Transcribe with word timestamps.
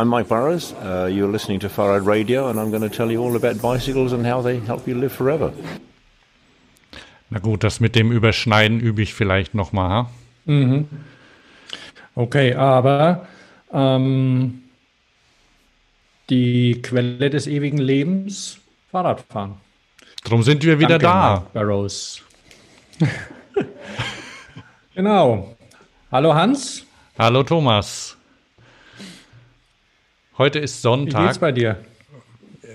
I'm 0.00 0.08
Mike 0.08 0.28
Burrows. 0.28 0.72
Uh, 0.82 1.10
you're 1.12 1.30
listening 1.30 1.60
to 1.60 1.68
Farad 1.68 2.06
Radio, 2.06 2.48
and 2.48 2.58
I'm 2.58 2.70
going 2.70 2.80
to 2.80 2.88
tell 2.88 3.10
you 3.10 3.22
all 3.22 3.36
about 3.36 3.60
bicycles 3.60 4.14
and 4.14 4.24
how 4.24 4.40
they 4.40 4.58
help 4.58 4.88
you 4.88 4.94
live 4.94 5.12
forever. 5.12 5.52
Na 7.28 7.38
gut, 7.38 7.62
das 7.62 7.80
mit 7.80 7.94
dem 7.94 8.10
Überschneiden 8.10 8.80
übe 8.80 9.02
ich 9.02 9.12
vielleicht 9.12 9.54
nochmal. 9.54 9.90
Ha? 9.90 10.10
Mhm. 10.46 10.88
Okay, 12.14 12.54
aber 12.54 13.26
ähm, 13.74 14.62
die 16.30 16.80
Quelle 16.80 17.28
des 17.28 17.46
ewigen 17.46 17.76
Lebens, 17.76 18.58
Fahrradfahren. 18.90 19.56
Drum 20.24 20.42
sind 20.42 20.64
wir 20.64 20.78
wieder 20.78 20.98
Danke, 20.98 21.04
da. 21.04 21.46
Barrows. 21.52 22.22
genau. 24.94 25.54
Hallo 26.10 26.32
Hans. 26.32 26.86
Hallo 27.18 27.42
Thomas. 27.42 28.16
Heute 30.40 30.58
ist 30.58 30.80
Sonntag. 30.80 31.20
Wie 31.20 31.26
geht's 31.26 31.38
bei 31.38 31.52
dir? 31.52 31.76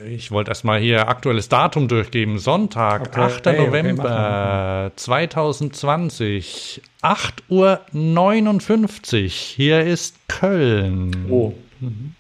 Ich 0.07 0.29
wollte 0.29 0.51
erstmal 0.51 0.79
hier 0.79 1.07
aktuelles 1.07 1.49
Datum 1.49 1.87
durchgeben. 1.87 2.37
Sonntag, 2.37 3.07
okay, 3.07 3.21
8. 3.21 3.47
Okay, 3.47 3.65
November 3.65 4.83
okay, 4.85 4.95
2020, 4.97 6.83
8.59 7.01 7.49
Uhr. 7.49 7.81
Hier 9.29 9.81
ist 9.81 10.15
Köln. 10.27 11.25
Oh. 11.27 11.55
Mhm. 11.79 12.13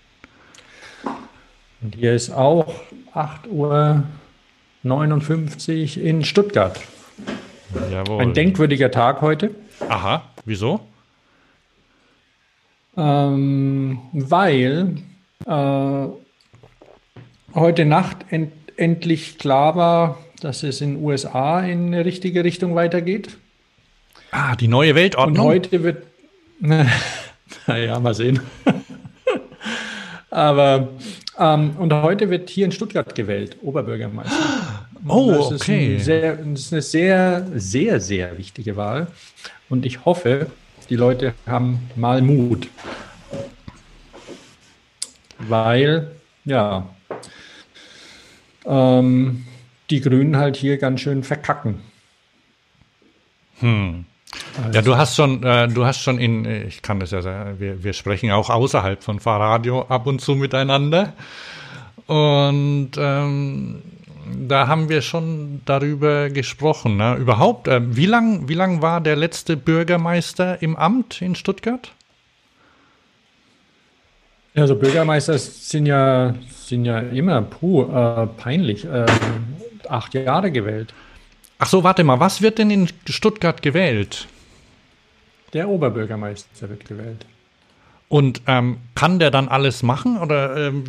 Und 1.83 1.93
hier 1.93 2.15
ist 2.15 2.31
auch 2.31 2.73
8.59 3.13 5.99
Uhr 5.99 6.03
in 6.03 6.25
Stuttgart. 6.25 6.81
Jawohl. 7.91 8.19
Ein 8.19 8.33
denkwürdiger 8.33 8.89
Tag 8.89 9.21
heute. 9.21 9.53
Aha, 9.89 10.23
wieso? 10.43 10.79
Ähm, 12.97 13.99
weil 14.11 15.03
äh, 15.45 16.07
heute 17.53 17.85
Nacht 17.85 18.17
end 18.29 18.51
endlich 18.77 19.37
klar 19.37 19.75
war, 19.75 20.17
dass 20.41 20.63
es 20.63 20.81
in 20.81 20.95
den 20.95 21.03
USA 21.03 21.61
in 21.61 21.87
eine 21.87 22.03
richtige 22.03 22.43
Richtung 22.43 22.75
weitergeht. 22.75 23.37
Ah, 24.31 24.55
die 24.55 24.67
neue 24.67 24.95
Weltordnung. 24.95 25.45
Und 25.45 25.51
heute 25.53 25.83
wird. 25.83 26.03
naja, 27.67 27.99
mal 27.99 28.13
sehen. 28.13 28.41
Aber 30.29 30.89
ähm, 31.37 31.71
und 31.77 31.93
heute 31.93 32.29
wird 32.29 32.49
hier 32.49 32.65
in 32.65 32.71
Stuttgart 32.71 33.13
gewählt, 33.15 33.57
Oberbürgermeister. 33.61 34.35
Oh, 35.07 35.49
das 35.51 35.61
okay. 35.61 35.97
Ist 35.97 36.05
sehr, 36.05 36.35
das 36.35 36.61
ist 36.61 36.73
eine 36.73 36.81
sehr, 36.81 37.45
sehr, 37.57 37.99
sehr 37.99 38.35
wichtige 38.39 38.75
Wahl. 38.75 39.05
Und 39.69 39.85
ich 39.85 40.03
hoffe, 40.03 40.47
die 40.89 40.95
Leute 40.95 41.35
haben 41.45 41.91
mal 41.95 42.23
Mut. 42.23 42.67
Weil, 45.39 46.11
ja, 46.45 46.87
ähm, 48.65 49.45
die 49.89 50.01
Grünen 50.01 50.37
halt 50.37 50.57
hier 50.57 50.77
ganz 50.77 51.01
schön 51.01 51.23
verkacken. 51.23 51.81
Hm. 53.59 54.05
Also. 54.57 54.71
Ja, 54.71 54.81
du 54.81 54.97
hast 54.97 55.15
schon, 55.15 55.43
äh, 55.43 55.67
du 55.67 55.85
hast 55.85 56.01
schon 56.01 56.19
in, 56.19 56.45
ich 56.45 56.81
kann 56.81 56.99
das 56.99 57.11
ja 57.11 57.21
sagen, 57.21 57.59
wir, 57.59 57.83
wir 57.83 57.93
sprechen 57.93 58.31
auch 58.31 58.49
außerhalb 58.49 59.03
von 59.03 59.19
Fahrradio 59.19 59.83
ab 59.83 60.07
und 60.07 60.19
zu 60.19 60.35
miteinander. 60.35 61.13
Und 62.07 62.91
ähm, 62.97 63.81
da 64.47 64.67
haben 64.67 64.89
wir 64.89 65.01
schon 65.01 65.61
darüber 65.65 66.29
gesprochen. 66.29 66.97
Ne? 66.97 67.15
Überhaupt, 67.15 67.67
äh, 67.67 67.81
wie 67.95 68.05
lang, 68.05 68.47
wie 68.47 68.53
lang 68.53 68.81
war 68.81 69.01
der 69.01 69.15
letzte 69.15 69.55
Bürgermeister 69.57 70.61
im 70.61 70.75
Amt 70.75 71.21
in 71.21 71.35
Stuttgart? 71.35 71.91
Ja, 74.55 74.61
also 74.61 74.75
Bürgermeister 74.75 75.37
sind 75.37 75.85
ja, 75.85 76.33
sind 76.49 76.85
ja 76.85 76.99
immer 76.99 77.41
puh, 77.41 77.83
äh, 77.83 78.27
peinlich. 78.37 78.85
Äh, 78.85 79.05
acht 79.89 80.13
Jahre 80.13 80.51
gewählt. 80.51 80.93
Ach 81.59 81.67
so, 81.67 81.83
warte 81.83 82.03
mal, 82.03 82.19
was 82.19 82.41
wird 82.41 82.57
denn 82.57 82.69
in 82.69 82.89
Stuttgart 83.07 83.61
gewählt? 83.61 84.27
Der 85.53 85.69
Oberbürgermeister 85.69 86.69
wird 86.69 86.85
gewählt. 86.85 87.25
Und 88.07 88.43
ähm, 88.45 88.77
kann 88.93 89.19
der 89.19 89.31
dann 89.31 89.47
alles 89.47 89.81
machen 89.81 90.17
oder 90.17 90.67
ähm, 90.67 90.83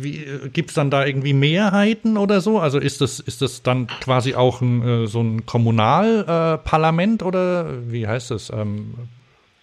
gibt 0.53 0.69
es 0.69 0.75
dann 0.75 0.91
da 0.91 1.05
irgendwie 1.05 1.33
Mehrheiten 1.33 2.15
oder 2.15 2.41
so? 2.41 2.59
Also 2.59 2.77
ist 2.77 3.01
das, 3.01 3.19
ist 3.19 3.41
das 3.41 3.63
dann 3.63 3.87
quasi 3.87 4.35
auch 4.35 4.61
ein, 4.61 4.87
äh, 4.87 5.07
so 5.07 5.21
ein 5.21 5.45
Kommunalparlament 5.45 7.21
äh, 7.21 7.25
oder 7.25 7.91
wie 7.91 8.07
heißt 8.07 8.31
das? 8.31 8.51
Ähm, 8.51 8.93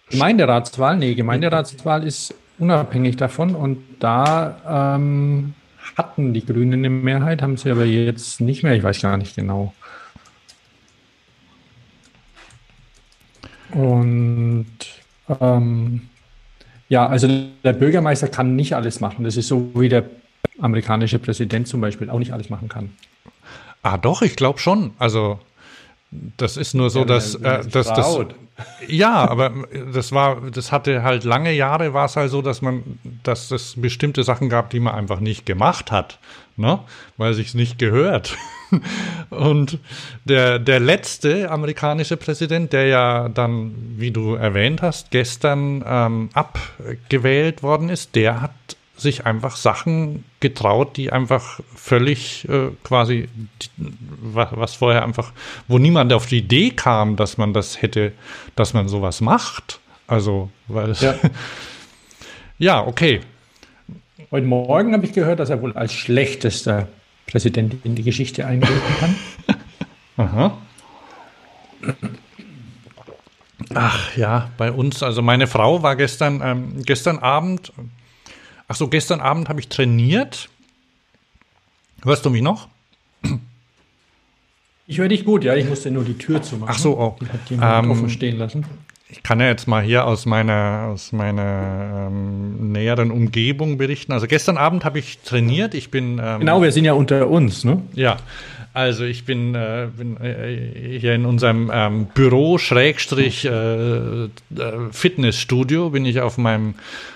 Gemeinderatswahl? 0.09 0.97
Nee, 0.97 1.15
Gemeinderatswahl 1.15 2.05
ist 2.05 2.35
unabhängig 2.57 3.17
davon 3.17 3.55
und 3.55 3.83
da 3.99 4.95
ähm, 4.97 5.53
hatten 5.95 6.33
die 6.33 6.45
Grünen 6.45 6.73
eine 6.73 6.89
Mehrheit, 6.89 7.41
haben 7.41 7.57
sie 7.57 7.71
aber 7.71 7.85
jetzt 7.85 8.41
nicht 8.41 8.63
mehr, 8.63 8.75
ich 8.75 8.83
weiß 8.83 9.01
gar 9.01 9.17
nicht 9.17 9.35
genau. 9.35 9.73
Und 13.71 14.67
ähm, 15.41 16.09
ja, 16.87 17.07
also 17.07 17.27
der 17.63 17.73
Bürgermeister 17.73 18.27
kann 18.27 18.55
nicht 18.55 18.73
alles 18.73 18.99
machen. 18.99 19.25
Das 19.25 19.37
ist 19.37 19.47
so 19.47 19.71
wie 19.75 19.89
der 19.89 20.05
amerikanische 20.59 21.19
Präsident 21.19 21.67
zum 21.67 21.81
Beispiel 21.81 22.09
auch 22.09 22.19
nicht 22.19 22.31
alles 22.31 22.49
machen 22.49 22.69
kann. 22.69 22.91
Ah, 23.81 23.97
doch, 23.97 24.21
ich 24.21 24.35
glaube 24.35 24.59
schon. 24.59 24.93
Also 24.97 25.39
das 26.37 26.57
ist 26.57 26.73
nur 26.73 26.89
so, 26.89 26.99
ja, 26.99 27.05
dass, 27.05 27.35
äh, 27.35 27.65
dass 27.67 27.87
das. 27.87 28.17
Ja, 28.87 29.29
aber 29.29 29.51
das 29.93 30.13
war, 30.13 30.39
das 30.49 30.71
hatte 30.71 31.03
halt 31.03 31.25
lange 31.25 31.51
Jahre 31.51 31.93
war 31.93 32.05
es 32.05 32.15
halt 32.15 32.31
so, 32.31 32.41
dass 32.41 32.61
man, 32.61 32.99
dass 33.23 33.51
es 33.51 33.73
bestimmte 33.75 34.23
Sachen 34.23 34.47
gab, 34.47 34.69
die 34.69 34.79
man 34.79 34.95
einfach 34.95 35.19
nicht 35.19 35.45
gemacht 35.45 35.91
hat, 35.91 36.19
ne? 36.55 36.79
Weil 37.17 37.33
sich's 37.33 37.53
nicht 37.53 37.79
gehört. 37.79 38.37
Und 39.29 39.79
der, 40.23 40.59
der 40.59 40.79
letzte 40.79 41.51
amerikanische 41.51 42.15
Präsident, 42.15 42.71
der 42.71 42.87
ja 42.87 43.27
dann, 43.27 43.75
wie 43.97 44.11
du 44.11 44.35
erwähnt 44.35 44.81
hast, 44.81 45.11
gestern 45.11 45.83
ähm, 45.85 46.29
abgewählt 46.33 47.61
worden 47.61 47.89
ist, 47.89 48.15
der 48.15 48.41
hat 48.41 48.51
sich 48.97 49.25
einfach 49.25 49.55
Sachen 49.55 50.23
getraut, 50.39 50.97
die 50.97 51.11
einfach 51.11 51.59
völlig 51.75 52.47
äh, 52.47 52.69
quasi, 52.83 53.27
was, 53.77 54.49
was 54.51 54.75
vorher 54.75 55.03
einfach, 55.03 55.33
wo 55.67 55.77
niemand 55.77 56.13
auf 56.13 56.27
die 56.27 56.39
Idee 56.39 56.71
kam, 56.71 57.15
dass 57.15 57.37
man 57.37 57.53
das 57.53 57.81
hätte, 57.81 58.13
dass 58.55 58.73
man 58.73 58.87
sowas 58.87 59.21
macht. 59.21 59.79
Also, 60.07 60.49
weil 60.67 60.91
es. 60.91 61.01
Ja, 61.01 61.15
ja 62.57 62.85
okay. 62.85 63.21
Heute 64.31 64.47
Morgen 64.47 64.93
habe 64.93 65.05
ich 65.05 65.13
gehört, 65.13 65.39
dass 65.39 65.49
er 65.49 65.61
wohl 65.61 65.73
als 65.73 65.93
schlechtester 65.93 66.87
Präsident 67.27 67.75
in 67.83 67.95
die 67.95 68.03
Geschichte 68.03 68.45
eingehen 68.45 68.81
kann. 68.99 69.15
Aha. 70.17 70.57
Ach 73.73 74.15
ja, 74.15 74.51
bei 74.57 74.71
uns, 74.71 75.03
also 75.03 75.21
meine 75.21 75.47
Frau 75.47 75.83
war 75.83 75.95
gestern, 75.95 76.41
ähm, 76.43 76.83
gestern 76.85 77.19
Abend, 77.19 77.73
ach 78.67 78.75
so, 78.75 78.87
gestern 78.87 79.21
Abend 79.21 79.49
habe 79.49 79.59
ich 79.59 79.69
trainiert. 79.69 80.49
Hörst 82.03 82.25
du 82.25 82.29
mich 82.29 82.41
noch? 82.41 82.67
Ich 84.87 84.99
höre 84.99 85.07
dich 85.07 85.25
gut, 85.25 85.43
ja, 85.43 85.55
ich 85.55 85.67
musste 85.67 85.89
nur 85.89 86.03
die 86.03 86.17
Tür 86.17 86.43
zumachen. 86.43 86.73
Ach 86.75 86.79
so, 86.79 86.99
oh. 86.99 87.15
Die 87.19 87.27
hat 87.27 87.49
jemand 87.49 87.85
ähm, 87.85 87.91
offen 87.91 88.09
stehen 88.09 88.37
lassen. 88.37 88.65
Ich 89.07 89.23
kann 89.23 89.39
ja 89.39 89.47
jetzt 89.47 89.67
mal 89.67 89.83
hier 89.83 90.05
aus 90.05 90.25
meiner, 90.25 90.89
aus 90.91 91.11
meiner 91.11 92.07
ähm, 92.07 92.71
näheren 92.71 93.11
Umgebung 93.11 93.77
berichten. 93.77 94.11
Also 94.11 94.27
gestern 94.27 94.57
Abend 94.57 94.83
habe 94.85 94.99
ich 94.99 95.19
trainiert. 95.19 95.73
Ich 95.73 95.89
bin 95.89 96.19
ähm, 96.23 96.39
genau, 96.39 96.61
wir 96.61 96.71
sind 96.71 96.85
ja 96.85 96.93
unter 96.93 97.29
uns, 97.29 97.63
ne? 97.63 97.81
Ja, 97.93 98.17
also 98.75 99.05
ich 99.05 99.23
bin, 99.23 99.55
äh, 99.55 99.87
bin 99.95 100.17
äh, 100.17 100.99
hier 100.99 101.15
in 101.15 101.25
unserem 101.25 101.71
ähm, 101.73 102.07
Büro 102.13 102.57
Schrägstrich 102.57 103.45
äh, 103.45 104.25
äh, 104.25 104.29
Fitnessstudio 104.91 105.91
bin 105.91 106.05
ich 106.05 106.19
auf 106.19 106.37
meinem 106.37 106.75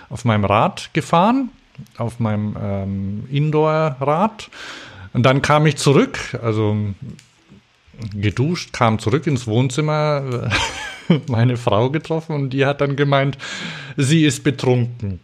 auf 0.10 0.24
meinem 0.24 0.46
Rad 0.46 0.90
gefahren, 0.94 1.50
auf 1.98 2.20
meinem 2.20 2.56
ähm, 2.60 3.24
Indoor-Rad. 3.30 4.50
Und 5.12 5.24
dann 5.24 5.42
kam 5.42 5.66
ich 5.66 5.76
zurück, 5.76 6.40
also 6.42 6.78
geduscht, 8.16 8.72
kam 8.72 8.98
zurück 8.98 9.28
ins 9.28 9.46
Wohnzimmer 9.46 10.50
meine 11.28 11.58
Frau 11.58 11.90
getroffen 11.90 12.36
und 12.36 12.52
die 12.52 12.66
hat 12.66 12.80
dann 12.80 12.96
gemeint, 12.96 13.38
sie 13.98 14.26
ist 14.26 14.44
betrunken. 14.44 15.20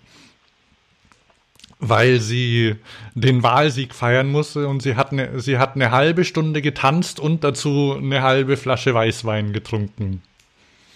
Weil 1.79 2.19
sie 2.19 2.75
den 3.15 3.43
Wahlsieg 3.43 3.93
feiern 3.93 4.31
musste 4.31 4.67
und 4.67 4.81
sie 4.81 4.95
hat, 4.95 5.11
eine, 5.11 5.39
sie 5.41 5.57
hat 5.57 5.75
eine 5.75 5.91
halbe 5.91 6.23
Stunde 6.23 6.61
getanzt 6.61 7.19
und 7.19 7.43
dazu 7.43 7.95
eine 7.97 8.21
halbe 8.21 8.55
Flasche 8.55 8.93
Weißwein 8.93 9.51
getrunken. 9.51 10.21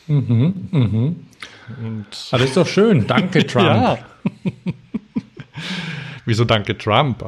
Mhm, 0.07 0.69
mhm. 0.71 1.15
Und 1.83 2.05
das 2.31 2.41
ist 2.41 2.57
doch 2.57 2.67
schön. 2.67 3.05
Danke, 3.07 3.45
Trump. 3.47 3.99
Wieso 6.25 6.45
danke 6.45 6.77
Trump? 6.77 7.23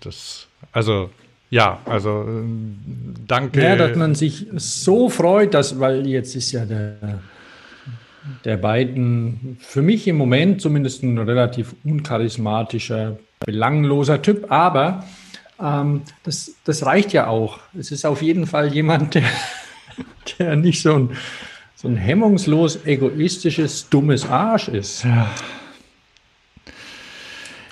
Das, 0.00 0.46
also 0.72 1.10
ja, 1.50 1.80
also 1.84 2.22
äh, 2.22 2.44
danke. 3.26 3.62
Ja, 3.62 3.76
dass 3.76 3.96
man 3.96 4.14
sich 4.14 4.46
so 4.56 5.08
freut, 5.08 5.54
dass, 5.54 5.78
weil 5.78 6.06
jetzt 6.06 6.34
ist 6.34 6.52
ja 6.52 6.64
der, 6.64 7.20
der 8.44 8.56
beiden, 8.56 9.58
für 9.60 9.82
mich 9.82 10.06
im 10.08 10.16
Moment 10.16 10.60
zumindest 10.60 11.02
ein 11.02 11.18
relativ 11.18 11.74
uncharismatischer, 11.84 13.18
belangloser 13.44 14.22
Typ, 14.22 14.50
aber 14.50 15.04
ähm, 15.60 16.02
das, 16.22 16.54
das 16.64 16.84
reicht 16.84 17.12
ja 17.12 17.26
auch. 17.26 17.60
Es 17.78 17.90
ist 17.90 18.04
auf 18.04 18.22
jeden 18.22 18.46
Fall 18.46 18.72
jemand, 18.72 19.14
der, 19.14 19.24
der 20.38 20.56
nicht 20.56 20.82
so 20.82 20.94
ein, 20.94 21.10
so 21.74 21.88
ein 21.88 21.96
hemmungslos 21.96 22.84
egoistisches, 22.84 23.88
dummes 23.88 24.26
Arsch 24.26 24.68
ist. 24.68 25.04
Ja. 25.04 25.30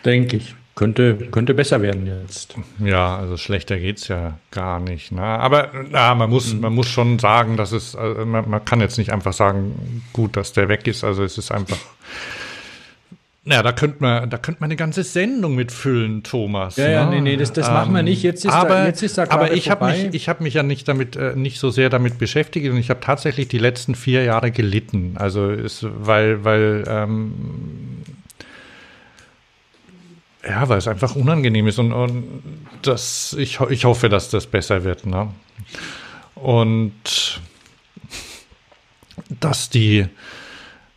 Denke 0.05 0.37
ich. 0.37 0.55
Könnte, 0.75 1.15
könnte 1.31 1.55
besser 1.55 1.83
werden 1.83 2.07
jetzt. 2.07 2.57
Ja, 2.81 3.17
also 3.17 3.37
schlechter 3.37 3.79
geht 3.79 3.99
es 3.99 4.09
ja 4.09 4.39
gar 4.51 4.81
nicht. 4.81 5.13
Ne? 5.13 5.23
Aber 5.23 5.71
ja, 5.93 6.17
man, 6.17 6.29
muss, 6.29 6.53
mhm. 6.53 6.61
man 6.61 6.75
muss 6.75 6.89
schon 6.89 7.21
sagen, 7.21 7.57
dass 7.57 7.71
es, 7.71 7.95
also 7.95 8.27
man, 8.27 8.51
man, 8.51 8.65
kann 8.65 8.81
jetzt 8.81 8.99
nicht 8.99 9.13
einfach 9.13 9.33
sagen, 9.33 10.03
gut, 10.13 10.37
dass 10.37 10.53
der 10.53 10.69
weg 10.69 10.89
ist. 10.89 11.05
Also 11.05 11.23
es 11.23 11.39
ist 11.39 11.53
einfach. 11.53 11.79
Ja, 13.45 13.63
da 13.63 13.71
könnte 13.73 13.99
man, 14.01 14.29
da 14.31 14.39
könnte 14.39 14.63
man 14.63 14.69
eine 14.69 14.77
ganze 14.77 15.05
Sendung 15.05 15.55
mitfüllen, 15.55 16.25
Thomas. 16.25 16.77
Ja, 16.77 16.89
ja, 16.89 17.05
ne? 17.05 17.17
nee, 17.17 17.21
nee, 17.21 17.37
das, 17.37 17.53
das 17.53 17.69
ähm, 17.69 17.75
machen 17.75 17.95
wir 17.95 18.03
nicht. 18.03 18.25
Jetzt 18.25 18.45
ist 18.45 18.53
aber, 18.53 18.69
da, 18.71 18.87
jetzt 18.87 19.03
ist 19.03 19.17
da 19.17 19.27
aber 19.29 19.53
ich 19.53 19.71
habe 19.71 19.87
mich, 19.87 20.13
ich 20.13 20.29
habe 20.29 20.43
mich 20.43 20.55
ja 20.55 20.65
nicht 20.65 20.89
damit, 20.89 21.15
äh, 21.15 21.37
nicht 21.37 21.61
so 21.61 21.71
sehr 21.71 21.89
damit 21.89 22.19
beschäftigt 22.19 22.69
und 22.69 22.79
ich 22.79 22.91
habe 22.91 23.01
tatsächlich 23.01 23.47
die 23.47 23.59
letzten 23.59 23.95
vier 23.95 24.25
Jahre 24.25 24.51
gelitten. 24.51 25.13
Also 25.17 25.51
ist, 25.51 25.87
weil, 25.87 26.43
weil 26.45 26.85
ähm, 26.89 27.94
ja, 30.47 30.69
weil 30.69 30.79
es 30.79 30.89
einfach 30.89 31.17
unangenehm 31.17 31.67
ist 31.67 31.79
und, 31.79 31.93
und 31.93 32.43
das, 32.83 33.35
ich, 33.39 33.61
ich 33.61 33.85
hoffe, 33.85 34.09
dass 34.09 34.31
das 34.31 34.47
besser 34.47 34.85
wird. 34.85 35.07
Ne? 35.07 35.31
Und 36.35 37.41
dass 39.41 39.71
die, 39.71 40.07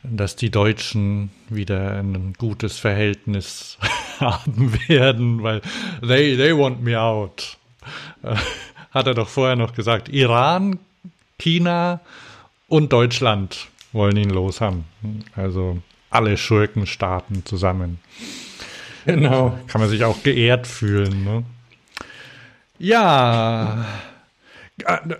dass 0.03 0.35
die 0.35 0.49
Deutschen 0.49 1.31
wieder 1.49 1.99
ein 1.99 2.33
gutes 2.37 2.77
Verhältnis 2.77 3.77
haben 4.19 4.73
werden, 4.87 5.43
weil 5.43 5.61
they, 6.01 6.35
they 6.35 6.55
want 6.55 6.81
me 6.83 6.99
out. 6.99 7.57
Hat 8.91 9.07
er 9.07 9.13
doch 9.13 9.29
vorher 9.29 9.55
noch 9.55 9.73
gesagt. 9.73 10.09
Iran, 10.09 10.79
China 11.37 12.01
und 12.67 12.91
Deutschland 12.91 13.67
wollen 13.93 14.17
ihn 14.17 14.29
los 14.29 14.59
haben. 14.59 14.85
Also 15.35 15.81
alle 16.09 16.37
Schurkenstaaten 16.37 17.45
zusammen. 17.45 17.99
Genau. 19.07 19.57
Kann 19.67 19.81
man 19.81 19.89
sich 19.89 20.03
auch 20.03 20.21
geehrt 20.21 20.67
fühlen. 20.67 21.23
Ne? 21.23 21.43
Ja. 22.79 23.85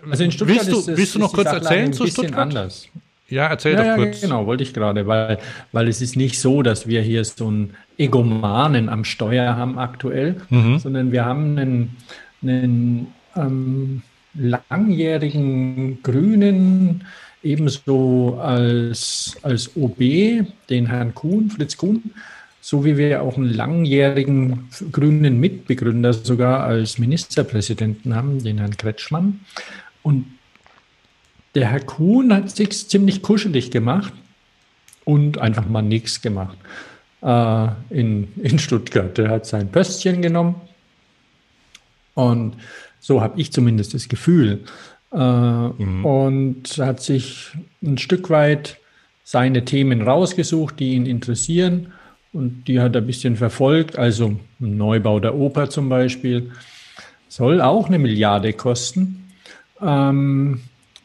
Also 0.09 0.23
in 0.23 0.31
Stuttgart 0.31 0.57
willst 0.67 0.71
du, 0.71 0.91
ist, 0.91 0.97
willst 0.97 1.15
du 1.15 1.19
noch 1.19 1.33
kurz 1.33 1.47
erzählen 1.47 1.91
zu 1.91 2.05
Stuttgart? 2.05 2.39
anders. 2.39 2.87
Ja, 3.29 3.47
erzähl 3.47 3.73
ja, 3.73 3.95
doch 3.95 4.03
kurz. 4.03 4.21
Ja, 4.21 4.27
genau, 4.27 4.45
wollte 4.45 4.63
ich 4.63 4.73
gerade, 4.73 5.07
weil, 5.07 5.39
weil 5.71 5.87
es 5.87 6.01
ist 6.01 6.15
nicht 6.15 6.39
so, 6.39 6.61
dass 6.61 6.87
wir 6.87 7.01
hier 7.01 7.25
so 7.25 7.47
einen 7.47 7.75
Egomanen 7.97 8.87
am 8.87 9.03
Steuer 9.03 9.55
haben 9.55 9.77
aktuell, 9.79 10.37
mhm. 10.49 10.79
sondern 10.79 11.11
wir 11.11 11.25
haben 11.25 11.57
einen, 11.57 11.97
einen 12.41 13.07
ähm, 13.35 14.01
langjährigen 14.33 16.01
Grünen, 16.03 17.03
ebenso 17.43 18.39
als, 18.41 19.35
als 19.41 19.75
OB, 19.75 19.99
den 20.69 20.87
Herrn 20.87 21.13
Kuhn, 21.13 21.49
Fritz 21.49 21.75
Kuhn, 21.75 22.11
so 22.67 22.83
wie 22.83 22.97
wir 22.97 23.21
auch 23.21 23.37
einen 23.37 23.53
langjährigen 23.53 24.67
grünen 24.91 25.39
Mitbegründer 25.39 26.11
sogar 26.11 26.63
als 26.63 26.97
Ministerpräsidenten 26.97 28.13
haben, 28.13 28.43
den 28.43 28.57
Herrn 28.57 28.75
Kretschmann. 28.75 29.39
Und 30.03 30.25
der 31.55 31.71
Herr 31.71 31.79
Kuhn 31.79 32.33
hat 32.33 32.53
sich 32.53 32.89
ziemlich 32.89 33.21
kuschelig 33.21 33.71
gemacht 33.71 34.11
und 35.05 35.37
einfach 35.37 35.65
mal 35.69 35.81
nichts 35.81 36.21
gemacht 36.21 36.57
äh, 37.21 37.67
in, 37.89 38.33
in 38.35 38.59
Stuttgart. 38.59 39.17
Der 39.17 39.29
hat 39.29 39.45
sein 39.45 39.71
Pöstchen 39.71 40.21
genommen 40.21 40.55
und 42.15 42.57
so 42.99 43.21
habe 43.21 43.39
ich 43.39 43.53
zumindest 43.53 43.93
das 43.93 44.09
Gefühl. 44.09 44.65
Äh, 45.13 45.17
mhm. 45.17 46.03
Und 46.05 46.77
hat 46.79 47.01
sich 47.01 47.47
ein 47.81 47.97
Stück 47.97 48.29
weit 48.29 48.77
seine 49.23 49.63
Themen 49.63 50.01
rausgesucht, 50.01 50.81
die 50.81 50.95
ihn 50.95 51.05
interessieren 51.05 51.93
und 52.33 52.67
die 52.67 52.79
hat 52.79 52.95
er 52.95 53.01
ein 53.01 53.07
bisschen 53.07 53.35
verfolgt. 53.35 53.97
Also 53.97 54.35
ein 54.59 54.77
Neubau 54.77 55.19
der 55.19 55.35
Oper 55.35 55.69
zum 55.69 55.89
Beispiel 55.89 56.51
soll 57.27 57.61
auch 57.61 57.87
eine 57.87 57.99
Milliarde 57.99 58.53
kosten. 58.53 59.31
Ähm, 59.81 60.61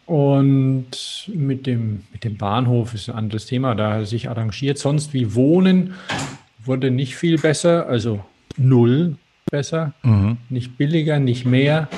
und 0.06 1.30
mit 1.32 1.66
dem, 1.66 2.02
mit 2.12 2.24
dem 2.24 2.36
Bahnhof 2.36 2.94
ist 2.94 3.08
ein 3.08 3.16
anderes 3.16 3.46
Thema, 3.46 3.74
da 3.74 3.92
hat 3.92 4.00
er 4.00 4.06
sich 4.06 4.28
arrangiert. 4.28 4.78
Sonst 4.78 5.14
wie 5.14 5.34
Wohnen 5.34 5.94
wurde 6.64 6.90
nicht 6.90 7.16
viel 7.16 7.38
besser, 7.38 7.86
also 7.86 8.24
null 8.56 9.16
besser, 9.50 9.92
mhm. 10.02 10.38
nicht 10.48 10.76
billiger, 10.76 11.18
nicht 11.18 11.44
mehr. 11.44 11.88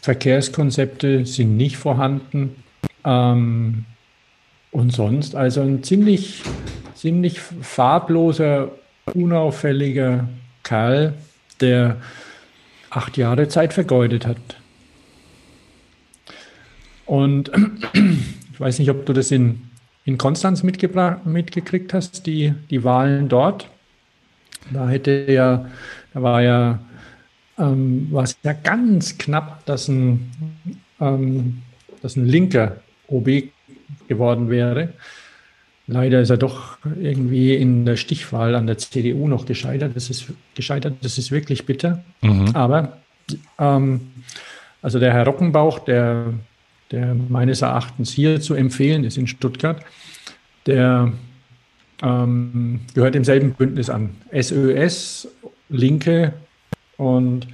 Verkehrskonzepte 0.00 1.26
sind 1.26 1.56
nicht 1.56 1.76
vorhanden. 1.76 2.56
Ähm, 3.04 3.84
und 4.70 4.92
sonst 4.92 5.34
also 5.34 5.62
ein 5.62 5.82
ziemlich 5.82 6.42
ziemlich 7.00 7.40
farbloser, 7.40 8.72
unauffälliger 9.14 10.28
Kerl, 10.62 11.14
der 11.60 11.96
acht 12.90 13.16
Jahre 13.16 13.48
Zeit 13.48 13.72
vergeudet 13.72 14.26
hat. 14.26 14.36
Und 17.06 17.50
ich 18.52 18.60
weiß 18.60 18.78
nicht, 18.78 18.90
ob 18.90 19.06
du 19.06 19.14
das 19.14 19.30
in, 19.30 19.62
in 20.04 20.18
Konstanz 20.18 20.62
mitgekriegt 20.62 21.94
hast, 21.94 22.26
die, 22.26 22.52
die 22.68 22.84
Wahlen 22.84 23.30
dort. 23.30 23.68
Da 24.70 24.88
hätte 24.88 25.24
ja, 25.32 25.70
da 26.12 26.22
war 26.22 26.42
ja, 26.42 26.80
ähm, 27.58 28.08
war 28.10 28.24
es 28.24 28.36
ja 28.42 28.52
ganz 28.52 29.16
knapp, 29.16 29.64
dass 29.64 29.88
ein, 29.88 30.30
ähm, 31.00 31.62
dass 32.02 32.16
ein 32.16 32.26
linker 32.26 32.76
OB 33.08 33.44
geworden 34.06 34.50
wäre. 34.50 34.92
Leider 35.92 36.20
ist 36.20 36.30
er 36.30 36.36
doch 36.36 36.78
irgendwie 37.02 37.56
in 37.56 37.84
der 37.84 37.96
Stichwahl 37.96 38.54
an 38.54 38.68
der 38.68 38.78
CDU 38.78 39.26
noch 39.26 39.44
gescheitert. 39.44 39.96
Das 39.96 40.08
ist 40.08 40.32
gescheitert, 40.54 40.94
das 41.02 41.18
ist 41.18 41.32
wirklich 41.32 41.66
bitter. 41.66 42.04
Mhm. 42.20 42.54
Aber 42.54 42.98
ähm, 43.58 44.00
also 44.82 45.00
der 45.00 45.12
Herr 45.12 45.26
Rockenbauch, 45.26 45.80
der, 45.80 46.26
der 46.92 47.16
meines 47.28 47.62
Erachtens 47.62 48.12
hier 48.12 48.40
zu 48.40 48.54
empfehlen 48.54 49.02
ist 49.02 49.18
in 49.18 49.26
Stuttgart, 49.26 49.82
der 50.66 51.12
ähm, 52.04 52.82
gehört 52.94 53.16
demselben 53.16 53.54
Bündnis 53.54 53.90
an. 53.90 54.10
SÖS, 54.30 55.26
Linke 55.70 56.34
und 56.98 57.48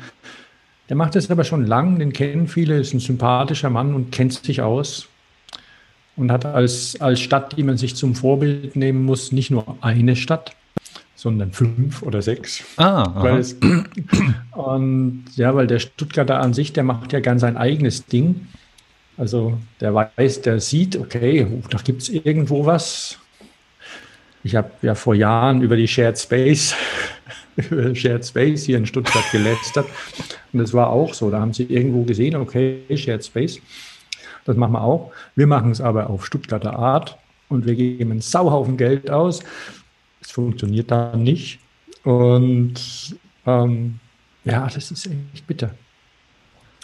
der 0.90 0.96
macht 0.96 1.14
das 1.14 1.30
aber 1.30 1.44
schon 1.44 1.64
lang, 1.64 1.98
den 1.98 2.12
kennen 2.12 2.48
viele, 2.48 2.76
ist 2.76 2.92
ein 2.92 3.00
sympathischer 3.00 3.70
Mann 3.70 3.94
und 3.94 4.12
kennt 4.12 4.34
sich 4.34 4.60
aus 4.60 5.08
und 6.16 6.32
hat 6.32 6.44
als, 6.44 7.00
als 7.00 7.20
Stadt, 7.20 7.56
die 7.56 7.62
man 7.62 7.76
sich 7.76 7.94
zum 7.94 8.14
Vorbild 8.14 8.76
nehmen 8.76 9.04
muss, 9.04 9.32
nicht 9.32 9.50
nur 9.50 9.76
eine 9.80 10.16
Stadt, 10.16 10.56
sondern 11.14 11.52
fünf 11.52 12.02
oder 12.02 12.22
sechs. 12.22 12.64
Ah, 12.76 13.12
weil 13.22 13.38
es, 13.38 13.56
und 14.52 15.24
ja, 15.34 15.54
weil 15.54 15.66
der 15.66 15.78
Stuttgarter 15.78 16.40
an 16.40 16.54
sich, 16.54 16.72
der 16.72 16.84
macht 16.84 17.12
ja 17.12 17.20
gern 17.20 17.38
sein 17.38 17.56
eigenes 17.56 18.06
Ding. 18.06 18.46
Also 19.18 19.58
der 19.80 19.94
weiß, 19.94 20.42
der 20.42 20.60
sieht, 20.60 20.96
okay, 20.96 21.46
da 21.70 21.78
gibt 21.78 22.02
es 22.02 22.08
irgendwo 22.10 22.66
was. 22.66 23.18
Ich 24.44 24.54
habe 24.54 24.70
ja 24.82 24.94
vor 24.94 25.14
Jahren 25.14 25.62
über 25.62 25.76
die 25.76 25.88
Shared 25.88 26.18
Space, 26.18 26.74
über 27.56 27.94
Shared 27.94 28.24
Space 28.24 28.64
hier 28.64 28.78
in 28.78 28.86
Stuttgart 28.86 29.24
gelästert. 29.32 29.86
Und 30.52 30.60
das 30.60 30.72
war 30.72 30.90
auch 30.90 31.14
so. 31.14 31.30
Da 31.30 31.40
haben 31.40 31.52
sie 31.52 31.64
irgendwo 31.64 32.02
gesehen, 32.02 32.36
okay, 32.36 32.78
Shared 32.94 33.24
Space. 33.24 33.60
Das 34.46 34.56
machen 34.56 34.72
wir 34.72 34.82
auch. 34.82 35.12
Wir 35.34 35.46
machen 35.46 35.70
es 35.70 35.80
aber 35.80 36.08
auf 36.08 36.24
Stuttgarter 36.24 36.78
Art 36.78 37.18
und 37.48 37.66
wir 37.66 37.74
geben 37.74 38.12
einen 38.12 38.20
Sauhaufen 38.20 38.76
Geld 38.76 39.10
aus. 39.10 39.40
Es 40.20 40.30
funktioniert 40.30 40.90
dann 40.90 41.22
nicht. 41.22 41.58
Und 42.04 42.74
ähm, 43.44 43.98
ja, 44.44 44.68
das 44.72 44.90
ist 44.90 45.08
echt 45.34 45.46
bitter. 45.46 45.70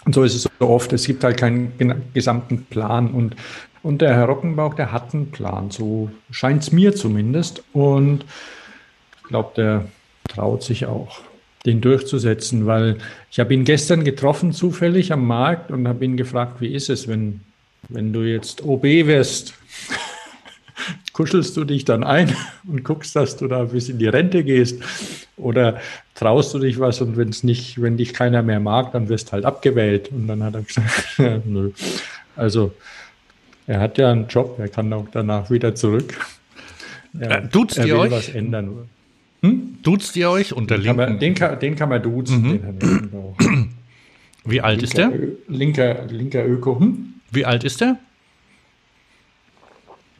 Und 0.05 0.13
so 0.13 0.23
ist 0.23 0.35
es 0.35 0.43
so 0.43 0.49
oft. 0.59 0.91
Es 0.93 1.05
gibt 1.05 1.23
halt 1.23 1.37
keinen 1.37 1.71
gesamten 2.13 2.65
Plan. 2.65 3.11
Und, 3.11 3.35
und 3.81 4.01
der 4.01 4.13
Herr 4.15 4.25
Rockenbauch, 4.25 4.73
der 4.73 4.91
hat 4.91 5.13
einen 5.13 5.31
Plan. 5.31 5.71
So 5.71 6.11
scheint 6.29 6.63
es 6.63 6.71
mir 6.71 6.93
zumindest. 6.93 7.63
Und 7.71 8.25
ich 9.21 9.23
glaube, 9.29 9.51
der 9.55 9.85
traut 10.27 10.63
sich 10.63 10.85
auch, 10.85 11.21
den 11.65 11.79
durchzusetzen, 11.79 12.65
weil 12.65 12.97
ich 13.31 13.39
habe 13.39 13.53
ihn 13.53 13.63
gestern 13.63 14.03
getroffen, 14.03 14.51
zufällig 14.51 15.13
am 15.13 15.25
Markt, 15.25 15.71
und 15.71 15.87
habe 15.87 16.03
ihn 16.03 16.17
gefragt, 16.17 16.59
wie 16.59 16.73
ist 16.73 16.89
es, 16.89 17.07
wenn 17.07 17.41
wenn 17.89 18.13
du 18.13 18.21
jetzt 18.21 18.63
OB 18.63 18.83
wirst, 18.83 19.53
kuschelst 21.13 21.55
du 21.57 21.63
dich 21.63 21.85
dann 21.85 22.03
ein 22.03 22.35
und 22.67 22.83
guckst, 22.83 23.15
dass 23.15 23.37
du 23.37 23.47
da 23.47 23.65
bis 23.65 23.89
in 23.89 23.99
die 23.99 24.07
Rente 24.07 24.43
gehst? 24.43 24.81
Oder 25.37 25.81
traust 26.15 26.53
du 26.53 26.59
dich 26.59 26.79
was 26.79 27.01
und 27.01 27.17
wenn 27.17 27.29
es 27.29 27.43
nicht, 27.43 27.81
wenn 27.81 27.97
dich 27.97 28.13
keiner 28.13 28.43
mehr 28.43 28.59
mag, 28.59 28.91
dann 28.91 29.09
wirst 29.09 29.31
halt 29.31 29.45
abgewählt. 29.45 30.09
Und 30.11 30.27
dann 30.27 30.43
hat 30.43 30.55
er 30.55 30.61
gesagt, 30.61 31.19
nö. 31.45 31.71
Also 32.35 32.73
er 33.67 33.79
hat 33.79 33.97
ja 33.97 34.11
einen 34.11 34.27
Job, 34.27 34.57
er 34.59 34.67
kann 34.67 34.91
auch 34.93 35.07
danach 35.11 35.49
wieder 35.49 35.75
zurück. 35.75 36.19
Er, 37.19 37.43
äh, 37.43 37.47
duzt 37.47 37.77
ihr 37.77 37.97
euch? 37.97 38.11
was 38.11 38.29
ändern. 38.29 38.89
Hm? 39.41 39.77
Duzt 39.83 40.15
ihr 40.15 40.29
euch 40.29 40.53
unter 40.53 40.77
den 40.77 40.95
Linken? 40.95 41.19
den, 41.19 41.35
kann, 41.35 41.59
den 41.59 41.75
kann 41.75 41.89
man 41.89 42.01
duzen. 42.01 42.41
Mhm. 42.41 43.69
Wie 44.45 44.61
alt 44.61 44.81
linker, 44.81 44.83
ist 44.83 44.97
der? 44.97 45.11
Linker, 45.47 46.05
linker 46.07 46.45
Öko. 46.45 46.79
Hm? 46.79 47.12
Wie 47.33 47.45
alt 47.45 47.63
ist 47.63 47.81
der? 47.81 47.97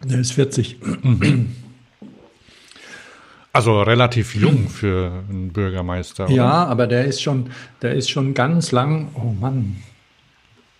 Der 0.03 0.19
ist 0.19 0.33
40. 0.33 0.77
Mhm. 1.03 1.55
Also 3.55 3.83
relativ 3.83 4.33
jung 4.33 4.67
für 4.67 5.23
einen 5.29 5.53
Bürgermeister. 5.53 6.25
Oder? 6.25 6.33
Ja, 6.33 6.65
aber 6.65 6.87
der 6.87 7.05
ist 7.05 7.21
schon, 7.21 7.51
der 7.83 7.93
ist 7.93 8.09
schon 8.09 8.33
ganz 8.33 8.71
lang. 8.71 9.09
Oh 9.13 9.31
Mann, 9.39 9.75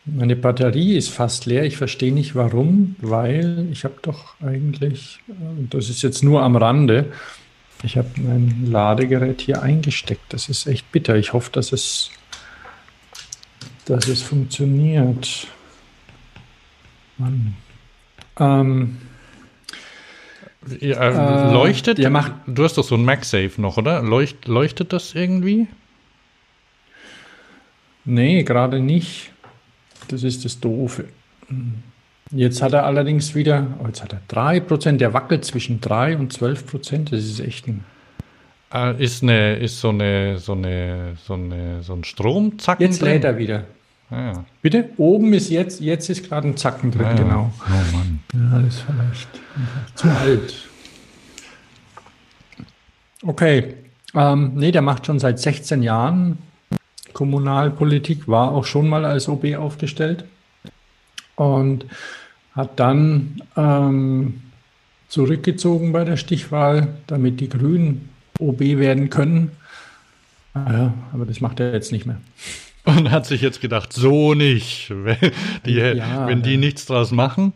meine 0.05 0.35
Batterie 0.35 0.97
ist 0.97 1.09
fast 1.09 1.45
leer. 1.45 1.65
Ich 1.65 1.77
verstehe 1.77 2.11
nicht 2.11 2.33
warum, 2.33 2.95
weil 2.99 3.67
ich 3.71 3.83
habe 3.83 3.93
doch 4.01 4.33
eigentlich, 4.41 5.19
äh, 5.29 5.67
das 5.69 5.89
ist 5.89 6.01
jetzt 6.01 6.23
nur 6.23 6.41
am 6.41 6.55
Rande, 6.55 7.11
ich 7.83 7.95
habe 7.95 8.09
mein 8.17 8.65
Ladegerät 8.65 9.41
hier 9.41 9.61
eingesteckt. 9.61 10.33
Das 10.33 10.49
ist 10.49 10.65
echt 10.65 10.91
bitter. 10.91 11.15
Ich 11.15 11.33
hoffe, 11.33 11.51
dass 11.51 11.73
es, 11.73 12.09
dass 13.85 14.07
es 14.07 14.23
funktioniert. 14.23 15.47
Mann. 17.23 17.55
Ähm, 18.39 18.97
ja, 20.79 21.49
äh, 21.49 21.53
leuchtet? 21.53 21.97
Der 21.97 22.09
macht, 22.09 22.33
du 22.47 22.63
hast 22.63 22.77
doch 22.77 22.83
so 22.83 22.95
ein 22.95 23.05
MagSafe 23.05 23.61
noch, 23.61 23.77
oder? 23.77 24.01
Leucht, 24.01 24.47
leuchtet 24.47 24.93
das 24.93 25.15
irgendwie? 25.15 25.67
Nee, 28.05 28.43
gerade 28.43 28.79
nicht. 28.79 29.31
Das 30.07 30.23
ist 30.23 30.43
das 30.45 30.59
Doofe. 30.59 31.05
Jetzt 32.31 32.61
hat 32.61 32.73
er 32.73 32.85
allerdings 32.85 33.35
wieder, 33.35 33.67
oh, 33.81 33.87
jetzt 33.87 34.03
hat 34.03 34.13
er 34.13 34.21
3%, 34.29 34.97
der 34.97 35.13
wackelt 35.13 35.45
zwischen 35.45 35.79
3 35.81 36.17
und 36.17 36.33
12%. 36.33 37.11
Das 37.11 37.23
ist 37.23 37.39
echt 37.39 37.67
ein. 37.67 37.85
Äh, 38.73 39.01
ist, 39.01 39.23
eine, 39.23 39.55
ist 39.57 39.79
so, 39.79 39.89
eine, 39.89 40.39
so, 40.39 40.53
eine, 40.53 41.15
so, 41.23 41.35
eine, 41.35 41.83
so 41.83 41.93
ein 41.93 42.03
Stromzacken. 42.03 42.85
Jetzt 42.85 43.01
lädt 43.01 43.23
er 43.23 43.37
wieder. 43.37 43.65
Ah, 44.13 44.21
ja. 44.21 44.45
Bitte? 44.61 44.89
Oben 44.97 45.33
ist 45.33 45.49
jetzt, 45.49 45.81
jetzt 45.81 46.07
ist 46.09 46.29
gerade 46.29 46.47
ein 46.47 46.55
Zacken 46.55 46.91
drin, 46.91 47.05
ah, 47.05 47.13
genau. 47.13 47.53
Oh 47.59 47.95
Mann. 47.97 48.19
Ja, 48.33 48.59
das 48.59 48.75
ist 48.75 48.81
vielleicht 48.81 49.27
zu 49.95 50.07
alt. 50.07 50.69
Okay. 53.23 53.73
Ähm, 54.13 54.51
nee, 54.53 54.71
der 54.71 54.83
macht 54.83 55.07
schon 55.07 55.17
seit 55.17 55.39
16 55.39 55.81
Jahren 55.81 56.37
Kommunalpolitik, 57.13 58.27
war 58.27 58.51
auch 58.51 58.65
schon 58.65 58.87
mal 58.87 59.03
als 59.05 59.27
OB 59.27 59.55
aufgestellt 59.55 60.25
und 61.35 61.85
hat 62.55 62.79
dann 62.79 63.41
ähm, 63.57 64.41
zurückgezogen 65.07 65.91
bei 65.91 66.03
der 66.03 66.17
Stichwahl, 66.17 66.89
damit 67.07 67.39
die 67.39 67.49
Grünen 67.49 68.09
OB 68.39 68.59
werden 68.59 69.09
können. 69.09 69.51
Ja, 70.53 70.93
aber 71.11 71.25
das 71.25 71.41
macht 71.41 71.59
er 71.59 71.73
jetzt 71.73 71.91
nicht 71.91 72.05
mehr. 72.05 72.21
Und 72.85 73.11
hat 73.11 73.25
sich 73.25 73.41
jetzt 73.41 73.61
gedacht, 73.61 73.93
so 73.93 74.33
nicht. 74.33 74.89
Wenn 74.89 75.17
die, 75.65 75.73
ja, 75.73 76.27
wenn 76.27 76.41
die 76.41 76.57
nichts 76.57 76.85
draus 76.85 77.11
machen. 77.11 77.53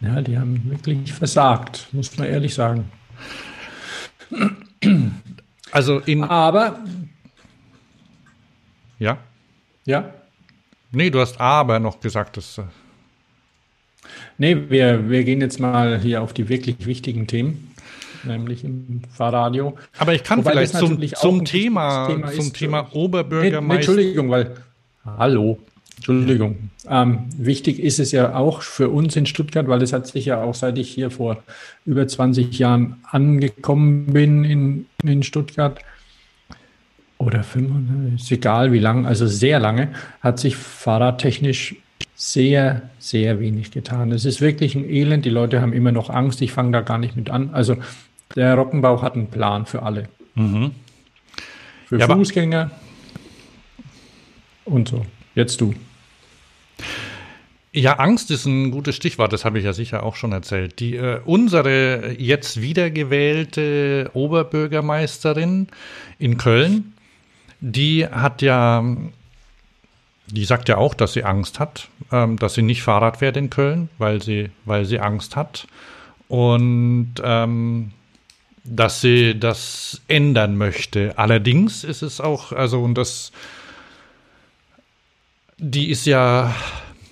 Ja, 0.00 0.20
die 0.20 0.36
haben 0.36 0.68
wirklich 0.70 1.12
versagt, 1.12 1.86
muss 1.92 2.16
man 2.18 2.28
ehrlich 2.28 2.54
sagen. 2.54 2.90
Also 5.70 5.98
in. 6.00 6.24
Aber. 6.24 6.78
Ja? 8.98 9.18
Ja. 9.84 10.12
Nee, 10.90 11.10
du 11.10 11.20
hast 11.20 11.40
aber 11.40 11.78
noch 11.78 12.00
gesagt, 12.00 12.36
dass. 12.36 12.58
Äh 12.58 12.64
nee, 14.38 14.56
wir, 14.68 15.08
wir 15.08 15.24
gehen 15.24 15.40
jetzt 15.40 15.60
mal 15.60 16.00
hier 16.00 16.22
auf 16.22 16.32
die 16.32 16.48
wirklich 16.48 16.86
wichtigen 16.86 17.26
Themen 17.26 17.74
nämlich 18.24 18.64
im 18.64 19.02
Fahrradio. 19.12 19.76
Aber 19.98 20.14
ich 20.14 20.22
kann 20.22 20.38
Wobei 20.38 20.52
vielleicht 20.52 20.76
zum, 20.76 21.00
zum 21.14 21.44
Thema, 21.44 22.06
Thema, 22.06 22.32
zum 22.32 22.46
ist, 22.46 22.54
Thema 22.56 22.88
Oberbürgermeister. 22.92 23.92
Entschuldigung, 23.92 24.30
weil, 24.30 24.56
hallo, 25.04 25.58
Entschuldigung. 25.96 26.70
Ähm, 26.88 27.26
wichtig 27.36 27.80
ist 27.80 27.98
es 27.98 28.12
ja 28.12 28.34
auch 28.34 28.62
für 28.62 28.88
uns 28.88 29.16
in 29.16 29.26
Stuttgart, 29.26 29.68
weil 29.68 29.82
es 29.82 29.92
hat 29.92 30.06
sich 30.06 30.24
ja 30.24 30.42
auch, 30.42 30.54
seit 30.54 30.78
ich 30.78 30.88
hier 30.88 31.10
vor 31.10 31.42
über 31.84 32.06
20 32.06 32.58
Jahren 32.58 32.96
angekommen 33.10 34.06
bin 34.06 34.44
in, 34.44 34.86
in 35.02 35.22
Stuttgart, 35.22 35.78
oder 37.18 37.42
500, 37.42 38.14
ist 38.14 38.30
egal 38.30 38.72
wie 38.72 38.78
lang, 38.78 39.04
also 39.04 39.26
sehr 39.26 39.58
lange, 39.58 39.88
hat 40.20 40.38
sich 40.38 40.56
fahrradtechnisch 40.56 41.74
sehr, 42.14 42.82
sehr 42.98 43.40
wenig 43.40 43.70
getan. 43.70 44.12
Es 44.12 44.24
ist 44.24 44.40
wirklich 44.40 44.74
ein 44.74 44.88
Elend. 44.88 45.24
Die 45.24 45.30
Leute 45.30 45.60
haben 45.60 45.72
immer 45.72 45.92
noch 45.92 46.10
Angst. 46.10 46.42
Ich 46.42 46.52
fange 46.52 46.72
da 46.72 46.80
gar 46.80 46.98
nicht 46.98 47.16
mit 47.16 47.30
an. 47.30 47.50
Also 47.52 47.76
der 48.36 48.54
Rockenbauch 48.54 49.02
hat 49.02 49.14
einen 49.14 49.28
Plan 49.28 49.66
für 49.66 49.82
alle. 49.82 50.08
Mhm. 50.34 50.72
Für 51.86 51.98
ja, 51.98 52.06
Fußgänger 52.06 52.70
und 54.64 54.88
so. 54.88 55.04
Jetzt 55.34 55.60
du. 55.60 55.74
Ja, 57.72 57.94
Angst 57.94 58.30
ist 58.30 58.46
ein 58.46 58.70
gutes 58.70 58.96
Stichwort, 58.96 59.32
das 59.32 59.44
habe 59.44 59.58
ich 59.58 59.64
ja 59.64 59.72
sicher 59.72 60.02
auch 60.02 60.16
schon 60.16 60.32
erzählt. 60.32 60.80
Die, 60.80 60.96
äh, 60.96 61.20
unsere 61.24 62.12
jetzt 62.18 62.60
wiedergewählte 62.60 64.10
Oberbürgermeisterin 64.14 65.68
in 66.18 66.38
Köln, 66.38 66.94
die 67.60 68.06
hat 68.06 68.42
ja, 68.42 68.84
die 70.28 70.44
sagt 70.44 70.68
ja 70.68 70.76
auch, 70.76 70.94
dass 70.94 71.12
sie 71.12 71.24
Angst 71.24 71.60
hat, 71.60 71.88
ähm, 72.10 72.38
dass 72.38 72.54
sie 72.54 72.62
nicht 72.62 72.82
Fahrrad 72.82 73.18
fährt 73.18 73.36
in 73.36 73.50
Köln, 73.50 73.90
weil 73.98 74.22
sie, 74.22 74.50
weil 74.64 74.84
sie 74.84 75.00
Angst 75.00 75.36
hat. 75.36 75.66
Und 76.26 77.14
ähm, 77.22 77.92
dass 78.70 79.00
sie 79.00 79.38
das 79.38 80.00
ändern 80.08 80.56
möchte. 80.56 81.16
Allerdings 81.16 81.84
ist 81.84 82.02
es 82.02 82.20
auch, 82.20 82.52
also 82.52 82.82
und 82.82 82.96
das, 82.96 83.32
die 85.58 85.90
ist 85.90 86.06
ja, 86.06 86.54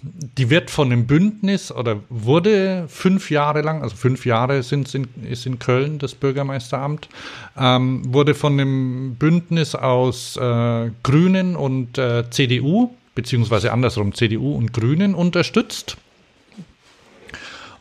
die 0.02 0.50
wird 0.50 0.70
von 0.70 0.90
dem 0.90 1.06
Bündnis 1.06 1.72
oder 1.72 2.00
wurde 2.08 2.86
fünf 2.88 3.30
Jahre 3.30 3.62
lang, 3.62 3.82
also 3.82 3.96
fünf 3.96 4.26
Jahre 4.26 4.62
sind, 4.62 4.88
sind, 4.88 5.08
ist 5.28 5.46
in 5.46 5.58
Köln 5.58 5.98
das 5.98 6.14
Bürgermeisteramt, 6.14 7.08
ähm, 7.56 8.02
wurde 8.12 8.34
von 8.34 8.56
dem 8.56 9.16
Bündnis 9.16 9.74
aus 9.74 10.36
äh, 10.36 10.90
Grünen 11.02 11.56
und 11.56 11.98
äh, 11.98 12.30
CDU, 12.30 12.94
beziehungsweise 13.14 13.72
andersrum 13.72 14.14
CDU 14.14 14.54
und 14.54 14.72
Grünen 14.72 15.14
unterstützt. 15.14 15.96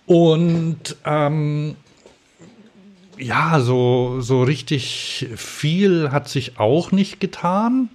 Und 0.07 0.95
ähm, 1.03 1.75
ja, 3.17 3.59
so, 3.59 4.21
so 4.21 4.43
richtig 4.43 5.27
viel 5.35 6.11
hat 6.11 6.29
sich 6.29 6.59
auch 6.59 6.91
nicht 6.91 7.19
getan, 7.19 7.89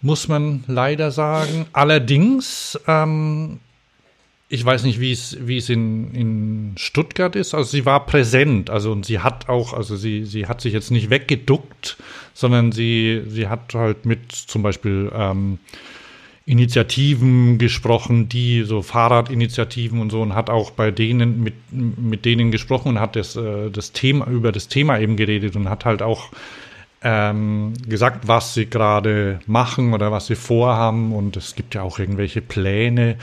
muss 0.00 0.28
man 0.28 0.64
leider 0.66 1.10
sagen. 1.10 1.66
Allerdings, 1.72 2.78
ähm, 2.86 3.60
ich 4.48 4.64
weiß 4.64 4.82
nicht, 4.84 5.00
wie 5.00 5.12
es, 5.12 5.68
in, 5.70 6.14
in 6.14 6.72
Stuttgart 6.76 7.36
ist. 7.36 7.54
Also 7.54 7.70
sie 7.70 7.86
war 7.86 8.04
präsent, 8.04 8.68
also 8.68 8.92
und 8.92 9.06
sie 9.06 9.20
hat 9.20 9.48
auch, 9.48 9.72
also 9.72 9.96
sie, 9.96 10.24
sie 10.26 10.46
hat 10.46 10.60
sich 10.60 10.74
jetzt 10.74 10.90
nicht 10.90 11.08
weggeduckt, 11.08 11.96
sondern 12.34 12.70
sie, 12.70 13.22
sie 13.28 13.48
hat 13.48 13.74
halt 13.74 14.04
mit 14.04 14.32
zum 14.32 14.62
Beispiel 14.62 15.10
ähm, 15.14 15.58
Initiativen 16.44 17.58
gesprochen, 17.58 18.28
die 18.28 18.62
so 18.62 18.82
Fahrradinitiativen 18.82 20.00
und 20.00 20.10
so 20.10 20.22
und 20.22 20.34
hat 20.34 20.50
auch 20.50 20.72
bei 20.72 20.90
denen 20.90 21.42
mit, 21.42 21.54
mit 21.70 22.24
denen 22.24 22.50
gesprochen 22.50 22.88
und 22.88 23.00
hat 23.00 23.14
das, 23.14 23.36
äh, 23.36 23.70
das 23.70 23.92
Thema 23.92 24.26
über 24.26 24.50
das 24.50 24.68
Thema 24.68 24.98
eben 24.98 25.16
geredet 25.16 25.54
und 25.54 25.68
hat 25.68 25.84
halt 25.84 26.02
auch 26.02 26.30
ähm, 27.02 27.74
gesagt, 27.88 28.28
was 28.28 28.54
sie 28.54 28.66
gerade 28.66 29.40
machen 29.46 29.94
oder 29.94 30.10
was 30.10 30.26
sie 30.26 30.36
vorhaben 30.36 31.12
und 31.12 31.36
es 31.36 31.54
gibt 31.54 31.74
ja 31.74 31.82
auch 31.82 31.98
irgendwelche 31.98 32.42
Pläne. 32.42 33.18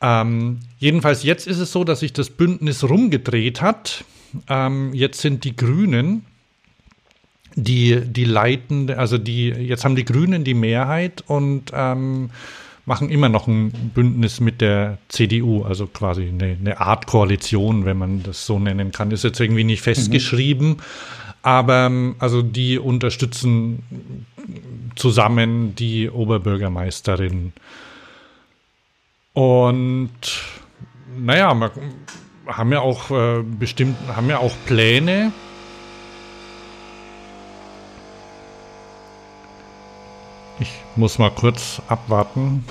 Ähm, 0.00 0.60
jedenfalls 0.78 1.24
jetzt 1.24 1.46
ist 1.46 1.58
es 1.58 1.72
so, 1.72 1.82
dass 1.82 2.00
sich 2.00 2.12
das 2.12 2.30
Bündnis 2.30 2.84
rumgedreht 2.88 3.60
hat. 3.60 4.04
Ähm, 4.48 4.92
jetzt 4.92 5.20
sind 5.20 5.44
die 5.44 5.56
Grünen 5.56 6.24
die, 7.56 8.02
die 8.02 8.24
leitende, 8.24 8.98
also 8.98 9.18
die, 9.18 9.48
jetzt 9.48 9.84
haben 9.84 9.96
die 9.96 10.04
Grünen 10.04 10.44
die 10.44 10.54
Mehrheit 10.54 11.24
und 11.26 11.72
ähm, 11.74 12.30
machen 12.84 13.08
immer 13.08 13.30
noch 13.30 13.48
ein 13.48 13.70
Bündnis 13.94 14.40
mit 14.40 14.60
der 14.60 14.98
CDU, 15.08 15.64
also 15.64 15.86
quasi 15.86 16.28
eine, 16.28 16.56
eine, 16.60 16.80
Art 16.80 17.06
Koalition, 17.06 17.84
wenn 17.86 17.96
man 17.96 18.22
das 18.22 18.46
so 18.46 18.58
nennen 18.58 18.92
kann. 18.92 19.10
Ist 19.10 19.24
jetzt 19.24 19.40
irgendwie 19.40 19.64
nicht 19.64 19.80
festgeschrieben, 19.80 20.68
mhm. 20.68 20.80
aber 21.42 21.86
ähm, 21.86 22.16
also 22.18 22.42
die 22.42 22.78
unterstützen 22.78 23.82
zusammen 24.94 25.74
die 25.74 26.10
Oberbürgermeisterin. 26.10 27.54
Und 29.32 30.10
naja, 31.18 31.54
wir 31.54 31.70
haben 32.46 32.72
ja 32.72 32.80
auch 32.80 33.10
äh, 33.10 33.42
bestimmt, 33.42 33.96
haben 34.14 34.28
ja 34.28 34.38
auch 34.38 34.54
Pläne 34.66 35.32
Ich 40.58 40.72
muss 40.96 41.18
mal 41.18 41.30
kurz 41.30 41.82
abwarten. 41.88 42.64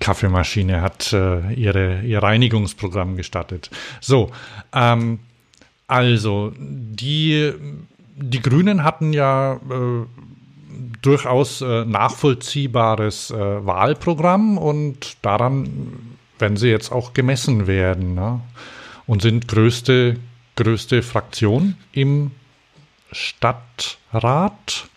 Kaffeemaschine 0.00 0.80
hat 0.80 1.12
äh, 1.12 1.52
ihre, 1.52 2.00
ihr 2.00 2.20
Reinigungsprogramm 2.20 3.16
gestartet. 3.16 3.70
So, 4.00 4.32
ähm, 4.72 5.20
also 5.86 6.52
die, 6.58 7.52
die 8.16 8.40
Grünen 8.40 8.82
hatten 8.82 9.12
ja 9.12 9.54
äh, 9.54 10.06
durchaus 11.02 11.60
äh, 11.60 11.84
nachvollziehbares 11.84 13.30
äh, 13.30 13.36
Wahlprogramm 13.36 14.58
und 14.58 15.16
daran 15.22 16.16
werden 16.38 16.56
sie 16.56 16.68
jetzt 16.68 16.90
auch 16.90 17.12
gemessen 17.12 17.66
werden 17.66 18.14
ne? 18.14 18.40
und 19.06 19.22
sind 19.22 19.46
größte, 19.46 20.16
größte 20.56 21.02
Fraktion 21.02 21.76
im 21.92 22.30
Stadtrat 23.12 24.88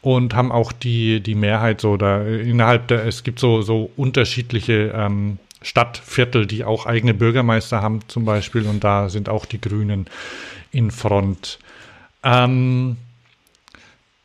und 0.00 0.34
haben 0.34 0.52
auch 0.52 0.72
die, 0.72 1.20
die 1.20 1.34
Mehrheit 1.34 1.80
so 1.80 1.96
da 1.96 2.22
innerhalb 2.22 2.88
der, 2.88 3.04
es 3.06 3.24
gibt 3.24 3.38
so, 3.38 3.62
so 3.62 3.90
unterschiedliche 3.96 4.92
ähm, 4.94 5.38
Stadtviertel, 5.62 6.46
die 6.46 6.64
auch 6.64 6.86
eigene 6.86 7.14
Bürgermeister 7.14 7.82
haben 7.82 8.00
zum 8.08 8.24
Beispiel 8.24 8.66
und 8.66 8.84
da 8.84 9.08
sind 9.08 9.28
auch 9.28 9.44
die 9.44 9.60
Grünen 9.60 10.06
in 10.70 10.90
Front. 10.90 11.58
Ähm, 12.22 12.96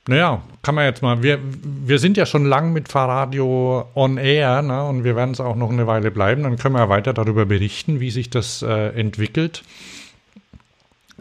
naja, 0.07 0.41
kann 0.61 0.75
man 0.75 0.85
jetzt 0.85 1.01
mal. 1.01 1.23
Wir, 1.23 1.39
wir 1.41 1.97
sind 1.97 2.17
ja 2.17 2.25
schon 2.25 2.45
lang 2.45 2.73
mit 2.73 2.89
Fahrradio 2.89 3.87
on 3.95 4.17
air 4.17 4.61
ne, 4.61 4.83
und 4.83 5.05
wir 5.05 5.15
werden 5.15 5.31
es 5.31 5.39
auch 5.39 5.55
noch 5.55 5.69
eine 5.69 5.87
Weile 5.87 6.11
bleiben. 6.11 6.43
Dann 6.43 6.57
können 6.57 6.75
wir 6.75 6.89
weiter 6.89 7.13
darüber 7.13 7.45
berichten, 7.45 8.01
wie 8.01 8.11
sich 8.11 8.29
das 8.29 8.61
äh, 8.61 8.89
entwickelt. 8.89 9.63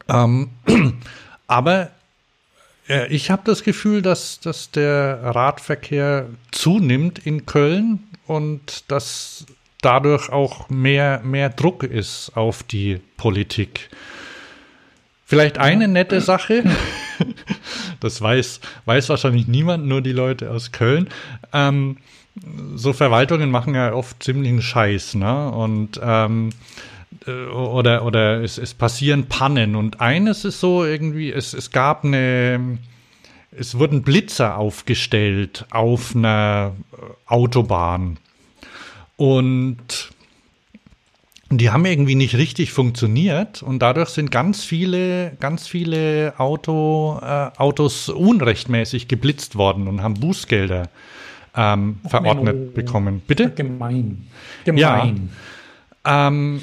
Ähm, 0.08 0.50
aber 1.46 1.90
äh, 2.88 3.12
ich 3.12 3.30
habe 3.30 3.42
das 3.44 3.62
Gefühl, 3.62 4.02
dass, 4.02 4.40
dass 4.40 4.70
der 4.70 5.20
Radverkehr 5.22 6.26
zunimmt 6.50 7.20
in 7.26 7.46
Köln 7.46 8.00
und 8.26 8.90
dass 8.90 9.46
dadurch 9.80 10.30
auch 10.30 10.68
mehr, 10.70 11.20
mehr 11.24 11.50
Druck 11.50 11.82
ist 11.82 12.36
auf 12.36 12.62
die 12.62 13.00
Politik. 13.16 13.90
Vielleicht 15.24 15.58
eine 15.58 15.88
nette 15.88 16.20
Sache. 16.20 16.64
das 18.00 18.20
weiß, 18.20 18.60
weiß 18.84 19.08
wahrscheinlich 19.08 19.48
niemand, 19.48 19.86
nur 19.86 20.02
die 20.02 20.12
Leute 20.12 20.50
aus 20.50 20.72
Köln. 20.72 21.08
Ähm, 21.52 21.96
so 22.74 22.92
Verwaltungen 22.92 23.50
machen 23.50 23.74
ja 23.74 23.92
oft 23.92 24.22
ziemlichen 24.22 24.62
Scheiß, 24.62 25.14
ne? 25.14 25.50
Und 25.50 26.00
ähm, 26.02 26.50
äh, 26.50 26.52
oder 27.26 28.04
oder 28.04 28.42
es, 28.42 28.58
es 28.58 28.74
passieren 28.74 29.26
Pannen 29.26 29.76
und 29.76 30.00
eines 30.00 30.44
ist 30.44 30.60
so 30.60 30.84
irgendwie, 30.84 31.32
es, 31.32 31.54
es 31.54 31.70
gab 31.70 32.04
eine, 32.04 32.78
es 33.56 33.78
wurden 33.78 34.02
Blitzer 34.02 34.56
aufgestellt 34.56 35.66
auf 35.70 36.16
einer 36.16 36.72
Autobahn 37.26 38.18
und 39.16 40.10
die 41.58 41.70
haben 41.70 41.84
irgendwie 41.84 42.14
nicht 42.14 42.36
richtig 42.36 42.72
funktioniert 42.72 43.62
und 43.62 43.80
dadurch 43.80 44.08
sind 44.08 44.30
ganz 44.30 44.64
viele, 44.64 45.36
ganz 45.38 45.66
viele 45.68 46.34
Auto, 46.38 47.20
äh, 47.22 47.50
Autos 47.58 48.08
unrechtmäßig 48.08 49.08
geblitzt 49.08 49.56
worden 49.56 49.86
und 49.86 50.02
haben 50.02 50.14
Bußgelder 50.14 50.88
ähm, 51.54 52.00
verordnet 52.08 52.56
Menno. 52.56 52.70
bekommen. 52.72 53.22
Bitte? 53.26 53.50
Gemein. 53.50 54.26
Gemein. 54.64 55.30
Ja. 56.04 56.28
Ähm, 56.28 56.60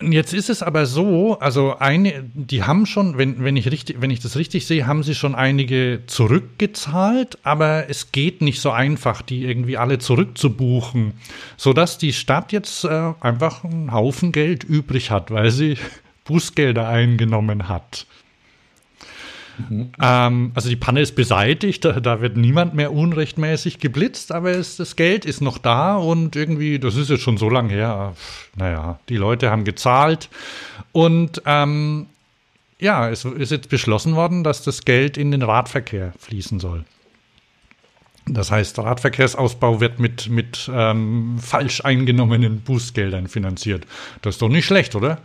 Jetzt 0.00 0.32
ist 0.32 0.48
es 0.48 0.62
aber 0.62 0.86
so, 0.86 1.40
also 1.40 1.76
eine, 1.78 2.22
die 2.32 2.62
haben 2.62 2.86
schon, 2.86 3.18
wenn, 3.18 3.42
wenn, 3.42 3.56
ich 3.56 3.68
richtig, 3.68 4.00
wenn 4.00 4.10
ich 4.10 4.20
das 4.20 4.36
richtig 4.36 4.64
sehe, 4.64 4.86
haben 4.86 5.02
sie 5.02 5.16
schon 5.16 5.34
einige 5.34 6.02
zurückgezahlt, 6.06 7.38
aber 7.42 7.90
es 7.90 8.12
geht 8.12 8.40
nicht 8.40 8.60
so 8.60 8.70
einfach, 8.70 9.22
die 9.22 9.44
irgendwie 9.44 9.76
alle 9.76 9.98
zurückzubuchen, 9.98 11.14
sodass 11.56 11.98
die 11.98 12.12
Stadt 12.12 12.52
jetzt 12.52 12.84
äh, 12.84 13.12
einfach 13.18 13.64
einen 13.64 13.90
Haufen 13.90 14.30
Geld 14.30 14.62
übrig 14.62 15.10
hat, 15.10 15.32
weil 15.32 15.50
sie 15.50 15.76
Bußgelder 16.26 16.88
eingenommen 16.88 17.68
hat. 17.68 18.06
Mhm. 19.58 19.90
Ähm, 20.00 20.52
also 20.54 20.68
die 20.68 20.76
Panne 20.76 21.00
ist 21.00 21.14
beseitigt, 21.14 21.84
da, 21.84 22.00
da, 22.00 22.20
wird 22.20 22.36
niemand 22.36 22.74
mehr 22.74 22.92
unrechtmäßig 22.92 23.78
geblitzt, 23.78 24.32
aber 24.32 24.50
es, 24.50 24.76
das 24.76 24.96
Geld 24.96 25.24
ist 25.24 25.40
noch 25.40 25.58
da 25.58 25.96
und 25.96 26.36
irgendwie, 26.36 26.78
das 26.78 26.96
ist 26.96 27.10
jetzt 27.10 27.22
schon 27.22 27.38
so 27.38 27.48
lange 27.50 27.72
her, 27.72 28.14
naja, 28.56 29.00
die 29.08 29.16
Leute 29.16 29.50
haben 29.50 29.64
gezahlt 29.64 30.28
und 30.92 31.42
ähm, 31.46 32.06
ja, 32.80 33.08
es 33.10 33.24
ist 33.24 33.50
jetzt 33.50 33.68
beschlossen 33.68 34.14
worden, 34.14 34.44
dass 34.44 34.62
das 34.62 34.84
Geld 34.84 35.16
in 35.16 35.32
den 35.32 35.42
Radverkehr 35.42 36.12
fließen 36.18 36.60
soll. 36.60 36.84
Das 38.30 38.50
heißt, 38.50 38.78
Radverkehrsausbau 38.78 39.80
wird 39.80 39.98
mit, 39.98 40.28
mit 40.28 40.70
ähm, 40.72 41.38
falsch 41.40 41.84
eingenommenen 41.84 42.60
Bußgeldern 42.60 43.26
finanziert. 43.26 43.86
Das 44.22 44.36
ist 44.36 44.42
doch 44.42 44.48
nicht 44.50 44.66
schlecht, 44.66 44.94
oder? 44.94 45.18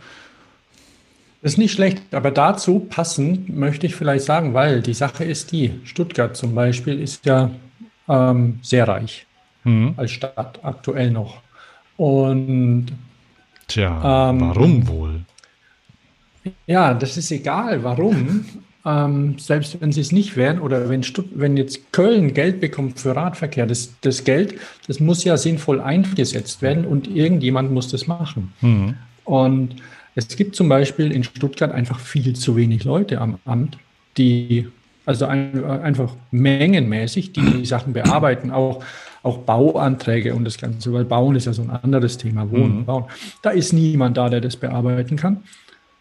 Das 1.44 1.52
ist 1.52 1.58
nicht 1.58 1.72
schlecht, 1.72 2.00
aber 2.12 2.30
dazu 2.30 2.78
passend 2.78 3.54
möchte 3.54 3.84
ich 3.84 3.94
vielleicht 3.94 4.24
sagen, 4.24 4.54
weil 4.54 4.80
die 4.80 4.94
Sache 4.94 5.24
ist 5.24 5.52
die, 5.52 5.74
Stuttgart 5.84 6.34
zum 6.34 6.54
Beispiel 6.54 6.98
ist 6.98 7.26
ja 7.26 7.50
ähm, 8.08 8.60
sehr 8.62 8.88
reich 8.88 9.26
mhm. 9.62 9.92
als 9.98 10.12
Stadt 10.12 10.60
aktuell 10.62 11.10
noch. 11.10 11.42
Und 11.98 12.86
Tja, 13.68 14.30
ähm, 14.30 14.40
warum 14.40 14.88
wohl? 14.88 15.20
Ja, 16.66 16.94
das 16.94 17.18
ist 17.18 17.30
egal, 17.30 17.84
warum. 17.84 18.46
ähm, 18.86 19.38
selbst 19.38 19.78
wenn 19.82 19.92
sie 19.92 20.00
es 20.00 20.12
nicht 20.12 20.38
wären 20.38 20.58
oder 20.58 20.88
wenn, 20.88 21.02
Stutt 21.02 21.28
wenn 21.34 21.58
jetzt 21.58 21.92
Köln 21.92 22.32
Geld 22.32 22.58
bekommt 22.62 23.00
für 23.00 23.14
Radverkehr, 23.14 23.66
das, 23.66 23.92
das 24.00 24.24
Geld, 24.24 24.54
das 24.86 24.98
muss 24.98 25.24
ja 25.24 25.36
sinnvoll 25.36 25.82
eingesetzt 25.82 26.62
werden 26.62 26.86
und 26.86 27.06
irgendjemand 27.06 27.70
muss 27.70 27.88
das 27.88 28.06
machen. 28.06 28.54
Mhm. 28.62 28.94
Und 29.26 29.76
es 30.14 30.28
gibt 30.28 30.54
zum 30.54 30.68
Beispiel 30.68 31.10
in 31.10 31.24
Stuttgart 31.24 31.72
einfach 31.72 31.98
viel 31.98 32.34
zu 32.34 32.56
wenig 32.56 32.84
Leute 32.84 33.20
am 33.20 33.38
Amt, 33.44 33.78
die 34.16 34.68
also 35.06 35.26
ein, 35.26 35.64
einfach 35.64 36.14
mengenmäßig, 36.30 37.32
die 37.32 37.42
die 37.42 37.66
Sachen 37.66 37.92
bearbeiten, 37.92 38.50
auch, 38.50 38.82
auch 39.22 39.38
Bauanträge 39.38 40.34
und 40.34 40.44
das 40.44 40.56
Ganze, 40.56 40.92
weil 40.92 41.04
Bauen 41.04 41.36
ist 41.36 41.44
ja 41.44 41.52
so 41.52 41.62
ein 41.62 41.70
anderes 41.70 42.16
Thema, 42.16 42.50
Wohnen, 42.50 42.80
mhm. 42.80 42.84
Bauen. 42.86 43.04
Da 43.42 43.50
ist 43.50 43.72
niemand 43.72 44.16
da, 44.16 44.30
der 44.30 44.40
das 44.40 44.56
bearbeiten 44.56 45.16
kann. 45.16 45.42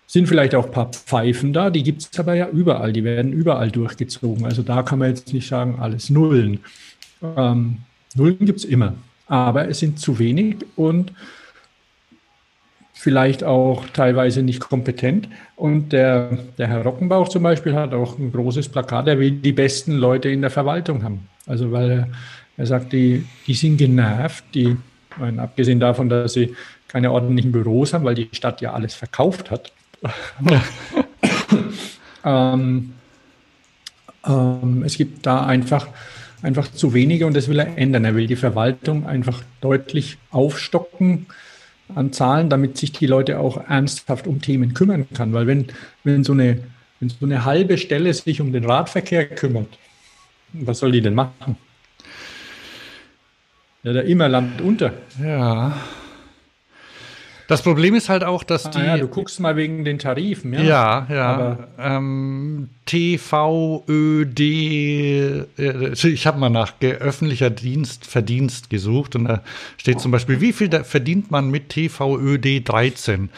Sind 0.07 0.27
vielleicht 0.27 0.55
auch 0.55 0.65
ein 0.65 0.71
paar 0.71 0.91
Pfeifen 0.91 1.53
da, 1.53 1.69
die 1.69 1.83
gibt 1.83 2.03
es 2.03 2.19
aber 2.19 2.35
ja 2.35 2.47
überall, 2.47 2.93
die 2.93 3.03
werden 3.03 3.33
überall 3.33 3.71
durchgezogen. 3.71 4.45
Also 4.45 4.61
da 4.61 4.83
kann 4.83 4.99
man 4.99 5.09
jetzt 5.09 5.33
nicht 5.33 5.47
sagen, 5.47 5.79
alles 5.79 6.09
Nullen. 6.09 6.59
Ähm, 7.35 7.79
Nullen 8.15 8.45
gibt 8.45 8.59
es 8.59 8.65
immer, 8.65 8.93
aber 9.27 9.67
es 9.67 9.79
sind 9.79 9.99
zu 9.99 10.19
wenig 10.19 10.57
und 10.75 11.11
vielleicht 13.03 13.43
auch 13.43 13.83
teilweise 13.89 14.43
nicht 14.43 14.61
kompetent. 14.61 15.27
Und 15.57 15.91
der, 15.91 16.37
der 16.57 16.69
Herr 16.69 16.83
Rockenbauch 16.83 17.27
zum 17.27 17.43
Beispiel 17.43 17.75
hat 17.75 17.93
auch 17.93 18.17
ein 18.17 18.31
großes 18.31 18.69
Plakat, 18.69 19.09
er 19.09 19.19
will 19.19 19.31
die 19.31 19.51
besten 19.51 19.97
Leute 19.97 20.29
in 20.29 20.39
der 20.39 20.49
Verwaltung 20.49 21.03
haben. 21.03 21.27
Also 21.45 21.73
weil 21.73 21.91
er, 21.91 22.07
er 22.55 22.65
sagt, 22.65 22.93
die, 22.93 23.25
die 23.45 23.55
sind 23.55 23.75
genervt, 23.75 24.45
die, 24.53 24.77
meine, 25.17 25.41
abgesehen 25.41 25.81
davon, 25.81 26.07
dass 26.07 26.31
sie 26.31 26.55
keine 26.87 27.11
ordentlichen 27.11 27.51
Büros 27.51 27.93
haben, 27.93 28.05
weil 28.05 28.15
die 28.15 28.29
Stadt 28.31 28.61
ja 28.61 28.71
alles 28.71 28.93
verkauft 28.93 29.51
hat. 29.51 29.73
ähm, 32.23 32.93
ähm, 34.25 34.83
es 34.85 34.95
gibt 34.95 35.25
da 35.25 35.45
einfach, 35.45 35.87
einfach 36.41 36.71
zu 36.71 36.93
wenige 36.93 37.27
und 37.27 37.35
das 37.35 37.49
will 37.49 37.59
er 37.59 37.77
ändern. 37.77 38.05
Er 38.05 38.15
will 38.15 38.27
die 38.27 38.37
Verwaltung 38.37 39.05
einfach 39.05 39.43
deutlich 39.59 40.17
aufstocken 40.31 41.25
an 41.95 42.13
Zahlen, 42.13 42.49
damit 42.49 42.77
sich 42.77 42.91
die 42.91 43.07
Leute 43.07 43.39
auch 43.39 43.57
ernsthaft 43.69 44.27
um 44.27 44.41
Themen 44.41 44.73
kümmern 44.73 45.07
kann. 45.13 45.33
Weil 45.33 45.47
wenn, 45.47 45.67
wenn, 46.03 46.23
so 46.23 46.33
eine, 46.33 46.59
wenn 46.99 47.09
so 47.09 47.25
eine 47.25 47.45
halbe 47.45 47.77
Stelle 47.77 48.13
sich 48.13 48.41
um 48.41 48.51
den 48.51 48.65
Radverkehr 48.65 49.27
kümmert, 49.27 49.67
was 50.53 50.79
soll 50.79 50.91
die 50.91 51.01
denn 51.01 51.15
machen? 51.15 51.57
Ja, 53.83 53.93
da 53.93 54.01
immer 54.01 54.29
Land 54.29 54.61
unter. 54.61 54.93
Ja. 55.21 55.75
Das 57.47 57.61
Problem 57.61 57.93
ist 57.93 58.09
halt 58.09 58.23
auch, 58.23 58.43
dass 58.43 58.65
ah, 58.67 58.69
die. 58.69 58.79
Ja, 58.79 58.97
du 58.97 59.07
guckst 59.07 59.39
mal 59.39 59.55
wegen 59.55 59.83
den 59.83 59.99
Tarifen, 59.99 60.53
ja. 60.53 60.61
Ja, 60.61 61.07
ja. 61.09 61.57
Ähm, 61.77 62.69
TVÖD, 62.85 64.39
äh, 64.39 65.91
ich 65.91 66.27
habe 66.27 66.39
mal 66.39 66.49
nach 66.49 66.73
öffentlicher 66.81 67.49
Dienst, 67.49 68.05
Verdienst 68.05 68.69
gesucht 68.69 69.15
und 69.15 69.25
da 69.25 69.41
steht 69.77 69.99
zum 69.99 70.11
Beispiel, 70.11 70.41
wie 70.41 70.53
viel 70.53 70.69
verdient 70.83 71.31
man 71.31 71.49
mit 71.49 71.69
TVÖD 71.69 72.67
13? 72.67 73.29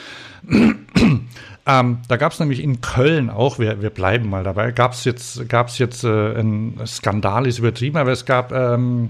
Ähm, 1.68 2.00
da 2.08 2.18
gab 2.18 2.32
es 2.32 2.40
nämlich 2.40 2.62
in 2.62 2.82
Köln 2.82 3.32
auch, 3.32 3.58
wir, 3.58 3.82
wir 3.82 3.90
bleiben 3.90 4.30
mal 4.30 4.44
dabei, 4.44 4.72
gab 4.72 4.94
es 4.94 5.04
jetzt, 5.04 5.50
gab's 5.50 5.80
jetzt 5.80 6.04
äh, 6.04 6.40
ein 6.40 6.80
Skandal, 6.86 7.48
ist 7.48 7.58
übertrieben, 7.58 7.98
aber 7.98 8.12
es 8.12 8.26
gab 8.26 8.52
ähm, 8.52 9.10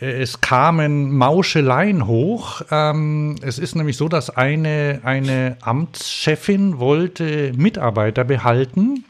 es 0.00 0.40
kamen 0.40 1.16
Mauscheleien 1.16 2.06
hoch. 2.06 2.62
Ähm, 2.70 3.36
es 3.42 3.58
ist 3.58 3.74
nämlich 3.76 3.96
so, 3.96 4.08
dass 4.08 4.30
eine, 4.30 5.00
eine 5.04 5.56
Amtschefin 5.62 6.78
wollte 6.78 7.52
Mitarbeiter 7.56 8.24
behalten 8.24 9.04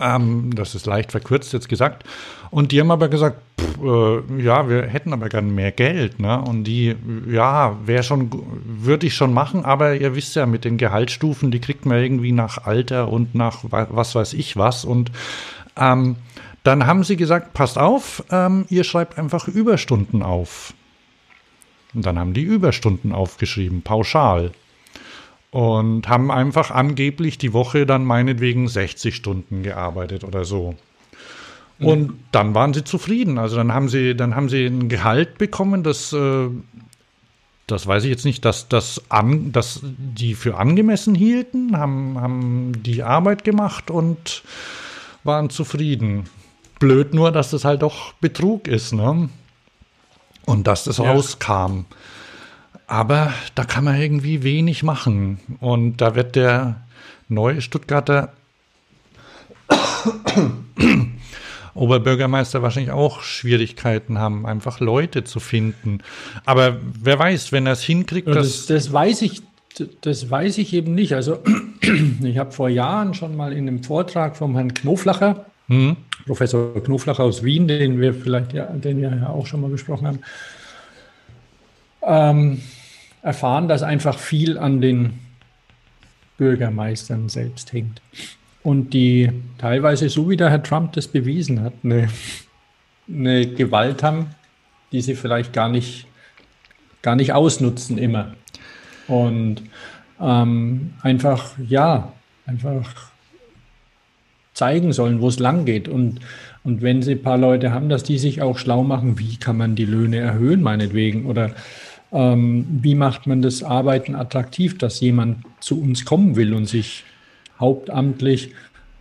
Ähm, 0.00 0.54
das 0.54 0.74
ist 0.74 0.86
leicht 0.86 1.12
verkürzt 1.12 1.52
jetzt 1.52 1.68
gesagt. 1.68 2.04
Und 2.50 2.72
die 2.72 2.80
haben 2.80 2.90
aber 2.90 3.08
gesagt, 3.08 3.40
pff, 3.60 3.78
äh, 3.82 4.42
ja, 4.42 4.68
wir 4.68 4.82
hätten 4.82 5.12
aber 5.12 5.28
gern 5.28 5.54
mehr 5.54 5.72
Geld. 5.72 6.18
Ne? 6.18 6.40
Und 6.40 6.64
die, 6.64 6.96
ja, 7.30 7.76
wäre 7.84 8.02
schon, 8.02 8.30
würde 8.64 9.06
ich 9.06 9.14
schon 9.14 9.32
machen, 9.32 9.64
aber 9.64 9.94
ihr 9.94 10.14
wisst 10.16 10.36
ja, 10.36 10.46
mit 10.46 10.64
den 10.64 10.78
Gehaltsstufen, 10.78 11.50
die 11.50 11.60
kriegt 11.60 11.86
man 11.86 11.98
irgendwie 11.98 12.32
nach 12.32 12.64
Alter 12.64 13.08
und 13.08 13.34
nach 13.34 13.60
was 13.70 14.14
weiß 14.14 14.34
ich 14.34 14.56
was. 14.56 14.84
Und 14.84 15.12
ähm, 15.76 16.16
dann 16.64 16.86
haben 16.86 17.04
sie 17.04 17.16
gesagt, 17.16 17.54
passt 17.54 17.78
auf, 17.78 18.24
ähm, 18.30 18.64
ihr 18.68 18.84
schreibt 18.84 19.18
einfach 19.18 19.46
Überstunden 19.46 20.22
auf. 20.22 20.74
Und 21.94 22.04
dann 22.04 22.18
haben 22.18 22.34
die 22.34 22.42
Überstunden 22.42 23.12
aufgeschrieben, 23.12 23.82
pauschal 23.82 24.50
und 25.52 26.08
haben 26.08 26.32
einfach 26.32 26.72
angeblich 26.72 27.38
die 27.38 27.52
Woche 27.52 27.86
dann 27.86 28.04
meinetwegen 28.04 28.66
60 28.66 29.14
Stunden 29.14 29.62
gearbeitet 29.62 30.24
oder 30.24 30.44
so. 30.44 30.74
Mhm. 31.78 31.86
Und 31.86 32.18
dann 32.32 32.54
waren 32.54 32.74
sie 32.74 32.82
zufrieden. 32.82 33.38
Also 33.38 33.54
dann 33.56 33.72
haben 33.72 33.88
sie, 33.88 34.16
dann 34.16 34.34
haben 34.34 34.48
sie 34.48 34.66
ein 34.66 34.88
Gehalt 34.88 35.38
bekommen, 35.38 35.84
das, 35.84 36.12
äh, 36.12 36.48
das 37.68 37.86
weiß 37.86 38.02
ich 38.04 38.10
jetzt 38.10 38.24
nicht, 38.24 38.44
dass 38.44 38.68
das 38.68 39.02
an, 39.10 39.52
dass 39.52 39.80
die 39.82 40.34
für 40.34 40.56
angemessen 40.56 41.14
hielten, 41.14 41.76
haben, 41.76 42.20
haben 42.20 42.82
die 42.82 43.02
Arbeit 43.02 43.44
gemacht 43.44 43.90
und 43.90 44.42
waren 45.22 45.50
zufrieden. 45.50 46.24
Blöd 46.84 47.14
nur, 47.14 47.32
dass 47.32 47.50
das 47.50 47.64
halt 47.64 47.80
doch 47.80 48.12
Betrug 48.14 48.68
ist, 48.68 48.92
ne? 48.92 49.30
Und 50.44 50.66
dass 50.66 50.84
das 50.84 50.98
ja. 50.98 51.10
rauskam. 51.10 51.86
Aber 52.86 53.32
da 53.54 53.64
kann 53.64 53.84
man 53.84 53.98
irgendwie 53.98 54.42
wenig 54.42 54.82
machen. 54.82 55.40
Und 55.60 55.96
da 55.96 56.14
wird 56.14 56.36
der 56.36 56.82
neue 57.28 57.62
Stuttgarter 57.62 58.34
Oberbürgermeister 61.74 62.60
wahrscheinlich 62.62 62.92
auch 62.92 63.22
Schwierigkeiten 63.22 64.18
haben, 64.18 64.44
einfach 64.44 64.78
Leute 64.78 65.24
zu 65.24 65.40
finden. 65.40 66.00
Aber 66.44 66.76
wer 66.82 67.18
weiß, 67.18 67.50
wenn 67.50 67.66
er 67.66 67.72
es 67.72 67.82
hinkriegt, 67.82 68.28
ja, 68.28 68.34
das, 68.34 68.66
das 68.66 68.92
weiß 68.92 69.22
ich, 69.22 69.40
das 70.02 70.30
weiß 70.30 70.58
ich 70.58 70.74
eben 70.74 70.94
nicht. 70.94 71.14
Also 71.14 71.38
ich 72.22 72.36
habe 72.36 72.52
vor 72.52 72.68
Jahren 72.68 73.14
schon 73.14 73.36
mal 73.36 73.54
in 73.54 73.66
einem 73.66 73.82
Vortrag 73.82 74.36
vom 74.36 74.54
Herrn 74.54 74.74
Knoflacher, 74.74 75.46
mhm. 75.68 75.96
Professor 76.26 76.82
Knoflacher 76.82 77.24
aus 77.24 77.42
Wien, 77.42 77.68
den 77.68 78.00
wir 78.00 78.14
vielleicht 78.14 78.52
ja, 78.52 78.66
den 78.66 79.00
wir 79.00 79.14
ja 79.14 79.28
auch 79.28 79.46
schon 79.46 79.60
mal 79.60 79.70
besprochen 79.70 80.06
haben, 80.06 80.20
ähm, 82.02 82.60
erfahren, 83.22 83.68
dass 83.68 83.82
einfach 83.82 84.18
viel 84.18 84.58
an 84.58 84.80
den 84.80 85.18
Bürgermeistern 86.36 87.28
selbst 87.28 87.72
hängt. 87.72 88.00
Und 88.62 88.94
die 88.94 89.30
teilweise, 89.58 90.08
so 90.08 90.28
wie 90.30 90.36
der 90.36 90.50
Herr 90.50 90.62
Trump 90.62 90.92
das 90.92 91.08
bewiesen 91.08 91.60
hat, 91.62 91.74
eine, 91.82 92.08
eine 93.08 93.46
Gewalt 93.46 94.02
haben, 94.02 94.30
die 94.90 95.00
sie 95.02 95.14
vielleicht 95.14 95.52
gar 95.52 95.68
nicht, 95.68 96.06
gar 97.02 97.14
nicht 97.14 97.32
ausnutzen 97.32 97.98
immer. 97.98 98.34
Und 99.06 99.62
ähm, 100.20 100.94
einfach, 101.02 101.52
ja, 101.58 102.12
einfach 102.46 103.10
zeigen 104.54 104.92
sollen, 104.92 105.20
wo 105.20 105.28
es 105.28 105.38
lang 105.38 105.64
geht. 105.64 105.88
Und, 105.88 106.20
und 106.62 106.80
wenn 106.80 107.02
sie 107.02 107.12
ein 107.12 107.22
paar 107.22 107.38
Leute 107.38 107.72
haben, 107.72 107.88
dass 107.88 108.02
die 108.02 108.18
sich 108.18 108.40
auch 108.40 108.58
schlau 108.58 108.84
machen, 108.84 109.18
wie 109.18 109.36
kann 109.36 109.56
man 109.56 109.74
die 109.74 109.84
Löhne 109.84 110.18
erhöhen, 110.18 110.62
meinetwegen, 110.62 111.26
oder 111.26 111.50
ähm, 112.12 112.66
wie 112.70 112.94
macht 112.94 113.26
man 113.26 113.42
das 113.42 113.62
Arbeiten 113.62 114.14
attraktiv, 114.14 114.78
dass 114.78 115.00
jemand 115.00 115.38
zu 115.60 115.80
uns 115.80 116.04
kommen 116.04 116.36
will 116.36 116.54
und 116.54 116.66
sich 116.66 117.04
hauptamtlich 117.58 118.52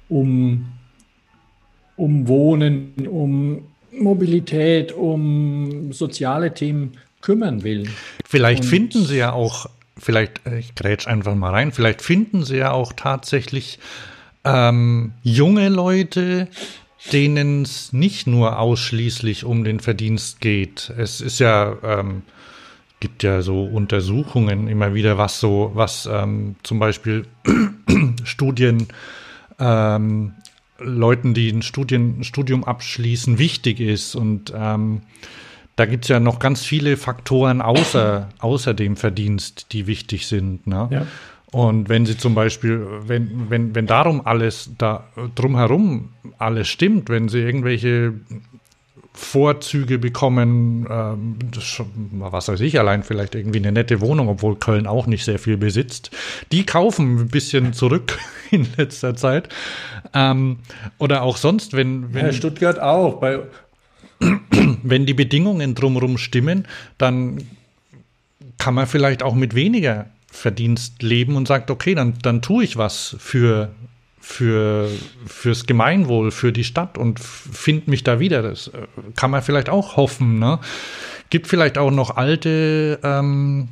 um, 0.10 0.66
um 1.96 2.28
Wohnen, 2.28 3.08
um 3.08 3.64
Mobilität, 3.92 4.92
um 4.92 5.94
soziale 5.94 6.54
Themen 6.54 6.94
kümmern 7.22 7.64
will. 7.64 7.88
Vielleicht 8.26 8.64
und 8.64 8.70
finden 8.70 9.04
Sie 9.06 9.18
ja 9.18 9.32
auch, 9.32 9.68
vielleicht, 9.98 10.46
äh, 10.48 10.60
ich 10.60 10.74
grätsch 10.76 11.08
einfach 11.08 11.36
mal 11.36 11.52
rein, 11.52 11.72
vielleicht 11.72 12.02
finden 12.02 12.44
Sie 12.44 12.58
ja 12.58 12.72
auch 12.72 12.94
tatsächlich 12.94 13.80
ähm, 14.44 15.14
junge 15.22 15.70
Leute, 15.70 16.48
denen 17.12 17.64
es 17.64 17.94
nicht 17.94 18.28
nur 18.28 18.60
ausschließlich 18.60 19.44
um 19.44 19.64
den 19.64 19.80
Verdienst 19.80 20.40
geht. 20.42 20.92
Es 20.98 21.22
ist 21.22 21.40
ja 21.40 21.76
ähm, 21.84 22.24
gibt 23.04 23.22
ja 23.22 23.42
so 23.42 23.66
Untersuchungen 23.66 24.70
immer 24.70 24.94
wieder, 24.94 25.18
was 25.18 25.42
so, 25.42 25.72
was 25.74 26.08
ähm, 26.10 26.56
zum 26.64 26.80
Beispiel 26.80 27.26
Studien, 28.24 28.88
ähm, 29.60 30.36
Leuten, 30.80 31.34
die 31.34 31.50
ein 31.50 31.64
Studien, 31.64 32.24
Studium 32.24 32.64
abschließen, 32.64 33.40
wichtig 33.40 33.82
ist. 33.82 34.16
Und 34.16 34.54
ähm, 34.56 35.02
da 35.76 35.86
gibt 35.86 36.06
es 36.06 36.10
ja 36.10 36.22
noch 36.22 36.40
ganz 36.40 36.64
viele 36.64 36.96
Faktoren 36.96 37.62
außer, 37.62 38.30
außer 38.40 38.74
dem 38.74 38.96
Verdienst, 38.96 39.74
die 39.74 39.86
wichtig 39.86 40.26
sind. 40.26 40.66
Ne? 40.66 40.88
Ja. 40.90 41.08
Und 41.54 41.88
wenn 41.88 42.08
sie 42.08 42.18
zum 42.18 42.34
Beispiel, 42.34 42.86
wenn, 43.06 43.50
wenn, 43.50 43.76
wenn 43.76 43.86
darum 43.86 44.26
alles, 44.26 44.72
da 44.80 45.04
drumherum 45.36 46.10
alles 46.40 46.68
stimmt, 46.68 47.10
wenn 47.10 47.30
sie 47.30 47.40
irgendwelche 47.40 48.16
Vorzüge 49.14 50.00
bekommen, 50.00 50.88
ähm, 50.90 51.36
das, 51.52 51.80
was 52.14 52.48
weiß 52.48 52.60
ich, 52.62 52.80
allein 52.80 53.04
vielleicht 53.04 53.36
irgendwie 53.36 53.60
eine 53.60 53.72
nette 53.72 54.02
Wohnung, 54.02 54.30
obwohl 54.30 54.56
Köln 54.56 54.88
auch 54.88 55.06
nicht 55.06 55.24
sehr 55.24 55.38
viel 55.38 55.58
besitzt. 55.58 56.10
Die 56.52 56.66
kaufen 56.66 57.20
ein 57.20 57.28
bisschen 57.28 57.74
zurück 57.74 58.18
in 58.52 58.68
letzter 58.76 59.16
Zeit. 59.16 59.50
Ähm, 60.16 60.58
oder 60.98 61.22
auch 61.22 61.38
sonst, 61.38 61.74
wenn, 61.74 62.16
wenn 62.16 62.26
ja, 62.26 62.34
Stuttgart 62.34 62.80
auch. 62.80 63.20
Bei 63.20 63.42
wenn 64.84 65.06
die 65.06 65.14
Bedingungen 65.14 65.76
drumherum 65.76 66.18
stimmen, 66.18 66.68
dann 66.98 67.44
kann 68.58 68.74
man 68.74 68.88
vielleicht 68.88 69.22
auch 69.22 69.36
mit 69.36 69.54
weniger 69.54 70.08
Verdienst 70.34 71.04
leben 71.04 71.36
und 71.36 71.48
sagt, 71.48 71.70
okay, 71.70 71.94
dann, 71.94 72.16
dann 72.22 72.42
tue 72.42 72.64
ich 72.64 72.76
was 72.76 73.16
für, 73.20 73.70
für, 74.20 74.90
fürs 75.28 75.68
Gemeinwohl, 75.68 76.32
für 76.32 76.52
die 76.52 76.64
Stadt 76.64 76.98
und 76.98 77.20
finde 77.20 77.90
mich 77.92 78.04
da 78.04 78.20
wieder. 78.20 78.42
Das 78.42 78.68
äh, 78.70 78.88
kann 79.16 79.30
man 79.32 79.44
vielleicht 79.44 79.70
auch 79.70 79.96
hoffen. 79.96 80.40
Ne? 80.40 80.60
Gibt 81.30 81.48
vielleicht 81.48 81.78
auch 81.78 81.92
noch 81.92 82.18
alte 82.18 83.00
ähm, 83.04 83.70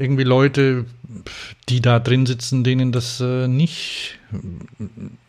irgendwie 0.00 0.24
Leute, 0.24 0.86
die 1.68 1.80
da 1.80 1.98
drin 1.98 2.26
sitzen, 2.26 2.64
denen 2.64 2.90
das 2.90 3.20
äh, 3.20 3.46
nicht, 3.46 4.18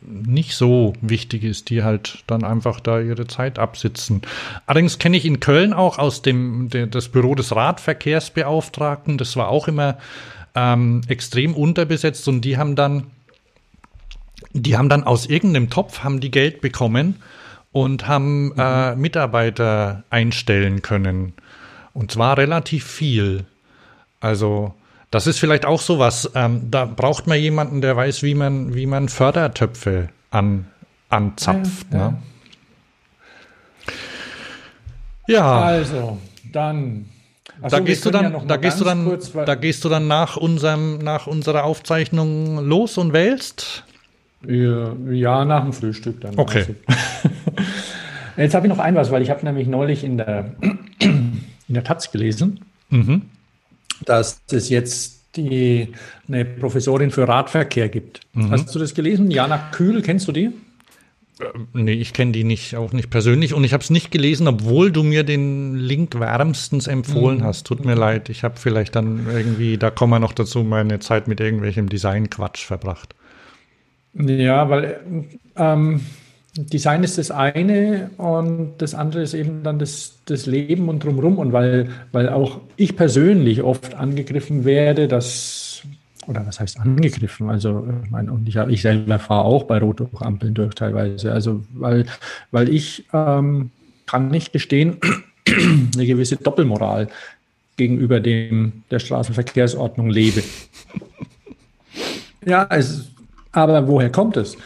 nicht 0.01 0.55
so 0.55 0.93
wichtig 1.01 1.43
ist, 1.43 1.69
die 1.69 1.83
halt 1.83 2.23
dann 2.27 2.43
einfach 2.43 2.79
da 2.79 2.99
ihre 2.99 3.27
Zeit 3.27 3.59
absitzen. 3.59 4.21
Allerdings 4.65 4.97
kenne 4.97 5.17
ich 5.17 5.25
in 5.25 5.39
Köln 5.39 5.73
auch 5.73 5.99
aus 5.99 6.21
dem 6.21 6.69
der, 6.69 6.87
das 6.87 7.09
Büro 7.09 7.35
des 7.35 7.55
Radverkehrsbeauftragten, 7.55 9.17
das 9.17 9.35
war 9.35 9.49
auch 9.49 9.67
immer 9.67 9.97
ähm, 10.55 11.01
extrem 11.07 11.53
unterbesetzt 11.53 12.27
und 12.27 12.41
die 12.41 12.57
haben 12.57 12.75
dann 12.75 13.07
die 14.53 14.77
haben 14.77 14.89
dann 14.89 15.03
aus 15.03 15.27
irgendeinem 15.27 15.69
Topf 15.69 15.99
haben 15.99 16.19
die 16.19 16.31
Geld 16.31 16.61
bekommen 16.61 17.21
und 17.71 18.07
haben 18.07 18.47
mhm. 18.47 18.53
äh, 18.57 18.95
Mitarbeiter 18.95 20.03
einstellen 20.09 20.81
können. 20.81 21.33
Und 21.93 22.11
zwar 22.11 22.37
relativ 22.37 22.85
viel. 22.85 23.45
Also 24.21 24.73
das 25.11 25.27
ist 25.27 25.39
vielleicht 25.39 25.65
auch 25.65 25.81
sowas. 25.81 26.31
Ähm, 26.35 26.71
da 26.71 26.85
braucht 26.85 27.27
man 27.27 27.37
jemanden, 27.37 27.81
der 27.81 27.97
weiß, 27.97 28.23
wie 28.23 28.33
man, 28.33 28.73
wie 28.73 28.85
man 28.85 29.09
Fördertöpfe 29.09 30.07
an, 30.31 30.67
anzapft. 31.09 31.87
Ja, 31.91 31.97
ne? 31.97 32.17
ja. 35.27 35.35
ja. 35.35 35.61
Also, 35.61 36.17
dann. 36.53 37.09
Achso, 37.61 37.77
da 37.77 37.83
gehst 37.83 38.05
du 38.05 38.09
dann, 38.09 38.33
ja 38.33 38.39
da 38.47 38.55
gehst 38.55 38.79
du 38.79 38.85
dann, 38.85 39.05
kurz, 39.05 39.33
da 39.33 39.55
gehst 39.55 39.83
du 39.83 39.89
dann 39.89 40.07
nach 40.07 40.37
unserem, 40.37 40.97
nach 40.99 41.27
unserer 41.27 41.65
Aufzeichnung 41.65 42.65
los 42.65 42.97
und 42.97 43.13
wählst. 43.13 43.83
Ja, 44.47 45.45
nach 45.45 45.63
dem 45.63 45.73
Frühstück 45.73 46.21
dann. 46.21 46.39
Okay. 46.39 46.59
Also. 46.59 46.75
Jetzt 48.37 48.55
habe 48.55 48.65
ich 48.65 48.73
noch 48.73 48.79
ein 48.79 48.95
was, 48.95 49.11
weil 49.11 49.21
ich 49.21 49.29
habe 49.29 49.45
nämlich 49.45 49.67
neulich 49.67 50.03
in 50.03 50.17
der, 50.17 50.55
in 50.99 51.43
der 51.67 51.83
Taz 51.83 52.11
gelesen, 52.11 52.61
mhm. 52.89 53.23
Dass 54.05 54.41
es 54.51 54.69
jetzt 54.69 55.21
die, 55.35 55.89
eine 56.27 56.45
Professorin 56.45 57.11
für 57.11 57.27
Radverkehr 57.27 57.89
gibt. 57.89 58.21
Mhm. 58.33 58.51
Hast 58.51 58.73
du 58.73 58.79
das 58.79 58.93
gelesen? 58.93 59.31
Jana 59.31 59.57
Kühl, 59.71 60.01
kennst 60.01 60.27
du 60.27 60.31
die? 60.31 60.51
Äh, 61.39 61.45
nee, 61.73 61.93
ich 61.93 62.13
kenne 62.13 62.31
die 62.31 62.43
nicht, 62.43 62.75
auch 62.75 62.91
nicht 62.91 63.09
persönlich 63.09 63.53
und 63.53 63.63
ich 63.63 63.73
habe 63.73 63.83
es 63.83 63.89
nicht 63.89 64.11
gelesen, 64.11 64.47
obwohl 64.47 64.91
du 64.91 65.03
mir 65.03 65.23
den 65.23 65.75
Link 65.75 66.19
wärmstens 66.19 66.87
empfohlen 66.87 67.39
mhm. 67.39 67.43
hast. 67.43 67.65
Tut 67.65 67.85
mir 67.85 67.95
leid, 67.95 68.29
ich 68.29 68.43
habe 68.43 68.55
vielleicht 68.57 68.95
dann 68.95 69.27
irgendwie, 69.31 69.77
da 69.77 69.89
kommen 69.89 70.11
wir 70.11 70.19
noch 70.19 70.33
dazu, 70.33 70.63
meine 70.63 70.99
Zeit 70.99 71.27
mit 71.27 71.39
irgendwelchem 71.39 71.87
Design-Quatsch 71.87 72.65
verbracht. 72.65 73.15
Ja, 74.13 74.69
weil 74.69 74.99
ähm, 75.55 76.01
Design 76.57 77.03
ist 77.03 77.17
das 77.17 77.31
eine 77.31 78.09
und 78.17 78.73
das 78.79 78.93
andere 78.93 79.21
ist 79.21 79.33
eben 79.33 79.63
dann 79.63 79.79
das, 79.79 80.19
das 80.25 80.45
Leben 80.45 80.89
und 80.89 81.03
drumherum. 81.03 81.37
Und 81.37 81.53
weil, 81.53 81.89
weil 82.11 82.29
auch 82.29 82.59
ich 82.75 82.95
persönlich 82.97 83.61
oft 83.61 83.95
angegriffen 83.95 84.65
werde, 84.65 85.07
dass 85.07 85.83
oder 86.27 86.45
was 86.45 86.59
heißt 86.59 86.79
angegriffen? 86.79 87.49
Also, 87.49 87.87
ich 88.03 88.11
meine, 88.11 88.31
und 88.31 88.47
ich, 88.47 88.55
ich 88.55 88.81
selber 88.81 89.17
fahre 89.17 89.45
auch 89.45 89.63
bei 89.63 89.79
Rotlichtampeln 89.79 90.53
durch 90.53 90.75
teilweise. 90.75 91.31
Also, 91.31 91.63
weil, 91.73 92.05
weil 92.51 92.69
ich 92.69 93.05
ähm, 93.13 93.71
kann 94.05 94.29
nicht 94.29 94.53
gestehen, 94.53 94.97
eine 95.47 96.05
gewisse 96.05 96.35
Doppelmoral 96.35 97.07
gegenüber 97.77 98.19
dem 98.19 98.83
der 98.91 98.99
Straßenverkehrsordnung 98.99 100.09
lebe. 100.09 100.43
Ja, 102.43 102.65
es, 102.71 103.11
aber 103.51 103.87
woher 103.87 104.11
kommt 104.11 104.35
es? 104.35 104.57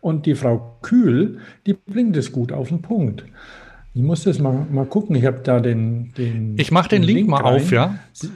Und 0.00 0.26
die 0.26 0.34
Frau 0.34 0.76
Kühl, 0.82 1.38
die 1.66 1.74
bringt 1.74 2.16
es 2.16 2.32
gut 2.32 2.52
auf 2.52 2.68
den 2.68 2.82
Punkt. 2.82 3.24
Ich 3.94 4.02
muss 4.02 4.24
das 4.24 4.38
mal, 4.38 4.66
mal 4.70 4.84
gucken. 4.84 5.16
Ich 5.16 5.24
habe 5.24 5.40
da 5.42 5.58
den, 5.60 6.12
den. 6.16 6.58
Ich 6.58 6.70
mache 6.70 6.90
den, 6.90 7.02
den, 7.02 7.06
Link, 7.06 7.16
Link 7.18 7.28
mal 7.30 7.42
rein. 7.42 7.54
auf, 7.54 7.70
ja. 7.70 7.98
Sie, 8.12 8.28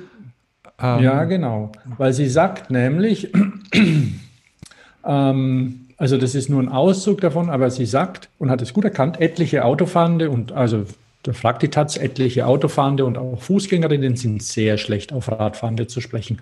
ähm. 0.81 1.03
Ja, 1.03 1.25
genau. 1.25 1.73
Weil 1.99 2.13
sie 2.13 2.29
sagt 2.29 2.71
nämlich, 2.71 3.31
ähm, 5.05 5.81
also 5.97 6.17
das 6.17 6.35
ist 6.35 6.49
nur 6.49 6.63
ein 6.63 6.69
Auszug 6.69 7.21
davon, 7.21 7.51
aber 7.51 7.71
sie 7.71 7.87
sagt 7.87 8.31
und 8.39 8.51
hat 8.51 8.63
es 8.63 8.73
gut 8.73 8.85
erkannt, 8.85 9.21
etliche 9.21 9.65
Autofahrende 9.65 10.31
und 10.31 10.53
also 10.53 10.87
da 11.23 11.35
fragt 11.35 11.63
die 11.63 11.69
Taz, 11.69 11.99
etliche 11.99 12.47
Autofahrende 12.47 13.05
und 13.05 13.19
auch 13.19 13.43
Fußgängerinnen 13.43 14.17
sind 14.17 14.43
sehr 14.43 14.79
schlecht 14.79 15.13
auf 15.13 15.31
Radfahrende 15.31 15.87
zu 15.87 16.01
sprechen. 16.01 16.41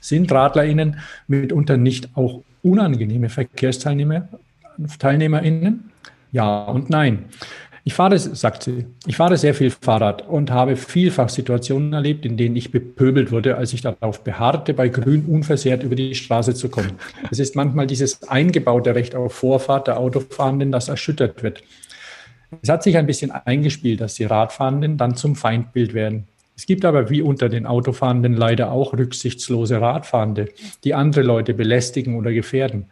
Sind 0.00 0.32
RadlerInnen 0.32 1.00
mitunter 1.26 1.76
nicht 1.76 2.16
auch 2.16 2.42
unangenehme 2.62 3.28
Verkehrsteilnehmer, 3.28 4.28
TeilnehmerInnen? 4.98 5.90
Ja 6.32 6.64
und 6.64 6.90
nein. 6.90 7.26
Ich 7.84 7.94
fahre, 7.94 8.18
sagt 8.18 8.64
sie, 8.64 8.84
ich 9.06 9.16
fahre 9.16 9.38
sehr 9.38 9.54
viel 9.54 9.70
Fahrrad 9.70 10.28
und 10.28 10.50
habe 10.50 10.76
vielfach 10.76 11.30
Situationen 11.30 11.94
erlebt, 11.94 12.26
in 12.26 12.36
denen 12.36 12.54
ich 12.54 12.70
bepöbelt 12.70 13.32
wurde, 13.32 13.56
als 13.56 13.72
ich 13.72 13.80
darauf 13.80 14.22
beharrte, 14.24 14.74
bei 14.74 14.88
Grün 14.88 15.24
unversehrt 15.24 15.82
über 15.82 15.94
die 15.94 16.14
Straße 16.14 16.54
zu 16.54 16.68
kommen. 16.68 16.92
Es 17.30 17.38
ist 17.38 17.56
manchmal 17.56 17.86
dieses 17.86 18.28
eingebaute 18.28 18.94
Recht 18.94 19.14
auf 19.14 19.32
Vorfahrt 19.32 19.86
der 19.86 19.98
Autofahrenden, 19.98 20.70
das 20.70 20.90
erschüttert 20.90 21.42
wird. 21.42 21.62
Es 22.60 22.68
hat 22.68 22.82
sich 22.82 22.98
ein 22.98 23.06
bisschen 23.06 23.30
eingespielt, 23.30 24.02
dass 24.02 24.16
die 24.16 24.24
Radfahrenden 24.24 24.98
dann 24.98 25.16
zum 25.16 25.34
Feindbild 25.34 25.94
werden. 25.94 26.28
Es 26.58 26.66
gibt 26.66 26.84
aber 26.84 27.08
wie 27.08 27.22
unter 27.22 27.48
den 27.48 27.66
Autofahrenden 27.66 28.34
leider 28.34 28.72
auch 28.72 28.92
rücksichtslose 28.92 29.80
Radfahrende, 29.80 30.48
die 30.82 30.92
andere 30.92 31.22
Leute 31.22 31.54
belästigen 31.54 32.16
oder 32.16 32.32
gefährden. 32.32 32.86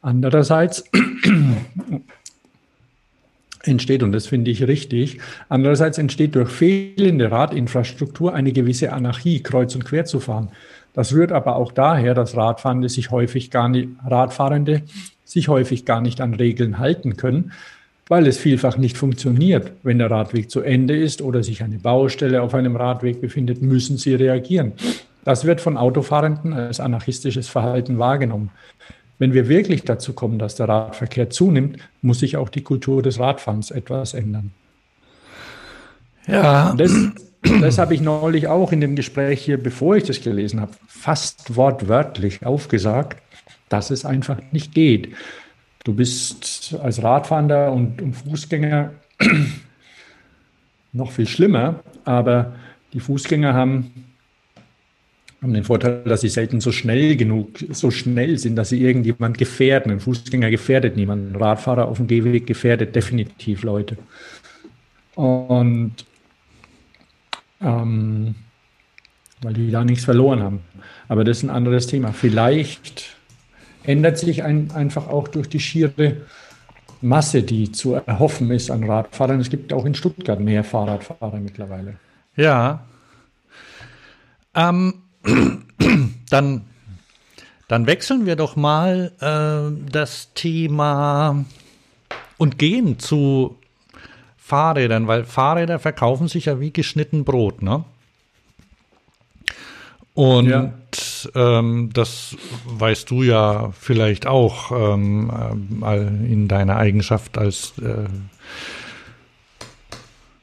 Andererseits 0.00 0.82
entsteht, 3.64 4.02
und 4.02 4.12
das 4.12 4.28
finde 4.28 4.50
ich 4.50 4.66
richtig, 4.66 5.18
andererseits 5.50 5.98
entsteht 5.98 6.34
durch 6.34 6.48
fehlende 6.48 7.30
Radinfrastruktur 7.30 8.32
eine 8.32 8.52
gewisse 8.52 8.94
Anarchie, 8.94 9.42
kreuz 9.42 9.74
und 9.74 9.84
quer 9.84 10.06
zu 10.06 10.18
fahren. 10.18 10.48
Das 10.94 11.12
rührt 11.12 11.32
aber 11.32 11.56
auch 11.56 11.72
daher, 11.72 12.14
dass 12.14 12.34
Radfahrende 12.34 12.88
sich 12.88 13.10
häufig 13.10 13.50
gar 13.50 13.68
nicht, 13.68 13.90
Radfahrende 14.06 14.84
sich 15.26 15.48
häufig 15.48 15.84
gar 15.84 16.00
nicht 16.00 16.22
an 16.22 16.32
Regeln 16.32 16.78
halten 16.78 17.18
können, 17.18 17.52
weil 18.08 18.26
es 18.26 18.38
vielfach 18.38 18.76
nicht 18.76 18.96
funktioniert. 18.96 19.72
Wenn 19.82 19.98
der 19.98 20.10
Radweg 20.10 20.50
zu 20.50 20.60
Ende 20.60 20.96
ist 20.96 21.22
oder 21.22 21.42
sich 21.42 21.62
eine 21.62 21.78
Baustelle 21.78 22.42
auf 22.42 22.54
einem 22.54 22.76
Radweg 22.76 23.20
befindet, 23.20 23.62
müssen 23.62 23.96
sie 23.96 24.14
reagieren. 24.14 24.72
Das 25.24 25.44
wird 25.44 25.60
von 25.60 25.76
Autofahrenden 25.76 26.52
als 26.52 26.80
anarchistisches 26.80 27.48
Verhalten 27.48 27.98
wahrgenommen. 27.98 28.50
Wenn 29.18 29.34
wir 29.34 29.48
wirklich 29.48 29.84
dazu 29.84 30.14
kommen, 30.14 30.38
dass 30.38 30.56
der 30.56 30.68
Radverkehr 30.68 31.30
zunimmt, 31.30 31.78
muss 32.00 32.18
sich 32.18 32.36
auch 32.36 32.48
die 32.48 32.62
Kultur 32.62 33.02
des 33.02 33.20
Radfahrens 33.20 33.70
etwas 33.70 34.14
ändern. 34.14 34.50
Ja. 36.26 36.74
Das, 36.76 36.92
das 37.60 37.78
habe 37.78 37.94
ich 37.94 38.00
neulich 38.00 38.48
auch 38.48 38.72
in 38.72 38.80
dem 38.80 38.96
Gespräch 38.96 39.40
hier, 39.42 39.62
bevor 39.62 39.96
ich 39.96 40.04
das 40.04 40.20
gelesen 40.20 40.60
habe, 40.60 40.72
fast 40.88 41.56
wortwörtlich 41.56 42.44
aufgesagt, 42.44 43.22
dass 43.68 43.90
es 43.90 44.04
einfach 44.04 44.38
nicht 44.50 44.74
geht. 44.74 45.14
Du 45.84 45.94
bist 45.94 46.76
als 46.80 47.02
Radfahrer 47.02 47.72
und, 47.72 48.00
und 48.00 48.14
Fußgänger 48.14 48.92
noch 50.92 51.10
viel 51.10 51.26
schlimmer, 51.26 51.82
aber 52.04 52.54
die 52.92 53.00
Fußgänger 53.00 53.54
haben 53.54 53.92
haben 55.42 55.54
den 55.54 55.64
Vorteil, 55.64 56.02
dass 56.04 56.20
sie 56.20 56.28
selten 56.28 56.60
so 56.60 56.70
schnell 56.70 57.16
genug, 57.16 57.58
so 57.70 57.90
schnell 57.90 58.38
sind, 58.38 58.54
dass 58.54 58.68
sie 58.68 58.80
irgendjemand 58.80 59.38
gefährden. 59.38 59.90
Ein 59.90 59.98
Fußgänger 59.98 60.50
gefährdet 60.50 60.96
niemanden. 60.96 61.34
Ein 61.34 61.42
Radfahrer 61.42 61.88
auf 61.88 61.96
dem 61.96 62.06
Gehweg 62.06 62.46
gefährdet 62.46 62.94
definitiv 62.94 63.64
Leute. 63.64 63.98
Und 65.16 65.94
ähm, 67.60 68.36
weil 69.42 69.54
die 69.54 69.72
da 69.72 69.84
nichts 69.84 70.04
verloren 70.04 70.40
haben. 70.40 70.60
Aber 71.08 71.24
das 71.24 71.38
ist 71.38 71.42
ein 71.42 71.50
anderes 71.50 71.88
Thema. 71.88 72.12
Vielleicht 72.12 73.16
ändert 73.84 74.18
sich 74.18 74.42
ein, 74.42 74.70
einfach 74.72 75.08
auch 75.08 75.28
durch 75.28 75.48
die 75.48 75.60
schiere 75.60 76.16
Masse, 77.00 77.42
die 77.42 77.72
zu 77.72 77.94
erhoffen 77.94 78.50
ist 78.50 78.70
an 78.70 78.84
Radfahrern. 78.84 79.40
Es 79.40 79.50
gibt 79.50 79.72
auch 79.72 79.84
in 79.84 79.94
Stuttgart 79.94 80.38
mehr 80.38 80.62
Fahrradfahrer 80.62 81.38
mittlerweile. 81.38 81.96
Ja. 82.36 82.84
Ähm, 84.54 84.94
dann, 86.30 86.62
dann 87.68 87.86
wechseln 87.86 88.26
wir 88.26 88.36
doch 88.36 88.56
mal 88.56 89.12
äh, 89.20 89.90
das 89.90 90.32
Thema 90.34 91.44
und 92.38 92.58
gehen 92.58 92.98
zu 92.98 93.58
Fahrrädern, 94.36 95.06
weil 95.06 95.24
Fahrräder 95.24 95.78
verkaufen 95.78 96.28
sich 96.28 96.46
ja 96.46 96.60
wie 96.60 96.72
geschnitten 96.72 97.24
Brot, 97.24 97.62
ne? 97.62 97.84
Und 100.14 100.48
ja. 100.48 100.72
Ähm, 101.34 101.90
das 101.92 102.36
weißt 102.66 103.10
du 103.10 103.22
ja 103.22 103.72
vielleicht 103.78 104.26
auch 104.26 104.72
ähm, 104.72 105.82
äh, 105.84 105.98
in 105.98 106.48
deiner 106.48 106.76
Eigenschaft 106.76 107.38
als 107.38 107.74
äh, 107.78 108.06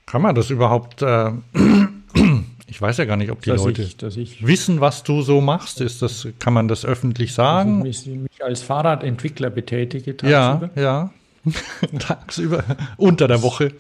kann 0.06 0.22
man 0.22 0.36
das 0.36 0.50
überhaupt 0.50 1.02
äh, 1.02 1.32
Ich 2.70 2.80
weiß 2.80 2.98
ja 2.98 3.06
gar 3.06 3.18
nicht, 3.18 3.32
ob 3.32 3.42
die 3.42 3.50
dass 3.50 3.64
Leute 3.64 3.82
ich, 3.82 4.18
ich 4.18 4.46
wissen, 4.46 4.80
was 4.80 5.04
du 5.04 5.24
so 5.24 5.42
machst. 5.42 5.82
Ist 5.82 6.04
das, 6.04 6.28
kann 6.38 6.54
man 6.54 6.68
das 6.68 6.86
öffentlich 6.86 7.34
sagen? 7.34 7.84
Dass 7.84 8.06
ich 8.06 8.16
mich 8.16 8.44
als 8.44 8.62
Fahrradentwickler 8.62 9.50
betätige 9.50 10.16
tagsüber. 10.16 10.70
Ja, 10.76 10.82
ja. 10.82 11.14
tagsüber, 12.00 12.64
unter 12.98 13.28
der 13.28 13.42
Woche. 13.42 13.74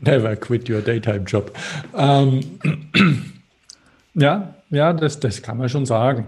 Never 0.00 0.34
quit 0.36 0.68
your 0.68 0.80
daytime 0.80 1.20
job. 1.20 1.56
Ähm, 1.96 2.40
ja, 4.14 4.54
ja, 4.70 4.92
das, 4.92 5.20
das 5.20 5.42
kann 5.42 5.58
man 5.58 5.68
schon 5.68 5.86
sagen. 5.86 6.26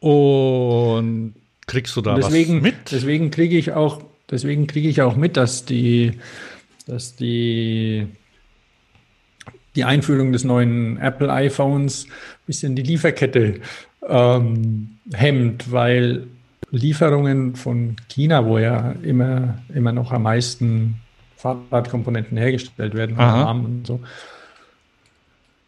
Und 0.00 1.34
kriegst 1.66 1.94
du 1.96 2.00
da 2.00 2.14
deswegen, 2.14 2.56
was 2.56 2.62
mit? 2.62 2.74
Deswegen 2.90 3.30
kriege 3.30 3.56
ich 3.58 3.72
auch, 3.72 4.02
deswegen 4.30 4.66
kriege 4.66 4.88
ich 4.88 5.02
auch 5.02 5.16
mit, 5.16 5.36
dass 5.36 5.64
die, 5.64 6.18
dass 6.86 7.16
die 7.16 8.06
die 9.78 9.84
Einführung 9.84 10.32
des 10.32 10.42
neuen 10.42 10.96
Apple 10.98 11.32
iPhones 11.32 12.06
ein 12.06 12.46
bisschen 12.46 12.74
die 12.74 12.82
Lieferkette 12.82 13.60
ähm, 14.08 14.98
hemmt, 15.12 15.70
weil 15.70 16.26
Lieferungen 16.70 17.54
von 17.54 17.96
China, 18.08 18.44
wo 18.44 18.58
ja 18.58 18.92
immer, 19.02 19.58
immer 19.72 19.92
noch 19.92 20.10
am 20.10 20.24
meisten 20.24 20.96
Fahrradkomponenten 21.36 22.36
hergestellt 22.36 22.94
werden, 22.94 23.16
und 23.16 23.86
so, 23.86 24.00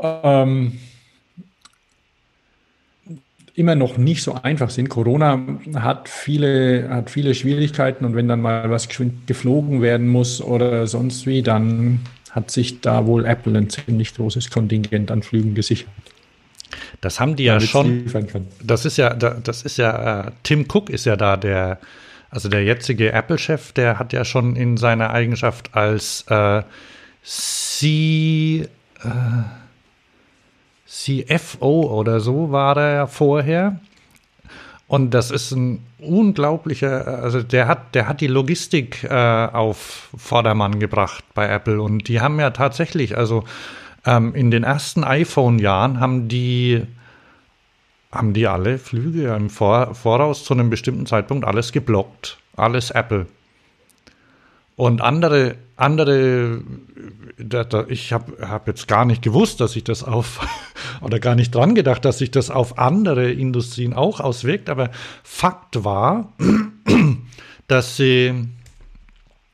ähm, 0.00 0.78
immer 3.60 3.74
noch 3.74 3.98
nicht 3.98 4.22
so 4.22 4.34
einfach 4.34 4.70
sind. 4.70 4.88
Corona 4.88 5.38
hat 5.74 6.08
viele, 6.08 6.88
hat 6.88 7.10
viele 7.10 7.34
Schwierigkeiten 7.34 8.06
und 8.06 8.16
wenn 8.16 8.26
dann 8.26 8.40
mal 8.40 8.70
was 8.70 8.88
geflogen 9.26 9.82
werden 9.82 10.08
muss 10.08 10.40
oder 10.40 10.86
sonst 10.86 11.26
wie, 11.26 11.42
dann 11.42 12.00
hat 12.30 12.50
sich 12.50 12.80
da 12.80 13.06
wohl 13.06 13.26
Apple 13.26 13.56
ein 13.58 13.68
ziemlich 13.68 14.14
großes 14.14 14.50
Kontingent 14.50 15.10
an 15.10 15.22
Flügen 15.22 15.54
gesichert. 15.54 15.90
Das 17.02 17.20
haben 17.20 17.36
die 17.36 17.44
ja 17.44 17.60
schon. 17.60 18.04
Das 18.62 18.86
ist 18.86 18.96
ja, 18.96 19.14
das 19.14 19.62
ist 19.62 19.76
ja, 19.76 20.28
äh, 20.28 20.30
Tim 20.42 20.66
Cook 20.72 20.88
ist 20.88 21.04
ja 21.04 21.16
da 21.16 21.36
der, 21.36 21.78
also 22.30 22.48
der 22.48 22.64
jetzige 22.64 23.12
Apple-Chef, 23.12 23.72
der 23.72 23.98
hat 23.98 24.14
ja 24.14 24.24
schon 24.24 24.56
in 24.56 24.78
seiner 24.78 25.10
Eigenschaft 25.10 25.74
als 25.74 26.24
äh, 26.28 26.62
C, 27.22 28.68
äh, 29.02 29.08
CFO 30.90 31.82
oder 31.82 32.18
so 32.20 32.50
war 32.50 32.74
der 32.74 32.90
ja 32.90 33.06
vorher. 33.06 33.80
Und 34.88 35.14
das 35.14 35.30
ist 35.30 35.52
ein 35.52 35.86
unglaublicher, 36.00 37.06
also 37.22 37.44
der 37.44 37.68
hat, 37.68 37.94
der 37.94 38.08
hat 38.08 38.20
die 38.20 38.26
Logistik 38.26 39.04
äh, 39.04 39.08
auf 39.08 40.08
Vordermann 40.16 40.80
gebracht 40.80 41.22
bei 41.32 41.48
Apple. 41.48 41.80
Und 41.80 42.08
die 42.08 42.20
haben 42.20 42.40
ja 42.40 42.50
tatsächlich, 42.50 43.16
also 43.16 43.44
ähm, 44.04 44.34
in 44.34 44.50
den 44.50 44.64
ersten 44.64 45.04
iPhone-Jahren 45.04 46.00
haben 46.00 46.26
die, 46.26 46.82
haben 48.10 48.32
die 48.32 48.48
alle 48.48 48.78
Flüge 48.78 49.32
im 49.36 49.48
Vor 49.48 49.94
Voraus 49.94 50.42
zu 50.42 50.54
einem 50.54 50.70
bestimmten 50.70 51.06
Zeitpunkt 51.06 51.44
alles 51.44 51.70
geblockt. 51.70 52.38
Alles 52.56 52.90
Apple. 52.90 53.26
Und 54.80 55.02
andere, 55.02 55.56
andere, 55.76 56.62
da, 57.36 57.64
da, 57.64 57.84
ich 57.88 58.14
habe 58.14 58.48
hab 58.48 58.66
jetzt 58.66 58.88
gar 58.88 59.04
nicht 59.04 59.20
gewusst, 59.20 59.60
dass 59.60 59.72
sich 59.72 59.84
das 59.84 60.02
auf, 60.02 60.40
oder 61.02 61.18
gar 61.18 61.34
nicht 61.34 61.54
dran 61.54 61.74
gedacht, 61.74 62.02
dass 62.06 62.16
sich 62.16 62.30
das 62.30 62.48
auf 62.48 62.78
andere 62.78 63.30
Industrien 63.30 63.92
auch 63.92 64.20
auswirkt, 64.20 64.70
aber 64.70 64.88
Fakt 65.22 65.84
war, 65.84 66.32
dass 67.68 67.98
sie, 67.98 68.32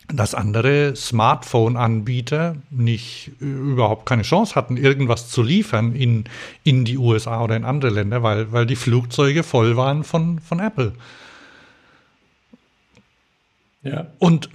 dass 0.07 0.37
andere 0.37 0.95
Smartphone-Anbieter 0.95 2.59
nicht 2.71 3.33
überhaupt 3.41 4.07
keine 4.07 4.23
Chance 4.23 4.55
hatten, 4.55 4.77
irgendwas 4.77 5.29
zu 5.29 5.43
liefern 5.43 5.97
in, 5.97 6.27
in 6.62 6.85
die 6.85 6.99
USA 6.99 7.43
oder 7.43 7.57
in 7.57 7.65
andere 7.65 7.91
Länder, 7.91 8.23
weil, 8.23 8.53
weil 8.53 8.65
die 8.65 8.77
Flugzeuge 8.77 9.43
voll 9.43 9.77
waren 9.77 10.05
von, 10.05 10.39
von 10.39 10.61
Apple. 10.61 10.93
Ja. 13.87 14.07
Und 14.18 14.51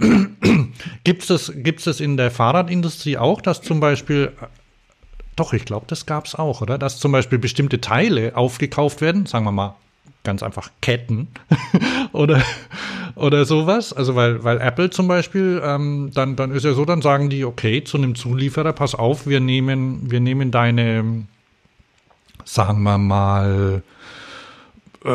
gibt 1.04 1.30
es 1.30 1.54
gibt's 1.56 1.86
das 1.86 2.00
in 2.00 2.18
der 2.18 2.32
Fahrradindustrie 2.32 3.18
auch, 3.18 3.42
dass 3.42 3.62
zum 3.62 3.80
Beispiel, 3.80 4.32
doch, 5.36 5.54
ich 5.54 5.66
glaube, 5.66 5.86
das 5.88 6.06
gab 6.06 6.26
es 6.26 6.36
auch, 6.36 6.62
oder? 6.62 6.78
Dass 6.78 7.00
zum 7.00 7.12
Beispiel 7.12 7.38
bestimmte 7.38 7.80
Teile 7.82 8.36
aufgekauft 8.36 9.02
werden, 9.02 9.26
sagen 9.26 9.46
wir 9.46 9.52
mal 9.52 9.76
ganz 10.24 10.44
einfach 10.44 10.70
Ketten 10.82 11.30
oder, 12.12 12.42
oder 13.16 13.46
sowas. 13.46 13.94
Also 13.94 14.16
weil, 14.16 14.44
weil 14.44 14.60
Apple 14.60 14.90
zum 14.90 15.08
Beispiel, 15.08 15.62
ähm, 15.64 16.12
dann, 16.14 16.36
dann 16.36 16.52
ist 16.52 16.64
ja 16.64 16.74
so, 16.74 16.86
dann 16.86 17.02
sagen 17.02 17.30
die, 17.30 17.44
okay, 17.46 17.84
zu 17.84 17.98
einem 17.98 18.16
Zulieferer, 18.16 18.74
pass 18.74 18.96
auf, 18.96 19.26
wir 19.28 19.40
nehmen, 19.40 20.12
wir 20.12 20.20
nehmen 20.20 20.52
deine, 20.52 21.26
sagen 22.46 22.84
wir 22.84 22.98
mal, 22.98 23.82
äh, 25.04 25.10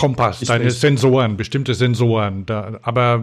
Kompass, 0.00 0.40
deine 0.40 0.70
Sensoren, 0.70 1.36
bestimmte 1.36 1.74
Sensoren. 1.74 2.46
Da, 2.46 2.78
aber 2.82 3.22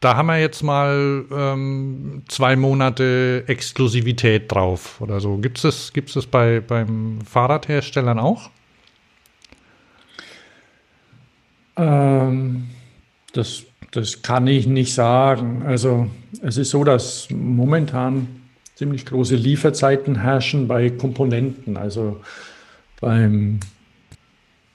da 0.00 0.16
haben 0.16 0.26
wir 0.26 0.38
jetzt 0.38 0.62
mal 0.62 1.24
ähm, 1.30 2.22
zwei 2.26 2.56
Monate 2.56 3.44
Exklusivität 3.46 4.50
drauf 4.50 5.00
oder 5.00 5.20
so. 5.20 5.36
Gibt 5.36 5.58
es 5.58 5.62
das, 5.62 5.92
gibt's 5.92 6.14
das 6.14 6.26
bei, 6.26 6.60
beim 6.60 7.20
Fahrradherstellern 7.24 8.18
auch? 8.18 8.50
Ähm, 11.76 12.68
das, 13.32 13.62
das 13.92 14.22
kann 14.22 14.48
ich 14.48 14.66
nicht 14.66 14.92
sagen. 14.92 15.62
Also 15.64 16.10
es 16.42 16.56
ist 16.56 16.70
so, 16.70 16.82
dass 16.82 17.28
momentan 17.30 18.26
ziemlich 18.74 19.06
große 19.06 19.36
Lieferzeiten 19.36 20.20
herrschen 20.20 20.66
bei 20.66 20.90
Komponenten, 20.90 21.76
also 21.76 22.20
beim 23.00 23.60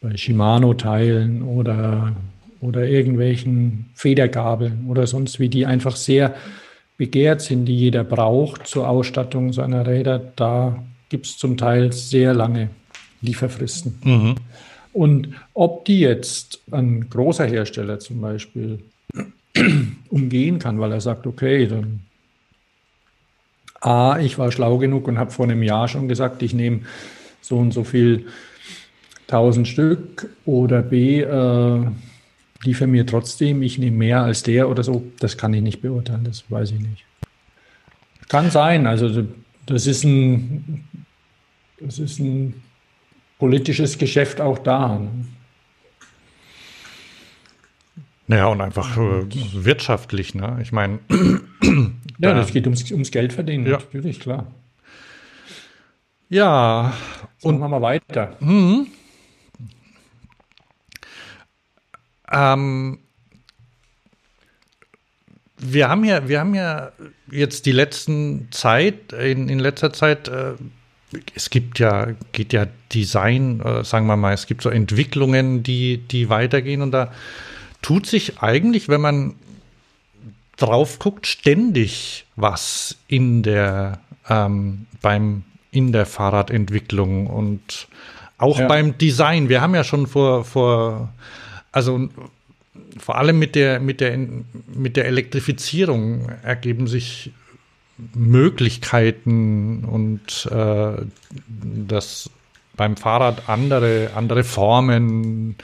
bei 0.01 0.15
Shimano-Teilen 0.15 1.41
oder, 1.41 2.15
oder 2.61 2.87
irgendwelchen 2.87 3.89
Federgabeln 3.93 4.85
oder 4.87 5.07
sonst 5.07 5.39
wie, 5.39 5.49
die 5.49 5.65
einfach 5.65 5.95
sehr 5.95 6.35
begehrt 6.97 7.41
sind, 7.41 7.65
die 7.65 7.77
jeder 7.77 8.03
braucht 8.03 8.67
zur 8.67 8.89
Ausstattung 8.89 9.53
seiner 9.53 9.85
Räder, 9.85 10.19
da 10.35 10.83
gibt 11.09 11.27
es 11.27 11.37
zum 11.37 11.57
Teil 11.57 11.93
sehr 11.93 12.33
lange 12.33 12.69
Lieferfristen. 13.21 13.99
Mhm. 14.03 14.35
Und 14.93 15.29
ob 15.53 15.85
die 15.85 15.99
jetzt 15.99 16.59
ein 16.71 17.07
großer 17.09 17.45
Hersteller 17.45 17.99
zum 17.99 18.19
Beispiel 18.19 18.79
umgehen 20.09 20.59
kann, 20.59 20.79
weil 20.79 20.91
er 20.91 21.01
sagt, 21.01 21.27
okay, 21.27 21.67
dann 21.67 22.01
A, 23.79 24.17
ich 24.19 24.39
war 24.39 24.51
schlau 24.51 24.79
genug 24.79 25.07
und 25.07 25.19
habe 25.19 25.31
vor 25.31 25.45
einem 25.45 25.61
Jahr 25.61 25.87
schon 25.87 26.07
gesagt, 26.07 26.41
ich 26.41 26.53
nehme 26.53 26.81
so 27.41 27.57
und 27.57 27.71
so 27.71 27.83
viel 27.83 28.25
1000 29.27 29.67
Stück 29.67 30.29
oder 30.45 30.81
B, 30.81 31.21
äh, 31.21 31.85
liefer 32.63 32.87
mir 32.87 33.05
trotzdem, 33.05 33.61
ich 33.61 33.77
nehme 33.77 33.97
mehr 33.97 34.21
als 34.21 34.43
der 34.43 34.69
oder 34.69 34.83
so, 34.83 35.03
das 35.19 35.37
kann 35.37 35.53
ich 35.53 35.61
nicht 35.61 35.81
beurteilen, 35.81 36.23
das 36.23 36.49
weiß 36.49 36.71
ich 36.71 36.79
nicht. 36.79 37.05
Kann 38.29 38.51
sein, 38.51 38.87
also 38.87 39.25
das 39.65 39.87
ist 39.87 40.03
ein, 40.03 40.85
das 41.79 41.99
ist 41.99 42.19
ein 42.19 42.61
politisches 43.39 43.97
Geschäft 43.97 44.41
auch 44.41 44.57
da. 44.57 45.01
Naja, 48.27 48.47
und 48.47 48.59
einfach 48.59 48.97
äh, 48.97 49.25
wirtschaftlich, 49.53 50.35
ne? 50.35 50.59
Ich 50.61 50.73
meine. 50.73 50.99
ja, 52.19 52.33
das 52.33 52.51
geht 52.51 52.65
ums, 52.65 52.91
ums 52.91 53.11
Geld 53.11 53.31
verdienen, 53.31 53.65
ja. 53.65 53.73
natürlich, 53.73 54.19
klar. 54.19 54.47
Ja. 56.27 56.93
So, 57.37 57.47
und 57.49 57.59
machen 57.59 57.71
wir 57.71 57.81
weiter. 57.81 58.35
Mhm. 58.41 58.87
Ähm, 62.31 62.99
wir 65.57 65.89
haben 65.89 66.03
ja, 66.03 66.27
wir 66.27 66.39
haben 66.39 66.55
ja 66.55 66.91
jetzt 67.31 67.65
die 67.65 67.71
letzten 67.71 68.47
Zeit, 68.51 69.13
in, 69.13 69.49
in 69.49 69.59
letzter 69.59 69.91
Zeit, 69.91 70.27
äh, 70.27 70.53
es 71.35 71.49
gibt 71.49 71.79
ja, 71.79 72.09
geht 72.31 72.53
ja 72.53 72.67
Design, 72.93 73.61
äh, 73.61 73.83
sagen 73.83 74.07
wir 74.07 74.17
mal, 74.17 74.33
es 74.33 74.45
gibt 74.45 74.61
so 74.61 74.69
Entwicklungen, 74.69 75.63
die, 75.63 75.97
die 75.97 76.29
weitergehen 76.29 76.81
und 76.81 76.91
da 76.91 77.11
tut 77.81 78.05
sich 78.05 78.39
eigentlich, 78.39 78.89
wenn 78.89 79.01
man 79.01 79.35
drauf 80.57 80.99
guckt, 80.99 81.27
ständig 81.27 82.25
was 82.35 82.97
in 83.07 83.43
der, 83.43 83.99
ähm, 84.29 84.87
beim, 85.01 85.43
in 85.71 85.91
der 85.91 86.05
Fahrradentwicklung 86.05 87.27
und 87.27 87.87
auch 88.37 88.59
ja. 88.59 88.67
beim 88.67 88.97
Design. 88.97 89.49
Wir 89.49 89.61
haben 89.61 89.75
ja 89.75 89.83
schon 89.83 90.07
vor, 90.07 90.45
vor 90.45 91.13
also 91.71 92.09
vor 92.99 93.17
allem 93.17 93.39
mit 93.39 93.55
der, 93.55 93.79
mit 93.79 94.01
der, 94.01 94.17
mit 94.67 94.97
der 94.97 95.05
Elektrifizierung 95.05 96.29
ergeben 96.43 96.87
sich 96.87 97.31
Möglichkeiten 98.13 99.83
und 99.83 100.49
äh, 100.51 101.05
das 101.87 102.29
beim 102.75 102.95
Fahrrad 102.95 103.49
andere, 103.49 104.11
andere 104.15 104.43
Formen 104.43 105.55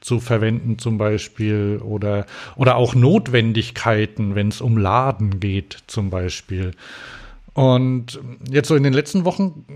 zu 0.00 0.20
verwenden 0.20 0.78
zum 0.78 0.98
Beispiel 0.98 1.80
oder, 1.82 2.26
oder 2.54 2.76
auch 2.76 2.94
Notwendigkeiten, 2.94 4.36
wenn 4.36 4.48
es 4.48 4.60
um 4.60 4.78
Laden 4.78 5.40
geht 5.40 5.78
zum 5.88 6.10
Beispiel. 6.10 6.70
Und 7.54 8.20
jetzt 8.48 8.68
so 8.68 8.76
in 8.76 8.84
den 8.84 8.92
letzten 8.92 9.24
Wochen 9.24 9.66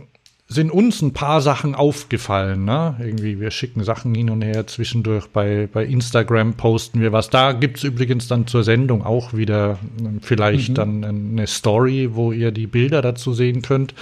sind 0.47 0.71
uns 0.71 1.01
ein 1.01 1.13
paar 1.13 1.41
Sachen 1.41 1.75
aufgefallen. 1.75 2.65
Ne? 2.65 2.97
Irgendwie, 3.01 3.41
wir 3.41 3.51
schicken 3.51 3.83
Sachen 3.83 4.15
hin 4.15 4.29
und 4.31 4.43
her 4.43 4.67
zwischendurch. 4.67 5.29
Bei, 5.29 5.69
bei 5.73 5.85
Instagram 5.85 6.55
posten 6.55 7.01
wir 7.01 7.13
was. 7.13 7.31
Da 7.31 7.53
gibt 7.53 7.79
es 7.79 7.85
übrigens 7.85 8.29
dann 8.29 8.47
zur 8.47 8.63
Sendung 8.63 9.05
auch 9.05 9.33
wieder 9.33 9.79
ähm, 9.99 10.21
vielleicht 10.21 10.71
mhm. 10.71 10.75
dann 10.75 11.05
eine 11.05 11.47
Story, 11.47 12.11
wo 12.13 12.33
ihr 12.33 12.53
die 12.53 12.67
Bilder 12.67 13.01
dazu 13.01 13.33
sehen 13.33 13.63
könnt. 13.63 13.95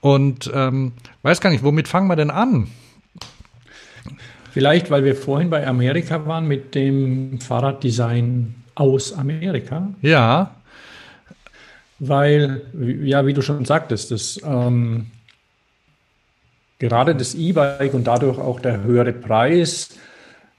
Und 0.00 0.50
ähm, 0.54 0.92
weiß 1.22 1.40
gar 1.40 1.50
nicht, 1.50 1.64
womit 1.64 1.88
fangen 1.88 2.08
wir 2.08 2.16
denn 2.16 2.30
an? 2.30 2.68
Vielleicht, 4.52 4.90
weil 4.90 5.04
wir 5.04 5.14
vorhin 5.14 5.48
bei 5.48 5.66
Amerika 5.66 6.26
waren 6.26 6.46
mit 6.46 6.74
dem 6.74 7.40
Fahrraddesign 7.40 8.54
aus 8.74 9.12
Amerika. 9.12 9.88
Ja. 10.02 10.56
Weil, 11.98 12.62
ja, 13.02 13.26
wie 13.26 13.34
du 13.34 13.42
schon 13.42 13.64
sagtest, 13.64 14.10
das 14.10 14.40
ähm, 14.44 15.06
gerade 16.80 17.14
das 17.14 17.34
E-Bike 17.34 17.94
und 17.94 18.08
dadurch 18.08 18.38
auch 18.38 18.58
der 18.58 18.82
höhere 18.82 19.12
Preis, 19.12 19.90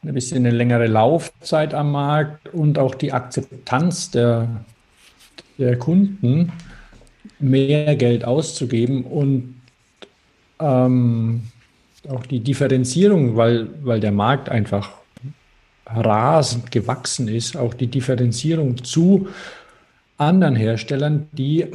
ein 0.04 0.14
bisschen 0.14 0.46
eine 0.46 0.56
längere 0.56 0.88
Laufzeit 0.88 1.74
am 1.74 1.92
Markt 1.92 2.54
und 2.54 2.80
auch 2.80 2.96
die 2.96 3.12
Akzeptanz 3.12 4.12
der, 4.12 4.48
der 5.58 5.78
Kunden, 5.78 6.54
mehr 7.40 7.96
Geld 7.96 8.24
auszugeben 8.24 9.04
und 9.04 9.56
ähm, 10.60 11.41
auch 12.08 12.26
die 12.26 12.39
Differenzierung, 12.39 13.36
weil, 13.36 13.68
weil 13.84 14.00
der 14.00 14.12
Markt 14.12 14.50
einfach 14.50 14.91
rasend 15.86 16.72
gewachsen 16.72 17.28
ist, 17.28 17.58
auch 17.58 17.74
die 17.74 17.88
Differenzierung 17.88 18.84
zu 18.84 19.28
anderen 20.18 20.56
Herstellern, 20.56 21.28
die, 21.32 21.66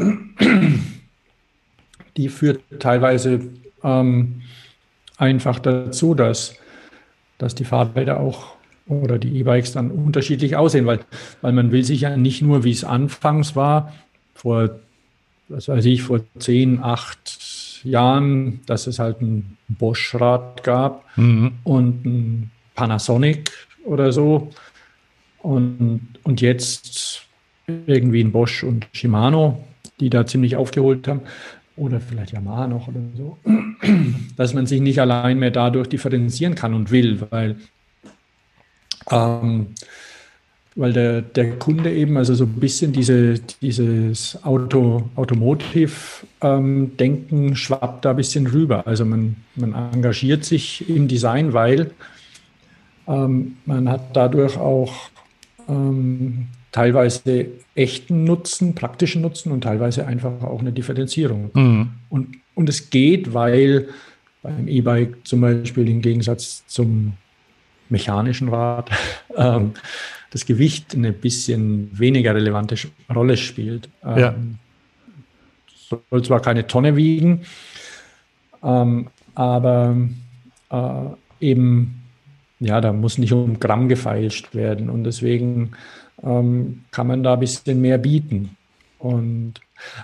die 2.16 2.28
führt 2.28 2.60
teilweise 2.78 3.40
ähm, 3.82 4.42
einfach 5.16 5.58
dazu, 5.58 6.14
dass, 6.14 6.56
dass 7.38 7.54
die 7.54 7.64
Fahrräder 7.64 8.20
auch 8.20 8.56
oder 8.88 9.18
die 9.18 9.38
E-Bikes 9.38 9.72
dann 9.72 9.90
unterschiedlich 9.90 10.56
aussehen, 10.56 10.86
weil, 10.86 11.00
weil 11.40 11.52
man 11.52 11.72
will 11.72 11.84
sich 11.84 12.02
ja 12.02 12.16
nicht 12.16 12.42
nur, 12.42 12.64
wie 12.64 12.70
es 12.70 12.84
anfangs 12.84 13.56
war, 13.56 13.92
vor, 14.34 14.78
was 15.48 15.68
weiß 15.68 15.84
ich, 15.86 16.02
vor 16.02 16.20
zehn, 16.38 16.80
acht 16.80 17.82
Jahren, 17.82 18.60
dass 18.66 18.86
es 18.86 18.98
halt 18.98 19.20
ein 19.20 19.56
Bosch-Rad 19.68 20.62
gab 20.62 21.04
mhm. 21.16 21.52
und 21.64 22.04
ein 22.04 22.50
Panasonic 22.74 23.50
oder 23.84 24.12
so. 24.12 24.50
Und, 25.38 26.08
und 26.22 26.40
jetzt 26.40 27.26
irgendwie 27.66 28.22
ein 28.22 28.32
Bosch 28.32 28.62
und 28.64 28.88
Shimano, 28.92 29.64
die 30.00 30.10
da 30.10 30.26
ziemlich 30.26 30.56
aufgeholt 30.56 31.06
haben 31.08 31.22
oder 31.76 32.00
vielleicht 32.00 32.32
Yamaha 32.32 32.66
noch 32.66 32.88
oder 32.88 33.00
so, 33.16 33.38
dass 34.36 34.54
man 34.54 34.66
sich 34.66 34.80
nicht 34.80 35.00
allein 35.00 35.38
mehr 35.38 35.50
dadurch 35.50 35.88
differenzieren 35.88 36.54
kann 36.54 36.74
und 36.74 36.90
will, 36.90 37.20
weil 37.30 37.56
ähm, 39.10 39.68
weil 40.76 40.92
der, 40.92 41.22
der 41.22 41.58
Kunde 41.58 41.92
eben, 41.92 42.16
also 42.18 42.34
so 42.34 42.44
ein 42.44 42.52
bisschen 42.52 42.92
diese, 42.92 43.40
dieses 43.62 44.38
Auto, 44.44 45.08
Automotive-Denken 45.16 47.48
ähm, 47.48 47.56
schwappt 47.56 48.04
da 48.04 48.10
ein 48.10 48.16
bisschen 48.16 48.46
rüber. 48.46 48.86
Also 48.86 49.06
man, 49.06 49.36
man 49.54 49.74
engagiert 49.94 50.44
sich 50.44 50.86
im 50.88 51.08
Design, 51.08 51.54
weil 51.54 51.92
ähm, 53.08 53.56
man 53.64 53.88
hat 53.88 54.14
dadurch 54.14 54.58
auch 54.58 55.08
ähm, 55.66 56.48
teilweise 56.76 57.46
echten 57.74 58.24
Nutzen, 58.24 58.74
praktischen 58.74 59.22
Nutzen 59.22 59.50
und 59.50 59.62
teilweise 59.62 60.06
einfach 60.06 60.42
auch 60.42 60.60
eine 60.60 60.72
Differenzierung. 60.72 61.50
Mhm. 61.54 61.90
Und, 62.10 62.36
und 62.54 62.68
es 62.68 62.90
geht, 62.90 63.32
weil 63.32 63.88
beim 64.42 64.68
E-Bike 64.68 65.26
zum 65.26 65.40
Beispiel 65.40 65.88
im 65.88 66.02
Gegensatz 66.02 66.66
zum 66.66 67.14
mechanischen 67.88 68.50
Rad 68.50 68.90
ähm, 69.36 69.72
das 70.30 70.44
Gewicht 70.44 70.94
eine 70.94 71.12
bisschen 71.12 71.88
weniger 71.98 72.34
relevante 72.34 72.76
Rolle 73.14 73.38
spielt. 73.38 73.88
Ähm, 74.04 74.18
ja. 74.18 74.34
Soll 76.10 76.22
zwar 76.24 76.42
keine 76.42 76.66
Tonne 76.66 76.94
wiegen, 76.94 77.46
ähm, 78.62 79.08
aber 79.34 79.96
äh, 80.70 81.04
eben, 81.40 82.02
ja, 82.60 82.82
da 82.82 82.92
muss 82.92 83.16
nicht 83.16 83.32
um 83.32 83.60
Gramm 83.60 83.88
gefeilscht 83.88 84.54
werden 84.54 84.90
und 84.90 85.04
deswegen 85.04 85.72
ähm, 86.22 86.84
kann 86.90 87.06
man 87.06 87.22
da 87.22 87.34
ein 87.34 87.40
bisschen 87.40 87.80
mehr 87.80 87.98
bieten. 87.98 88.56
Und 88.98 89.54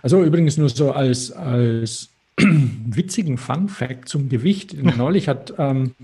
also 0.03 0.23
übrigens 0.23 0.57
nur 0.59 0.69
so 0.69 0.93
als, 0.93 1.33
als 1.33 2.11
witzigen 2.37 3.39
Fun 3.39 3.69
Fact 3.69 4.09
zum 4.09 4.29
Gewicht. 4.29 4.77
Neulich 4.97 5.29
hat 5.29 5.55
ähm, 5.59 5.95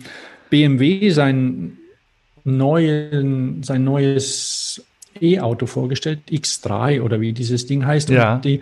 BMW 0.51 1.11
sein 1.11 1.79
neuen, 2.45 3.63
sein 3.63 3.85
neues 3.85 4.85
E-Auto 5.21 5.67
vorgestellt, 5.67 6.21
X3 6.31 7.03
oder 7.03 7.21
wie 7.21 7.33
dieses 7.33 7.67
Ding 7.67 7.85
heißt. 7.85 8.09
Ja. 8.11 8.37
Und, 8.37 8.45
die, 8.45 8.61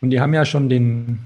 und 0.00 0.10
die 0.10 0.20
haben 0.20 0.34
ja 0.34 0.44
schon 0.44 0.68
den 0.68 1.20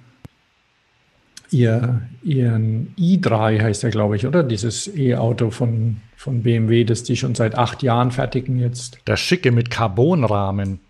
ihr, 1.54 2.02
ihren 2.22 2.94
i3 2.98 3.62
heißt 3.62 3.84
er, 3.84 3.90
glaube 3.90 4.16
ich, 4.16 4.26
oder? 4.26 4.42
Dieses 4.42 4.94
E-Auto 4.94 5.50
von, 5.50 5.98
von 6.16 6.42
BMW, 6.42 6.84
das 6.84 7.04
die 7.04 7.16
schon 7.16 7.34
seit 7.34 7.56
acht 7.56 7.82
Jahren 7.82 8.10
fertigen 8.10 8.58
jetzt. 8.58 8.98
Der 9.06 9.16
schicke 9.16 9.52
mit 9.52 9.70
Carbonrahmen. 9.70 10.80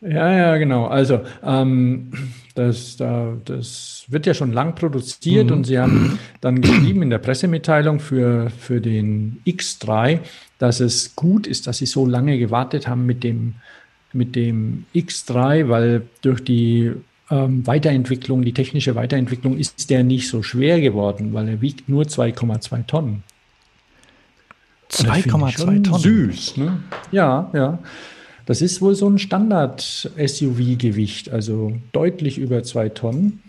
Ja, 0.00 0.30
ja, 0.30 0.56
genau. 0.58 0.86
Also 0.86 1.20
ähm, 1.42 2.12
das, 2.54 2.98
das 2.98 4.04
wird 4.08 4.26
ja 4.26 4.34
schon 4.34 4.52
lang 4.52 4.74
produziert 4.74 5.46
mhm. 5.46 5.52
und 5.52 5.64
sie 5.64 5.78
haben 5.78 6.18
dann 6.42 6.60
geschrieben 6.60 7.02
in 7.02 7.10
der 7.10 7.18
Pressemitteilung 7.18 8.00
für, 8.00 8.50
für 8.50 8.82
den 8.82 9.40
X3, 9.46 10.18
dass 10.58 10.80
es 10.80 11.16
gut 11.16 11.46
ist, 11.46 11.66
dass 11.66 11.78
sie 11.78 11.86
so 11.86 12.06
lange 12.06 12.38
gewartet 12.38 12.86
haben 12.86 13.06
mit 13.06 13.24
dem, 13.24 13.54
mit 14.12 14.36
dem 14.36 14.84
X3, 14.94 15.68
weil 15.68 16.02
durch 16.20 16.44
die 16.44 16.92
ähm, 17.30 17.66
Weiterentwicklung, 17.66 18.42
die 18.42 18.52
technische 18.52 18.94
Weiterentwicklung 18.94 19.56
ist 19.56 19.88
der 19.90 20.04
nicht 20.04 20.28
so 20.28 20.42
schwer 20.42 20.80
geworden, 20.80 21.32
weil 21.32 21.48
er 21.48 21.60
wiegt 21.60 21.88
nur 21.88 22.04
2,2 22.04 22.86
Tonnen. 22.86 23.24
2,2 24.90 25.84
Tonnen? 25.84 25.84
Süß, 25.84 26.58
ne? 26.58 26.82
Ja, 27.10 27.50
ja. 27.54 27.78
Das 28.46 28.60
ist 28.60 28.82
wohl 28.82 28.94
so 28.94 29.08
ein 29.08 29.18
Standard-SUV-Gewicht, 29.18 31.30
also 31.30 31.72
deutlich 31.92 32.36
über 32.38 32.62
zwei 32.62 32.90
Tonnen. 32.90 33.42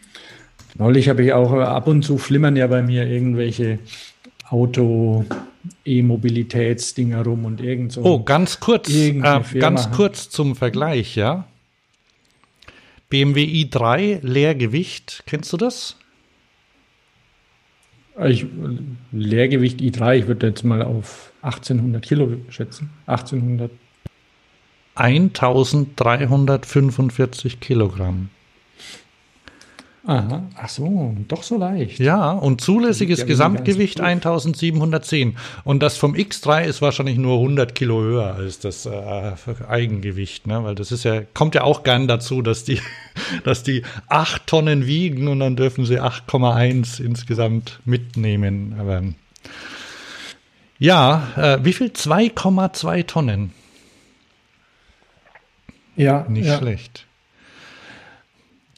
Neulich 0.78 1.10
habe 1.10 1.24
ich 1.24 1.34
auch 1.34 1.52
ab 1.52 1.88
und 1.88 2.04
zu 2.04 2.18
flimmern 2.18 2.56
ja 2.56 2.68
bei 2.68 2.82
mir 2.82 3.06
irgendwelche 3.06 3.80
Auto, 4.50 5.26
E-Mobilitätsdinger 5.84 7.24
rum 7.24 7.46
und 7.46 7.62
irgend 7.62 7.92
so. 7.92 8.04
Oh, 8.04 8.24
ganz 8.24 8.60
kurz, 8.60 8.90
äh, 8.90 9.20
ganz 9.60 9.92
kurz 9.92 10.30
zum 10.30 10.56
Vergleich, 10.56 11.16
ja. 11.16 11.46
BMW 13.16 13.46
i3 13.46 14.20
Leergewicht, 14.24 15.24
kennst 15.26 15.54
du 15.54 15.58
das? 15.58 15.96
Ich, 18.26 18.46
Leergewicht 19.14 19.80
i3, 19.80 20.18
ich 20.18 20.28
würde 20.28 20.48
jetzt 20.48 20.66
mal 20.66 20.82
auf 20.82 21.32
1800 21.42 22.04
Kilo 22.04 22.34
schätzen. 22.50 22.90
1800 23.06 23.72
1345 24.96 27.62
Kilogramm. 27.62 28.32
Aha, 30.08 30.44
ach 30.56 30.70
so, 30.70 31.16
doch 31.28 31.42
so 31.42 31.58
leicht. 31.58 31.98
Ja, 32.00 32.32
und 32.32 32.62
zulässiges 32.62 33.22
ja 33.22 33.26
Gesamtgewicht 33.26 34.02
1710. 34.02 35.36
Und 35.64 35.82
das 35.82 35.98
vom 35.98 36.14
X3 36.14 36.66
ist 36.66 36.84
wahrscheinlich 36.84 37.18
nur 37.18 37.38
100 37.38 37.74
Kilo 37.74 38.02
höher 38.02 38.36
als 38.36 38.60
das 38.60 38.86
äh, 38.86 39.32
Eigengewicht, 39.68 40.46
ne? 40.46 40.64
Weil 40.64 40.76
das 40.76 40.92
ist 40.92 41.06
ja, 41.06 41.22
kommt 41.34 41.56
ja 41.56 41.64
auch 41.64 41.82
gern 41.82 42.08
dazu, 42.08 42.44
dass 42.44 42.64
die, 42.64 42.80
dass 43.44 43.64
die 43.64 43.82
8 44.08 44.46
Tonnen 44.46 44.86
wiegen 44.86 45.28
und 45.28 45.40
dann 45.40 45.56
dürfen 45.56 45.86
sie 45.86 46.00
8,1 46.00 47.02
insgesamt 47.02 47.80
mitnehmen. 47.86 48.76
Aber 48.80 49.02
ja, 50.78 51.28
äh, 51.36 51.60
wie 51.64 51.74
viel? 51.74 51.88
2,2 51.88 53.08
Tonnen. 53.08 53.54
Ja. 55.96 56.26
Nicht 56.30 56.46
ja. 56.46 56.60
schlecht. 56.60 57.08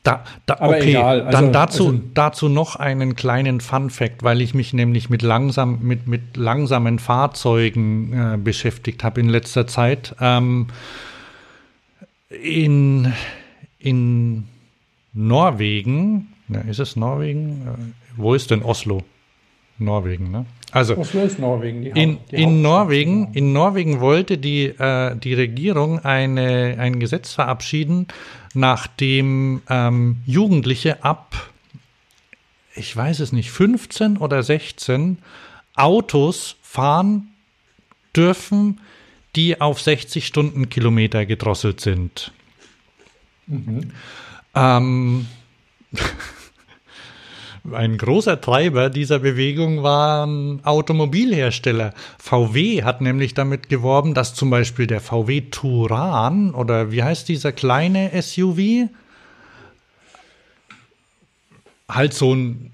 Da, 0.07 0.23
da, 0.45 0.57
okay. 0.61 0.95
Also, 0.95 1.31
dann 1.31 1.51
dazu, 1.51 1.87
also, 1.87 2.01
dazu 2.13 2.47
noch 2.47 2.77
einen 2.77 3.17
kleinen 3.17 3.59
Fun 3.59 3.89
Fact, 3.89 4.23
weil 4.23 4.41
ich 4.41 4.53
mich 4.53 4.71
nämlich 4.71 5.09
mit, 5.09 5.21
langsam, 5.21 5.79
mit, 5.81 6.07
mit 6.07 6.37
langsamen 6.37 6.97
Fahrzeugen 6.97 8.13
äh, 8.13 8.37
beschäftigt 8.37 9.03
habe 9.03 9.19
in 9.19 9.27
letzter 9.27 9.67
Zeit. 9.67 10.15
Ähm, 10.21 10.67
in, 12.29 13.11
in 13.79 14.47
Norwegen, 15.11 16.29
ja, 16.47 16.61
ist 16.61 16.79
es 16.79 16.95
Norwegen? 16.95 17.67
Äh, 17.67 18.15
wo 18.15 18.33
ist 18.33 18.49
denn 18.49 18.63
Oslo? 18.63 19.03
Norwegen, 19.77 20.31
ne? 20.31 20.45
Also 20.71 20.95
Norwegen. 21.37 21.81
Die 21.83 21.89
in, 21.89 22.17
in 22.29 22.61
Norwegen, 22.61 23.33
in 23.33 23.53
Norwegen 23.53 24.01
wollte 24.01 24.37
die, 24.37 24.65
äh, 24.65 25.15
die 25.15 25.33
Regierung 25.33 25.99
eine, 25.99 26.75
ein 26.77 26.99
Gesetz 26.99 27.33
verabschieden, 27.33 28.07
nachdem 28.53 29.61
ähm, 29.69 30.17
Jugendliche 30.25 31.03
ab, 31.03 31.51
ich 32.75 32.95
weiß 32.95 33.21
es 33.21 33.31
nicht, 33.31 33.49
15 33.49 34.17
oder 34.17 34.43
16 34.43 35.19
Autos 35.75 36.57
fahren 36.61 37.29
dürfen, 38.15 38.81
die 39.35 39.61
auf 39.61 39.81
60 39.81 40.27
Stundenkilometer 40.27 41.25
gedrosselt 41.25 41.79
sind. 41.79 42.31
Mhm. 43.45 43.91
Ähm, 44.53 45.27
Ein 47.71 47.97
großer 47.97 48.39
Treiber 48.39 48.89
dieser 48.89 49.19
Bewegung 49.19 49.83
waren 49.83 50.63
Automobilhersteller. 50.63 51.93
VW 52.17 52.83
hat 52.83 53.01
nämlich 53.01 53.33
damit 53.33 53.67
geworben, 53.67 54.13
dass 54.13 54.33
zum 54.33 54.49
Beispiel 54.49 54.87
der 54.87 55.01
VW 55.01 55.41
Turan 55.51 56.53
oder 56.53 56.91
wie 56.91 57.03
heißt 57.03 57.27
dieser 57.27 57.51
kleine 57.51 58.11
SUV? 58.21 58.89
Halt 61.89 62.13
so 62.13 62.33
ein, 62.33 62.71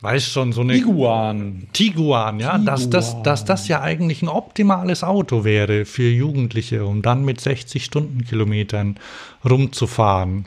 weiß 0.00 0.28
schon, 0.30 0.52
so 0.52 0.60
eine. 0.60 0.74
Tiguan. 0.74 1.68
Tiguan, 1.72 2.40
ja, 2.40 2.58
Tiguan. 2.58 2.66
Dass, 2.66 2.90
das, 2.90 3.22
dass 3.22 3.44
das 3.46 3.68
ja 3.68 3.80
eigentlich 3.80 4.20
ein 4.20 4.28
optimales 4.28 5.04
Auto 5.04 5.44
wäre 5.44 5.86
für 5.86 6.08
Jugendliche, 6.08 6.84
um 6.84 7.00
dann 7.00 7.24
mit 7.24 7.40
60 7.40 7.82
Stundenkilometern 7.84 8.96
rumzufahren. 9.44 10.46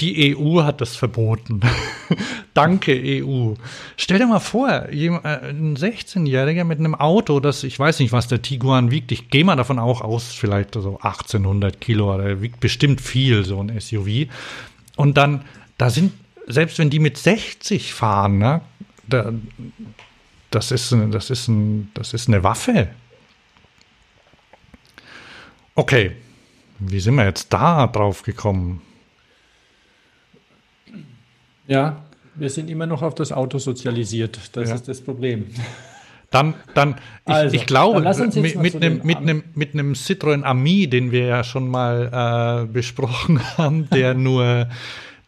Die 0.00 0.34
EU 0.36 0.62
hat 0.62 0.80
das 0.80 0.96
verboten. 0.96 1.60
Danke, 2.54 2.92
EU. 2.92 3.54
Stell 3.96 4.18
dir 4.18 4.26
mal 4.26 4.40
vor, 4.40 4.68
äh, 4.68 5.08
ein 5.08 5.76
16-Jähriger 5.76 6.64
mit 6.64 6.78
einem 6.78 6.94
Auto, 6.94 7.38
das, 7.38 7.64
ich 7.64 7.78
weiß 7.78 7.98
nicht, 7.98 8.12
was 8.12 8.26
der 8.26 8.40
Tiguan 8.40 8.90
wiegt. 8.90 9.12
Ich 9.12 9.28
gehe 9.28 9.44
mal 9.44 9.56
davon 9.56 9.78
auch 9.78 10.00
aus, 10.00 10.32
vielleicht 10.32 10.74
so 10.74 10.98
1800 11.00 11.80
Kilo. 11.80 12.16
Der 12.16 12.40
wiegt 12.40 12.60
bestimmt 12.60 13.00
viel, 13.00 13.44
so 13.44 13.62
ein 13.62 13.78
SUV. 13.78 14.28
Und 14.96 15.18
dann, 15.18 15.44
da 15.76 15.90
sind, 15.90 16.12
selbst 16.46 16.78
wenn 16.78 16.88
die 16.88 16.98
mit 16.98 17.18
60 17.18 17.92
fahren, 17.92 18.38
ne, 18.38 18.62
da, 19.06 19.32
das 20.50 20.70
ist, 20.70 20.96
das 21.10 21.30
ist, 21.30 21.48
ein, 21.48 21.90
das 21.94 22.14
ist 22.14 22.28
eine 22.28 22.42
Waffe. 22.42 22.88
Okay, 25.74 26.12
wie 26.78 27.00
sind 27.00 27.16
wir 27.16 27.24
jetzt 27.24 27.52
da 27.52 27.86
drauf 27.86 28.22
gekommen? 28.22 28.80
Ja, 31.70 32.02
wir 32.34 32.50
sind 32.50 32.68
immer 32.68 32.86
noch 32.86 33.02
auf 33.02 33.14
das 33.14 33.30
Auto 33.30 33.58
sozialisiert. 33.58 34.40
Das 34.52 34.68
ja. 34.68 34.74
ist 34.74 34.88
das 34.88 35.00
Problem. 35.00 35.46
Dann, 36.30 36.54
dann 36.74 36.96
ich, 37.26 37.32
also, 37.32 37.54
ich 37.54 37.66
glaube, 37.66 38.00
mit, 38.00 38.56
mit, 38.56 38.76
einem, 38.76 39.00
mit, 39.04 39.16
einem, 39.18 39.44
mit 39.54 39.74
einem 39.74 39.92
Citroën 39.94 40.42
Ami, 40.42 40.88
den 40.88 41.12
wir 41.12 41.26
ja 41.26 41.44
schon 41.44 41.68
mal 41.68 42.64
äh, 42.64 42.72
besprochen 42.72 43.40
haben, 43.56 43.88
der 43.90 44.14
nur, 44.14 44.68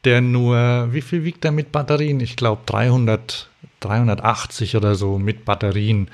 der 0.04 0.20
nur, 0.20 0.88
wie 0.90 1.00
viel 1.00 1.22
wiegt 1.22 1.44
der 1.44 1.52
mit 1.52 1.70
Batterien? 1.70 2.18
Ich 2.18 2.34
glaube 2.34 2.62
300, 2.66 3.48
380 3.80 4.76
oder 4.76 4.96
so 4.96 5.18
mit 5.18 5.44
Batterien. 5.44 6.08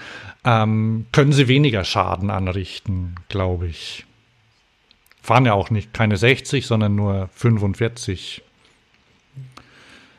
ähm, 0.44 1.06
können 1.12 1.32
sie 1.32 1.48
weniger 1.48 1.84
Schaden 1.84 2.28
anrichten, 2.28 3.14
glaube 3.28 3.66
ich. 3.66 4.04
Fahren 5.22 5.46
ja 5.46 5.54
auch 5.54 5.70
nicht 5.70 5.94
keine 5.94 6.18
60, 6.18 6.66
sondern 6.66 6.94
nur 6.94 7.28
45. 7.34 8.42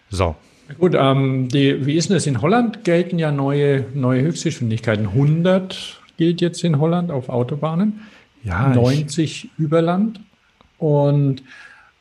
So. 0.10 0.36
Gut, 0.78 0.94
ähm, 0.96 1.48
die, 1.48 1.86
wie 1.86 1.96
ist 1.96 2.10
denn 2.10 2.16
das? 2.16 2.28
In 2.28 2.42
Holland 2.42 2.84
gelten 2.84 3.18
ja 3.18 3.32
neue, 3.32 3.86
neue 3.94 4.22
Höchstgeschwindigkeiten. 4.22 5.08
100 5.08 6.00
gilt 6.18 6.42
jetzt 6.42 6.64
in 6.64 6.80
Holland 6.80 7.12
auf 7.12 7.30
Autobahnen, 7.30 8.02
ja, 8.44 8.70
90 8.70 9.50
über 9.58 9.82
Land. 9.82 10.20
Und 10.78 11.44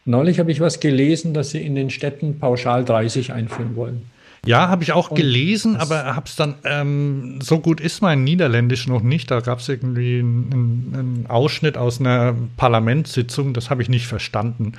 neulich 0.05 0.39
habe 0.39 0.53
ich 0.53 0.61
was 0.61 0.81
gelesen, 0.81 1.33
dass 1.35 1.51
sie 1.51 1.65
in 1.65 1.75
den 1.75 1.91
Städten 1.91 2.39
pauschal 2.39 2.85
30 2.85 3.33
einführen 3.33 3.75
wollen. 3.75 4.03
Ja, 4.47 4.69
habe 4.69 4.83
ich 4.83 4.93
auch 4.93 5.15
gelesen, 5.15 5.77
aber 5.77 6.15
habe 6.17 6.27
es 6.27 6.37
dann, 6.37 6.55
ähm, 6.65 7.41
so 7.43 7.59
gut 7.59 7.81
ist 7.81 8.03
mein 8.03 8.25
Niederländisch 8.25 8.87
noch 8.87 9.03
nicht. 9.03 9.31
Da 9.31 9.41
gab 9.41 9.59
es 9.59 9.69
irgendwie 9.69 10.21
einen, 10.21 10.93
einen, 10.95 11.27
Ausschnitt 11.29 11.77
aus 11.77 12.01
einer 12.01 12.35
Parlamentssitzung, 12.57 13.53
das 13.53 13.69
habe 13.69 13.83
ich 13.83 13.89
nicht 13.89 14.07
verstanden. 14.07 14.73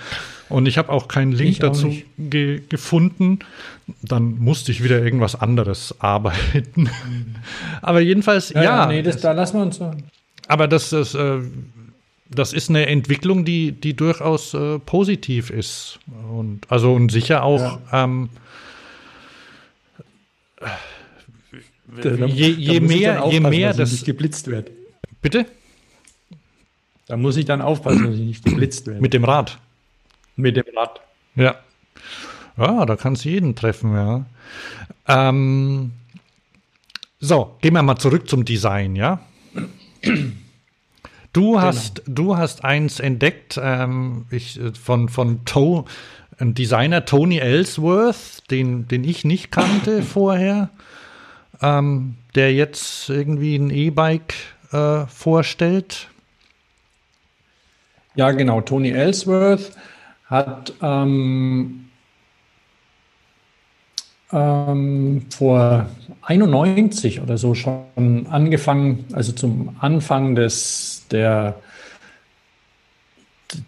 Und 0.48 0.66
ich 0.66 0.78
habe 0.78 0.90
auch 0.92 1.08
keinen 1.08 1.34
Link 1.34 1.52
ich 1.52 1.60
dazu 1.60 1.94
ge 2.18 2.62
gefunden. 2.70 3.40
Dann 4.02 4.40
musste 4.40 4.72
ich 4.72 4.84
wieder 4.84 5.04
irgendwas 5.04 5.36
anderes 5.36 5.96
arbeiten. 6.00 6.84
Mhm. 6.84 7.36
aber 7.82 8.00
jedenfalls, 8.00 8.50
ja. 8.52 8.64
ja 8.64 8.86
nee, 8.88 9.02
das, 9.02 9.18
da 9.18 9.34
lassen 9.34 9.58
wir 9.58 9.64
uns. 9.64 9.80
Aber 10.48 10.68
das, 10.68 10.90
das, 10.90 11.14
äh, 11.16 11.40
das 12.30 12.54
ist 12.54 12.70
eine 12.70 12.86
Entwicklung, 12.88 13.46
die, 13.46 13.72
die 13.74 13.96
durchaus 13.96 14.54
äh, 14.54 14.80
positiv 14.80 15.50
ist. 15.50 16.00
Und 16.32 16.62
also 16.70 16.94
und 16.94 17.12
sicher 17.12 17.44
auch. 17.44 17.80
Ja. 17.92 18.04
Ähm, 18.06 18.30
je, 22.28 22.56
je 22.58 22.80
mehr, 22.82 23.28
je 23.30 23.40
mehr 23.40 23.74
dass 23.74 23.94
ich 23.94 24.06
geblitzt 24.06 24.48
wird. 24.48 24.72
Bitte? 25.22 25.46
Da 27.08 27.18
muss 27.18 27.38
ich 27.38 27.46
dann 27.46 27.62
aufpassen, 27.62 28.06
dass 28.06 28.16
ich 28.16 28.22
nicht 28.22 28.46
geblitzt 28.46 28.88
werde. 28.88 29.02
Mit 29.02 29.14
dem 29.14 29.24
Rad. 29.24 29.58
Mit 30.36 30.56
dem 30.56 30.66
Rad. 30.76 31.02
Ja. 31.36 31.56
Ja, 32.58 32.86
da 32.86 32.96
kann 32.96 33.14
es 33.14 33.24
jeden 33.24 33.56
treffen, 33.56 33.94
ja. 33.94 34.26
Ähm, 35.08 35.92
so, 37.20 37.56
gehen 37.62 37.74
wir 37.74 37.84
mal 37.84 37.98
zurück 37.98 38.30
zum 38.30 38.46
Design, 38.46 38.96
ja. 38.96 39.22
Du 41.34 41.52
genau. 41.52 41.62
hast, 41.62 42.02
du 42.06 42.38
hast 42.38 42.64
eins 42.64 43.00
entdeckt, 43.00 43.60
ähm, 43.62 44.26
ich, 44.30 44.60
äh, 44.60 44.74
von, 44.74 45.10
von 45.10 45.46
to, 45.46 45.86
ein 46.40 46.54
Designer 46.54 47.06
Tony 47.06 47.38
Ellsworth, 47.40 48.50
den, 48.50 48.88
den 48.88 49.04
ich 49.04 49.26
nicht 49.26 49.52
kannte 49.52 50.02
vorher, 50.04 50.70
ähm, 51.62 52.16
der 52.36 52.54
jetzt 52.54 53.10
irgendwie 53.10 53.56
ein 53.56 53.70
E-Bike 53.70 54.34
äh, 54.72 55.06
vorstellt. 55.08 56.08
Ja, 58.16 58.32
genau. 58.32 58.62
Tony 58.62 58.92
Ellsworth 58.92 59.72
hat 60.26 60.74
ähm, 60.82 61.90
ähm, 64.32 65.26
vor 65.30 65.90
91 66.22 67.22
oder 67.22 67.38
so 67.38 67.56
schon 67.56 68.28
angefangen, 68.30 69.06
also 69.14 69.32
zum 69.32 69.76
Anfang 69.80 70.36
des, 70.36 71.06
der 71.12 71.56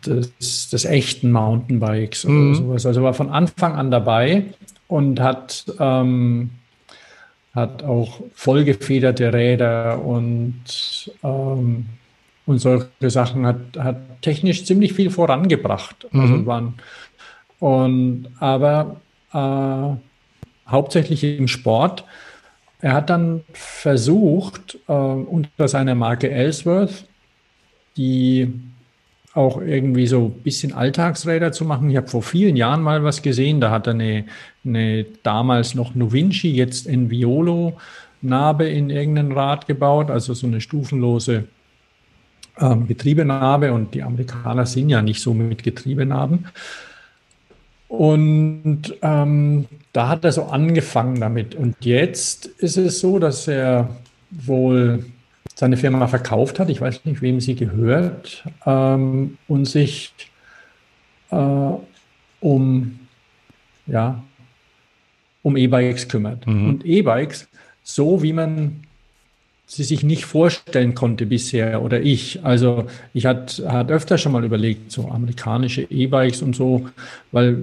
des, 0.06 0.70
des 0.70 0.86
echten 0.86 1.32
Mountainbikes 1.32 2.26
oder 2.26 2.34
mhm. 2.34 2.56
sowas. 2.56 2.86
Also 2.86 3.04
war 3.04 3.14
von 3.14 3.30
Anfang 3.30 3.74
an 3.74 3.92
dabei 3.92 4.46
und 4.88 5.20
hat, 5.20 5.66
ähm, 5.80 6.52
hat 7.54 7.84
auch 7.84 8.22
vollgefederte 8.34 9.34
Räder 9.34 10.04
und, 10.04 11.12
ähm, 11.24 11.86
und 12.46 12.60
solche 12.60 13.10
Sachen, 13.10 13.46
hat, 13.46 13.60
hat 13.78 13.98
technisch 14.22 14.66
ziemlich 14.66 14.94
viel 14.94 15.10
vorangebracht. 15.10 16.08
Also 16.12 16.18
mhm. 16.18 16.34
Also 16.34 16.46
waren, 16.46 16.74
und, 17.60 18.28
aber 18.40 19.02
äh, 19.34 20.70
hauptsächlich 20.72 21.24
im 21.24 21.48
Sport. 21.48 22.06
Er 22.80 22.94
hat 22.94 23.10
dann 23.12 23.42
versucht, 23.54 24.80
äh, 24.88 24.92
unter 24.92 25.68
seiner 25.68 25.94
Marke 25.94 26.32
Ellsworth, 26.32 27.06
die 27.96 28.52
auch 29.34 29.62
irgendwie 29.62 30.08
so 30.08 30.26
ein 30.26 30.44
bisschen 30.44 30.74
Alltagsräder 30.74 31.52
zu 31.52 31.64
machen. 31.64 31.90
Ich 31.90 31.98
habe 31.98 32.08
vor 32.08 32.22
vielen 32.22 32.56
Jahren 32.58 32.82
mal 32.82 33.04
was 33.04 33.22
gesehen, 33.22 33.62
da 33.62 33.72
hat 33.72 33.88
er 33.88 33.94
eine, 33.94 34.26
eine 34.66 35.06
damals 35.24 35.74
noch 35.74 35.96
Novinci, 35.96 36.50
jetzt 36.50 36.88
Enviolo 36.88 37.78
Narbe 38.22 38.68
in 38.68 38.90
irgendein 38.90 39.32
Rad 39.32 39.68
gebaut, 39.68 40.12
also 40.12 40.34
so 40.34 40.48
eine 40.48 40.62
stufenlose 40.62 41.46
ähm, 42.60 42.88
Getriebenarbe 42.88 43.74
und 43.74 43.94
die 43.94 44.04
Amerikaner 44.04 44.66
sind 44.66 44.90
ja 44.90 45.02
nicht 45.02 45.22
so 45.22 45.34
mit 45.34 45.64
Getriebenarben. 45.64 46.48
Und 47.88 48.96
ähm, 49.02 49.66
da 49.92 50.08
hat 50.08 50.24
er 50.24 50.32
so 50.32 50.44
angefangen 50.44 51.20
damit. 51.20 51.56
Und 51.56 51.76
jetzt 51.82 52.46
ist 52.46 52.78
es 52.78 53.00
so, 53.00 53.20
dass 53.20 53.48
er 53.48 53.90
wohl 54.30 55.06
seine 55.62 55.78
Firma 55.78 56.08
verkauft 56.08 56.60
hat, 56.60 56.72
ich 56.72 56.82
weiß 56.82 57.06
nicht, 57.06 57.22
wem 57.22 57.40
sie 57.40 57.54
gehört, 57.54 58.44
ähm, 58.66 59.38
und 59.48 59.66
sich 59.66 60.12
äh, 61.30 61.72
um, 62.40 63.00
ja, 63.86 64.24
um 65.44 65.58
E-Bikes 65.58 66.08
kümmert. 66.08 66.48
Mhm. 66.48 66.68
Und 66.68 66.84
E-Bikes, 66.84 67.48
so 67.84 68.24
wie 68.24 68.34
man 68.34 68.88
sie 69.68 69.84
sich 69.84 70.02
nicht 70.02 70.26
vorstellen 70.26 70.96
konnte 70.96 71.28
bisher 71.28 71.84
oder 71.84 72.02
ich. 72.02 72.44
Also 72.44 72.88
ich 73.14 73.28
hatte 73.28 73.72
hat 73.72 73.92
öfter 73.92 74.18
schon 74.18 74.32
mal 74.32 74.44
überlegt, 74.44 74.92
so 74.92 75.10
amerikanische 75.10 75.84
E-Bikes 75.84 76.42
und 76.42 76.56
so, 76.56 76.90
weil 77.32 77.62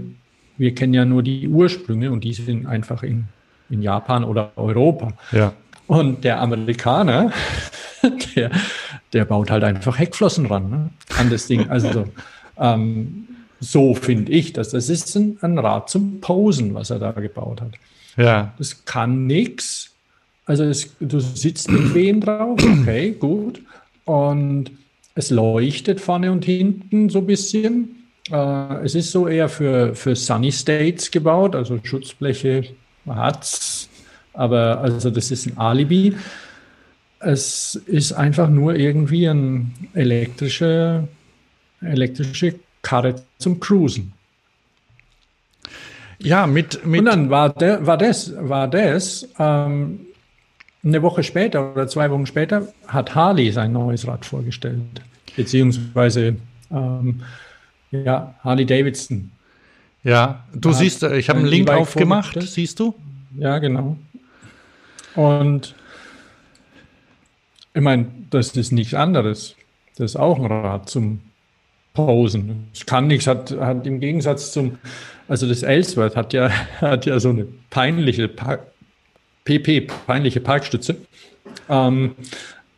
wir 0.57 0.73
kennen 0.73 0.95
ja 0.95 1.05
nur 1.05 1.25
die 1.25 1.49
Ursprünge 1.49 2.13
und 2.13 2.23
die 2.23 2.33
sind 2.33 2.65
einfach 2.65 3.03
in, 3.03 3.25
in 3.71 3.83
Japan 3.83 4.23
oder 4.23 4.53
Europa. 4.55 5.15
Ja. 5.33 5.53
Und 5.89 6.23
der 6.23 6.41
Amerikaner, 6.41 7.33
der, 8.37 8.51
der 9.13 9.25
baut 9.25 9.51
halt 9.51 9.65
einfach 9.65 9.99
Heckflossen 9.99 10.47
ran 10.47 10.71
ne, 10.71 10.91
an 11.17 11.31
das 11.31 11.47
Ding. 11.47 11.69
Also 11.71 12.05
ähm, 12.59 13.27
so 13.59 13.95
finde 13.95 14.31
ich 14.31 14.53
das. 14.53 14.69
Das 14.69 14.91
ist 14.91 15.17
ein, 15.17 15.39
ein, 15.41 15.59
Rad 15.59 15.89
zum 15.89 16.21
Posen, 16.21 16.75
was 16.75 16.91
er 16.91 16.99
da 16.99 17.13
gebaut 17.13 17.63
hat. 17.63 17.73
Ja. 18.19 18.53
Das 18.59 18.85
kann 18.85 19.27
nichts. 19.27 19.95
Also 20.45 20.65
es, 20.65 20.95
du 21.01 21.21
sitzt 21.21 21.69
bequem 21.69 22.21
drauf, 22.25 22.61
okay, 22.63 23.13
gut. 23.13 23.63
Und 24.05 24.71
es 25.15 25.31
leuchtet 25.31 26.03
vorne 26.03 26.31
und 26.31 26.45
hinten 26.45 27.09
so 27.09 27.21
ein 27.21 27.27
bisschen. 27.27 27.97
Äh, 28.31 28.85
es 28.85 28.95
ist 28.95 29.11
so 29.11 29.27
eher 29.27 29.49
für, 29.49 29.95
für 29.95 30.15
Sunny 30.15 30.53
States 30.53 31.11
gebaut, 31.11 31.57
also 31.57 31.81
Schutzbleche 31.83 32.65
hat 33.09 33.43
es 33.43 33.88
aber 34.39 34.81
also 34.81 35.11
das 35.11 35.31
ist 35.31 35.47
ein 35.47 35.59
Alibi. 35.59 36.15
Es 37.19 37.75
ist 37.75 38.13
einfach 38.13 38.49
nur 38.49 38.77
irgendwie 38.77 39.29
eine 39.29 39.67
elektrische, 39.95 41.09
elektrische 41.81 42.55
Karre 42.81 43.17
zum 43.39 43.59
Cruisen. 43.59 44.13
Ja, 46.21 46.47
mit, 46.47 46.87
mit 46.87 47.01
Und 47.01 47.07
dann 47.07 47.31
war, 47.31 47.51
der, 47.51 47.85
war 47.87 47.99
das, 47.99 48.33
war 48.37 48.69
das 48.69 49.29
ähm, 49.39 50.01
eine 50.85 51.03
Woche 51.03 51.25
später 51.25 51.73
oder 51.73 51.89
zwei 51.89 52.09
Wochen 52.11 52.27
später 52.27 52.69
hat 52.87 53.15
Harley 53.15 53.51
sein 53.51 53.73
neues 53.73 54.07
Rad 54.07 54.25
vorgestellt. 54.25 54.81
Beziehungsweise 55.37 56.37
ähm, 56.71 57.23
ja, 57.91 58.35
Harley 58.45 58.67
Davidson. 58.67 59.33
Ja, 60.05 60.45
du 60.55 60.73
siehst, 60.73 61.03
ich 61.03 61.29
habe 61.29 61.41
einen 61.41 61.49
Link 61.49 61.69
aufgemacht, 61.69 62.41
siehst 62.41 62.79
du? 62.79 62.95
Ja, 63.37 63.59
genau. 63.59 63.97
Und 65.15 65.75
ich 67.75 67.81
meine, 67.81 68.07
das 68.31 68.57
ist 68.57 68.73
nichts 68.73 68.95
anderes. 68.95 69.55
Das 69.97 70.13
ist 70.13 70.17
auch 70.17 70.39
ein 70.39 70.47
Rad 70.47 70.89
zum 70.89 71.21
Posen. 71.95 72.69
Es 72.73 72.87
kann 72.87 73.09
nichts, 73.09 73.27
hat, 73.27 73.51
hat 73.59 73.87
im 73.87 74.01
Gegensatz 74.01 74.53
zum, 74.53 74.79
also 75.27 75.49
das 75.49 75.63
Ellsworth 75.63 76.17
hat 76.17 76.33
ja, 76.33 76.51
hat 76.81 77.07
ja 77.07 77.19
so 77.19 77.31
eine 77.31 77.47
peinliche 77.71 78.29
Park, 78.29 78.73
PP, 79.45 79.89
peinliche 80.07 80.41
Parkstütze. 80.41 80.97
Ähm, 81.69 82.15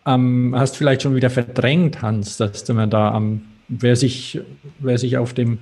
ähm, 0.06 0.54
hast 0.56 0.76
vielleicht 0.76 1.02
schon 1.02 1.14
wieder 1.14 1.30
verdrängt, 1.30 2.00
Hans, 2.02 2.36
dass 2.36 2.66
mir 2.68 2.86
da 2.86 3.10
am, 3.12 3.42
wer 3.68 3.96
sich, 3.96 4.40
wer 4.78 4.98
sich 4.98 5.18
auf 5.18 5.34
dem, 5.34 5.58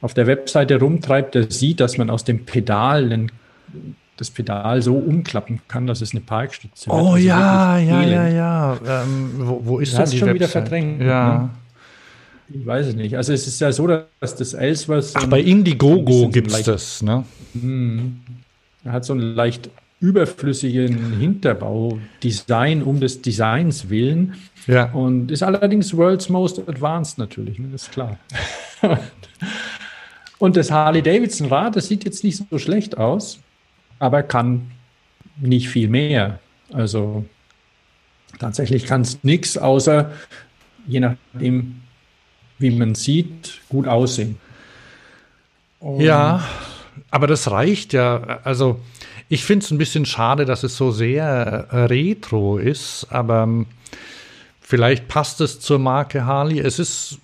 auf 0.00 0.14
der 0.14 0.26
Webseite 0.26 0.78
rumtreibt, 0.78 1.34
der 1.34 1.50
sieht, 1.50 1.80
dass 1.80 1.96
man 1.96 2.10
aus 2.10 2.24
dem 2.24 2.44
Pedal 2.44 3.04
einen 3.04 3.32
das 4.16 4.30
Pedal 4.30 4.82
so 4.82 4.94
umklappen 4.94 5.60
kann, 5.68 5.86
dass 5.86 6.00
es 6.00 6.12
eine 6.12 6.20
Parkstütze 6.20 6.88
wird. 6.88 6.98
Oh 6.98 7.12
also 7.12 7.26
ja, 7.26 7.78
ja, 7.78 8.02
ja, 8.02 8.28
ja, 8.28 8.78
ähm, 8.86 9.32
wo, 9.38 9.60
wo, 9.64 9.78
ist 9.78 9.96
das? 9.96 10.10
schon 10.14 10.28
Website? 10.28 10.34
wieder 10.34 10.48
verdrängt. 10.48 11.02
Ja. 11.02 11.38
Ne? 11.38 11.50
Ich 12.54 12.66
weiß 12.66 12.88
es 12.88 12.94
nicht. 12.94 13.16
Also 13.16 13.32
es 13.32 13.46
ist 13.46 13.60
ja 13.60 13.72
so, 13.72 13.86
dass 13.86 14.36
das 14.36 14.52
Ellsworth. 14.54 15.12
Ach, 15.14 15.26
bei 15.26 15.40
Indiegogo 15.40 16.28
gibt 16.28 16.52
es 16.52 16.62
das, 16.64 17.02
ne? 17.02 17.24
Mh, 17.54 18.02
er 18.84 18.92
hat 18.92 19.04
so 19.04 19.14
ein 19.14 19.20
leicht 19.20 19.70
überflüssigen 20.00 21.18
Hinterbau, 21.18 21.98
Design 22.22 22.82
um 22.82 23.00
des 23.00 23.22
Designs 23.22 23.88
willen. 23.88 24.34
Ja. 24.66 24.90
Und 24.92 25.30
ist 25.30 25.42
allerdings 25.42 25.96
World's 25.96 26.28
Most 26.28 26.68
Advanced 26.68 27.18
natürlich, 27.18 27.58
ne, 27.58 27.68
ist 27.74 27.90
klar. 27.92 28.18
und 30.38 30.56
das 30.56 30.70
Harley-Davidson-Rad, 30.70 31.76
das 31.76 31.86
sieht 31.86 32.04
jetzt 32.04 32.24
nicht 32.24 32.42
so 32.50 32.58
schlecht 32.58 32.98
aus, 32.98 33.38
aber 34.02 34.24
kann 34.24 34.72
nicht 35.36 35.68
viel 35.68 35.86
mehr. 35.88 36.40
Also 36.72 37.24
tatsächlich 38.40 38.84
kann 38.84 39.02
es 39.02 39.22
nichts, 39.22 39.56
außer 39.56 40.10
je 40.88 40.98
nachdem, 40.98 41.82
wie 42.58 42.70
man 42.70 42.96
sieht, 42.96 43.60
gut 43.68 43.86
aussehen. 43.86 44.38
Und 45.78 46.00
ja, 46.00 46.42
aber 47.12 47.28
das 47.28 47.48
reicht 47.52 47.92
ja. 47.92 48.40
Also 48.42 48.80
ich 49.28 49.44
finde 49.44 49.64
es 49.64 49.70
ein 49.70 49.78
bisschen 49.78 50.04
schade, 50.04 50.46
dass 50.46 50.64
es 50.64 50.76
so 50.76 50.90
sehr 50.90 51.68
äh, 51.70 51.84
retro 51.84 52.58
ist, 52.58 53.06
aber 53.10 53.44
ähm, 53.44 53.66
vielleicht 54.60 55.06
passt 55.06 55.40
es 55.40 55.60
zur 55.60 55.78
Marke 55.78 56.26
Harley. 56.26 56.58
Es 56.58 56.80
ist 56.80 57.20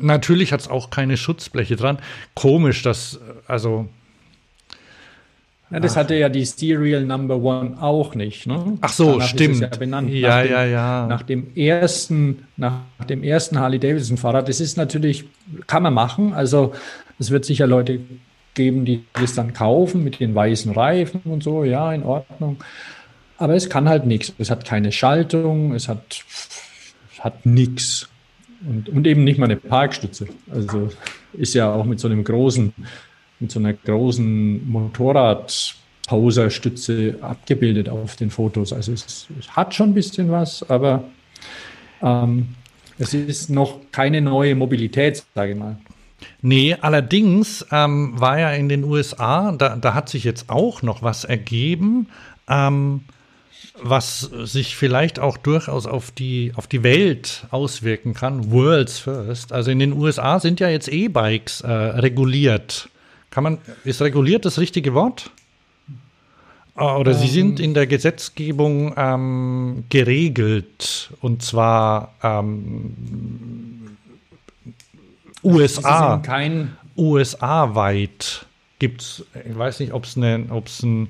natürlich 0.00 0.52
hat 0.52 0.62
es 0.62 0.68
auch 0.68 0.90
keine 0.90 1.16
Schutzbleche 1.16 1.76
dran. 1.76 2.00
Komisch, 2.34 2.82
dass 2.82 3.20
also 3.46 3.88
ja, 5.70 5.80
das 5.80 5.92
Ach. 5.92 5.96
hatte 5.96 6.14
ja 6.14 6.28
die 6.28 6.44
Serial 6.44 7.04
Number 7.04 7.36
One 7.36 7.76
auch 7.80 8.14
nicht. 8.14 8.46
Ne? 8.46 8.78
Ach 8.80 8.88
so, 8.88 9.12
Danach 9.12 9.28
stimmt. 9.28 9.60
ja, 9.60 9.68
benannt. 9.68 10.10
ja, 10.10 10.42
dem, 10.42 10.50
ja, 10.52 10.64
ja. 10.64 11.06
Nach 11.06 11.22
dem 11.22 11.54
ersten, 11.54 12.44
nach 12.56 12.80
dem 13.08 13.22
ersten 13.22 13.58
Harley 13.58 13.78
Davidson 13.78 14.16
Fahrrad. 14.16 14.48
Das 14.48 14.60
ist 14.60 14.76
natürlich, 14.76 15.24
kann 15.66 15.82
man 15.82 15.92
machen. 15.92 16.32
Also 16.32 16.72
es 17.18 17.30
wird 17.30 17.44
sicher 17.44 17.66
Leute 17.66 18.00
geben, 18.54 18.84
die 18.86 19.04
das 19.12 19.34
dann 19.34 19.52
kaufen 19.52 20.04
mit 20.04 20.20
den 20.20 20.34
weißen 20.34 20.72
Reifen 20.72 21.20
und 21.24 21.42
so. 21.42 21.64
Ja, 21.64 21.92
in 21.92 22.02
Ordnung. 22.02 22.56
Aber 23.36 23.54
es 23.54 23.68
kann 23.68 23.88
halt 23.88 24.06
nichts. 24.06 24.32
Es 24.38 24.50
hat 24.50 24.64
keine 24.64 24.90
Schaltung. 24.90 25.74
Es 25.74 25.88
hat, 25.88 26.24
hat 27.20 27.44
nichts. 27.44 28.08
Und, 28.66 28.88
und 28.88 29.06
eben 29.06 29.22
nicht 29.22 29.38
mal 29.38 29.44
eine 29.44 29.56
Parkstütze. 29.56 30.28
Also 30.50 30.88
ist 31.34 31.54
ja 31.54 31.72
auch 31.72 31.84
mit 31.84 32.00
so 32.00 32.08
einem 32.08 32.24
großen 32.24 32.72
mit 33.40 33.52
so 33.52 33.58
einer 33.58 33.72
großen 33.72 34.70
Motorrad-Poser-Stütze 34.70 37.16
abgebildet 37.20 37.88
auf 37.88 38.16
den 38.16 38.30
Fotos. 38.30 38.72
Also 38.72 38.92
es, 38.92 39.28
es, 39.38 39.56
hat 39.56 39.74
schon 39.74 39.90
ein 39.90 39.94
bisschen 39.94 40.30
was, 40.30 40.68
aber 40.68 41.04
ähm, 42.02 42.48
es 42.98 43.14
ist 43.14 43.50
noch 43.50 43.80
keine 43.92 44.20
neue 44.20 44.54
Mobilität, 44.54 45.24
sage 45.34 45.52
ich 45.52 45.58
mal. 45.58 45.78
Nee, 46.42 46.76
allerdings 46.80 47.64
ähm, 47.70 48.18
war 48.18 48.38
ja 48.38 48.50
in 48.50 48.68
den 48.68 48.84
USA, 48.84 49.52
da, 49.52 49.76
da 49.76 49.94
hat 49.94 50.08
sich 50.08 50.24
jetzt 50.24 50.50
auch 50.50 50.82
noch 50.82 51.02
was 51.02 51.24
ergeben, 51.24 52.08
ähm, 52.48 53.02
was 53.80 54.20
sich 54.20 54.76
vielleicht 54.76 55.20
auch 55.20 55.36
durchaus 55.36 55.86
auf 55.86 56.10
die, 56.10 56.52
auf 56.56 56.66
die 56.66 56.82
Welt 56.82 57.46
auswirken 57.50 58.14
kann. 58.14 58.50
World's 58.50 58.98
First. 58.98 59.52
Also 59.52 59.70
in 59.70 59.78
den 59.78 59.92
USA 59.92 60.40
sind 60.40 60.58
ja 60.58 60.68
jetzt 60.68 60.88
E-Bikes 60.88 61.60
äh, 61.60 61.70
reguliert. 61.70 62.88
Kann 63.30 63.44
man, 63.44 63.58
ist 63.84 64.00
reguliert 64.00 64.44
das 64.44 64.58
richtige 64.58 64.94
Wort? 64.94 65.30
Ah, 66.74 66.96
oder 66.96 67.12
ähm, 67.12 67.18
sie 67.18 67.28
sind 67.28 67.60
in 67.60 67.74
der 67.74 67.86
Gesetzgebung 67.86 68.94
ähm, 68.96 69.84
geregelt 69.88 71.10
und 71.20 71.42
zwar 71.42 72.14
ähm, 72.22 73.96
USA. 75.42 76.18
Kein 76.18 76.76
USA-weit 76.96 78.46
gibt 78.78 79.02
es, 79.02 79.24
ich 79.48 79.58
weiß 79.58 79.80
nicht, 79.80 79.92
ob 79.92 80.04
es 80.04 80.16
eine, 80.16 80.46
ein, 80.82 81.08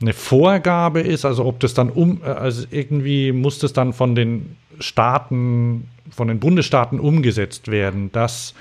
eine 0.00 0.12
Vorgabe 0.14 1.00
ist, 1.00 1.26
also 1.26 1.44
ob 1.44 1.60
das 1.60 1.74
dann 1.74 1.90
um, 1.90 2.22
also 2.22 2.66
irgendwie 2.70 3.32
muss 3.32 3.58
das 3.58 3.72
dann 3.72 3.92
von 3.92 4.14
den 4.14 4.56
Staaten, 4.78 5.88
von 6.10 6.28
den 6.28 6.40
Bundesstaaten 6.40 7.00
umgesetzt 7.00 7.68
werden, 7.68 8.12
dass 8.12 8.54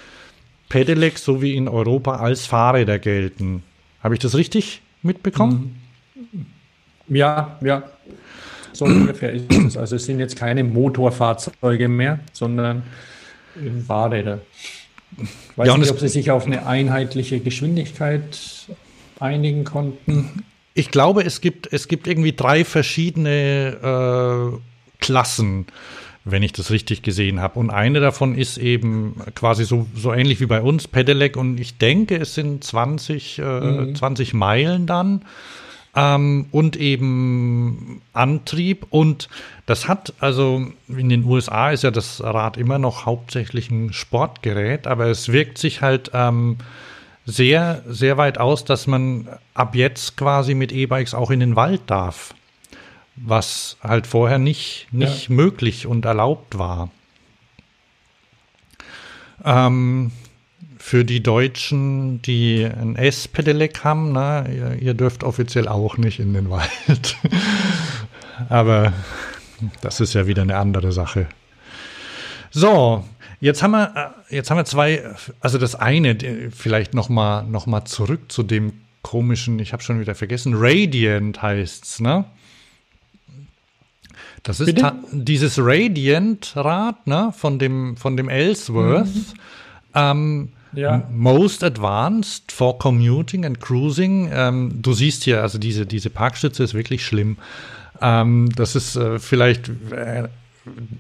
Pedelecs 0.70 1.24
so 1.24 1.42
wie 1.42 1.56
in 1.56 1.68
Europa 1.68 2.18
als 2.18 2.46
Fahrräder 2.46 3.00
gelten. 3.00 3.64
Habe 4.02 4.16
ich 4.16 4.20
das 4.20 4.36
richtig 4.36 4.82
mitbekommen? 5.02 5.80
Mhm. 6.16 6.46
Ja, 7.08 7.58
ja. 7.62 7.84
So 8.74 8.86
ungefähr 8.86 9.32
ist 9.32 9.52
es. 9.54 9.78
Also 9.78 9.96
es 9.96 10.06
sind 10.06 10.20
jetzt 10.20 10.36
keine 10.36 10.64
Motorfahrzeuge 10.64 11.88
mehr, 11.88 12.20
sondern 12.34 12.84
Fahrräder. 13.88 14.42
Ich 15.18 15.58
weiß 15.58 15.68
ja, 15.68 15.78
nicht, 15.78 15.92
ob 15.92 16.00
sie 16.00 16.10
sich 16.10 16.32
auf 16.32 16.46
eine 16.46 16.68
einheitliche 16.68 17.40
Geschwindigkeit 17.40 18.38
einigen 19.20 19.64
konnten. 19.64 20.44
Ich 20.74 20.92
glaube, 20.92 21.24
es 21.24 21.40
gibt, 21.40 21.72
es 21.72 21.88
gibt 21.88 22.06
irgendwie 22.06 22.34
drei 22.34 22.66
verschiedene 22.66 24.52
äh, 24.54 24.58
Klassen 25.00 25.68
wenn 26.26 26.42
ich 26.42 26.54
das 26.54 26.72
richtig 26.72 27.04
gesehen 27.04 27.40
habe. 27.40 27.60
Und 27.60 27.70
eine 27.70 28.00
davon 28.00 28.36
ist 28.36 28.58
eben 28.58 29.16
quasi 29.36 29.64
so, 29.64 29.86
so 29.96 30.12
ähnlich 30.12 30.42
wie 30.42 30.48
bei 30.48 30.62
uns, 30.62 30.88
Pedelec. 30.88 31.38
Und 31.38 31.60
ich 31.60 31.78
denke, 31.78 32.18
es 32.18 32.34
sind 32.34 32.64
20, 32.64 33.40
äh, 33.40 33.44
mhm. 33.44 33.96
20 33.96 34.34
Meilen 34.34 34.88
dann. 34.88 35.22
Ähm, 35.96 36.48
und 36.52 36.78
eben 36.78 38.02
Antrieb. 38.12 38.88
Und 38.90 39.30
das 39.68 39.88
hat, 39.88 40.14
also 40.20 40.66
in 40.88 41.10
den 41.10 41.26
USA 41.26 41.70
ist 41.70 41.84
ja 41.84 41.92
das 41.92 42.22
Rad 42.24 42.58
immer 42.58 42.80
noch 42.80 43.06
hauptsächlich 43.06 43.70
ein 43.70 43.94
Sportgerät, 43.94 44.88
aber 44.88 45.06
es 45.06 45.32
wirkt 45.32 45.60
sich 45.60 45.84
halt 45.84 46.10
ähm, 46.16 46.58
sehr, 47.28 47.84
sehr 47.88 48.18
weit 48.18 48.40
aus, 48.40 48.66
dass 48.66 48.88
man 48.88 49.30
ab 49.54 49.76
jetzt 49.76 50.18
quasi 50.18 50.56
mit 50.56 50.72
E-Bikes 50.72 51.14
auch 51.14 51.30
in 51.30 51.40
den 51.40 51.56
Wald 51.56 51.82
darf 51.86 52.34
was 53.16 53.78
halt 53.82 54.08
vorher 54.08 54.40
nicht, 54.40 54.88
nicht 54.92 55.30
ja. 55.30 55.36
möglich 55.36 55.88
und 55.88 56.06
erlaubt 56.06 56.58
war. 56.58 56.90
Ähm, 59.44 60.12
für 60.78 61.04
die 61.04 61.24
Deutschen, 61.24 62.22
die 62.22 62.64
ein 62.66 62.96
S-Pedelec 62.96 63.84
haben, 63.84 64.12
na, 64.12 64.48
ihr, 64.48 64.76
ihr, 64.82 64.94
dürft 64.94 65.24
offiziell 65.24 65.68
auch 65.68 65.98
nicht 65.98 66.20
in 66.20 66.34
den 66.34 66.50
Wald. 66.52 67.18
Aber 68.50 68.94
das 69.82 70.00
ist 70.00 70.14
ja 70.14 70.28
wieder 70.28 70.42
eine 70.42 70.58
andere 70.58 70.92
Sache. 70.92 71.28
So, 72.52 73.04
jetzt 73.40 73.64
haben 73.64 73.72
wir, 73.72 74.14
äh, 74.30 74.36
jetzt 74.36 74.52
haben 74.52 74.58
wir 74.58 74.66
zwei, 74.66 75.04
also 75.40 75.58
das 75.58 75.76
eine, 75.76 76.52
vielleicht 76.52 76.94
noch 76.94 77.10
mal, 77.10 77.44
noch 77.44 77.66
mal 77.66 77.86
zurück 77.86 78.32
zu 78.32 78.44
dem 78.44 78.74
komischen, 79.02 79.60
ich 79.60 79.72
habe 79.74 79.84
schon 79.84 80.00
wieder 80.00 80.16
vergessen, 80.16 80.54
Radiant 80.56 81.42
heißt's, 81.42 82.00
ne? 82.00 82.26
Das 84.46 84.60
ist 84.60 84.78
dieses 85.12 85.58
Radiant-Rad 85.58 87.08
ne, 87.08 87.34
von, 87.36 87.58
dem, 87.58 87.98
von 87.98 88.16
dem 88.16 88.30
Ellsworth. 88.30 89.08
Mhm. 89.08 89.26
Ähm, 89.96 90.50
ja. 90.74 91.04
Most 91.12 91.64
advanced 91.64 92.52
for 92.52 92.78
commuting 92.78 93.44
and 93.44 93.60
cruising. 93.60 94.30
Ähm, 94.32 94.84
du 94.84 94.94
siehst 94.94 95.24
hier, 95.24 95.42
also 95.42 95.58
diese, 95.58 95.88
diese 95.88 96.12
Parkstütze 96.12 96.64
ist 96.64 96.76
wirklich 96.76 97.04
schlimm. 97.04 97.38
Ähm, 98.02 98.50
das 98.56 98.76
ist 98.76 98.96
äh, 98.96 99.18
vielleicht, 99.18 99.70
äh, 99.92 100.28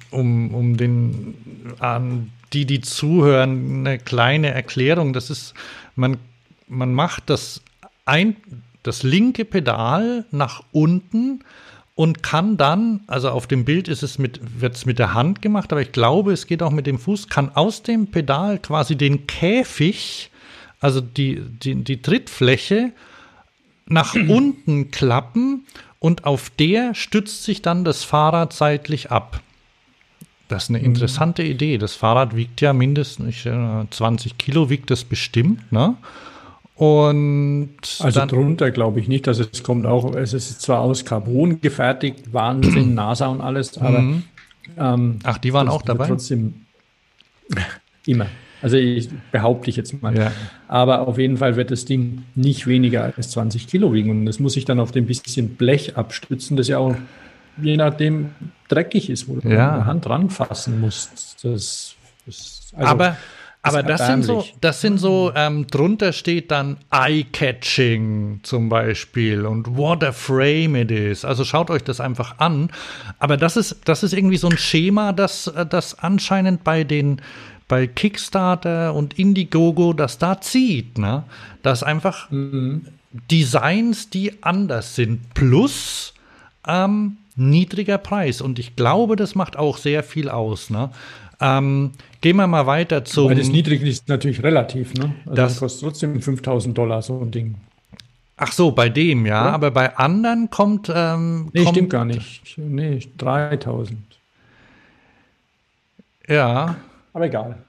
um, 0.10 0.54
um 0.56 0.76
den, 0.76 1.36
an 1.78 2.32
die, 2.52 2.66
die 2.66 2.82
zuhören, 2.82 3.86
eine 3.86 4.00
kleine 4.00 4.52
Erklärung. 4.56 5.14
Das 5.14 5.30
ist, 5.30 5.54
man, 5.96 6.18
man 6.68 6.96
macht 6.96 7.30
das, 7.30 7.62
ein, 8.06 8.38
das 8.82 9.04
linke 9.04 9.46
Pedal 9.46 10.26
nach 10.32 10.64
unten 10.72 11.42
und 11.96 12.24
kann 12.24 12.58
dann, 12.58 13.02
also 13.08 13.30
auf 13.30 13.48
dem 13.48 13.64
Bild 13.64 13.88
ist 13.88 14.04
es 14.04 14.20
mit, 14.20 14.40
wird 14.60 14.76
es 14.76 14.86
mit 14.86 15.00
der 15.00 15.14
Hand 15.14 15.42
gemacht, 15.42 15.72
aber 15.72 15.82
ich 15.82 15.94
glaube, 15.94 16.34
es 16.34 16.46
geht 16.46 16.62
auch 16.62 16.72
mit 16.72 16.88
dem 16.88 17.00
Fuß, 17.00 17.30
kann 17.30 17.56
aus 17.56 17.84
dem 17.84 18.08
Pedal 18.08 18.60
quasi 18.60 18.98
den 18.98 19.28
Käfig, 19.28 20.30
also 20.82 21.00
die, 21.00 21.42
die, 21.42 21.76
die 21.76 22.02
Trittfläche 22.02 22.92
nach 23.86 24.14
unten 24.28 24.92
klappen 24.92 25.66
und 26.00 26.26
auf 26.26 26.50
der 26.50 26.94
stützt 26.94 27.44
sich 27.44 27.62
dann 27.62 27.86
das 27.86 28.04
Fahrrad 28.04 28.52
seitlich 28.52 29.12
ab. 29.12 29.42
Das 30.50 30.64
ist 30.64 30.70
eine 30.70 30.80
mhm. 30.80 30.86
interessante. 30.86 31.44
Idee. 31.44 31.78
Das 31.78 31.96
Fahrrad 31.96 32.36
wiegt 32.36 32.62
ja 32.62 32.74
mindestens 32.74 33.48
20 33.90 34.38
Kilo, 34.38 34.70
wiegt 34.70 34.92
das 34.92 35.04
bestimmt, 35.04 35.72
ne? 35.72 35.96
Und 36.76 37.80
also 38.00 38.20
dann, 38.20 38.28
drunter 38.28 38.70
glaube 38.72 39.00
ich 39.00 39.08
nicht, 39.08 39.28
dass 39.28 39.40
es 39.40 39.64
kommt 39.64 39.86
auch, 39.86 40.14
es 40.16 40.34
ist 40.34 40.62
zwar 40.62 40.82
aus 40.82 41.06
Carbon 41.06 41.62
gefertigt, 41.62 42.34
Wahnsinn, 42.34 42.94
NASA 42.96 43.28
und 43.28 43.40
alles, 43.40 43.78
aber 43.78 44.00
mhm. 44.00 44.24
ähm, 44.78 45.20
Ach, 45.24 45.38
die 45.38 45.54
waren 45.54 45.70
auch 45.70 45.82
dabei? 45.82 46.08
Trotzdem 46.08 46.66
immer. 48.06 48.28
Also 48.62 48.78
ich 48.78 49.10
behaupte 49.32 49.70
ich 49.70 49.76
jetzt 49.76 50.02
mal. 50.02 50.18
Ja. 50.18 50.32
Aber 50.68 51.08
auf 51.08 51.18
jeden 51.18 51.38
Fall 51.38 51.56
wird 51.56 51.72
das 51.72 51.86
Ding 51.86 52.24
nicht 52.34 52.68
weniger 52.68 53.14
als 53.16 53.32
20 53.32 53.68
Kilo 53.68 53.94
wiegen. 53.94 54.10
Und 54.10 54.26
das 54.26 54.40
muss 54.40 54.58
ich 54.58 54.66
dann 54.66 54.80
auf 54.80 54.92
dem 54.92 55.06
bisschen 55.06 55.56
Blech 55.56 55.98
abstützen, 55.98 56.58
das 56.58 56.68
ja 56.68 56.80
auch 56.80 56.96
je 57.62 57.78
nachdem 57.78 58.32
dreckig 58.68 59.10
ist, 59.10 59.28
wo 59.28 59.36
du 59.36 59.42
ja. 59.42 59.50
mit 59.50 59.58
der 59.58 59.86
Hand 59.86 60.10
ranfassen 60.10 60.82
musst. 60.82 61.38
Das, 61.44 61.96
das 62.26 62.74
also, 62.76 62.90
aber 62.90 63.18
Aber 63.66 63.84
das 63.84 64.06
sind 64.06 64.24
so, 64.24 64.46
das 64.62 64.82
sind 64.82 65.00
so, 65.00 65.32
ähm, 65.36 65.66
drunter 65.68 66.14
steht 66.14 66.52
dann 66.52 66.78
Eye-Catching 66.92 68.42
zum 68.44 68.70
Beispiel 68.70 69.46
und 69.46 69.76
what 69.76 70.04
a 70.04 70.12
frame 70.12 70.76
it 70.76 70.92
is. 70.92 71.26
Also 71.26 71.44
schaut 71.44 71.72
euch 71.72 71.84
das 71.84 72.00
einfach 72.00 72.38
an. 72.38 72.70
Aber 73.18 73.38
das 73.38 73.58
ist, 73.58 73.78
das 73.86 74.04
ist 74.04 74.14
irgendwie 74.14 74.38
so 74.38 74.48
ein 74.50 74.58
Schema, 74.58 75.14
das, 75.14 75.48
äh, 75.48 75.66
das 75.66 75.98
anscheinend 75.98 76.64
bei 76.64 76.84
den, 76.84 77.22
bei 77.68 77.88
Kickstarter 77.88 78.94
und 78.94 79.18
Indiegogo, 79.18 79.94
das 79.94 80.20
da 80.20 80.40
zieht, 80.40 81.00
ne? 81.00 81.24
Dass 81.64 81.82
einfach 81.82 82.30
mhm. 82.30 82.86
Designs, 83.32 84.12
die 84.12 84.44
anders 84.44 84.96
sind, 84.96 85.34
plus 85.34 86.14
ähm, 86.68 87.18
niedriger 87.36 87.98
Preis. 87.98 88.42
Und 88.42 88.60
ich 88.60 88.76
glaube, 88.76 89.16
das 89.16 89.34
macht 89.34 89.58
auch 89.58 89.78
sehr 89.78 90.04
viel 90.04 90.30
aus, 90.30 90.70
ne? 90.70 90.92
Ähm, 91.42 91.92
gehen 92.26 92.38
wir 92.38 92.48
mal 92.48 92.66
weiter 92.66 93.06
zum. 93.06 93.30
Weil 93.30 93.36
das 93.36 93.50
niedrig 93.50 93.84
ist 93.84 94.10
natürlich 94.10 94.42
relativ, 94.42 94.96
ne? 94.96 95.14
Also 95.28 95.36
das 95.36 95.60
kostet 95.60 95.82
trotzdem 95.84 96.20
5000 96.20 96.76
Dollar 96.76 97.04
so 97.04 97.20
ein 97.20 97.30
Ding. 97.30 97.54
Ach 98.36 98.52
so, 98.52 98.72
bei 98.72 98.90
dem, 98.90 99.28
ja. 99.28 99.44
Oder? 99.44 99.54
Aber 99.54 99.70
bei 99.70 99.96
anderen 99.96 100.50
kommt. 100.50 100.92
Ähm, 100.94 101.52
nee, 101.54 101.64
kommt, 101.64 101.76
stimmt 101.76 101.90
gar 101.92 102.04
nicht. 102.04 102.58
Nee, 102.58 103.00
3000. 103.20 104.00
Ja. 106.28 106.78
Aber 107.14 107.26
egal. 107.26 107.60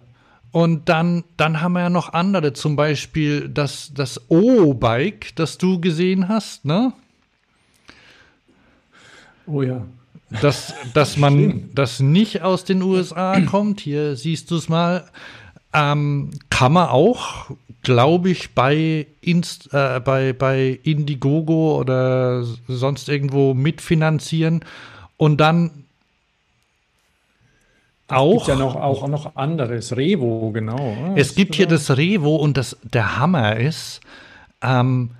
Und 0.52 0.88
dann, 0.88 1.24
dann 1.36 1.60
haben 1.60 1.74
wir 1.74 1.80
ja 1.80 1.90
noch 1.90 2.14
andere, 2.14 2.54
zum 2.54 2.76
Beispiel 2.76 3.50
das, 3.50 3.92
das 3.94 4.30
O-Bike, 4.30 5.36
das 5.36 5.58
du 5.58 5.82
gesehen 5.82 6.30
hast, 6.30 6.64
ne? 6.64 6.94
Oh 9.46 9.60
ja 9.60 9.84
dass, 10.40 10.74
dass 10.94 11.16
man 11.16 11.70
das 11.74 12.00
nicht 12.00 12.42
aus 12.42 12.64
den 12.64 12.82
USA 12.82 13.40
kommt. 13.40 13.80
Hier 13.80 14.16
siehst 14.16 14.50
du 14.50 14.56
es 14.56 14.68
mal. 14.68 15.04
Ähm, 15.72 16.30
kann 16.48 16.72
man 16.72 16.88
auch, 16.88 17.50
glaube 17.82 18.30
ich, 18.30 18.54
bei, 18.54 19.06
Inst, 19.20 19.72
äh, 19.72 20.00
bei, 20.00 20.32
bei 20.32 20.78
Indiegogo 20.82 21.78
oder 21.78 22.44
sonst 22.68 23.08
irgendwo 23.08 23.52
mitfinanzieren 23.52 24.64
und 25.16 25.38
dann 25.38 25.84
auch. 28.08 28.42
Es 28.42 28.46
gibt 28.46 28.58
ja 28.58 28.64
noch, 28.64 28.76
auch 28.76 29.06
noch 29.08 29.36
anderes, 29.36 29.96
Revo, 29.96 30.50
genau. 30.52 31.14
Es 31.16 31.34
gibt 31.34 31.54
hier 31.56 31.66
das 31.66 31.96
Revo 31.96 32.36
und 32.36 32.56
das, 32.56 32.76
der 32.82 33.18
Hammer 33.18 33.56
ist, 33.56 34.00
ähm, 34.62 35.10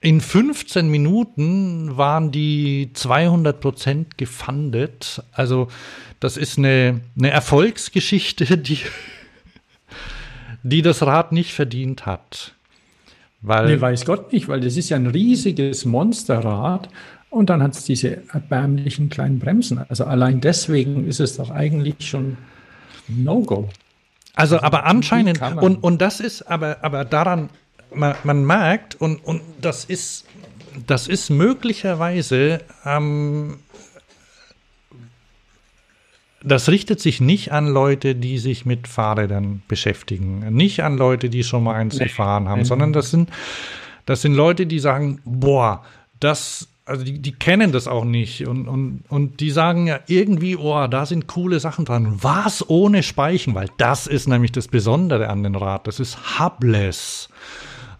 in 0.00 0.20
15 0.20 0.88
Minuten 0.88 1.96
waren 1.96 2.30
die 2.30 2.90
200 2.92 3.60
Prozent 3.60 4.18
gefundet. 4.18 5.22
Also 5.32 5.68
das 6.20 6.36
ist 6.36 6.58
eine, 6.58 7.00
eine 7.16 7.30
Erfolgsgeschichte, 7.30 8.58
die 8.58 8.78
die 10.68 10.82
das 10.82 11.02
Rad 11.02 11.32
nicht 11.32 11.52
verdient 11.52 12.06
hat. 12.06 12.54
Weil 13.40 13.66
nee, 13.66 13.80
weiß 13.80 14.04
Gott 14.04 14.32
nicht, 14.32 14.48
weil 14.48 14.60
das 14.60 14.76
ist 14.76 14.88
ja 14.88 14.96
ein 14.96 15.06
riesiges 15.06 15.84
Monsterrad 15.84 16.88
und 17.30 17.50
dann 17.50 17.62
hat 17.62 17.74
es 17.74 17.84
diese 17.84 18.22
erbärmlichen 18.32 19.08
kleinen 19.08 19.38
Bremsen. 19.38 19.78
Also 19.88 20.04
allein 20.04 20.40
deswegen 20.40 21.06
ist 21.06 21.20
es 21.20 21.36
doch 21.36 21.50
eigentlich 21.50 21.96
schon 22.00 22.36
No-Go. 23.08 23.68
Also, 24.34 24.60
aber 24.60 24.84
anscheinend, 24.84 25.40
und, 25.40 25.82
und 25.82 26.02
das 26.02 26.20
ist 26.20 26.42
aber, 26.42 26.78
aber 26.82 27.04
daran, 27.04 27.48
man, 27.94 28.14
man 28.24 28.44
merkt, 28.44 28.94
und, 28.96 29.24
und 29.24 29.40
das 29.60 29.84
ist, 29.84 30.26
das 30.86 31.08
ist 31.08 31.30
möglicherweise 31.30 32.60
ähm, 32.84 33.60
das 36.46 36.68
richtet 36.68 37.00
sich 37.00 37.20
nicht 37.20 37.52
an 37.52 37.66
Leute, 37.66 38.14
die 38.14 38.38
sich 38.38 38.64
mit 38.64 38.86
Fahrrädern 38.86 39.62
beschäftigen, 39.66 40.54
nicht 40.54 40.82
an 40.84 40.96
Leute, 40.96 41.28
die 41.28 41.42
schon 41.42 41.64
mal 41.64 41.74
eins 41.74 41.98
gefahren 41.98 42.48
haben, 42.48 42.64
sondern 42.64 42.92
das 42.92 43.10
sind, 43.10 43.30
das 44.06 44.22
sind 44.22 44.34
Leute, 44.34 44.66
die 44.66 44.78
sagen, 44.78 45.20
boah, 45.24 45.82
das, 46.20 46.68
also 46.84 47.04
die, 47.04 47.18
die 47.18 47.32
kennen 47.32 47.72
das 47.72 47.88
auch 47.88 48.04
nicht 48.04 48.46
und, 48.46 48.68
und, 48.68 49.02
und 49.08 49.40
die 49.40 49.50
sagen 49.50 49.88
ja 49.88 49.98
irgendwie, 50.06 50.56
oh, 50.56 50.86
da 50.86 51.04
sind 51.04 51.26
coole 51.26 51.58
Sachen 51.58 51.84
dran. 51.84 52.16
Was 52.22 52.68
ohne 52.70 53.02
Speichen? 53.02 53.54
Weil 53.56 53.68
das 53.76 54.06
ist 54.06 54.28
nämlich 54.28 54.52
das 54.52 54.68
Besondere 54.68 55.28
an 55.28 55.42
dem 55.42 55.56
Rad. 55.56 55.88
Das 55.88 55.98
ist 55.98 56.38
hubless. 56.38 57.28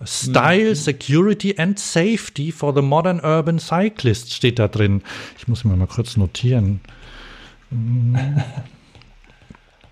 Style, 0.05 0.71
mhm. 0.71 0.75
Security 0.75 1.55
and 1.59 1.79
Safety 1.79 2.53
for 2.53 2.75
the 2.75 2.83
Modern 2.83 3.19
Urban 3.21 3.59
Cyclist 3.59 4.33
steht 4.33 4.59
da 4.59 4.69
drin. 4.69 5.03
Ich 5.39 5.49
muss 5.49 5.65
mir 5.65 5.75
mal 5.75 5.87
kurz 5.87 6.17
notieren. 6.17 6.81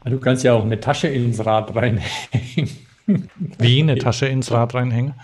Du 0.04 0.18
kannst 0.20 0.44
ja 0.44 0.52
auch 0.52 0.64
eine 0.64 0.78
Tasche 0.80 1.08
ins 1.08 1.44
Rad 1.44 1.74
reinhängen. 1.74 2.70
Wie 3.58 3.82
eine 3.82 3.96
Tasche 3.96 4.26
ins 4.26 4.50
Rad 4.50 4.74
reinhängen? 4.74 5.14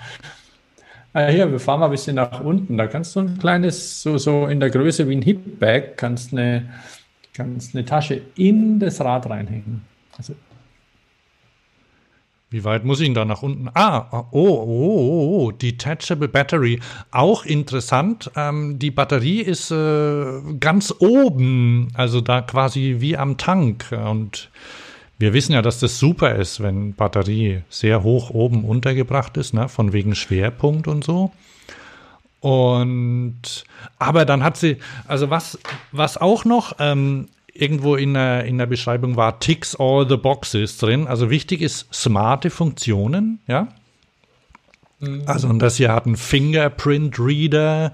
Ah, 1.13 1.27
hier, 1.27 1.51
wir 1.51 1.59
fahren 1.59 1.81
mal 1.81 1.87
ein 1.87 1.93
bisschen 1.93 2.17
nach 2.17 2.41
unten. 2.41 2.77
Da 2.77 2.87
kannst 2.87 3.17
du 3.17 3.21
ein 3.21 3.39
kleines, 3.39 4.03
so, 4.03 4.17
so 4.17 4.47
in 4.47 4.61
der 4.61 4.71
Größe 4.71 5.09
wie 5.09 5.17
ein 5.17 5.23
Hipbag, 5.23 5.97
kannst 5.97 6.33
eine, 6.33 6.69
kannst 7.33 7.75
eine 7.75 7.85
Tasche 7.85 8.21
in 8.37 8.79
das 8.79 9.01
Rad 9.01 9.29
reinhängen. 9.29 9.83
Also 10.17 10.35
wie 12.51 12.65
weit 12.65 12.85
muss 12.85 13.01
ich 13.01 13.07
ihn 13.07 13.15
da 13.15 13.25
nach 13.25 13.43
unten? 13.43 13.69
Ah, 13.75 14.07
oh, 14.11 14.25
oh, 14.33 14.65
oh, 14.67 15.45
oh, 15.47 15.51
Detachable 15.53 16.27
Battery. 16.27 16.81
Auch 17.13 17.45
interessant. 17.47 18.29
Ähm, 18.35 18.79
die 18.81 18.91
Batterie 18.91 19.41
ist 19.41 19.71
äh, 19.71 20.41
ganz 20.59 20.93
oben, 20.99 21.89
also 21.95 22.21
da 22.21 22.43
quasi 22.43 22.97
wie 22.99 23.17
am 23.17 23.37
Tank. 23.37 23.87
Und 23.93 24.51
wir 25.19 25.33
wissen 25.33 25.53
ja, 25.53 25.63
dass 25.63 25.79
das 25.79 26.01
super 26.01 26.35
ist, 26.35 26.61
wenn 26.61 26.95
Batterie 26.95 27.63
sehr 27.69 28.03
hoch 28.03 28.31
oben 28.31 28.65
untergebracht 28.65 29.37
ist, 29.37 29.55
ne? 29.55 29.69
von 29.69 29.93
wegen 29.93 30.17
Schwerpunkt 30.17 30.89
und 30.89 31.05
so. 31.05 31.31
Und 32.41 33.65
aber 33.99 34.25
dann 34.25 34.43
hat 34.43 34.57
sie, 34.57 34.79
also 35.07 35.31
was, 35.31 35.59
was 35.93 36.17
auch 36.17 36.45
noch 36.45 36.75
ähm, 36.81 37.29
irgendwo 37.55 37.97
in 37.97 38.15
der, 38.15 38.45
in 38.45 38.59
der 38.59 38.67
Beschreibung 38.67 39.17
war 39.17 39.41
ticks 39.41 39.75
all 39.75 40.09
the 40.09 40.17
boxes 40.17 40.79
drin. 40.79 41.07
Also 41.07 41.31
wichtig 41.31 41.63
ist 41.63 41.93
smarte 41.93 42.51
Funktionen, 42.51 43.41
ja. 43.47 43.69
Mhm. 45.01 45.23
Also 45.27 45.49
und 45.49 45.59
das 45.59 45.77
hier 45.77 45.93
hat 45.93 46.07
einen 46.07 46.17
Fingerprint 46.17 47.19
Reader 47.19 47.93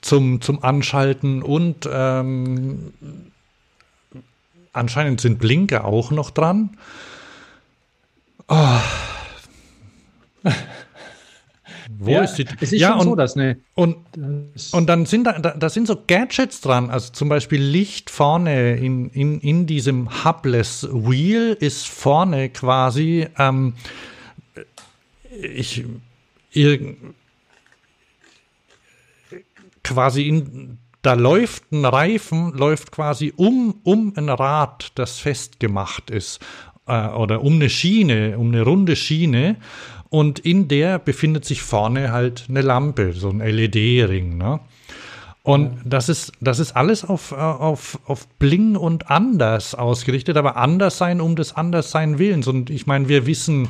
zum, 0.00 0.40
zum 0.40 0.62
Anschalten 0.62 1.42
und 1.42 1.88
ähm, 1.90 2.92
anscheinend 4.72 5.20
sind 5.20 5.38
Blinker 5.38 5.84
auch 5.84 6.10
noch 6.10 6.30
dran. 6.30 6.76
Oh. 8.48 8.78
Wo 11.98 12.10
ja, 12.10 12.22
ist 12.22 12.36
die? 12.36 12.46
Es 12.60 12.72
ist 12.72 12.80
ja, 12.80 12.94
und, 12.94 13.04
so, 13.04 13.16
dass 13.16 13.36
ne, 13.36 13.58
und, 13.74 13.96
und 14.72 14.86
dann 14.86 15.06
sind 15.06 15.24
da, 15.24 15.38
da, 15.38 15.50
da, 15.52 15.68
sind 15.68 15.86
so 15.86 15.96
Gadgets 16.06 16.60
dran, 16.60 16.90
also 16.90 17.12
zum 17.12 17.28
Beispiel 17.28 17.60
Licht 17.60 18.10
vorne 18.10 18.76
in, 18.76 19.10
in, 19.10 19.40
in 19.40 19.66
diesem 19.66 20.24
Hubless 20.24 20.88
Wheel 20.90 21.56
ist 21.58 21.88
vorne 21.88 22.50
quasi, 22.50 23.28
ähm, 23.38 23.74
ich, 25.30 25.84
ihr, 26.52 26.96
quasi 29.82 30.28
in, 30.28 30.78
da 31.02 31.14
läuft 31.14 31.72
ein 31.72 31.84
Reifen, 31.84 32.52
läuft 32.52 32.92
quasi 32.92 33.32
um, 33.36 33.80
um 33.82 34.12
ein 34.16 34.28
Rad, 34.28 34.92
das 34.94 35.18
festgemacht 35.18 36.10
ist, 36.10 36.40
äh, 36.86 37.08
oder 37.08 37.42
um 37.42 37.54
eine 37.54 37.70
Schiene, 37.70 38.38
um 38.38 38.48
eine 38.48 38.62
runde 38.62 38.96
Schiene. 38.96 39.56
Und 40.12 40.40
in 40.40 40.68
der 40.68 40.98
befindet 40.98 41.46
sich 41.46 41.62
vorne 41.62 42.12
halt 42.12 42.44
eine 42.50 42.60
Lampe, 42.60 43.14
so 43.14 43.30
ein 43.30 43.38
LED-Ring. 43.38 44.36
Ne? 44.36 44.60
Und 45.42 45.78
das 45.86 46.10
ist, 46.10 46.32
das 46.38 46.58
ist 46.58 46.76
alles 46.76 47.02
auf, 47.02 47.32
auf, 47.32 47.98
auf 48.04 48.28
Bling 48.38 48.76
und 48.76 49.10
anders 49.10 49.74
ausgerichtet, 49.74 50.36
aber 50.36 50.56
anders 50.56 50.98
sein 50.98 51.22
um 51.22 51.34
des 51.34 51.56
Anderssein 51.56 52.18
Willens. 52.18 52.46
Und 52.46 52.68
ich 52.68 52.86
meine, 52.86 53.08
wir 53.08 53.24
wissen, 53.24 53.68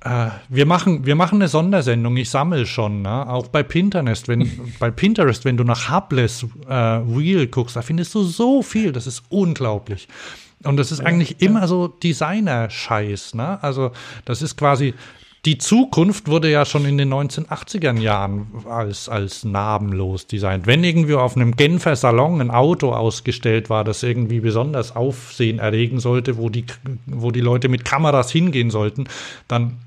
äh, 0.00 0.30
wir, 0.48 0.66
machen, 0.66 1.06
wir 1.06 1.14
machen 1.14 1.36
eine 1.36 1.46
Sondersendung, 1.46 2.16
ich 2.16 2.28
sammle 2.28 2.66
schon, 2.66 3.02
ne? 3.02 3.30
auch 3.30 3.46
bei 3.46 3.62
Pinterest, 3.62 4.26
wenn, 4.26 4.72
bei 4.80 4.90
Pinterest, 4.90 5.44
wenn 5.44 5.56
du 5.56 5.62
nach 5.62 5.88
Hubless 5.88 6.46
äh, 6.68 6.72
Wheel 6.74 7.46
guckst, 7.46 7.76
da 7.76 7.82
findest 7.82 8.12
du 8.12 8.24
so 8.24 8.62
viel, 8.62 8.90
das 8.90 9.06
ist 9.06 9.22
unglaublich. 9.28 10.08
Und 10.64 10.76
das 10.76 10.90
ist 10.90 11.00
eigentlich 11.00 11.40
immer 11.40 11.68
so 11.68 11.88
Designer-Scheiß, 11.88 13.34
ne? 13.34 13.62
Also, 13.62 13.92
das 14.24 14.42
ist 14.42 14.56
quasi 14.56 14.94
die 15.44 15.56
Zukunft 15.56 16.28
wurde 16.28 16.50
ja 16.50 16.64
schon 16.64 16.84
in 16.84 16.98
den 16.98 17.12
1980er 17.12 17.98
Jahren 17.98 18.48
als, 18.68 19.08
als 19.08 19.44
narbenlos 19.44 20.26
designt. 20.26 20.66
Wenn 20.66 20.82
irgendwie 20.82 21.14
auf 21.14 21.36
einem 21.36 21.54
Genfer 21.54 21.96
Salon 21.96 22.40
ein 22.40 22.50
Auto 22.50 22.92
ausgestellt 22.92 23.70
war, 23.70 23.84
das 23.84 24.02
irgendwie 24.02 24.40
besonders 24.40 24.96
Aufsehen 24.96 25.58
erregen 25.58 26.00
sollte, 26.00 26.36
wo 26.36 26.48
die, 26.48 26.64
wo 27.06 27.30
die 27.30 27.40
Leute 27.40 27.68
mit 27.68 27.84
Kameras 27.84 28.30
hingehen 28.30 28.70
sollten, 28.70 29.06
dann 29.46 29.78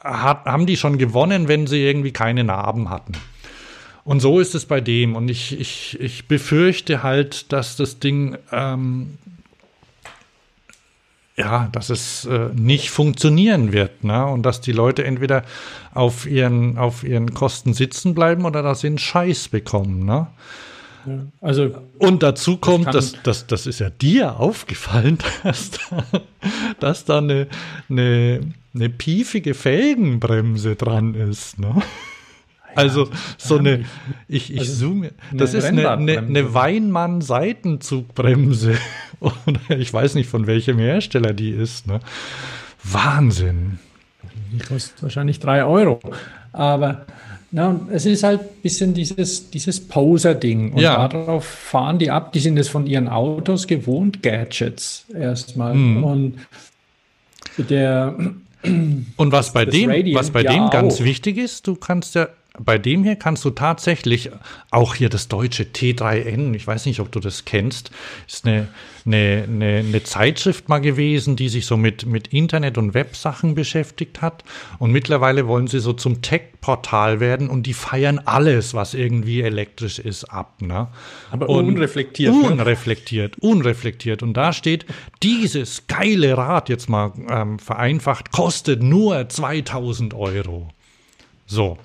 hat, 0.00 0.44
haben 0.46 0.66
die 0.66 0.76
schon 0.76 0.98
gewonnen, 0.98 1.46
wenn 1.46 1.66
sie 1.66 1.84
irgendwie 1.84 2.12
keine 2.12 2.42
Narben 2.42 2.88
hatten. 2.88 3.12
Und 4.02 4.20
so 4.20 4.40
ist 4.40 4.54
es 4.54 4.64
bei 4.66 4.80
dem. 4.80 5.14
Und 5.14 5.28
ich, 5.28 5.60
ich, 5.60 6.00
ich 6.00 6.26
befürchte 6.26 7.02
halt, 7.02 7.52
dass 7.52 7.76
das 7.76 7.98
Ding 7.98 8.38
ähm, 8.50 9.18
ja, 11.36 11.68
dass 11.72 11.90
es 11.90 12.24
äh, 12.24 12.48
nicht 12.54 12.90
funktionieren 12.90 13.72
wird, 13.72 14.04
ne? 14.04 14.26
Und 14.26 14.44
dass 14.44 14.62
die 14.62 14.72
Leute 14.72 15.04
entweder 15.04 15.44
auf 15.92 16.26
ihren, 16.26 16.78
auf 16.78 17.04
ihren 17.04 17.34
Kosten 17.34 17.74
sitzen 17.74 18.14
bleiben 18.14 18.46
oder 18.46 18.62
dass 18.62 18.80
sie 18.80 18.86
einen 18.86 18.98
Scheiß 18.98 19.48
bekommen, 19.48 20.04
ne? 20.04 20.28
Ja, 21.06 21.26
also, 21.40 21.70
und 21.98 22.22
dazu 22.22 22.56
kommt, 22.56 22.92
das, 22.92 23.14
das, 23.22 23.46
das 23.46 23.66
ist 23.66 23.80
ja 23.80 23.90
dir 23.90 24.40
aufgefallen, 24.40 25.18
dass 25.42 25.70
da, 25.70 26.04
dass 26.80 27.04
da 27.04 27.18
eine, 27.18 27.48
eine, 27.88 28.40
eine 28.74 28.88
piefige 28.88 29.54
Felgenbremse 29.54 30.74
dran 30.74 31.14
ist, 31.14 31.58
ne? 31.58 31.82
Also 32.76 33.08
so 33.38 33.58
eine, 33.58 33.84
ich, 34.28 34.52
ich 34.52 34.60
also 34.60 34.88
zoome, 34.88 35.12
das 35.32 35.54
ist 35.54 35.64
eine, 35.64 35.90
eine, 35.90 36.18
eine 36.18 36.52
Weinmann-Seitenzugbremse. 36.52 38.76
Oder 39.20 39.60
ich 39.78 39.92
weiß 39.92 40.14
nicht, 40.14 40.28
von 40.28 40.46
welchem 40.46 40.78
Hersteller 40.78 41.32
die 41.32 41.50
ist. 41.50 41.86
Ne? 41.86 42.00
Wahnsinn. 42.82 43.78
Die 44.52 44.58
kostet 44.58 45.02
wahrscheinlich 45.02 45.40
drei 45.40 45.64
Euro. 45.64 46.00
Aber 46.52 47.06
na, 47.50 47.80
es 47.90 48.06
ist 48.06 48.22
halt 48.22 48.40
ein 48.40 48.62
bisschen 48.62 48.94
dieses, 48.94 49.50
dieses 49.50 49.86
Poser-Ding. 49.86 50.72
Und 50.72 50.80
ja. 50.80 51.08
darauf 51.08 51.44
fahren 51.44 51.98
die 51.98 52.10
ab. 52.10 52.32
Die 52.32 52.40
sind 52.40 52.58
es 52.58 52.68
von 52.68 52.86
ihren 52.86 53.08
Autos 53.08 53.66
gewohnt, 53.66 54.22
Gadgets 54.22 55.06
erstmal. 55.14 55.74
Mhm. 55.74 56.04
Und 56.04 56.34
der. 57.58 58.16
Und 59.16 59.32
was 59.32 59.52
bei 59.52 59.64
dem, 59.64 59.90
was 60.14 60.30
bei 60.30 60.42
ja 60.42 60.52
dem 60.52 60.70
ganz 60.70 61.00
wichtig 61.00 61.38
ist, 61.38 61.66
du 61.66 61.76
kannst 61.76 62.14
ja 62.16 62.28
bei 62.58 62.78
dem 62.78 63.04
hier 63.04 63.16
kannst 63.16 63.44
du 63.44 63.50
tatsächlich 63.50 64.30
auch 64.70 64.94
hier 64.94 65.08
das 65.08 65.28
deutsche 65.28 65.64
T3N, 65.64 66.54
ich 66.54 66.66
weiß 66.66 66.86
nicht, 66.86 67.00
ob 67.00 67.12
du 67.12 67.20
das 67.20 67.44
kennst, 67.44 67.90
ist 68.26 68.46
eine, 68.46 68.68
eine, 69.06 69.44
eine, 69.44 69.78
eine, 69.78 70.02
Zeitschrift 70.02 70.68
mal 70.68 70.80
gewesen, 70.80 71.36
die 71.36 71.48
sich 71.48 71.66
so 71.66 71.76
mit, 71.76 72.06
mit 72.06 72.28
Internet- 72.28 72.76
und 72.76 72.92
Websachen 72.92 73.54
beschäftigt 73.54 74.20
hat. 74.20 74.42
Und 74.78 74.90
mittlerweile 74.90 75.46
wollen 75.46 75.68
sie 75.68 75.78
so 75.78 75.92
zum 75.92 76.22
Tech-Portal 76.22 77.20
werden 77.20 77.48
und 77.48 77.66
die 77.66 77.74
feiern 77.74 78.20
alles, 78.24 78.74
was 78.74 78.94
irgendwie 78.94 79.42
elektrisch 79.42 79.98
ist, 79.98 80.24
ab. 80.24 80.60
Ne? 80.60 80.88
Aber 81.30 81.48
und 81.48 81.66
unreflektiert. 81.66 82.34
Ne? 82.34 82.50
Unreflektiert, 82.50 83.38
unreflektiert. 83.38 84.22
Und 84.22 84.34
da 84.34 84.52
steht, 84.52 84.86
dieses 85.22 85.86
geile 85.86 86.36
Rad, 86.36 86.68
jetzt 86.68 86.88
mal 86.88 87.12
ähm, 87.30 87.58
vereinfacht, 87.58 88.32
kostet 88.32 88.82
nur 88.82 89.28
2000 89.28 90.14
Euro. 90.14 90.68
So. 91.46 91.78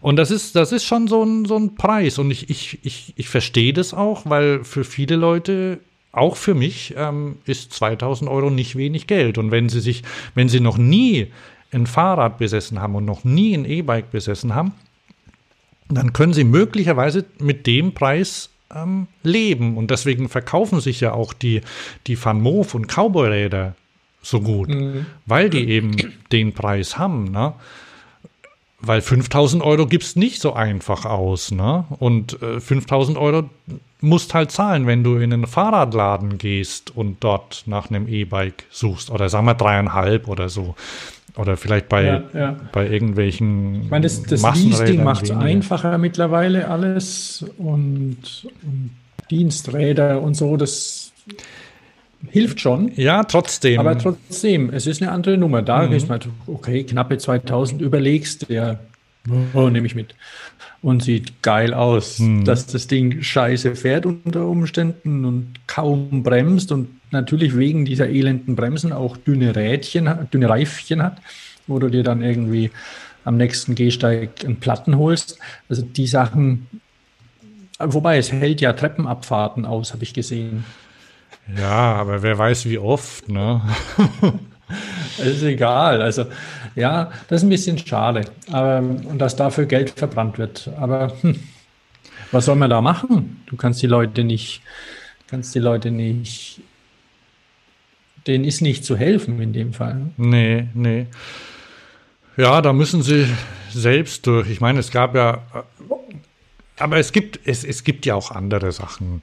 Und 0.00 0.16
das 0.16 0.30
ist, 0.30 0.56
das 0.56 0.72
ist 0.72 0.84
schon 0.84 1.08
so 1.08 1.22
ein, 1.22 1.44
so 1.44 1.56
ein 1.56 1.74
Preis. 1.74 2.18
Und 2.18 2.30
ich, 2.30 2.50
ich, 2.50 2.78
ich, 2.82 3.12
ich 3.16 3.28
verstehe 3.28 3.72
das 3.72 3.94
auch, 3.94 4.22
weil 4.24 4.64
für 4.64 4.84
viele 4.84 5.16
Leute, 5.16 5.80
auch 6.16 6.36
für 6.36 6.54
mich, 6.54 6.94
ähm, 6.96 7.36
ist 7.44 7.72
2000 7.72 8.30
Euro 8.30 8.50
nicht 8.50 8.76
wenig 8.76 9.06
Geld. 9.06 9.38
Und 9.38 9.50
wenn 9.50 9.68
sie 9.68 9.80
sich, 9.80 10.02
wenn 10.34 10.48
sie 10.48 10.60
noch 10.60 10.78
nie 10.78 11.28
ein 11.72 11.86
Fahrrad 11.86 12.38
besessen 12.38 12.80
haben 12.80 12.94
und 12.94 13.04
noch 13.04 13.24
nie 13.24 13.54
ein 13.54 13.64
E-Bike 13.64 14.10
besessen 14.10 14.54
haben, 14.54 14.72
dann 15.88 16.12
können 16.12 16.32
sie 16.32 16.44
möglicherweise 16.44 17.24
mit 17.38 17.66
dem 17.66 17.92
Preis 17.92 18.50
ähm, 18.74 19.06
leben. 19.22 19.76
Und 19.76 19.90
deswegen 19.90 20.28
verkaufen 20.28 20.80
sich 20.80 21.00
ja 21.00 21.12
auch 21.12 21.32
die, 21.32 21.60
die 22.06 22.22
Van 22.22 22.40
Moof 22.40 22.74
und 22.74 22.86
Cowboy-Räder 22.86 23.74
so 24.22 24.40
gut, 24.40 24.68
mhm. 24.68 25.06
weil 25.26 25.50
die 25.50 25.68
eben 25.68 25.96
den 26.32 26.52
Preis 26.52 26.98
haben. 26.98 27.30
Ne? 27.30 27.54
Weil 28.80 29.00
5000 29.00 29.62
Euro 29.62 29.86
gibst 29.86 30.16
nicht 30.16 30.40
so 30.40 30.52
einfach 30.52 31.06
aus, 31.06 31.50
ne? 31.50 31.84
Und 31.98 32.40
äh, 32.42 32.60
5000 32.60 33.16
Euro 33.16 33.48
musst 34.00 34.34
halt 34.34 34.50
zahlen, 34.50 34.86
wenn 34.86 35.02
du 35.02 35.16
in 35.16 35.32
einen 35.32 35.46
Fahrradladen 35.46 36.38
gehst 36.38 36.94
und 36.94 37.16
dort 37.20 37.64
nach 37.66 37.88
einem 37.90 38.06
E-Bike 38.06 38.64
suchst. 38.70 39.10
Oder 39.10 39.28
sagen 39.28 39.46
wir 39.46 39.54
dreieinhalb 39.54 40.28
oder 40.28 40.48
so. 40.48 40.74
Oder 41.36 41.56
vielleicht 41.56 41.88
bei, 41.88 42.04
ja, 42.04 42.22
ja. 42.32 42.56
bei 42.72 42.88
irgendwelchen. 42.88 43.82
Ich 43.84 43.90
meine, 43.90 44.04
das, 44.04 44.22
das 44.22 44.42
Leasing 44.54 45.04
macht 45.04 45.24
es 45.24 45.30
einfacher 45.30 45.98
mittlerweile 45.98 46.68
alles 46.68 47.44
und, 47.58 48.48
und 48.62 48.90
Diensträder 49.30 50.22
und 50.22 50.34
so. 50.34 50.56
Das 50.56 51.12
hilft 52.28 52.60
schon. 52.60 52.92
Ja, 52.96 53.24
trotzdem. 53.24 53.78
Aber 53.78 53.98
trotzdem, 53.98 54.70
es 54.70 54.86
ist 54.86 55.02
eine 55.02 55.12
andere 55.12 55.36
Nummer. 55.36 55.62
Da 55.62 55.86
mhm. 55.86 55.92
ist 55.92 56.08
man, 56.08 56.20
okay, 56.46 56.84
knappe 56.84 57.18
2000 57.18 57.82
überlegst, 57.82 58.48
der, 58.48 58.80
oh, 59.54 59.68
nehme 59.68 59.86
ich 59.86 59.94
mit. 59.94 60.14
Und 60.82 61.02
sieht 61.02 61.42
geil 61.42 61.74
aus, 61.74 62.18
mhm. 62.18 62.44
dass 62.44 62.66
das 62.66 62.86
Ding 62.86 63.22
scheiße 63.22 63.74
fährt 63.74 64.06
unter 64.06 64.46
Umständen 64.46 65.24
und 65.24 65.54
kaum 65.66 66.22
bremst 66.22 66.70
und 66.70 66.88
natürlich 67.10 67.56
wegen 67.56 67.84
dieser 67.84 68.08
elenden 68.08 68.56
Bremsen 68.56 68.92
auch 68.92 69.16
dünne 69.16 69.56
Rädchen, 69.56 70.08
dünne 70.32 70.48
Reifchen 70.48 71.02
hat, 71.02 71.18
wo 71.66 71.78
du 71.78 71.88
dir 71.88 72.02
dann 72.02 72.22
irgendwie 72.22 72.70
am 73.24 73.36
nächsten 73.36 73.74
Gehsteig 73.74 74.44
einen 74.44 74.56
Platten 74.56 74.96
holst. 74.98 75.38
Also 75.68 75.82
die 75.82 76.06
Sachen, 76.06 76.68
wobei 77.78 78.18
es 78.18 78.30
hält 78.30 78.60
ja 78.60 78.72
Treppenabfahrten 78.72 79.66
aus, 79.66 79.92
habe 79.92 80.04
ich 80.04 80.14
gesehen. 80.14 80.64
Ja, 81.54 81.94
aber 81.94 82.22
wer 82.22 82.36
weiß, 82.36 82.66
wie 82.66 82.78
oft, 82.78 83.28
ne? 83.28 83.62
ist 85.18 85.42
egal. 85.42 86.02
Also, 86.02 86.26
ja, 86.74 87.10
das 87.28 87.40
ist 87.40 87.46
ein 87.46 87.50
bisschen 87.50 87.78
schade. 87.78 88.22
Aber, 88.50 88.78
und 88.78 89.18
dass 89.18 89.36
dafür 89.36 89.66
Geld 89.66 89.90
verbrannt 89.90 90.38
wird. 90.38 90.70
Aber 90.78 91.12
hm, 91.20 91.38
was 92.32 92.46
soll 92.46 92.56
man 92.56 92.70
da 92.70 92.80
machen? 92.80 93.42
Du 93.46 93.56
kannst 93.56 93.82
die 93.82 93.86
Leute 93.86 94.24
nicht, 94.24 94.62
kannst 95.28 95.54
die 95.54 95.60
Leute 95.60 95.90
nicht, 95.90 96.60
denen 98.26 98.44
ist 98.44 98.60
nicht 98.60 98.84
zu 98.84 98.96
helfen 98.96 99.40
in 99.40 99.52
dem 99.52 99.72
Fall. 99.72 100.10
Nee, 100.16 100.68
nee. 100.74 101.06
Ja, 102.36 102.60
da 102.60 102.72
müssen 102.72 103.02
sie 103.02 103.26
selbst 103.70 104.26
durch. 104.26 104.50
Ich 104.50 104.60
meine, 104.60 104.80
es 104.80 104.90
gab 104.90 105.14
ja, 105.14 105.42
aber 106.78 106.98
es 106.98 107.12
gibt, 107.12 107.40
es, 107.44 107.64
es 107.64 107.84
gibt 107.84 108.04
ja 108.04 108.14
auch 108.14 108.30
andere 108.30 108.72
Sachen. 108.72 109.22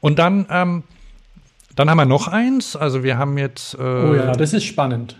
Und 0.00 0.18
dann, 0.18 0.46
ähm, 0.50 0.82
dann 1.78 1.88
haben 1.88 1.98
wir 1.98 2.06
noch 2.06 2.26
eins. 2.26 2.74
Also 2.74 3.04
wir 3.04 3.18
haben 3.18 3.38
jetzt. 3.38 3.74
Äh, 3.74 3.78
oh 3.78 4.14
ja, 4.14 4.32
das 4.32 4.52
ist 4.52 4.64
spannend. 4.64 5.16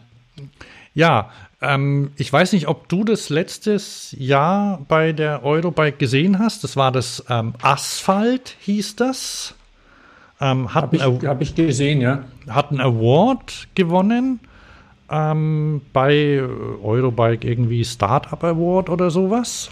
Ja, 0.93 1.31
ähm, 1.61 2.11
ich 2.17 2.33
weiß 2.33 2.53
nicht, 2.53 2.67
ob 2.67 2.89
du 2.89 3.05
das 3.05 3.29
letztes 3.29 4.15
Jahr 4.19 4.81
bei 4.89 5.13
der 5.13 5.45
Eurobike 5.45 5.99
gesehen 5.99 6.41
hast. 6.41 6.65
Das 6.65 6.77
war 6.77 6.91
das 6.91 7.25
ähm, 7.29 7.55
Asphalt, 7.63 8.57
hieß 8.61 8.97
das. 8.97 9.55
Ähm, 10.41 10.75
Habe 10.75 10.97
ich, 10.97 11.03
hab 11.03 11.41
ich, 11.41 11.55
gesehen, 11.55 12.01
ja. 12.01 12.25
Hat 12.49 12.71
einen 12.71 12.81
Award 12.81 13.69
gewonnen 13.75 14.41
ähm, 15.11 15.81
bei 15.93 16.41
Eurobike 16.83 17.47
irgendwie 17.47 17.85
Startup 17.85 18.43
Award 18.43 18.89
oder 18.89 19.11
sowas. 19.11 19.71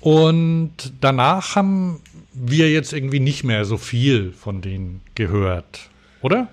Und 0.00 0.72
danach 1.00 1.56
haben 1.56 2.00
wir 2.40 2.70
jetzt 2.70 2.92
irgendwie 2.92 3.20
nicht 3.20 3.44
mehr 3.44 3.64
so 3.64 3.76
viel 3.76 4.32
von 4.32 4.60
denen 4.60 5.00
gehört, 5.14 5.88
oder? 6.22 6.48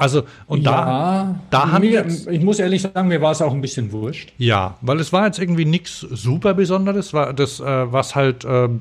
Also, 0.00 0.22
und 0.46 0.62
ja, 0.62 0.70
da, 0.70 1.40
da 1.50 1.72
haben 1.72 1.82
wir. 1.82 2.06
Ich 2.06 2.40
muss 2.40 2.58
ehrlich 2.58 2.80
sagen, 2.80 3.08
mir 3.08 3.20
war 3.20 3.32
es 3.32 3.42
auch 3.42 3.52
ein 3.52 3.60
bisschen 3.60 3.92
wurscht. 3.92 4.32
Ja, 4.38 4.78
weil 4.80 4.98
es 4.98 5.12
war 5.12 5.26
jetzt 5.26 5.38
irgendwie 5.38 5.66
nichts 5.66 6.00
super 6.00 6.54
Besonderes. 6.54 7.12
War 7.12 7.34
das, 7.34 7.60
äh, 7.60 7.92
was 7.92 8.14
halt, 8.14 8.46
ähm, 8.48 8.80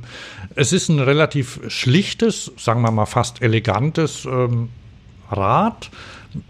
es 0.55 0.71
ist 0.71 0.87
ein 0.87 0.99
relativ 0.99 1.59
schlichtes, 1.67 2.53
sagen 2.55 2.81
wir 2.83 2.91
mal 2.91 3.05
fast 3.05 3.41
elegantes 3.41 4.23
ähm, 4.23 4.69
Rad, 5.29 5.89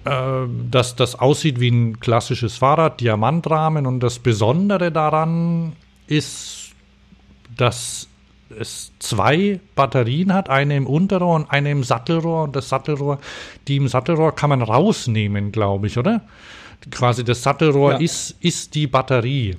äh, 0.05 0.12
das, 0.70 0.95
das 0.95 1.18
aussieht 1.18 1.60
wie 1.60 1.70
ein 1.70 1.99
klassisches 1.99 2.57
Fahrrad, 2.57 3.01
Diamantrahmen. 3.01 3.88
Und 3.88 4.01
das 4.01 4.20
Besondere 4.20 4.91
daran 4.91 5.74
ist, 6.05 6.74
dass 7.57 8.09
es 8.58 8.91
zwei 9.00 9.60
Batterien 9.76 10.34
hat, 10.34 10.50
eine 10.50 10.76
im 10.76 10.88
Unterrohr 10.88 11.36
und 11.36 11.52
eine 11.52 11.72
im 11.72 11.84
Sattelrohr. 11.84 12.43
Und 12.43 12.56
das 12.56 12.70
Sattelrohr, 12.70 13.20
die 13.68 13.78
im 13.78 13.88
Sattelrohr 13.88 14.36
kann 14.36 14.50
man 14.50 14.62
rausnehmen, 14.62 15.52
glaube 15.52 15.88
ich, 15.88 15.97
oder? 15.97 16.22
Quasi 16.91 17.24
das 17.24 17.43
Sattelrohr 17.43 17.93
ja. 17.93 18.00
ist, 18.00 18.36
ist 18.39 18.76
die 18.76 18.88
Batterie. 18.88 19.58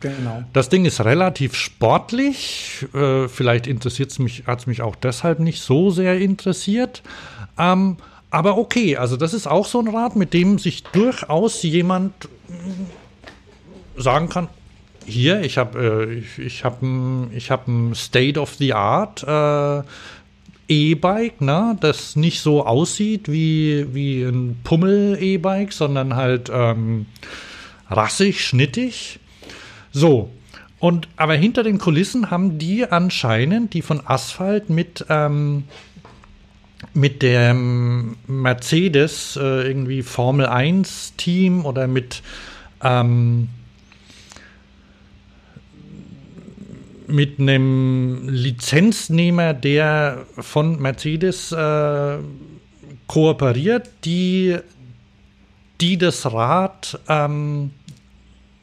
Genau. 0.00 0.44
Das 0.52 0.68
Ding 0.68 0.84
ist 0.84 1.04
relativ 1.04 1.54
sportlich. 1.54 2.86
Äh, 2.94 3.28
vielleicht 3.28 3.66
interessiert 3.66 4.10
es 4.10 4.18
mich, 4.18 4.46
hat 4.46 4.60
es 4.60 4.66
mich 4.66 4.82
auch 4.82 4.96
deshalb 4.96 5.38
nicht 5.40 5.60
so 5.60 5.90
sehr 5.90 6.18
interessiert. 6.18 7.02
Ähm, 7.58 7.96
aber 8.30 8.58
okay, 8.58 8.96
also 8.96 9.16
das 9.16 9.32
ist 9.32 9.46
auch 9.46 9.66
so 9.66 9.80
ein 9.80 9.88
Rad, 9.88 10.16
mit 10.16 10.34
dem 10.34 10.58
sich 10.58 10.82
durchaus 10.84 11.62
jemand 11.62 12.12
sagen 13.96 14.28
kann, 14.28 14.48
hier, 15.06 15.40
ich 15.42 15.58
habe 15.58 16.06
äh, 16.08 16.14
ich, 16.14 16.38
ich 16.38 16.64
ein, 16.64 17.30
hab 17.48 17.68
ein 17.68 17.94
State 17.94 18.40
of 18.40 18.54
the 18.54 18.74
Art 18.74 19.22
äh, 19.22 19.82
E-Bike, 20.68 21.40
ne, 21.40 21.76
das 21.80 22.16
nicht 22.16 22.40
so 22.40 22.66
aussieht 22.66 23.30
wie, 23.30 23.94
wie 23.94 24.22
ein 24.22 24.58
Pummel-E-Bike, 24.64 25.72
sondern 25.72 26.16
halt 26.16 26.50
ähm, 26.52 27.06
rassig, 27.88 28.44
schnittig. 28.44 29.20
So. 29.92 30.30
Und 30.78 31.08
aber 31.16 31.34
hinter 31.34 31.62
den 31.62 31.78
Kulissen 31.78 32.30
haben 32.30 32.58
die 32.58 32.84
anscheinend, 32.84 33.72
die 33.74 33.82
von 33.82 34.02
Asphalt 34.04 34.68
mit 34.68 35.06
ähm, 35.08 35.64
mit 36.92 37.22
dem 37.22 38.16
Mercedes 38.26 39.36
äh, 39.36 39.66
irgendwie 39.66 40.02
Formel 40.02 40.46
1 40.46 41.14
Team 41.16 41.64
oder 41.64 41.86
mit 41.86 42.22
ähm, 42.82 43.48
mit 47.08 47.38
einem 47.38 48.28
Lizenznehmer, 48.28 49.54
der 49.54 50.26
von 50.38 50.80
Mercedes 50.80 51.52
äh, 51.52 52.18
kooperiert, 53.06 53.90
die, 54.04 54.56
die 55.80 55.98
das 55.98 56.30
Rad 56.32 56.98
ähm, 57.08 57.70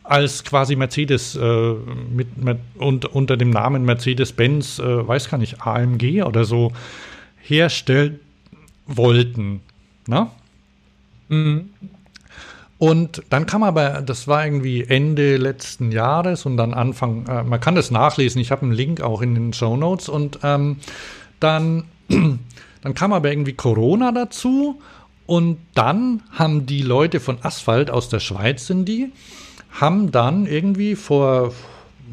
als 0.04 0.44
quasi 0.44 0.76
Mercedes 0.76 1.36
äh, 1.36 1.74
mit, 2.12 2.38
mit, 2.38 2.60
und, 2.76 3.06
unter 3.06 3.38
dem 3.38 3.50
Namen 3.50 3.86
Mercedes-Benz, 3.86 4.80
äh, 4.80 5.08
weiß 5.08 5.30
gar 5.30 5.38
nicht, 5.38 5.62
AMG 5.62 6.24
oder 6.24 6.44
so 6.44 6.74
herstellen 7.42 8.20
wollten. 8.86 9.62
Ne? 10.08 10.28
Mhm. 11.30 11.70
Und 12.84 13.24
dann 13.30 13.46
kam 13.46 13.64
aber, 13.64 14.02
das 14.02 14.28
war 14.28 14.44
irgendwie 14.44 14.84
Ende 14.84 15.38
letzten 15.38 15.94
Jahres 15.94 16.46
und 16.46 16.58
dann 16.58 16.74
Anfang, 16.74 17.26
äh, 17.28 17.42
man 17.42 17.62
kann 17.62 17.76
das 17.76 17.92
nachlesen, 17.92 18.42
ich 18.42 18.52
habe 18.52 18.64
einen 18.64 18.74
Link 18.74 19.00
auch 19.00 19.22
in 19.22 19.36
den 19.36 19.54
Show 19.54 19.78
Notes. 19.78 20.10
Und 20.10 20.40
ähm, 20.44 20.80
dann, 21.40 21.86
dann 22.10 22.94
kam 22.94 23.14
aber 23.14 23.32
irgendwie 23.32 23.54
Corona 23.54 24.12
dazu. 24.12 24.82
Und 25.26 25.60
dann 25.76 26.24
haben 26.32 26.66
die 26.66 26.82
Leute 26.82 27.22
von 27.22 27.38
Asphalt 27.42 27.90
aus 27.90 28.10
der 28.10 28.20
Schweiz 28.20 28.68
sind 28.68 28.84
die, 28.84 29.14
haben 29.72 30.12
dann 30.12 30.46
irgendwie 30.46 30.96
vor, 30.96 31.54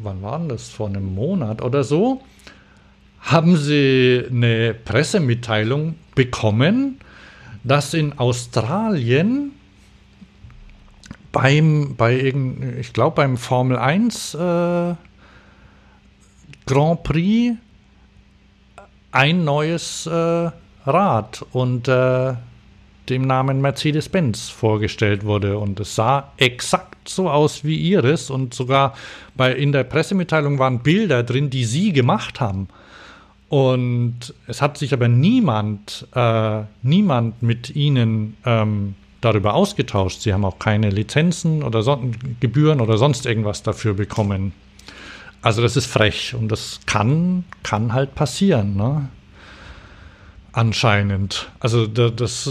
wann 0.01 0.21
war 0.21 0.39
denn 0.39 0.47
das, 0.47 0.69
vor 0.69 0.87
einem 0.87 1.13
Monat 1.13 1.61
oder 1.61 1.83
so, 1.83 2.21
haben 3.19 3.57
sie 3.57 4.23
eine 4.31 4.73
Pressemitteilung 4.73 5.95
bekommen, 6.15 7.01
dass 7.65 7.93
in 7.93 8.17
Australien 8.17 9.51
beim, 11.31 11.95
bei 11.95 12.13
irgend, 12.19 12.79
ich 12.79 12.93
glaube 12.93 13.15
beim 13.15 13.37
Formel 13.37 13.77
1 13.77 14.35
äh, 14.35 14.95
Grand 16.65 17.03
Prix 17.03 17.57
ein 19.11 19.43
neues 19.43 20.07
äh, 20.07 20.51
Rad 20.85 21.45
unter 21.51 22.41
dem 23.09 23.23
Namen 23.23 23.61
Mercedes-Benz 23.61 24.49
vorgestellt 24.49 25.25
wurde. 25.25 25.57
Und 25.57 25.79
es 25.79 25.95
sah 25.95 26.31
exakt 26.37 27.09
so 27.09 27.29
aus 27.29 27.63
wie 27.63 27.75
ihres. 27.75 28.29
Und 28.29 28.53
sogar 28.53 28.95
bei, 29.35 29.53
in 29.53 29.71
der 29.71 29.83
Pressemitteilung 29.83 30.59
waren 30.59 30.79
Bilder 30.79 31.23
drin, 31.23 31.49
die 31.49 31.65
sie 31.65 31.91
gemacht 31.91 32.39
haben. 32.39 32.67
Und 33.49 34.33
es 34.47 34.61
hat 34.61 34.77
sich 34.77 34.93
aber 34.93 35.09
niemand, 35.09 36.07
äh, 36.15 36.61
niemand 36.83 37.43
mit 37.43 37.75
ihnen 37.75 38.37
ähm, 38.45 38.95
darüber 39.21 39.53
ausgetauscht. 39.53 40.21
Sie 40.21 40.33
haben 40.33 40.43
auch 40.45 40.59
keine 40.59 40.89
Lizenzen 40.89 41.63
oder 41.63 41.83
so 41.83 41.99
Gebühren 42.39 42.81
oder 42.81 42.97
sonst 42.97 43.25
irgendwas 43.25 43.63
dafür 43.63 43.93
bekommen. 43.93 44.53
Also 45.41 45.61
das 45.61 45.77
ist 45.77 45.87
frech 45.87 46.35
und 46.35 46.49
das 46.49 46.79
kann, 46.85 47.45
kann 47.63 47.93
halt 47.93 48.13
passieren, 48.15 48.75
ne? 48.75 49.09
Anscheinend. 50.53 51.49
Also 51.59 51.87
das, 51.87 52.49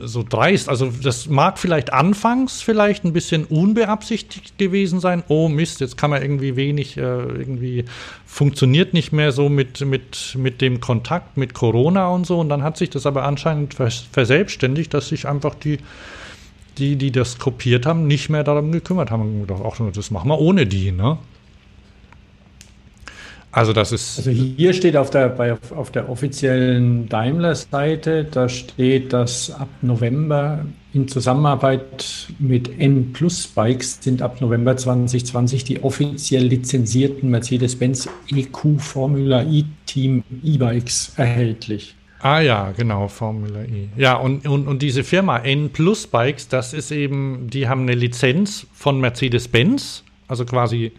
so 0.00 0.24
dreist. 0.28 0.68
Also 0.68 0.92
das 1.02 1.28
mag 1.28 1.58
vielleicht 1.58 1.92
anfangs 1.92 2.62
vielleicht 2.62 3.04
ein 3.04 3.12
bisschen 3.12 3.44
unbeabsichtigt 3.44 4.58
gewesen 4.58 5.00
sein. 5.00 5.22
Oh 5.28 5.48
Mist, 5.48 5.80
jetzt 5.80 5.96
kann 5.96 6.10
man 6.10 6.22
irgendwie 6.22 6.56
wenig, 6.56 6.96
äh, 6.96 7.00
irgendwie 7.00 7.84
funktioniert 8.26 8.94
nicht 8.94 9.12
mehr 9.12 9.32
so 9.32 9.48
mit, 9.48 9.80
mit, 9.80 10.34
mit 10.36 10.60
dem 10.60 10.80
Kontakt 10.80 11.36
mit 11.36 11.54
Corona 11.54 12.08
und 12.08 12.26
so. 12.26 12.40
Und 12.40 12.48
dann 12.48 12.62
hat 12.62 12.76
sich 12.76 12.90
das 12.90 13.06
aber 13.06 13.24
anscheinend 13.24 13.74
verselbstständigt, 13.74 14.92
dass 14.94 15.08
sich 15.08 15.26
einfach 15.26 15.54
die, 15.54 15.78
die, 16.78 16.96
die 16.96 17.12
das 17.12 17.38
kopiert 17.38 17.86
haben, 17.86 18.06
nicht 18.06 18.28
mehr 18.28 18.44
darum 18.44 18.72
gekümmert 18.72 19.10
haben. 19.10 19.22
Und 19.22 19.40
gedacht, 19.46 19.62
auch 19.62 19.76
das 19.92 20.10
machen 20.10 20.28
wir 20.28 20.38
ohne 20.38 20.66
die, 20.66 20.92
ne? 20.92 21.18
Also 23.54 23.72
das 23.72 23.92
ist. 23.92 24.18
Also 24.18 24.32
hier 24.32 24.72
steht 24.72 24.96
auf 24.96 25.10
der, 25.10 25.28
bei, 25.28 25.56
auf 25.76 25.92
der 25.92 26.08
offiziellen 26.08 27.08
Daimler-Seite, 27.08 28.24
da 28.24 28.48
steht, 28.48 29.12
dass 29.12 29.52
ab 29.52 29.68
November 29.80 30.66
in 30.92 31.06
Zusammenarbeit 31.06 32.26
mit 32.40 32.80
N 32.80 33.12
Plus 33.12 33.46
Bikes 33.46 33.98
sind 34.00 34.22
ab 34.22 34.40
November 34.40 34.76
2020 34.76 35.62
die 35.62 35.84
offiziell 35.84 36.46
lizenzierten 36.46 37.30
Mercedes-Benz 37.30 38.08
EQ 38.34 38.80
Formula 38.80 39.44
E 39.44 39.64
Team 39.86 40.24
E-Bikes 40.42 41.12
erhältlich. 41.16 41.94
Ah 42.18 42.40
ja, 42.40 42.72
genau, 42.76 43.06
Formula 43.06 43.62
E. 43.62 43.88
Ja, 43.96 44.16
und, 44.16 44.48
und, 44.48 44.66
und 44.66 44.82
diese 44.82 45.04
Firma 45.04 45.38
N 45.38 45.70
Plus 45.70 46.08
Bikes, 46.08 46.48
das 46.48 46.72
ist 46.72 46.90
eben, 46.90 47.48
die 47.50 47.68
haben 47.68 47.82
eine 47.82 47.94
Lizenz 47.94 48.66
von 48.72 48.98
Mercedes-Benz, 48.98 50.02
also 50.26 50.44
quasi 50.44 50.90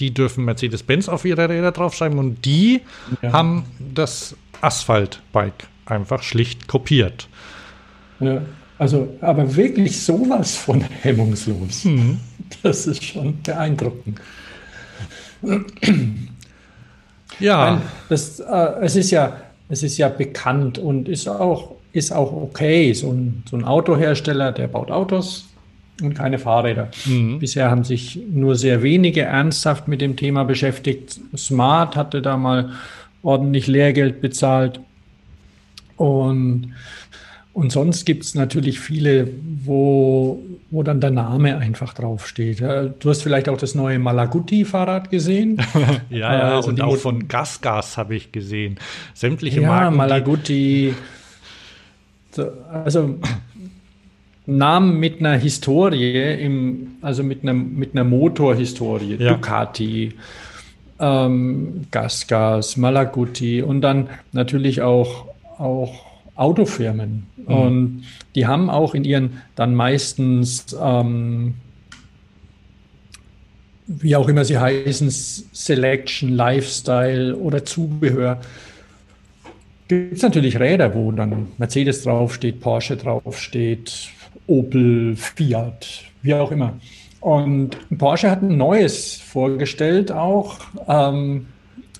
die 0.00 0.12
dürfen 0.12 0.44
Mercedes-Benz 0.44 1.08
auf 1.08 1.24
ihre 1.24 1.48
Räder 1.48 1.72
draufschreiben 1.72 2.18
und 2.18 2.44
die 2.44 2.80
ja. 3.20 3.32
haben 3.32 3.64
das 3.94 4.36
Asphalt-Bike 4.60 5.66
einfach 5.86 6.22
schlicht 6.22 6.68
kopiert. 6.68 7.28
Ja, 8.20 8.42
also, 8.78 9.08
aber 9.20 9.54
wirklich 9.54 10.02
sowas 10.02 10.56
von 10.56 10.82
hemmungslos. 11.02 11.84
Mhm. 11.84 12.20
Das 12.62 12.86
ist 12.86 13.02
schon 13.02 13.40
beeindruckend. 13.42 14.20
Ja. 17.40 17.56
Meine, 17.56 17.82
das, 18.08 18.40
äh, 18.40 18.72
es, 18.82 18.96
ist 18.96 19.10
ja 19.10 19.38
es 19.68 19.82
ist 19.82 19.96
ja 19.98 20.08
bekannt 20.08 20.78
und 20.78 21.08
ist 21.08 21.28
auch, 21.28 21.76
ist 21.92 22.12
auch 22.12 22.32
okay. 22.32 22.92
So 22.92 23.10
ein, 23.10 23.42
so 23.48 23.56
ein 23.56 23.64
Autohersteller, 23.64 24.52
der 24.52 24.68
baut 24.68 24.90
Autos, 24.90 25.46
und 26.02 26.14
keine 26.14 26.38
Fahrräder. 26.38 26.90
Mhm. 27.06 27.38
Bisher 27.38 27.70
haben 27.70 27.84
sich 27.84 28.18
nur 28.30 28.56
sehr 28.56 28.82
wenige 28.82 29.22
ernsthaft 29.22 29.88
mit 29.88 30.00
dem 30.00 30.16
Thema 30.16 30.44
beschäftigt. 30.44 31.20
Smart 31.36 31.96
hatte 31.96 32.22
da 32.22 32.36
mal 32.36 32.70
ordentlich 33.22 33.66
Lehrgeld 33.66 34.20
bezahlt. 34.20 34.80
Und, 35.96 36.74
und 37.52 37.70
sonst 37.70 38.04
gibt 38.04 38.24
es 38.24 38.34
natürlich 38.34 38.80
viele, 38.80 39.28
wo, 39.64 40.42
wo 40.70 40.82
dann 40.82 41.00
der 41.00 41.10
Name 41.10 41.58
einfach 41.58 41.94
draufsteht. 41.94 42.60
Du 42.60 43.10
hast 43.10 43.22
vielleicht 43.22 43.48
auch 43.48 43.58
das 43.58 43.74
neue 43.74 43.98
Malaguti-Fahrrad 43.98 45.10
gesehen. 45.10 45.58
ja, 46.10 46.18
ja, 46.18 46.56
also 46.56 46.70
und 46.70 46.80
auch 46.80 46.96
von 46.96 47.28
Gasgas 47.28 47.96
habe 47.96 48.16
ich 48.16 48.32
gesehen. 48.32 48.78
Sämtliche 49.14 49.60
ja, 49.60 49.68
Marken. 49.68 49.96
Malaguti. 49.96 50.94
Also 52.84 53.18
Namen 54.46 54.98
mit 54.98 55.20
einer 55.20 55.36
Historie, 55.36 56.34
im, 56.42 56.96
also 57.00 57.22
mit 57.22 57.42
einer, 57.42 57.52
mit 57.52 57.92
einer 57.92 58.04
Motorhistorie, 58.04 59.16
ja. 59.16 59.34
Ducati, 59.34 60.14
ähm, 60.98 61.82
Gasgas, 61.90 62.76
Malaguti 62.76 63.62
und 63.62 63.82
dann 63.82 64.08
natürlich 64.32 64.82
auch, 64.82 65.26
auch 65.58 66.06
Autofirmen. 66.34 67.26
Mhm. 67.36 67.54
Und 67.54 68.04
die 68.34 68.46
haben 68.46 68.70
auch 68.70 68.94
in 68.94 69.04
ihren 69.04 69.42
dann 69.54 69.74
meistens, 69.74 70.76
ähm, 70.80 71.54
wie 73.86 74.16
auch 74.16 74.28
immer 74.28 74.44
sie 74.44 74.58
heißen, 74.58 75.10
Selection, 75.10 76.30
Lifestyle 76.30 77.36
oder 77.36 77.64
Zubehör. 77.64 78.40
Gibt 79.88 80.14
es 80.14 80.22
natürlich 80.22 80.58
Räder, 80.58 80.94
wo 80.94 81.12
dann 81.12 81.48
Mercedes 81.58 82.04
draufsteht, 82.04 82.60
Porsche 82.60 82.96
draufsteht, 82.96 84.10
Opel, 84.46 85.16
Fiat, 85.16 86.04
wie 86.22 86.34
auch 86.34 86.50
immer. 86.50 86.74
Und 87.20 87.76
Porsche 87.96 88.30
hat 88.30 88.42
ein 88.42 88.56
neues 88.56 89.16
vorgestellt, 89.16 90.10
auch 90.10 90.58
ähm, 90.88 91.46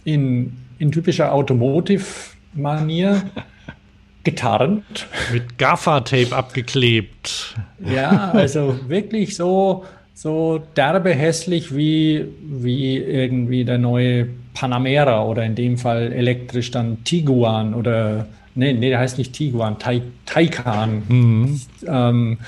in, 0.05 0.57
in 0.79 0.91
typischer 0.91 1.33
Automotive-Manier, 1.33 3.23
getarnt. 4.25 5.07
Mit 5.33 5.59
Gaffer-Tape 5.59 6.35
abgeklebt. 6.35 7.57
Ja, 7.85 8.31
also 8.33 8.79
wirklich 8.89 9.37
so, 9.37 9.85
so 10.15 10.63
derbe 10.77 11.13
hässlich 11.13 11.75
wie, 11.75 12.27
wie 12.41 12.97
irgendwie 12.99 13.65
der 13.65 13.79
neue 13.79 14.29
Panamera 14.55 15.25
oder 15.25 15.45
in 15.45 15.55
dem 15.55 15.79
Fall 15.79 16.13
elektrisch 16.13 16.71
dann 16.71 17.05
Tiguan 17.05 17.75
oder 17.75 18.27
nee, 18.55 18.73
nee, 18.73 18.91
der 18.91 18.99
heißt 18.99 19.19
nicht 19.19 19.33
Tiguan, 19.33 19.79
tai, 19.79 20.03
Taycan 20.27 21.03
mhm. 21.09 21.61
ähm, 21.87 22.39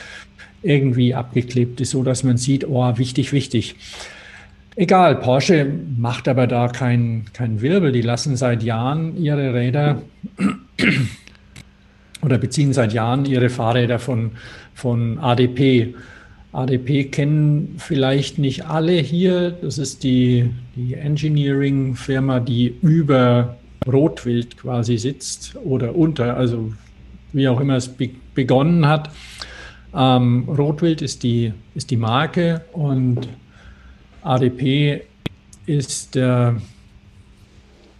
irgendwie 0.62 1.14
abgeklebt 1.14 1.80
ist, 1.80 1.90
so 1.90 2.02
dass 2.02 2.24
man 2.24 2.36
sieht, 2.36 2.66
oh, 2.66 2.96
wichtig, 2.96 3.32
wichtig. 3.32 3.76
Egal, 4.76 5.16
Porsche 5.16 5.66
macht 5.96 6.26
aber 6.26 6.46
da 6.46 6.66
keinen 6.68 7.26
kein 7.32 7.60
Wirbel. 7.60 7.92
Die 7.92 8.00
lassen 8.00 8.36
seit 8.36 8.62
Jahren 8.62 9.16
ihre 9.16 9.54
Räder 9.54 10.02
oder 12.22 12.38
beziehen 12.38 12.72
seit 12.72 12.92
Jahren 12.92 13.24
ihre 13.24 13.50
Fahrräder 13.50 14.00
von, 14.00 14.32
von 14.74 15.18
ADP. 15.18 15.94
ADP 16.52 17.04
kennen 17.04 17.76
vielleicht 17.78 18.38
nicht 18.38 18.66
alle 18.66 18.94
hier. 18.94 19.50
Das 19.50 19.78
ist 19.78 20.02
die, 20.02 20.50
die 20.74 20.94
Engineering-Firma, 20.94 22.40
die 22.40 22.74
über 22.82 23.56
Rotwild 23.86 24.56
quasi 24.56 24.98
sitzt 24.98 25.56
oder 25.64 25.94
unter, 25.94 26.36
also 26.36 26.72
wie 27.32 27.48
auch 27.48 27.60
immer 27.60 27.76
es 27.76 27.88
be 27.88 28.10
begonnen 28.34 28.88
hat. 28.88 29.10
Ähm, 29.94 30.48
Rotwild 30.48 31.02
ist 31.02 31.22
die, 31.22 31.52
ist 31.76 31.92
die 31.92 31.96
Marke 31.96 32.62
und 32.72 33.28
ADP 34.22 35.02
ist 35.66 36.16
der, 36.16 36.56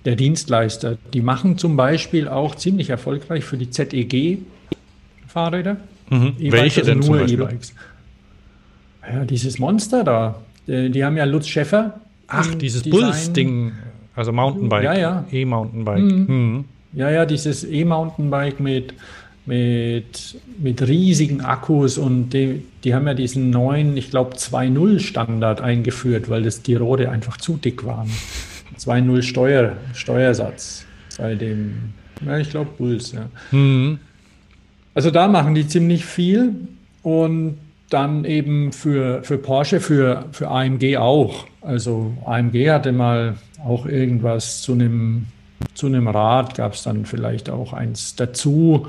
der 0.05 0.17
Dienstleister. 0.17 0.99
Die 1.13 1.21
machen 1.21 1.57
zum 1.57 1.77
Beispiel 1.77 2.27
auch 2.27 2.57
ziemlich 2.57 2.91
erfolgreich 2.91 3.45
für 3.45 3.57
die 3.57 3.71
ZEG-Fahrräder. 3.71 5.77
Mhm. 6.11 6.35
Welche 6.39 6.81
also 6.81 6.93
denn 6.93 7.01
nur 7.01 7.29
E-Bikes. 7.29 7.75
Ja, 9.09 9.25
dieses 9.25 9.59
Monster 9.59 10.03
da. 10.03 10.43
Die, 10.67 10.91
die 10.91 11.05
haben 11.05 11.17
ja 11.17 11.25
Lutz 11.25 11.47
Schäffer. 11.47 12.01
Ach, 12.27 12.55
dieses 12.55 12.83
Bulls-Ding. 12.83 13.73
Also 14.17 14.33
Mountainbike. 14.33 14.85
Ja, 14.85 14.95
ja. 14.95 15.25
E-Mountainbike. 15.31 16.03
Mhm. 16.03 16.27
Mhm. 16.29 16.65
Ja, 16.93 17.11
ja, 17.11 17.27
dieses 17.27 17.65
E-Mountainbike 17.65 18.61
mit, 18.61 18.95
mit, 19.47 20.37
mit 20.59 20.83
riesigen 20.87 21.41
Akkus 21.41 21.99
und 21.99 22.31
die, 22.31 22.63
die 22.85 22.95
haben 22.95 23.07
ja 23.07 23.15
diesen 23.15 23.51
neuen, 23.51 23.97
ich 23.97 24.11
glaube, 24.11 24.37
2.0 24.37 25.01
Standard 25.01 25.61
eingeführt, 25.61 26.31
weil 26.31 26.45
das 26.45 26.63
die 26.63 26.77
Rohre 26.77 27.11
einfach 27.11 27.37
zu 27.37 27.57
dick 27.57 27.85
waren. 27.85 28.11
2.0 28.79 29.23
Steuer, 29.23 29.77
Steuersatz 29.93 30.87
bei 31.19 31.35
dem, 31.35 31.93
ja, 32.25 32.39
ich 32.39 32.51
glaube, 32.51 32.71
Bulls, 32.77 33.13
ja. 33.13 33.29
Mhm. 33.51 33.99
Also 34.95 35.11
da 35.11 35.27
machen 35.27 35.55
die 35.55 35.67
ziemlich 35.67 36.05
viel 36.05 36.55
und 37.03 37.59
dann 37.91 38.25
eben 38.25 38.73
für, 38.73 39.23
für 39.23 39.39
Porsche, 39.39 39.81
für, 39.81 40.27
für 40.33 40.49
AMG 40.49 40.97
auch. 40.97 41.47
Also 41.61 42.13
AMG 42.25 42.71
hatte 42.71 42.93
mal 42.93 43.37
auch 43.65 43.87
irgendwas 43.87 44.63
zu 44.63 44.73
einem, 44.73 45.27
zu 45.75 45.87
einem 45.87 46.09
Rad, 46.09 46.55
gab 46.55 46.75
es 46.75 46.83
dann 46.83 47.07
vielleicht 47.07 47.51
auch 47.51 47.73
eins 47.73 48.17
dazu 48.17 48.87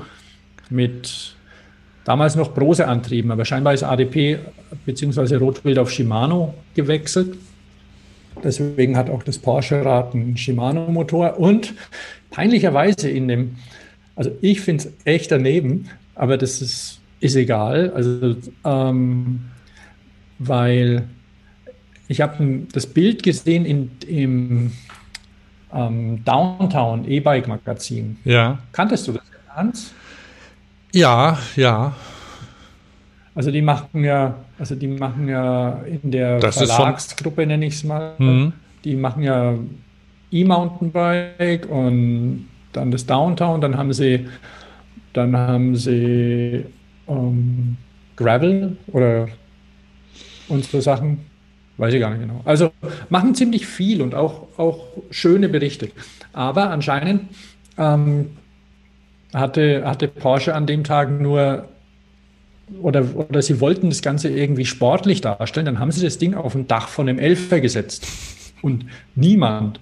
mit 0.70 1.36
damals 2.04 2.36
noch 2.36 2.54
Brose-Antrieben, 2.54 3.30
aber 3.30 3.44
scheinbar 3.44 3.74
ist 3.74 3.82
ADP 3.82 4.38
bzw. 4.84 5.36
Rotwild 5.36 5.78
auf 5.78 5.90
Shimano 5.90 6.54
gewechselt. 6.74 7.36
Deswegen 8.42 8.96
hat 8.96 9.08
auch 9.10 9.22
das 9.22 9.38
Porsche-Rad 9.38 10.14
einen 10.14 10.36
Shimano-Motor 10.36 11.38
und 11.38 11.74
peinlicherweise 12.30 13.08
in 13.08 13.28
dem, 13.28 13.56
also 14.14 14.30
ich 14.40 14.60
finde 14.60 14.84
es 14.84 14.92
echt 15.04 15.32
daneben, 15.32 15.88
aber 16.14 16.36
das 16.36 16.60
ist 16.60 17.00
ist 17.20 17.36
egal. 17.36 17.92
Also, 17.94 18.36
ähm, 18.64 19.40
weil 20.38 21.08
ich 22.08 22.20
habe 22.20 22.62
das 22.72 22.86
Bild 22.86 23.22
gesehen 23.22 23.64
in, 23.64 23.90
im 24.06 24.72
ähm, 25.72 26.24
Downtown 26.24 27.08
E-Bike 27.08 27.48
Magazin. 27.48 28.18
Ja. 28.24 28.58
Kanntest 28.72 29.08
du 29.08 29.12
das, 29.12 29.22
Hans? 29.48 29.94
Ja, 30.92 31.38
ja. 31.56 31.94
Also 33.34 33.50
die 33.50 33.60
machen 33.60 34.02
ja, 34.02 34.34
also 34.58 34.74
die 34.74 34.86
machen 34.86 35.28
ja 35.28 35.82
in 35.82 36.10
der 36.10 36.38
das 36.38 36.56
Verlagsgruppe, 36.56 37.46
nenne 37.46 37.66
ich 37.66 37.74
es 37.74 37.84
mal, 37.84 38.14
mhm. 38.16 38.54
die 38.82 38.96
machen 38.96 39.22
ja 39.22 39.54
E-Mountainbike 40.32 41.68
und 41.68 42.48
dann 42.72 42.90
das 42.90 43.04
Downtown, 43.04 43.60
dann 43.60 43.76
haben 43.76 43.92
sie, 43.92 44.26
dann 45.12 45.36
haben 45.36 45.76
sie 45.76 46.64
ähm, 47.08 47.76
Gravel 48.16 48.76
oder 48.88 49.28
unsere 50.48 50.82
Sachen, 50.82 51.26
weiß 51.76 51.94
ich 51.94 52.00
gar 52.00 52.10
nicht 52.10 52.22
genau. 52.22 52.40
Also 52.44 52.72
machen 53.08 53.34
ziemlich 53.34 53.66
viel 53.66 54.02
und 54.02 54.14
auch, 54.14 54.46
auch 54.58 54.86
schöne 55.10 55.48
Berichte. 55.48 55.90
Aber 56.32 56.70
anscheinend 56.70 57.28
ähm, 57.78 58.30
hatte, 59.34 59.84
hatte 59.84 60.08
Porsche 60.08 60.54
an 60.54 60.66
dem 60.66 60.84
Tag 60.84 61.10
nur 61.10 61.68
oder, 62.80 63.04
oder 63.14 63.42
sie 63.42 63.60
wollten 63.60 63.90
das 63.90 64.02
Ganze 64.02 64.28
irgendwie 64.28 64.64
sportlich 64.64 65.20
darstellen, 65.20 65.66
dann 65.66 65.78
haben 65.78 65.92
sie 65.92 66.02
das 66.02 66.18
Ding 66.18 66.34
auf 66.34 66.54
ein 66.54 66.66
Dach 66.66 66.88
von 66.88 67.08
einem 67.08 67.18
Elfer 67.18 67.60
gesetzt. 67.60 68.06
Und 68.62 68.86
niemand 69.14 69.80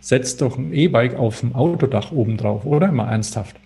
setzt 0.00 0.42
doch 0.42 0.56
ein 0.56 0.72
E-Bike 0.72 1.16
auf 1.16 1.40
dem 1.40 1.54
Autodach 1.54 2.12
oben 2.12 2.36
drauf, 2.36 2.64
oder? 2.64 2.92
Mal 2.92 3.10
ernsthaft. 3.10 3.56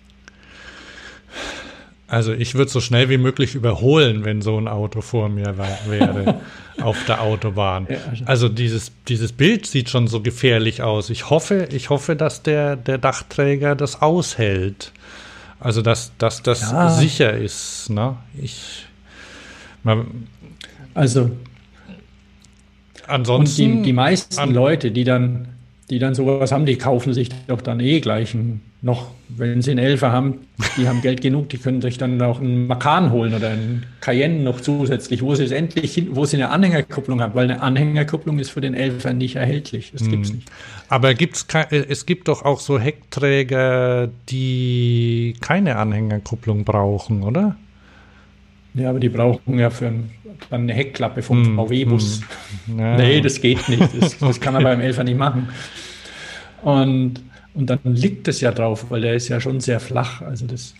Also 2.11 2.33
ich 2.33 2.55
würde 2.55 2.69
so 2.69 2.81
schnell 2.81 3.07
wie 3.07 3.17
möglich 3.17 3.55
überholen, 3.55 4.25
wenn 4.25 4.41
so 4.41 4.57
ein 4.57 4.67
Auto 4.67 4.99
vor 4.99 5.29
mir 5.29 5.55
wäre 5.87 6.41
auf 6.81 6.97
der 7.05 7.21
Autobahn. 7.21 7.87
Also, 7.87 8.25
also 8.25 8.49
dieses, 8.49 8.91
dieses 9.07 9.31
Bild 9.31 9.65
sieht 9.65 9.89
schon 9.89 10.07
so 10.07 10.19
gefährlich 10.19 10.81
aus. 10.81 11.09
Ich 11.09 11.29
hoffe, 11.29 11.69
ich 11.71 11.89
hoffe, 11.89 12.17
dass 12.17 12.43
der, 12.43 12.75
der 12.75 12.97
Dachträger 12.97 13.77
das 13.77 14.01
aushält. 14.01 14.91
Also 15.61 15.81
dass, 15.81 16.11
dass 16.17 16.43
das 16.43 16.69
ja. 16.71 16.89
sicher 16.89 17.31
ist. 17.31 17.89
Ne? 17.89 18.17
Ich, 18.37 18.87
man, 19.83 20.27
also 20.93 21.31
ansonsten. 23.07 23.71
Und 23.71 23.77
die, 23.77 23.83
die 23.83 23.93
meisten 23.93 24.37
an, 24.37 24.53
Leute, 24.53 24.91
die 24.91 25.05
dann, 25.05 25.47
die 25.89 25.99
dann 25.99 26.13
sowas 26.13 26.51
haben, 26.51 26.65
die 26.65 26.77
kaufen 26.77 27.13
sich 27.13 27.29
doch 27.47 27.61
dann 27.61 27.79
eh 27.79 28.01
gleich 28.01 28.33
ein 28.33 28.59
noch, 28.83 29.11
wenn 29.29 29.61
sie 29.61 29.71
einen 29.71 29.79
Elfer 29.79 30.11
haben, 30.11 30.47
die 30.75 30.87
haben 30.87 31.01
Geld 31.01 31.21
genug, 31.21 31.49
die 31.49 31.59
können 31.59 31.81
sich 31.81 31.99
dann 31.99 32.19
auch 32.21 32.41
einen 32.41 32.65
Makan 32.65 33.11
holen 33.11 33.33
oder 33.35 33.49
einen 33.49 33.85
Cayenne 34.01 34.39
noch 34.39 34.59
zusätzlich, 34.59 35.21
wo 35.21 35.35
sie 35.35 35.43
es 35.43 35.51
endlich, 35.51 36.07
wo 36.11 36.25
sie 36.25 36.37
eine 36.37 36.49
Anhängerkupplung 36.49 37.21
haben, 37.21 37.35
weil 37.35 37.43
eine 37.43 37.61
Anhängerkupplung 37.61 38.39
ist 38.39 38.49
für 38.49 38.61
den 38.61 38.73
Elfer 38.73 39.13
nicht 39.13 39.35
erhältlich. 39.35 39.91
Das 39.91 40.09
gibt's 40.09 40.29
hm. 40.29 40.37
nicht. 40.37 40.51
Aber 40.89 41.13
gibt's 41.13 41.45
äh, 41.53 41.85
es 41.89 42.07
gibt 42.07 42.27
doch 42.27 42.43
auch 42.43 42.59
so 42.59 42.79
Heckträger, 42.79 44.09
die 44.29 45.35
keine 45.41 45.75
Anhängerkupplung 45.75 46.65
brauchen, 46.65 47.21
oder? 47.21 47.55
Ja, 48.73 48.89
aber 48.89 48.99
die 48.99 49.09
brauchen 49.09 49.59
ja 49.59 49.69
für 49.69 49.87
ein, 49.87 50.11
dann 50.49 50.61
eine 50.61 50.73
Heckklappe 50.73 51.21
vom 51.21 51.45
hm, 51.45 51.55
VW-Bus. 51.55 52.21
Hm. 52.65 52.79
Ja. 52.79 52.97
Nee, 52.97 53.21
das 53.21 53.41
geht 53.41 53.69
nicht. 53.69 53.89
Das, 53.99 54.17
das 54.17 54.39
kann 54.39 54.55
er 54.55 54.61
beim 54.61 54.79
Elfer 54.79 55.03
nicht 55.03 55.17
machen. 55.17 55.49
Und 56.63 57.21
und 57.53 57.69
dann 57.69 57.79
liegt 57.83 58.27
es 58.27 58.41
ja 58.41 58.51
drauf, 58.51 58.85
weil 58.89 59.01
der 59.01 59.15
ist 59.15 59.27
ja 59.27 59.41
schon 59.41 59.59
sehr 59.59 59.79
flach. 59.79 60.21
Also 60.21 60.45
das, 60.47 60.73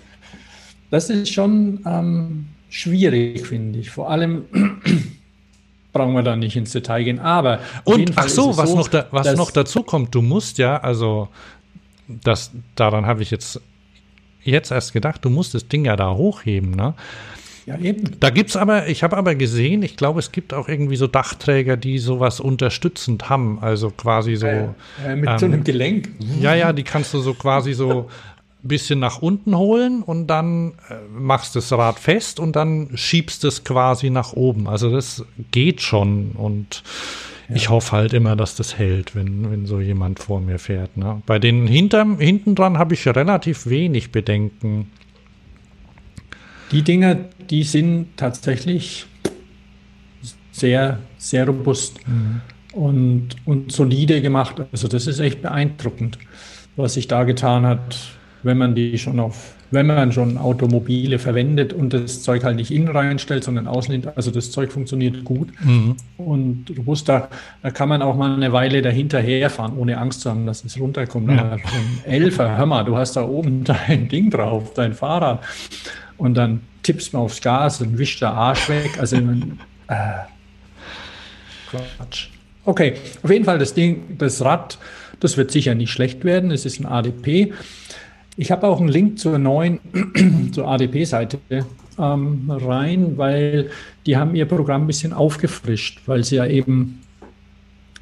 das 0.90 1.10
ist 1.10 1.34
schon 1.34 1.82
ähm, 1.86 2.48
schwierig, 2.70 3.46
finde 3.48 3.80
ich. 3.80 3.90
Vor 3.90 4.10
allem 4.10 4.46
brauchen 5.94 6.14
wir 6.14 6.24
da 6.24 6.36
nicht 6.36 6.56
ins 6.56 6.72
Detail 6.72 7.04
gehen. 7.04 7.20
Aber 7.20 7.60
und 7.84 8.14
ach 8.16 8.30
so, 8.30 8.56
was 8.58 8.70
so, 8.70 8.78
noch 8.78 8.88
da, 8.88 9.08
was 9.12 9.36
noch 9.36 9.52
dazu 9.52 9.84
kommt, 9.84 10.16
du 10.16 10.22
musst 10.22 10.58
ja, 10.58 10.78
also 10.78 11.28
das 12.08 12.52
daran 12.76 13.06
habe 13.06 13.22
ich 13.22 13.32
jetzt 13.32 13.62
jetzt 14.44 14.72
erst 14.72 14.94
gedacht, 14.94 15.24
du 15.24 15.30
musst 15.30 15.54
das 15.54 15.68
Ding 15.68 15.86
ja 15.86 15.96
da 15.96 16.14
hochheben, 16.14 16.72
ne? 16.72 16.96
Ja, 17.66 17.78
eben. 17.78 18.20
Da 18.20 18.30
gibt 18.30 18.50
es 18.50 18.56
aber, 18.56 18.88
ich 18.88 19.04
habe 19.04 19.18
aber 19.18 19.36
gesehen, 19.36 19.84
ich 19.84 19.96
glaube, 19.96 20.20
es 20.20 20.32
gibt 20.32 20.54
auch 20.54 20.68
irgendwie 20.68 20.96
so 20.96 21.08
Dachträger, 21.08 21.78
die 21.78 22.00
sowas 22.00 22.40
unterstützend 22.40 23.30
haben. 23.30 23.60
Also 23.62 23.92
quasi 23.92 24.36
so. 24.36 24.48
Äh, 24.48 24.70
äh, 25.06 25.16
mit 25.16 25.30
ähm, 25.30 25.38
so 25.38 25.46
einem 25.46 25.64
Gelenk. 25.64 26.10
Ja, 26.40 26.56
ja, 26.56 26.74
die 26.74 26.84
kannst 26.84 27.14
du 27.14 27.20
so 27.20 27.34
quasi 27.34 27.74
so 27.74 27.92
ein 27.92 28.06
bisschen 28.64 29.00
nach 29.00 29.22
unten 29.22 29.56
holen 29.56 30.02
und 30.02 30.28
dann 30.28 30.74
äh, 30.90 30.96
machst 31.12 31.56
das 31.56 31.72
Rad 31.72 32.00
fest 32.00 32.40
und 32.40 32.56
dann 32.56 32.90
schiebst 32.96 33.44
es 33.46 33.64
quasi 33.64 34.10
nach 34.10 34.34
oben. 34.34 34.68
Also 34.68 34.92
das 34.92 35.24
geht 35.52 35.82
schon 35.82 36.32
und 36.32 36.84
ja. 37.50 37.56
ich 37.56 37.70
hoffe 37.70 37.92
halt 37.92 38.14
immer, 38.14 38.36
dass 38.36 38.56
das 38.56 38.78
hält, 38.78 39.16
wenn, 39.16 39.52
wenn 39.52 39.66
so 39.66 39.80
jemand 39.80 40.20
vor 40.20 40.42
mir 40.42 40.58
fährt. 40.58 40.98
Ne? 40.98 41.22
Bei 41.26 41.38
den 41.38 41.68
hinterm, 41.68 42.20
hinten 42.20 42.56
dran 42.56 42.78
habe 42.78 42.94
ich 42.94 43.08
relativ 43.08 43.68
wenig 43.68 44.12
Bedenken. 44.12 44.92
Die 46.72 46.82
Dinger, 46.84 47.16
die 47.50 47.64
sind 47.64 48.18
tatsächlich 48.18 49.06
sehr, 50.52 51.00
sehr 51.18 51.46
robust 51.46 52.00
mhm. 52.08 52.42
und, 52.74 53.30
und 53.46 53.72
solide 53.72 54.22
gemacht. 54.22 54.62
Also 54.72 54.88
das 54.88 55.08
ist 55.08 55.20
echt 55.20 55.42
beeindruckend, 55.42 56.18
was 56.76 56.94
sich 56.94 57.08
da 57.08 57.24
getan 57.24 57.66
hat, 57.66 57.98
wenn 58.44 58.58
man 58.58 58.76
die 58.76 58.98
schon 58.98 59.20
auf 59.20 59.56
wenn 59.72 59.88
man 59.88 60.12
schon 60.12 60.38
Automobile 60.38 61.18
verwendet 61.18 61.74
und 61.74 61.94
das 61.94 62.22
Zeug 62.22 62.44
halt 62.44 62.58
nicht 62.58 62.72
innen 62.72 62.90
reinstellt, 62.90 63.44
sondern 63.44 63.68
außen, 63.68 63.94
hin, 63.94 64.08
also 64.16 64.30
das 64.30 64.52
Zeug 64.52 64.72
funktioniert 64.72 65.24
gut 65.24 65.48
mhm. 65.64 65.96
und 66.18 66.66
robust, 66.78 67.08
da, 67.08 67.30
da 67.64 67.72
kann 67.72 67.90
man 67.90 68.02
auch 68.02 68.16
mal 68.16 68.34
eine 68.34 68.52
Weile 68.52 68.82
dahinter 68.82 69.20
herfahren, 69.20 69.78
ohne 69.78 69.98
Angst 69.98 70.22
zu 70.22 70.30
haben, 70.30 70.46
dass 70.46 70.64
es 70.66 70.80
runterkommt. 70.80 71.32
Ja. 71.32 71.56
Elfer, 72.04 72.58
hör 72.58 72.66
mal, 72.66 72.84
du 72.84 72.98
hast 72.98 73.16
da 73.16 73.24
oben 73.24 73.64
dein 73.88 74.10
Ding 74.10 74.30
drauf, 74.30 74.74
dein 74.74 74.94
Fahrrad 74.94 75.42
und 76.22 76.36
dann 76.36 76.62
tippst 76.84 77.14
du 77.14 77.18
aufs 77.18 77.42
Gas 77.42 77.82
und 77.82 77.98
wischt 77.98 78.22
der 78.22 78.32
Arsch 78.32 78.70
weg. 78.70 78.92
Also, 79.00 79.18
äh, 79.18 80.22
Quatsch. 81.70 82.28
Okay, 82.64 82.94
auf 83.24 83.32
jeden 83.32 83.46
Fall 83.46 83.58
das 83.58 83.74
Ding, 83.74 84.18
das 84.18 84.44
Rad, 84.44 84.78
das 85.20 85.36
wird 85.36 85.52
sicher 85.52 85.74
nicht 85.74 85.92
schlecht 85.92 86.24
werden. 86.24 86.52
Es 86.52 86.66
ist 86.66 86.80
ein 86.80 86.86
ADP. 86.86 87.54
Ich 88.38 88.52
habe 88.52 88.68
auch 88.68 88.80
einen 88.80 88.90
Link 88.90 89.18
zur 89.18 89.40
neuen, 89.40 89.80
zur 90.54 90.68
ADP-Seite 90.68 91.40
ähm, 91.98 92.52
rein, 92.52 93.18
weil 93.18 93.72
die 94.06 94.16
haben 94.16 94.36
ihr 94.36 94.46
Programm 94.46 94.84
ein 94.84 94.88
bisschen 94.88 95.14
aufgefrischt, 95.14 96.02
weil 96.06 96.24
sie 96.24 96.36
ja 96.36 96.46
eben 96.46 97.02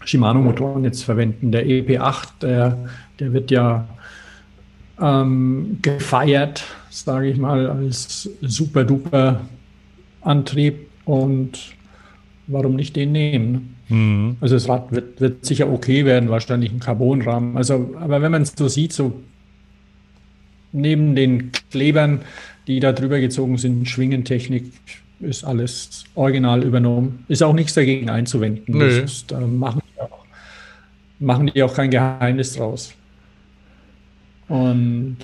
Shimano-Motoren 0.04 0.84
jetzt 0.84 1.04
verwenden. 1.04 1.52
Der 1.52 1.66
EP8, 1.66 2.28
der, 2.42 2.78
der 3.20 3.34
wird 3.34 3.50
ja 3.50 3.88
ähm, 5.02 5.80
gefeiert, 5.82 6.66
sage 6.90 7.30
ich 7.30 7.38
mal, 7.38 7.70
als 7.70 8.30
super-duper 8.42 9.42
Antrieb 10.22 10.88
und 11.06 11.76
warum 12.48 12.76
nicht 12.76 12.96
den 12.96 13.12
nehmen? 13.12 13.76
Mhm. 13.90 14.38
Also 14.42 14.56
das 14.56 14.68
Rad 14.70 14.92
wird, 14.92 15.22
wird 15.22 15.46
sicher 15.46 15.72
okay 15.72 16.06
werden, 16.06 16.30
wahrscheinlich 16.30 16.72
ein 16.72 16.80
Carbonrahmen. 16.80 17.58
Also, 17.58 17.96
aber 18.00 18.22
wenn 18.22 18.32
man 18.32 18.44
es 18.44 18.54
so 18.58 18.68
sieht, 18.68 18.94
so 18.94 19.20
neben 20.72 21.16
den 21.16 21.52
Klebern, 21.72 22.22
die 22.68 22.80
da 22.80 22.92
drüber 22.92 23.20
gezogen 23.20 23.58
sind, 23.58 23.88
Schwingentechnik, 23.88 24.72
ist 25.20 25.44
alles 25.44 26.06
original 26.16 26.64
übernommen. 26.64 27.26
Ist 27.28 27.44
auch 27.44 27.54
nichts 27.54 27.74
dagegen 27.74 28.10
einzuwenden. 28.10 28.78
Nö. 28.78 29.02
Das 29.02 29.12
ist, 29.12 29.32
äh, 29.32 29.40
machen, 29.40 29.82
die 29.96 30.02
auch, 30.02 30.26
machen 31.20 31.52
die 31.54 31.64
auch 31.64 31.74
kein 31.74 31.90
Geheimnis 31.90 32.54
draus. 32.54 32.94
Und 34.48 35.18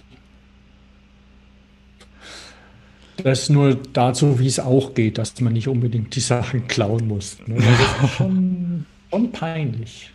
das 3.24 3.50
nur 3.50 3.76
dazu, 3.94 4.40
wie 4.40 4.48
es 4.48 4.60
auch 4.60 4.94
geht, 4.94 5.18
dass 5.18 5.40
man 5.42 5.54
nicht 5.54 5.68
unbedingt 5.68 6.16
die 6.16 6.20
Sachen 6.20 6.68
klauen 6.68 7.08
muss. 7.08 7.38
Ne? 7.46 7.56
Das 7.56 8.10
ist 8.10 8.16
schon, 8.18 8.86
schon 9.12 9.32
peinlich. 9.32 10.12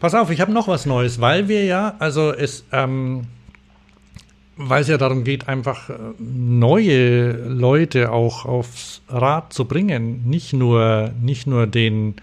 Pass 0.00 0.14
auf, 0.14 0.30
ich 0.30 0.40
habe 0.40 0.52
noch 0.52 0.68
was 0.68 0.84
Neues, 0.84 1.20
weil 1.20 1.48
wir 1.48 1.64
ja, 1.64 1.96
also 1.98 2.32
es, 2.32 2.64
ähm, 2.70 3.26
weil 4.56 4.82
es 4.82 4.88
ja 4.88 4.98
darum 4.98 5.24
geht, 5.24 5.48
einfach 5.48 5.88
äh, 5.88 5.94
neue 6.18 7.32
Leute 7.48 8.12
auch 8.12 8.44
aufs 8.44 9.02
Rad 9.08 9.52
zu 9.52 9.64
bringen, 9.64 10.22
nicht 10.28 10.52
nur, 10.52 11.12
nicht 11.20 11.46
nur 11.46 11.66
den 11.66 12.16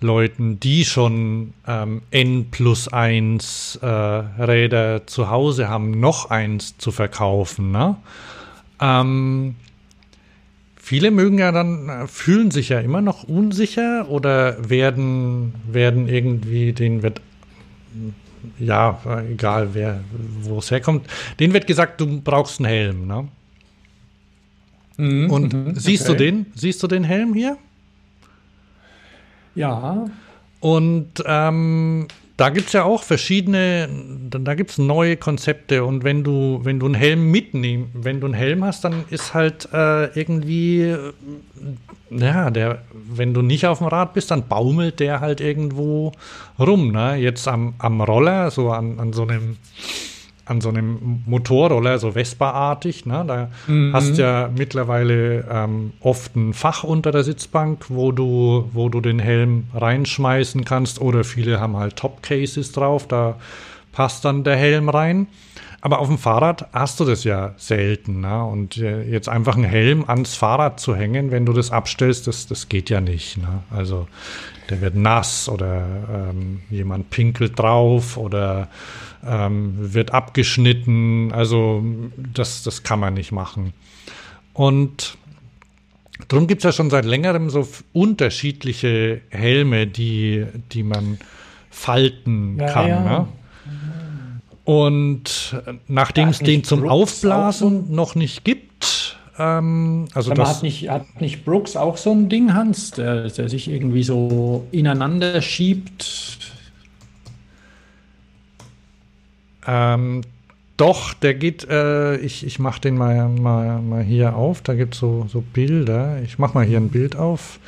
Leuten, 0.00 0.60
die 0.60 0.84
schon 0.84 1.54
ähm, 1.66 2.02
N 2.10 2.50
plus 2.50 2.88
1 2.88 3.78
äh, 3.82 3.86
Räder 3.86 5.06
zu 5.06 5.30
Hause 5.30 5.68
haben, 5.68 5.98
noch 5.98 6.30
eins 6.30 6.76
zu 6.76 6.92
verkaufen. 6.92 7.70
Ne? 7.72 7.96
Ähm, 8.80 9.54
viele 10.76 11.10
mögen 11.10 11.38
ja 11.38 11.50
dann, 11.50 11.88
äh, 11.88 12.06
fühlen 12.06 12.50
sich 12.50 12.68
ja 12.68 12.80
immer 12.80 13.00
noch 13.00 13.24
unsicher 13.24 14.06
oder 14.10 14.68
werden, 14.68 15.54
werden 15.66 16.08
irgendwie, 16.08 16.74
den 16.74 17.02
wird, 17.02 17.22
ja, 18.58 19.00
egal 19.30 19.70
wer, 19.72 20.00
wo 20.42 20.58
es 20.58 20.70
herkommt, 20.70 21.06
denen 21.40 21.54
wird 21.54 21.66
gesagt, 21.66 22.02
du 22.02 22.20
brauchst 22.20 22.60
einen 22.60 22.68
Helm. 22.68 23.06
Ne? 23.06 23.28
Mhm, 24.98 25.30
Und 25.30 25.52
mhm, 25.54 25.74
siehst 25.74 26.08
okay. 26.08 26.18
du 26.18 26.24
den? 26.24 26.46
Siehst 26.54 26.82
du 26.82 26.86
den 26.86 27.04
Helm 27.04 27.32
hier? 27.32 27.56
Ja. 29.56 30.06
Und 30.60 31.22
ähm, 31.26 32.06
da 32.36 32.50
gibt 32.50 32.66
es 32.66 32.72
ja 32.74 32.84
auch 32.84 33.02
verschiedene, 33.02 33.88
da 34.30 34.54
gibt 34.54 34.70
es 34.70 34.78
neue 34.78 35.16
Konzepte 35.16 35.84
und 35.84 36.04
wenn 36.04 36.22
du, 36.22 36.60
wenn 36.64 36.78
du 36.78 36.86
einen 36.86 36.94
Helm 36.94 37.30
mitnimmst, 37.30 37.90
wenn 37.94 38.20
du 38.20 38.26
einen 38.26 38.34
Helm 38.34 38.62
hast, 38.62 38.84
dann 38.84 39.04
ist 39.08 39.32
halt 39.32 39.68
äh, 39.72 40.06
irgendwie, 40.18 40.82
äh, 40.82 41.12
ja, 42.10 42.50
der, 42.50 42.82
wenn 42.92 43.32
du 43.32 43.40
nicht 43.40 43.66
auf 43.66 43.78
dem 43.78 43.86
Rad 43.86 44.12
bist, 44.12 44.30
dann 44.30 44.48
baumelt 44.48 45.00
der 45.00 45.20
halt 45.20 45.40
irgendwo 45.40 46.12
rum, 46.58 46.92
ne? 46.92 47.16
Jetzt 47.16 47.48
am, 47.48 47.74
am 47.78 48.02
Roller, 48.02 48.50
so 48.50 48.70
an, 48.70 49.00
an 49.00 49.14
so 49.14 49.22
einem 49.22 49.56
an 50.46 50.60
so 50.60 50.68
einem 50.68 51.22
Motorroller, 51.26 51.98
so 51.98 52.12
Vespa-artig. 52.12 53.04
Ne? 53.04 53.24
Da 53.26 53.50
mhm. 53.66 53.92
hast 53.92 54.16
ja 54.16 54.48
mittlerweile 54.56 55.44
ähm, 55.50 55.92
oft 56.00 56.36
ein 56.36 56.54
Fach 56.54 56.84
unter 56.84 57.10
der 57.10 57.24
Sitzbank, 57.24 57.86
wo 57.88 58.12
du, 58.12 58.70
wo 58.72 58.88
du 58.88 59.00
den 59.00 59.18
Helm 59.18 59.64
reinschmeißen 59.74 60.64
kannst. 60.64 61.00
Oder 61.00 61.24
viele 61.24 61.60
haben 61.60 61.76
halt 61.76 61.96
Top-Cases 61.96 62.72
drauf, 62.72 63.08
da 63.08 63.36
passt 63.92 64.24
dann 64.24 64.44
der 64.44 64.56
Helm 64.56 64.88
rein. 64.88 65.26
Aber 65.80 65.98
auf 65.98 66.08
dem 66.08 66.18
Fahrrad 66.18 66.68
hast 66.72 66.98
du 67.00 67.04
das 67.04 67.24
ja 67.24 67.54
selten. 67.56 68.20
Ne? 68.20 68.44
Und 68.44 68.78
äh, 68.78 69.02
jetzt 69.02 69.28
einfach 69.28 69.54
einen 69.54 69.64
Helm 69.64 70.04
ans 70.08 70.34
Fahrrad 70.34 70.80
zu 70.80 70.96
hängen, 70.96 71.30
wenn 71.30 71.46
du 71.46 71.52
das 71.52 71.70
abstellst, 71.70 72.26
das, 72.26 72.46
das 72.46 72.68
geht 72.68 72.90
ja 72.90 73.00
nicht. 73.00 73.36
Ne? 73.36 73.62
Also 73.70 74.08
der 74.70 74.80
wird 74.80 74.96
nass 74.96 75.48
oder 75.48 76.30
ähm, 76.30 76.60
jemand 76.70 77.10
pinkelt 77.10 77.58
drauf 77.58 78.16
oder 78.16 78.68
ähm, 79.24 79.74
wird 79.76 80.12
abgeschnitten. 80.12 81.32
Also 81.32 81.84
das, 82.16 82.62
das 82.62 82.82
kann 82.82 83.00
man 83.00 83.14
nicht 83.14 83.32
machen. 83.32 83.72
Und 84.54 85.18
darum 86.28 86.46
gibt 86.46 86.60
es 86.60 86.64
ja 86.64 86.72
schon 86.72 86.90
seit 86.90 87.04
längerem 87.04 87.50
so 87.50 87.68
unterschiedliche 87.92 89.20
Helme, 89.28 89.86
die, 89.86 90.46
die 90.72 90.82
man 90.82 91.18
falten 91.70 92.58
ja, 92.58 92.72
kann. 92.72 92.88
Ja. 92.88 93.00
Ne? 93.02 93.28
Und 94.66 95.54
nachdem 95.86 96.30
es 96.30 96.40
den 96.40 96.64
zum 96.64 96.80
Brooks 96.80 96.92
Aufblasen 96.92 97.86
so 97.86 97.94
noch 97.94 98.16
nicht 98.16 98.44
gibt, 98.44 99.16
ähm, 99.38 100.06
also 100.12 100.34
das 100.34 100.56
hat 100.56 100.62
nicht, 100.64 100.90
hat 100.90 101.20
nicht 101.20 101.44
Brooks 101.44 101.76
auch 101.76 101.96
so 101.96 102.10
ein 102.10 102.28
Ding, 102.28 102.52
Hans, 102.52 102.90
der, 102.90 103.28
der 103.28 103.48
sich 103.48 103.68
irgendwie 103.68 104.02
so 104.02 104.66
ineinander 104.72 105.40
schiebt? 105.40 106.52
Ähm, 109.68 110.22
doch, 110.76 111.14
der 111.14 111.34
geht, 111.34 111.68
äh, 111.68 112.16
ich, 112.16 112.44
ich 112.44 112.58
mache 112.58 112.80
den 112.80 112.96
mal, 112.96 113.28
mal, 113.28 113.80
mal 113.80 114.02
hier 114.02 114.34
auf, 114.34 114.62
da 114.62 114.74
gibt 114.74 114.94
es 114.94 115.00
so, 115.00 115.26
so 115.28 115.42
Bilder. 115.42 116.20
Ich 116.22 116.40
mache 116.40 116.54
mal 116.54 116.66
hier 116.66 116.78
ein 116.78 116.88
Bild 116.88 117.14
auf. 117.14 117.60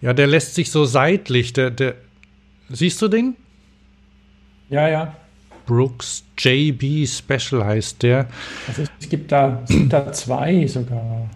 Ja, 0.00 0.12
der 0.12 0.28
lässt 0.28 0.54
sich 0.54 0.70
so 0.70 0.84
seitlich, 0.84 1.52
der, 1.52 1.72
der, 1.72 1.96
siehst 2.68 3.02
du 3.02 3.08
den? 3.08 3.34
Ja, 4.68 4.88
ja. 4.88 5.16
Brooks 5.70 6.24
JB 6.36 7.06
Special 7.06 7.64
heißt 7.64 8.02
der. 8.02 8.26
Also 8.66 8.82
es 8.98 9.08
gibt 9.08 9.30
da, 9.30 9.62
es 9.68 9.88
da 9.88 10.12
zwei 10.12 10.66
sogar. 10.66 11.30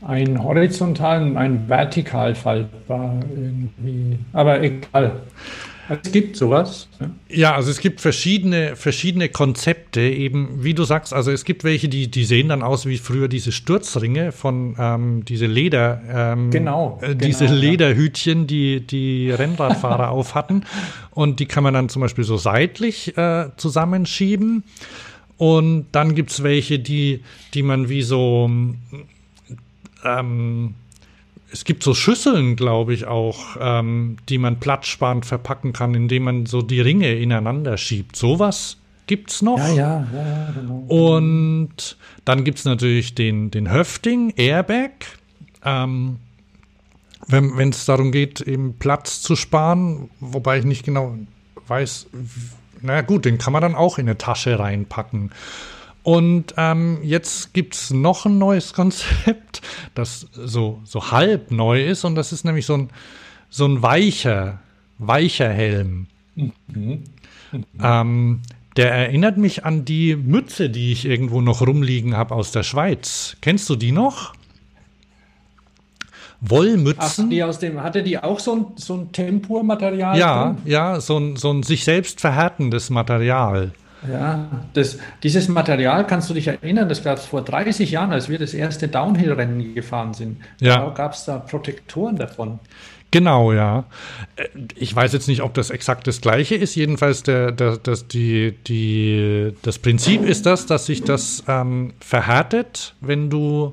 Einen 0.00 0.42
horizontalen, 0.42 1.36
einen 1.36 1.68
vertikal 1.68 2.34
faltbar 2.34 3.20
irgendwie. 3.28 4.18
Aber 4.32 4.62
egal. 4.62 5.20
Es 5.88 6.12
gibt 6.12 6.36
sowas. 6.36 6.88
Ja. 7.00 7.10
ja, 7.28 7.54
also 7.54 7.70
es 7.70 7.80
gibt 7.80 8.00
verschiedene, 8.00 8.76
verschiedene 8.76 9.28
Konzepte, 9.28 10.02
eben 10.02 10.62
wie 10.62 10.74
du 10.74 10.84
sagst, 10.84 11.14
also 11.14 11.30
es 11.30 11.44
gibt 11.44 11.64
welche, 11.64 11.88
die, 11.88 12.10
die 12.10 12.24
sehen 12.24 12.48
dann 12.48 12.62
aus 12.62 12.84
wie 12.86 12.98
früher 12.98 13.28
diese 13.28 13.52
Sturzringe 13.52 14.32
von 14.32 14.76
ähm, 14.78 15.24
diese 15.24 15.46
Leder, 15.46 16.02
ähm, 16.10 16.50
genau, 16.50 16.98
äh, 17.02 17.16
diese 17.16 17.46
genau, 17.46 17.58
Lederhütchen, 17.58 18.46
die 18.46 18.80
die 18.80 19.30
Rennradfahrer 19.30 20.10
auf 20.10 20.34
hatten. 20.34 20.64
Und 21.10 21.40
die 21.40 21.46
kann 21.46 21.62
man 21.62 21.74
dann 21.74 21.88
zum 21.88 22.02
Beispiel 22.02 22.24
so 22.24 22.36
seitlich 22.36 23.16
äh, 23.16 23.48
zusammenschieben. 23.56 24.64
Und 25.38 25.86
dann 25.92 26.14
gibt 26.14 26.30
es 26.32 26.42
welche, 26.42 26.78
die, 26.78 27.22
die 27.54 27.62
man 27.62 27.88
wie 27.88 28.02
so 28.02 28.50
ähm, 30.04 30.74
es 31.52 31.64
gibt 31.64 31.82
so 31.82 31.94
Schüsseln, 31.94 32.56
glaube 32.56 32.92
ich, 32.94 33.06
auch, 33.06 33.56
ähm, 33.60 34.16
die 34.28 34.38
man 34.38 34.60
platzsparend 34.60 35.24
verpacken 35.24 35.72
kann, 35.72 35.94
indem 35.94 36.24
man 36.24 36.46
so 36.46 36.62
die 36.62 36.80
Ringe 36.80 37.14
ineinander 37.14 37.76
schiebt. 37.76 38.16
Sowas 38.16 38.76
gibt 39.06 39.30
es 39.30 39.42
noch. 39.42 39.58
Ja, 39.58 39.68
ja, 39.68 40.06
ja, 40.12 40.50
genau. 40.54 40.84
Und 40.88 41.96
dann 42.24 42.44
gibt 42.44 42.58
es 42.58 42.64
natürlich 42.64 43.14
den, 43.14 43.50
den 43.50 43.70
Höfting 43.72 44.34
Airbag. 44.36 44.90
Ähm, 45.64 46.18
wenn 47.26 47.70
es 47.70 47.84
darum 47.84 48.10
geht, 48.10 48.40
eben 48.40 48.78
Platz 48.78 49.20
zu 49.20 49.36
sparen, 49.36 50.08
wobei 50.20 50.58
ich 50.58 50.64
nicht 50.64 50.84
genau 50.84 51.14
weiß, 51.66 52.06
na 52.80 53.02
gut, 53.02 53.24
den 53.24 53.38
kann 53.38 53.52
man 53.52 53.60
dann 53.60 53.74
auch 53.74 53.98
in 53.98 54.06
eine 54.06 54.16
Tasche 54.16 54.58
reinpacken. 54.58 55.32
Und 56.08 56.54
ähm, 56.56 57.00
jetzt 57.02 57.52
gibt 57.52 57.74
es 57.74 57.90
noch 57.90 58.24
ein 58.24 58.38
neues 58.38 58.72
Konzept, 58.72 59.60
das 59.94 60.26
so, 60.32 60.80
so 60.84 61.10
halb 61.10 61.50
neu 61.50 61.84
ist. 61.84 62.02
Und 62.06 62.14
das 62.14 62.32
ist 62.32 62.46
nämlich 62.46 62.64
so 62.64 62.78
ein, 62.78 62.88
so 63.50 63.66
ein 63.66 63.82
weicher, 63.82 64.58
weicher 64.96 65.50
Helm. 65.50 66.06
Mhm. 66.34 66.52
Mhm. 66.72 67.04
Ähm, 67.82 68.40
der 68.78 68.90
erinnert 68.90 69.36
mich 69.36 69.66
an 69.66 69.84
die 69.84 70.16
Mütze, 70.16 70.70
die 70.70 70.92
ich 70.92 71.04
irgendwo 71.04 71.42
noch 71.42 71.60
rumliegen 71.60 72.16
habe 72.16 72.34
aus 72.34 72.52
der 72.52 72.62
Schweiz. 72.62 73.36
Kennst 73.42 73.68
du 73.68 73.76
die 73.76 73.92
noch? 73.92 74.32
Wollmützen. 76.40 77.24
Ach, 77.26 77.28
die 77.28 77.42
aus 77.44 77.58
dem, 77.58 77.82
hatte 77.82 78.02
die 78.02 78.16
auch 78.16 78.38
so 78.38 78.54
ein, 78.56 78.66
so 78.76 78.94
ein 78.94 79.12
Tempurmaterial? 79.12 80.18
Ja, 80.18 80.52
drin? 80.54 80.56
ja, 80.64 81.00
so 81.02 81.18
ein, 81.18 81.36
so 81.36 81.52
ein 81.52 81.64
sich 81.64 81.84
selbst 81.84 82.22
verhärtendes 82.22 82.88
Material. 82.88 83.72
Ja, 84.06 84.48
das, 84.74 84.98
dieses 85.22 85.48
Material 85.48 86.06
kannst 86.06 86.30
du 86.30 86.34
dich 86.34 86.46
erinnern, 86.46 86.88
das 86.88 87.02
gab 87.02 87.18
es 87.18 87.24
vor 87.24 87.42
30 87.42 87.90
Jahren, 87.90 88.12
als 88.12 88.28
wir 88.28 88.38
das 88.38 88.54
erste 88.54 88.86
Downhill-Rennen 88.86 89.74
gefahren 89.74 90.14
sind. 90.14 90.40
Ja. 90.60 90.84
Da 90.84 90.90
gab 90.90 91.14
es 91.14 91.24
da 91.24 91.38
Protektoren 91.38 92.16
davon. 92.16 92.60
Genau, 93.10 93.52
ja. 93.52 93.86
Äh, 94.36 94.48
ich 94.76 94.94
weiß 94.94 95.12
jetzt 95.12 95.28
nicht, 95.28 95.42
ob 95.42 95.54
das 95.54 95.70
exakt 95.70 96.06
das 96.06 96.20
gleiche 96.20 96.54
ist. 96.54 96.74
Jedenfalls 96.74 97.22
der, 97.22 97.52
der, 97.52 97.78
das, 97.78 98.06
die, 98.06 98.52
die, 98.66 99.54
das 99.62 99.78
Prinzip 99.78 100.24
ist 100.24 100.46
das, 100.46 100.66
dass 100.66 100.86
sich 100.86 101.02
das 101.02 101.42
ähm, 101.48 101.94
verhärtet, 102.00 102.94
wenn 103.00 103.30
du, 103.30 103.72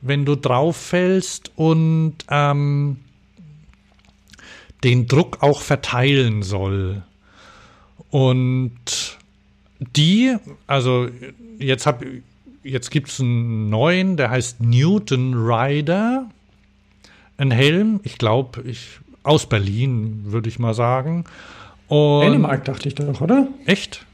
wenn 0.00 0.24
du 0.24 0.36
drauf 0.36 0.76
fällst 0.76 1.52
und 1.56 2.14
ähm, 2.30 2.98
den 4.82 5.06
Druck 5.06 5.42
auch 5.42 5.60
verteilen 5.60 6.42
soll. 6.42 7.02
Und 8.10 9.18
die, 9.78 10.36
also 10.66 11.08
jetzt 11.58 11.86
hab, 11.86 12.04
jetzt 12.62 12.90
gibt 12.90 13.08
es 13.08 13.20
einen 13.20 13.70
neuen, 13.70 14.16
der 14.16 14.30
heißt 14.30 14.60
Newton 14.60 15.34
Rider 15.34 16.28
ein 17.40 17.50
Helm, 17.50 18.00
ich 18.02 18.18
glaube, 18.18 18.62
ich 18.62 19.00
aus 19.22 19.48
Berlin, 19.48 20.24
würde 20.26 20.48
ich 20.48 20.58
mal 20.58 20.74
sagen. 20.74 21.24
Und 21.88 22.20
Dänemark 22.22 22.64
dachte 22.66 22.88
ich 22.88 22.94
doch, 22.94 23.20
oder? 23.20 23.48
Echt? 23.64 24.04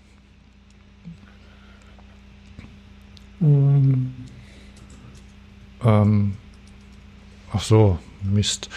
Ähm. 3.41 4.15
Ähm. 5.85 6.37
Ach 7.53 7.61
so, 7.61 7.99
Mist. 8.23 8.71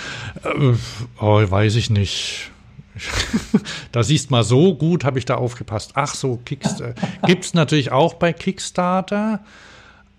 Äh, 0.43 0.73
oh, 1.19 1.49
weiß 1.49 1.75
ich 1.75 1.89
nicht. 1.89 2.51
da 3.91 4.03
siehst 4.03 4.31
mal 4.31 4.43
so 4.43 4.76
gut, 4.76 5.03
habe 5.05 5.19
ich 5.19 5.26
da 5.26 5.35
aufgepasst. 5.35 5.91
Ach 5.95 6.13
so, 6.13 6.39
Kickstarter. 6.45 6.95
Gibt 7.26 7.45
es 7.45 7.53
natürlich 7.53 7.91
auch 7.91 8.15
bei 8.15 8.34
Kickstarter. 8.34 9.41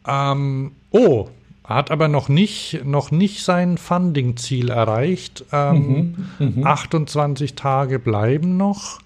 Ähm, 0.07 0.73
oh, 0.91 1.29
hat 1.65 1.91
aber 1.91 2.09
noch 2.09 2.29
nicht, 2.29 2.81
noch 2.85 3.11
nicht 3.11 3.45
sein 3.45 3.79
Funding-Ziel 3.79 4.71
erreicht. 4.71 5.45
Ähm, 5.53 6.29
mhm, 6.39 6.61
mh. 6.63 6.67
28 6.67 7.55
Tage 7.55 7.99
bleiben 7.99 8.57
noch. 8.57 9.01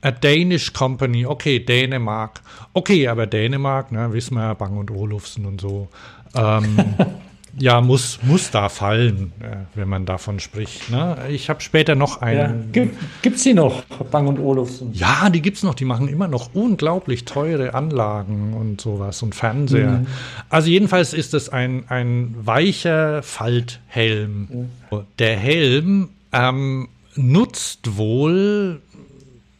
A 0.00 0.12
Danish 0.12 0.72
Company, 0.72 1.26
okay, 1.26 1.58
Dänemark. 1.58 2.40
Okay, 2.72 3.08
aber 3.08 3.26
Dänemark, 3.26 3.90
ne, 3.90 4.12
wissen 4.12 4.36
wir 4.36 4.42
ja, 4.42 4.54
Bang 4.54 4.76
und 4.76 4.92
Olufsen 4.92 5.44
und 5.44 5.60
so. 5.60 5.88
Ähm, 6.36 6.94
ja, 7.58 7.80
muss, 7.80 8.18
muss 8.22 8.50
da 8.50 8.68
fallen, 8.68 9.32
äh, 9.40 9.56
wenn 9.74 9.88
man 9.88 10.06
davon 10.06 10.40
spricht. 10.40 10.90
Ne? 10.90 11.16
Ich 11.30 11.48
habe 11.48 11.60
später 11.60 11.94
noch 11.94 12.20
einen. 12.22 12.70
Ja, 12.72 12.84
gibt 13.22 13.36
es 13.36 13.42
die 13.42 13.54
noch, 13.54 13.82
Bang 14.10 14.26
und 14.26 14.38
Olufsen? 14.38 14.92
Ja, 14.92 15.30
die 15.30 15.42
gibt 15.42 15.58
es 15.58 15.62
noch. 15.62 15.74
Die 15.74 15.84
machen 15.84 16.08
immer 16.08 16.28
noch 16.28 16.54
unglaublich 16.54 17.24
teure 17.24 17.74
Anlagen 17.74 18.54
und 18.54 18.80
sowas 18.80 19.22
und 19.22 19.34
Fernseher. 19.34 19.98
Mhm. 20.00 20.06
Also 20.48 20.70
jedenfalls 20.70 21.12
ist 21.12 21.34
es 21.34 21.48
ein, 21.48 21.84
ein 21.88 22.34
weicher 22.40 23.22
Falthelm. 23.22 24.48
Mhm. 24.90 25.00
Der 25.18 25.36
Helm 25.36 26.08
ähm, 26.32 26.88
nutzt 27.14 27.96
wohl 27.96 28.80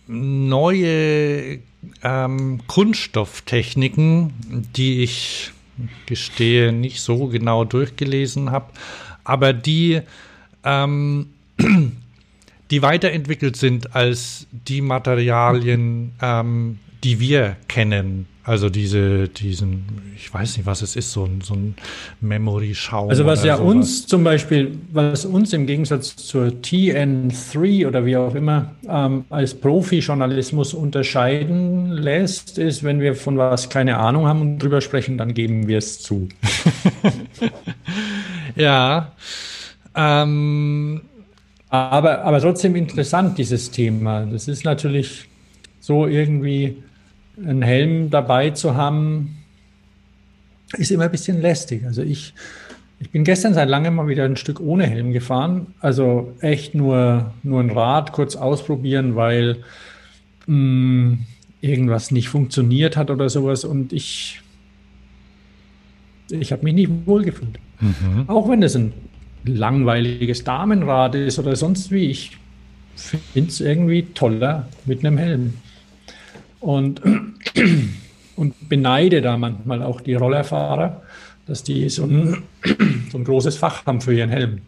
neue 0.07 1.59
ähm, 2.03 2.61
Kunststofftechniken, 2.67 4.33
die 4.75 5.03
ich 5.03 5.53
gestehe, 6.07 6.73
nicht 6.73 7.01
so 7.01 7.27
genau 7.27 7.65
durchgelesen 7.65 8.51
habe, 8.51 8.73
aber 9.25 9.53
die, 9.53 10.01
ähm, 10.65 11.29
die 12.71 12.83
weiterentwickelt 12.83 13.57
sind 13.57 13.95
als 13.95 14.47
die 14.51 14.81
Materialien, 14.81 16.13
ähm, 16.21 16.79
die 17.05 17.21
wir 17.21 17.57
kennen. 17.69 18.27
Also 18.49 18.71
diese, 18.71 19.29
diesen, 19.29 19.85
ich 20.17 20.33
weiß 20.33 20.57
nicht, 20.57 20.65
was 20.65 20.81
es 20.81 20.97
ist, 20.97 21.13
so 21.13 21.25
ein, 21.25 21.43
so 21.43 21.53
ein 21.53 21.75
Memory-Schaum. 22.23 23.11
Also 23.11 23.27
was 23.27 23.45
ja 23.45 23.59
sowas. 23.59 23.75
uns 23.75 24.07
zum 24.07 24.25
Beispiel, 24.25 24.79
was 24.91 25.27
uns 25.27 25.53
im 25.53 25.67
Gegensatz 25.67 26.17
zur 26.17 26.47
TN3 26.47 27.87
oder 27.87 28.07
wie 28.07 28.17
auch 28.17 28.35
immer 28.35 28.71
ähm, 28.89 29.27
als 29.29 29.55
Profi-Journalismus 29.55 30.73
unterscheiden 30.73 31.93
lässt, 31.93 32.57
ist, 32.57 32.83
wenn 32.85 33.03
wir 33.03 33.15
von 33.15 33.37
was 33.37 33.69
keine 33.69 33.99
Ahnung 33.99 34.27
haben 34.27 34.41
und 34.41 34.59
drüber 34.61 34.81
sprechen, 34.81 35.19
dann 35.19 35.35
geben 35.35 35.69
wir 35.69 35.77
es 35.77 36.01
zu. 36.01 36.31
ja. 38.57 39.13
Ähm, 39.95 41.03
aber, 41.69 42.23
aber 42.23 42.41
trotzdem 42.41 42.77
interessant, 42.77 43.37
dieses 43.37 43.71
Thema. 43.71 44.25
Das 44.25 44.49
ist 44.49 44.65
natürlich 44.65 45.29
so 45.81 46.07
irgendwie 46.07 46.79
einen 47.45 47.63
Helm 47.63 48.11
dabei 48.11 48.51
zu 48.51 48.75
haben, 48.75 49.37
ist 50.77 50.91
immer 50.91 51.05
ein 51.05 51.11
bisschen 51.11 51.41
lästig. 51.41 51.85
Also 51.85 52.03
ich, 52.03 52.35
ich 53.01 53.11
bin 53.11 53.25
gestern 53.25 53.55
seit 53.55 53.69
langem 53.69 53.95
mal 53.95 54.09
wieder 54.09 54.25
ein 54.25 54.37
Stück 54.37 54.61
ohne 54.61 54.87
Helm 54.87 55.13
gefahren. 55.13 55.69
Also 55.81 56.35
echt 56.41 56.75
nur, 56.75 57.33
nur 57.43 57.61
ein 57.61 57.71
Rad 57.71 58.13
kurz 58.13 58.37
ausprobieren, 58.37 59.17
weil 59.17 59.59
mh, 60.47 60.57
mm, 60.57 61.27
irgendwas 61.61 62.11
nicht 62.11 62.29
funktioniert 62.29 62.97
hat 62.97 63.11
oder 63.11 63.29
sowas. 63.29 63.65
Und 63.65 63.93
ich, 63.93 64.41
ich 66.31 66.53
habe 66.53 66.65
mich 66.65 66.75
nicht 66.75 66.91
wohlgefühlt. 67.07 67.59
Mhm. 67.81 68.25
Auch 68.29 68.49
wenn 68.49 68.63
es 68.63 68.77
ein 68.77 68.93
langweiliges 69.45 70.45
Damenrad 70.45 71.15
ist 71.15 71.39
oder 71.39 71.57
sonst 71.57 71.91
wie. 71.91 72.11
Ich 72.11 72.37
finde 72.97 73.49
es 73.49 73.61
irgendwie 73.61 74.03
toller 74.15 74.69
mit 74.85 75.05
einem 75.05 75.19
Helm. 75.19 75.55
Und, 76.61 77.03
und 78.37 78.69
beneide 78.69 79.21
da 79.21 79.37
manchmal 79.37 79.83
auch 79.83 80.01
die 80.01 80.15
Rollerfahrer, 80.15 81.03
dass 81.47 81.63
die 81.65 81.89
so 81.89 82.05
ein, 82.05 82.43
so 83.11 83.19
ein 83.19 83.25
großes 83.25 83.57
Fach 83.57 83.87
haben 83.87 84.01
für 84.01 84.15
ihren 84.15 84.31
Helm 84.31 84.61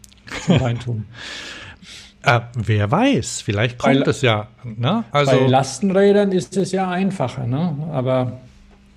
zum 0.45 0.57
Reintun. 0.57 1.05
Äh, 2.23 2.39
wer 2.55 2.89
weiß, 2.89 3.41
vielleicht 3.41 3.77
kommt 3.77 4.07
es 4.07 4.21
ja. 4.21 4.47
Ne? 4.63 5.03
Also, 5.11 5.31
bei 5.31 5.47
Lastenrädern 5.47 6.31
ist 6.31 6.57
es 6.57 6.71
ja 6.71 6.89
einfacher, 6.89 7.45
ne? 7.45 7.75
aber 7.91 8.39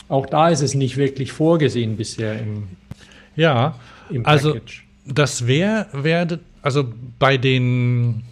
auch 0.08 0.26
da 0.26 0.48
ist 0.48 0.62
es 0.62 0.74
nicht 0.74 0.96
wirklich 0.96 1.32
vorgesehen 1.32 1.96
bisher 1.96 2.38
im, 2.38 2.68
ja, 3.36 3.74
im 4.10 4.24
also 4.26 4.56
das 5.06 5.46
wäre, 5.46 5.86
wär, 5.92 6.38
also 6.62 6.84
bei 7.18 7.36
den 7.36 8.22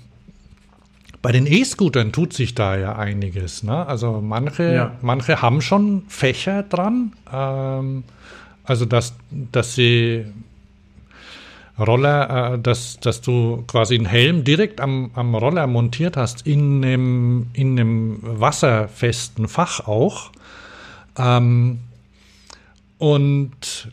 bei 1.23 1.31
den 1.31 1.47
E-Scootern 1.47 2.13
tut 2.13 2.33
sich 2.33 2.55
da 2.55 2.77
ja 2.77 2.97
einiges. 2.97 3.63
Ne? 3.63 3.87
Also 3.87 4.21
manche, 4.21 4.75
ja. 4.75 4.97
manche 5.03 5.41
haben 5.41 5.63
schon 5.63 6.03
Fächer 6.09 6.65
dran. 6.65 7.13
Ähm, 7.33 8.05
also 8.65 8.85
dass, 8.85 9.15
dass 9.31 9.75
sie 9.75 10.27
Roller, 11.79 12.55
äh, 12.55 12.59
dass, 12.59 12.99
dass 13.01 13.21
du 13.21 13.65
quasi 13.67 13.95
einen 13.95 14.07
Helm 14.07 14.45
direkt 14.45 14.81
am, 14.81 15.11
am 15.15 15.35
Roller 15.35 15.67
montiert 15.67 16.17
hast, 16.17 16.47
in 16.47 16.85
einem, 16.85 17.47
in 17.53 17.79
einem 17.79 18.19
wasserfesten 18.21 19.49
Fach 19.49 19.87
auch. 19.87 20.33
Ähm, 21.17 21.79
und 22.99 23.89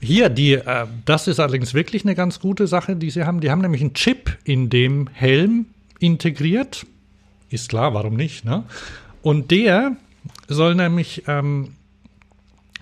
hier, 0.00 0.28
die, 0.28 0.54
äh, 0.54 0.86
das 1.04 1.28
ist 1.28 1.40
allerdings 1.40 1.74
wirklich 1.74 2.04
eine 2.04 2.14
ganz 2.14 2.40
gute 2.40 2.66
Sache, 2.66 2.96
die 2.96 3.10
sie 3.10 3.24
haben. 3.24 3.40
Die 3.40 3.50
haben 3.50 3.60
nämlich 3.60 3.82
einen 3.82 3.94
Chip 3.94 4.36
in 4.44 4.70
dem 4.70 5.08
Helm, 5.12 5.66
integriert. 5.98 6.86
Ist 7.48 7.68
klar, 7.68 7.94
warum 7.94 8.14
nicht? 8.14 8.44
Ne? 8.44 8.64
Und 9.22 9.50
der 9.50 9.96
soll 10.48 10.74
nämlich, 10.74 11.24
ähm, 11.26 11.74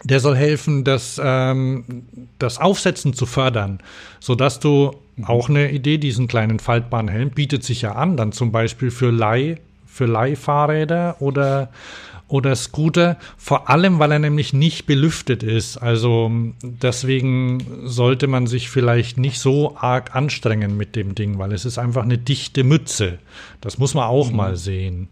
der 0.05 0.21
soll 0.21 0.37
helfen, 0.37 0.85
das, 0.85 1.21
ähm, 1.23 2.05
das 2.39 2.59
Aufsetzen 2.59 3.15
zu 3.15 3.27
fördern, 3.27 3.81
sodass 4.21 4.61
du 4.61 4.93
auch 5.23 5.49
eine 5.49 5.71
Idee, 5.71 5.99
diesen 5.99 6.29
kleinen 6.29 6.59
faltbaren 6.59 7.09
Helm 7.09 7.31
bietet 7.31 7.65
sich 7.65 7.83
ja 7.83 7.93
an, 7.93 8.17
dann 8.17 8.33
zum 8.33 8.53
Beispiel 8.53 8.91
für 8.91 9.11
Leih, 9.11 9.59
für 9.87 10.07
Leihfahrräder 10.07 11.17
oder 11.21 11.71
oder 12.35 12.57
Scooter, 12.57 13.17
vor 13.37 13.71
allem 13.71 14.01
weil 14.01 14.11
er 14.11 14.19
nämlich 14.19 14.53
nicht 14.53 14.87
belüftet 14.87 15.45
ist. 15.45 15.77
Also 15.77 16.33
deswegen 16.65 17.65
sollte 17.85 18.27
man 18.27 18.49
sich 18.49 18.71
vielleicht 18.71 19.19
nicht 19.19 19.39
so 19.39 19.77
arg 19.77 20.17
anstrengen 20.17 20.77
mit 20.77 20.97
dem 20.97 21.15
Ding, 21.15 21.39
weil 21.39 21.53
es 21.53 21.65
ist 21.65 21.79
einfach 21.79 22.03
eine 22.03 22.19
dichte 22.19 22.65
Mütze. 22.65 23.21
Das 23.61 23.79
muss 23.79 23.95
man 23.95 24.09
auch 24.09 24.31
mhm. 24.31 24.37
mal 24.37 24.57
sehen. 24.57 25.09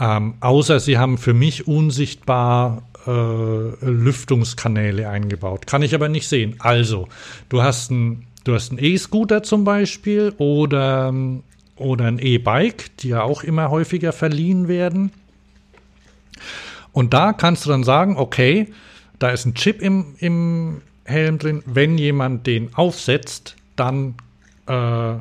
Ähm, 0.00 0.34
außer 0.40 0.80
sie 0.80 0.98
haben 0.98 1.18
für 1.18 1.34
mich 1.34 1.68
unsichtbar 1.68 2.82
äh, 3.06 3.84
Lüftungskanäle 3.86 5.08
eingebaut. 5.08 5.68
Kann 5.68 5.82
ich 5.82 5.94
aber 5.94 6.08
nicht 6.08 6.26
sehen. 6.26 6.56
Also, 6.58 7.06
du 7.48 7.62
hast 7.62 7.92
einen 7.92 8.26
du 8.42 8.54
hast 8.54 8.72
einen 8.72 8.82
E-Scooter 8.82 9.44
zum 9.44 9.62
Beispiel 9.62 10.32
oder 10.38 11.14
oder 11.76 12.06
ein 12.06 12.18
E-Bike, 12.18 12.96
die 12.98 13.10
ja 13.10 13.22
auch 13.22 13.44
immer 13.44 13.70
häufiger 13.70 14.12
verliehen 14.12 14.66
werden. 14.66 15.12
Und 16.92 17.14
da 17.14 17.32
kannst 17.32 17.66
du 17.66 17.70
dann 17.70 17.84
sagen, 17.84 18.16
okay, 18.16 18.68
da 19.18 19.30
ist 19.30 19.46
ein 19.46 19.54
Chip 19.54 19.80
im, 19.82 20.14
im 20.18 20.82
Helm 21.04 21.38
drin. 21.38 21.62
Wenn 21.66 21.98
jemand 21.98 22.46
den 22.46 22.74
aufsetzt, 22.74 23.56
dann 23.76 24.14
äh, 24.66 25.14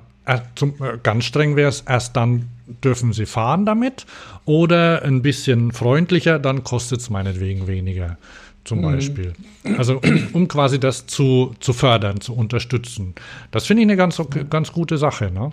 zum, 0.56 0.76
äh, 0.80 0.98
ganz 1.02 1.26
streng 1.26 1.56
wäre 1.56 1.70
es, 1.70 1.82
erst 1.82 2.16
dann 2.16 2.50
dürfen 2.84 3.14
sie 3.14 3.26
fahren 3.26 3.66
damit. 3.66 4.06
Oder 4.46 5.04
ein 5.04 5.22
bisschen 5.22 5.72
freundlicher, 5.72 6.40
dann 6.40 6.64
kostet 6.64 7.02
es 7.02 7.10
meinetwegen 7.10 7.68
weniger 7.68 8.18
zum 8.64 8.80
mhm. 8.80 8.84
Beispiel. 8.84 9.34
Also 9.78 10.00
um, 10.00 10.28
um, 10.34 10.48
quasi 10.48 10.80
das 10.80 11.08
zu, 11.08 11.56
zu 11.60 11.74
fördern, 11.74 12.22
zu 12.22 12.36
unterstützen. 12.36 13.16
Das 13.52 13.66
finde 13.66 13.82
ich 13.82 13.88
eine 13.88 13.98
ganz, 13.98 14.22
ganz 14.50 14.72
gute 14.72 14.98
Sache. 14.98 15.32
Ne? 15.32 15.52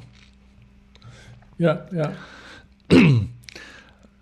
Ja, 1.59 1.87
ja. 1.93 2.13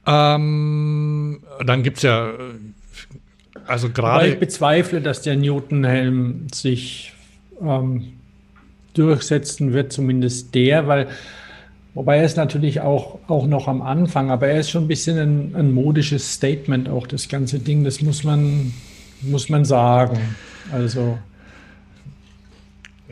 ähm, 0.06 1.40
dann 1.64 1.82
gibt 1.82 1.98
es 1.98 2.02
ja, 2.02 2.32
also 3.66 3.90
gerade. 3.90 4.28
Ich 4.28 4.38
bezweifle, 4.38 5.00
dass 5.00 5.22
der 5.22 5.36
Newton-Helm 5.36 6.48
sich 6.52 7.12
ähm, 7.60 8.12
durchsetzen 8.94 9.72
wird, 9.72 9.92
zumindest 9.92 10.54
der, 10.54 10.86
weil 10.86 11.08
Wobei 11.94 12.16
er 12.16 12.24
ist 12.24 12.36
natürlich 12.36 12.80
auch, 12.80 13.20
auch 13.28 13.46
noch 13.46 13.68
am 13.68 13.80
Anfang, 13.80 14.30
aber 14.30 14.48
er 14.48 14.58
ist 14.58 14.70
schon 14.70 14.84
ein 14.84 14.88
bisschen 14.88 15.16
ein, 15.16 15.54
ein 15.54 15.72
modisches 15.72 16.34
Statement, 16.34 16.88
auch 16.88 17.06
das 17.06 17.28
ganze 17.28 17.60
Ding. 17.60 17.84
Das 17.84 18.02
muss 18.02 18.24
man, 18.24 18.74
muss 19.22 19.48
man 19.48 19.64
sagen. 19.64 20.18
Also. 20.72 21.18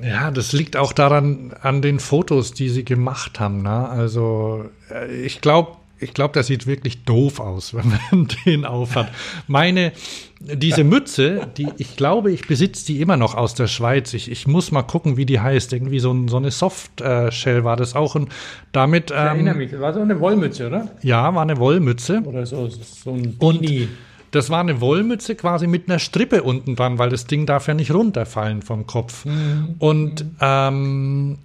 Ja, 0.02 0.32
das 0.32 0.52
liegt 0.52 0.76
auch 0.76 0.92
daran, 0.92 1.54
an 1.62 1.80
den 1.80 2.00
Fotos, 2.00 2.54
die 2.54 2.68
sie 2.70 2.84
gemacht 2.84 3.38
haben. 3.38 3.62
Ne? 3.62 3.88
Also, 3.88 4.64
äh, 4.90 5.14
ich 5.14 5.40
glaube, 5.40 5.76
ich 6.02 6.14
glaube, 6.14 6.34
das 6.34 6.46
sieht 6.46 6.66
wirklich 6.66 7.04
doof 7.04 7.40
aus, 7.40 7.74
wenn 7.74 7.88
man 7.88 8.28
den 8.46 8.64
aufhat. 8.64 9.08
Meine, 9.46 9.92
diese 10.40 10.84
Mütze, 10.84 11.48
die, 11.56 11.68
ich 11.78 11.96
glaube, 11.96 12.32
ich 12.32 12.46
besitze 12.46 12.86
die 12.86 13.00
immer 13.00 13.16
noch 13.16 13.34
aus 13.34 13.54
der 13.54 13.68
Schweiz. 13.68 14.12
Ich, 14.14 14.30
ich 14.30 14.46
muss 14.46 14.72
mal 14.72 14.82
gucken, 14.82 15.16
wie 15.16 15.26
die 15.26 15.40
heißt. 15.40 15.72
Irgendwie 15.72 16.00
so, 16.00 16.12
ein, 16.12 16.28
so 16.28 16.36
eine 16.36 16.50
Soft-Shell 16.50 17.64
war 17.64 17.76
das 17.76 17.94
auch. 17.94 18.14
Und 18.14 18.30
damit. 18.72 19.10
Ich 19.10 19.16
erinnere 19.16 19.54
ähm, 19.54 19.58
mich, 19.58 19.70
das 19.70 19.80
war 19.80 19.94
so 19.94 20.00
eine 20.00 20.18
Wollmütze, 20.18 20.66
oder? 20.66 20.88
Ja, 21.02 21.34
war 21.34 21.42
eine 21.42 21.58
Wollmütze. 21.58 22.22
Oder 22.24 22.46
so, 22.46 22.68
so 22.68 23.12
ein 23.12 23.38
Bini. 23.38 23.82
Und 23.82 23.88
das 24.32 24.48
war 24.48 24.60
eine 24.60 24.80
Wollmütze 24.80 25.36
quasi 25.36 25.66
mit 25.66 25.88
einer 25.88 25.98
Strippe 25.98 26.42
unten 26.42 26.74
dran, 26.74 26.98
weil 26.98 27.10
das 27.10 27.26
Ding 27.26 27.46
darf 27.46 27.68
ja 27.68 27.74
nicht 27.74 27.92
runterfallen 27.92 28.62
vom 28.62 28.86
Kopf. 28.86 29.26
Mhm. 29.26 29.74
Und 29.78 30.24
ähm, 30.40 31.38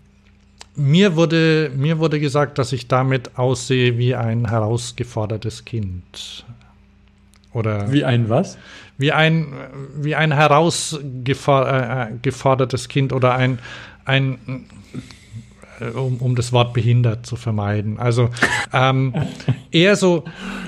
mir 0.78 1.16
wurde, 1.16 1.72
mir 1.76 1.99
wurde 1.99 2.20
gesagt, 2.20 2.60
dass 2.60 2.72
ich 2.72 2.88
damit 2.88 3.38
aussehe 3.38 3.98
wie 3.98 4.16
ein 4.16 4.48
herausgefordertes 4.48 5.66
Kind. 5.66 6.45
Oder 7.52 7.91
wie 7.91 8.06
ein 8.06 8.30
was? 8.30 8.60
Wie 8.99 9.12
ein, 9.12 9.54
wie 9.95 10.16
ein 10.16 10.32
herausgefordertes 10.32 12.86
äh, 12.86 12.90
Kind 12.90 13.12
oder 13.12 13.34
ein, 13.34 13.58
ein 14.06 14.38
äh, 14.48 14.60
um, 15.95 16.18
um 16.18 16.36
das 16.36 16.52
Wort 16.52 16.74
behindert 16.74 17.26
zu 17.26 17.36
vermeiden. 17.36 17.99
Also 17.99 18.30
ähm, 18.74 19.14
eher 19.72 19.95
so, 19.95 20.24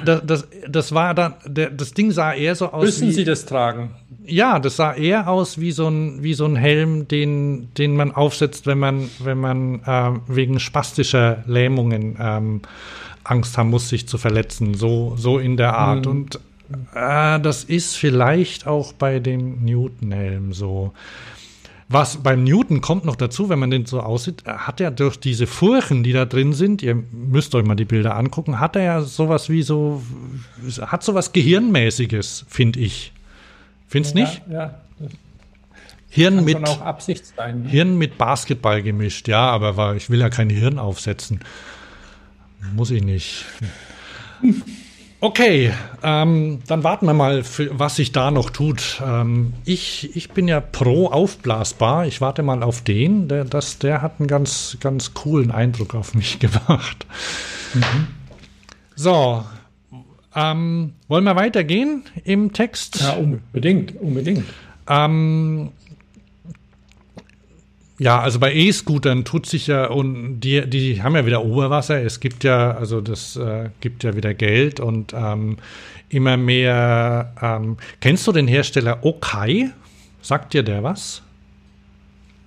das, 0.06 0.22
das, 0.26 0.48
das 0.68 0.91
war 0.94 1.14
dann, 1.14 1.34
der, 1.45 1.69
das 1.69 1.94
Ding 1.94 2.11
sah 2.11 2.34
eher 2.34 2.56
so 2.56 2.72
aus. 2.72 2.86
Müssen 2.86 3.10
wie, 3.10 3.14
Sie 3.14 3.23
das 3.23 3.45
tragen? 3.45 3.91
Ja, 4.26 4.60
das 4.60 4.76
sah 4.76 4.94
eher 4.94 5.27
aus 5.27 5.60
wie 5.60 5.72
so 5.72 5.88
ein, 5.88 6.22
wie 6.23 6.34
so 6.34 6.45
ein 6.45 6.56
Helm, 6.56 7.07
den, 7.07 7.73
den 7.76 7.95
man 7.95 8.11
aufsetzt, 8.11 8.68
wenn 8.68 8.80
man, 8.80 9.10
wenn 9.19 9.38
man 9.38 9.81
äh, 9.84 10.11
wegen 10.27 10.60
spastischer 10.60 11.44
Lähmungen 11.48 12.18
ähm, 12.19 12.61
Angst 13.23 13.57
haben 13.57 13.69
muss, 13.69 13.90
sich 13.90 14.07
zu 14.07 14.18
verletzen. 14.18 14.73
So, 14.76 15.15
so 15.18 15.40
in 15.40 15.57
der 15.57 15.76
Art. 15.77 16.06
Mhm. 16.06 16.11
Und 16.11 16.40
äh, 16.94 17.40
das 17.40 17.64
ist 17.64 17.95
vielleicht 17.95 18.68
auch 18.68 18.94
bei 18.94 19.19
dem 19.19 19.64
Newton-Helm 19.64 20.53
so. 20.53 20.94
Was 21.91 22.17
beim 22.17 22.43
Newton 22.43 22.81
kommt 22.81 23.05
noch 23.05 23.15
dazu, 23.15 23.49
wenn 23.49 23.57
man 23.57 23.71
den 23.71 23.87
so 23.87 23.99
aussieht, 23.99 24.43
hat 24.45 24.79
er 24.79 24.91
durch 24.91 25.19
diese 25.19 25.47
Furchen, 25.47 26.03
die 26.03 26.13
da 26.13 26.25
drin 26.25 26.53
sind, 26.53 26.83
ihr 26.83 26.93
müsst 26.93 27.55
euch 27.55 27.65
mal 27.65 27.73
die 27.73 27.85
Bilder 27.85 28.15
angucken, 28.15 28.59
hat 28.59 28.75
er 28.75 28.83
ja 28.83 29.01
sowas 29.01 29.49
wie 29.49 29.63
so, 29.63 30.03
hat 30.81 31.03
sowas 31.03 31.33
Gehirnmäßiges, 31.33 32.45
finde 32.47 32.79
ich. 32.79 33.11
Findest 33.87 34.15
ja, 34.15 34.21
nicht? 34.21 34.41
Ja. 34.51 34.79
Hirn 36.11 36.43
mit, 36.43 36.59
sein, 37.35 37.63
ne? 37.63 37.69
Hirn 37.69 37.97
mit 37.97 38.19
Basketball 38.19 38.83
gemischt, 38.83 39.27
ja, 39.27 39.49
aber 39.49 39.75
war, 39.75 39.95
ich 39.95 40.11
will 40.11 40.19
ja 40.19 40.29
kein 40.29 40.51
Hirn 40.51 40.77
aufsetzen. 40.77 41.39
Muss 42.75 42.91
ich 42.91 43.03
nicht. 43.03 43.45
Okay, 45.21 45.73
ähm, 46.01 46.59
dann 46.67 46.83
warten 46.85 47.05
wir 47.05 47.13
mal, 47.13 47.43
für, 47.43 47.77
was 47.77 47.97
sich 47.97 48.13
da 48.13 48.31
noch 48.31 48.51
tut. 48.51 49.01
Ähm, 49.05 49.53
ich, 49.65 50.15
ich 50.15 50.31
bin 50.31 50.47
ja 50.47 50.61
pro 50.61 51.07
aufblasbar. 51.07 52.05
Ich 52.05 52.21
warte 52.21 52.41
mal 52.41 52.63
auf 52.63 52.81
den. 52.81 53.27
Der, 53.27 53.43
das, 53.43 53.79
der 53.79 54.01
hat 54.01 54.19
einen 54.19 54.27
ganz, 54.27 54.77
ganz 54.79 55.13
coolen 55.13 55.51
Eindruck 55.51 55.93
auf 55.93 56.13
mich 56.15 56.39
gemacht. 56.39 57.05
Mhm. 57.73 58.07
So, 58.95 59.43
ähm, 60.35 60.93
wollen 61.09 61.23
wir 61.25 61.35
weitergehen 61.35 62.03
im 62.23 62.53
Text? 62.53 63.01
Ja, 63.01 63.13
unbedingt, 63.13 63.99
unbedingt. 63.99 64.45
Ähm, 64.87 65.71
ja, 67.99 68.21
also 68.21 68.39
bei 68.39 68.53
E-Scootern 68.53 69.26
tut 69.26 69.45
sich 69.45 69.67
ja, 69.67 69.88
und 69.88 70.39
die, 70.39 70.67
die 70.69 71.03
haben 71.03 71.15
ja 71.17 71.26
wieder 71.26 71.43
Oberwasser. 71.43 72.01
Es 72.01 72.21
gibt 72.21 72.45
ja, 72.45 72.71
also 72.71 73.01
das 73.01 73.35
äh, 73.35 73.69
gibt 73.81 74.05
ja 74.05 74.15
wieder 74.15 74.34
Geld 74.34 74.80
und 74.80 75.13
ähm, 75.13 75.57
immer 76.07 76.38
mehr. 76.38 77.34
Ähm, 77.41 77.76
kennst 77.99 78.26
du 78.26 78.31
den 78.31 78.47
Hersteller 78.47 79.03
Okai? 79.03 79.71
Sagt 80.21 80.53
dir 80.53 80.63
der 80.63 80.81
was? 80.81 81.21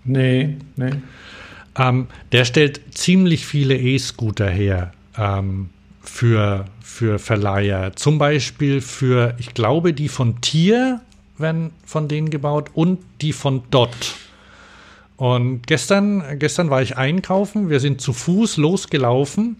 Nee, 0.04 0.56
nee. 0.76 0.92
Ähm, 1.76 2.06
der 2.32 2.46
stellt 2.46 2.80
ziemlich 2.94 3.44
viele 3.44 3.76
E-Scooter 3.76 4.48
her 4.48 4.92
ähm, 5.18 5.68
für, 6.00 6.64
für 6.80 7.18
Verleiher. 7.18 7.94
Zum 7.94 8.16
Beispiel 8.16 8.80
für, 8.80 9.34
ich 9.38 9.52
glaube, 9.52 9.92
die 9.92 10.08
von 10.08 10.40
Tier 10.40 11.02
werden 11.36 11.72
von 11.84 12.08
denen 12.08 12.30
gebaut 12.30 12.70
und 12.72 13.00
die 13.20 13.34
von 13.34 13.62
Dot. 13.70 14.16
Und 15.16 15.66
gestern, 15.66 16.38
gestern 16.38 16.70
war 16.70 16.82
ich 16.82 16.96
einkaufen. 16.96 17.70
Wir 17.70 17.80
sind 17.80 18.00
zu 18.00 18.12
Fuß 18.12 18.56
losgelaufen 18.56 19.56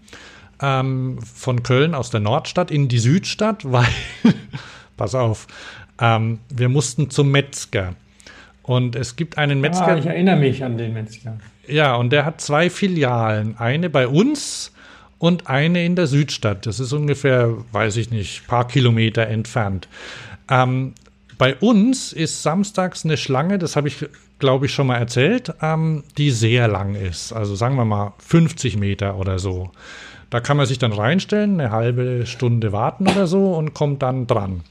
ähm, 0.61 1.19
von 1.21 1.63
Köln 1.63 1.93
aus 1.93 2.09
der 2.09 2.19
Nordstadt 2.19 2.71
in 2.71 2.87
die 2.87 2.99
Südstadt, 2.99 3.63
weil, 3.71 3.87
pass 4.97 5.15
auf, 5.15 5.47
ähm, 5.99 6.39
wir 6.49 6.69
mussten 6.69 7.09
zum 7.09 7.31
Metzger. 7.31 7.95
Und 8.63 8.95
es 8.95 9.15
gibt 9.15 9.37
einen 9.37 9.59
Metzger. 9.59 9.87
Ah, 9.87 9.97
ich 9.97 10.05
erinnere 10.05 10.37
mich 10.37 10.63
an 10.63 10.77
den 10.77 10.93
Metzger. 10.93 11.37
Ja, 11.67 11.95
und 11.95 12.11
der 12.11 12.25
hat 12.25 12.39
zwei 12.39 12.69
Filialen. 12.69 13.57
Eine 13.57 13.89
bei 13.89 14.07
uns 14.07 14.71
und 15.19 15.47
eine 15.47 15.85
in 15.85 15.95
der 15.95 16.07
Südstadt. 16.07 16.65
Das 16.65 16.79
ist 16.79 16.93
ungefähr, 16.93 17.53
weiß 17.71 17.97
ich 17.97 18.09
nicht, 18.09 18.47
paar 18.47 18.67
Kilometer 18.67 19.27
entfernt. 19.27 19.87
Ähm, 20.49 20.93
bei 21.37 21.55
uns 21.55 22.13
ist 22.13 22.43
samstags 22.43 23.03
eine 23.03 23.17
Schlange, 23.17 23.57
das 23.57 23.75
habe 23.75 23.87
ich 23.89 24.05
glaube 24.39 24.65
ich, 24.65 24.73
schon 24.73 24.87
mal 24.87 24.97
erzählt, 24.97 25.53
ähm, 25.61 26.03
die 26.17 26.31
sehr 26.31 26.67
lang 26.67 26.95
ist. 26.95 27.33
Also 27.33 27.55
sagen 27.55 27.75
wir 27.75 27.85
mal 27.85 28.13
50 28.19 28.77
Meter 28.77 29.17
oder 29.17 29.39
so. 29.39 29.71
Da 30.29 30.39
kann 30.39 30.57
man 30.57 30.65
sich 30.65 30.79
dann 30.79 30.93
reinstellen, 30.93 31.59
eine 31.59 31.71
halbe 31.71 32.25
Stunde 32.25 32.71
warten 32.71 33.07
oder 33.07 33.27
so 33.27 33.53
und 33.53 33.73
kommt 33.73 34.01
dann 34.01 34.27
dran. 34.27 34.61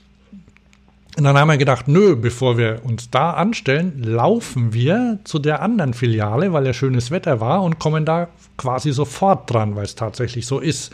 Und 1.17 1.25
dann 1.25 1.37
haben 1.37 1.49
wir 1.49 1.59
gedacht, 1.59 1.89
nö, 1.89 2.17
bevor 2.17 2.57
wir 2.57 2.81
uns 2.85 3.11
da 3.11 3.33
anstellen, 3.33 4.03
laufen 4.03 4.73
wir 4.73 5.19
zu 5.25 5.39
der 5.39 5.61
anderen 5.61 5.93
Filiale, 5.93 6.53
weil 6.53 6.67
ja 6.67 6.73
schönes 6.73 7.11
Wetter 7.11 7.39
war 7.41 7.63
und 7.63 7.79
kommen 7.79 8.07
da 8.07 8.29
quasi 8.57 8.93
sofort 8.93 9.51
dran, 9.53 9.77
weil 9.77 9.85
es 9.85 9.95
tatsächlich 9.95 10.47
so 10.47 10.59
ist. 10.59 10.91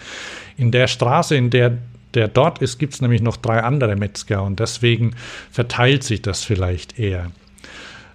In 0.57 0.73
der 0.73 0.89
Straße, 0.89 1.37
in 1.37 1.51
der 1.51 1.79
der 2.15 2.29
dort 2.29 2.61
ist, 2.61 2.79
gibt 2.79 2.95
es 2.95 3.01
nämlich 3.01 3.23
noch 3.23 3.37
drei 3.37 3.63
andere 3.63 3.95
Metzger 3.97 4.43
und 4.43 4.61
deswegen 4.61 5.15
verteilt 5.51 6.05
sich 6.05 6.23
das 6.23 6.43
vielleicht 6.43 6.99
eher. 6.99 7.31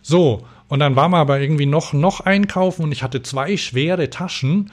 So, 0.03 0.45
und 0.67 0.79
dann 0.79 0.95
waren 0.95 1.11
wir 1.11 1.17
aber 1.17 1.39
irgendwie 1.39 1.65
noch, 1.65 1.93
noch 1.93 2.19
einkaufen 2.19 2.83
und 2.83 2.91
ich 2.91 3.01
hatte 3.01 3.23
zwei 3.23 3.57
schwere 3.57 4.09
Taschen. 4.09 4.69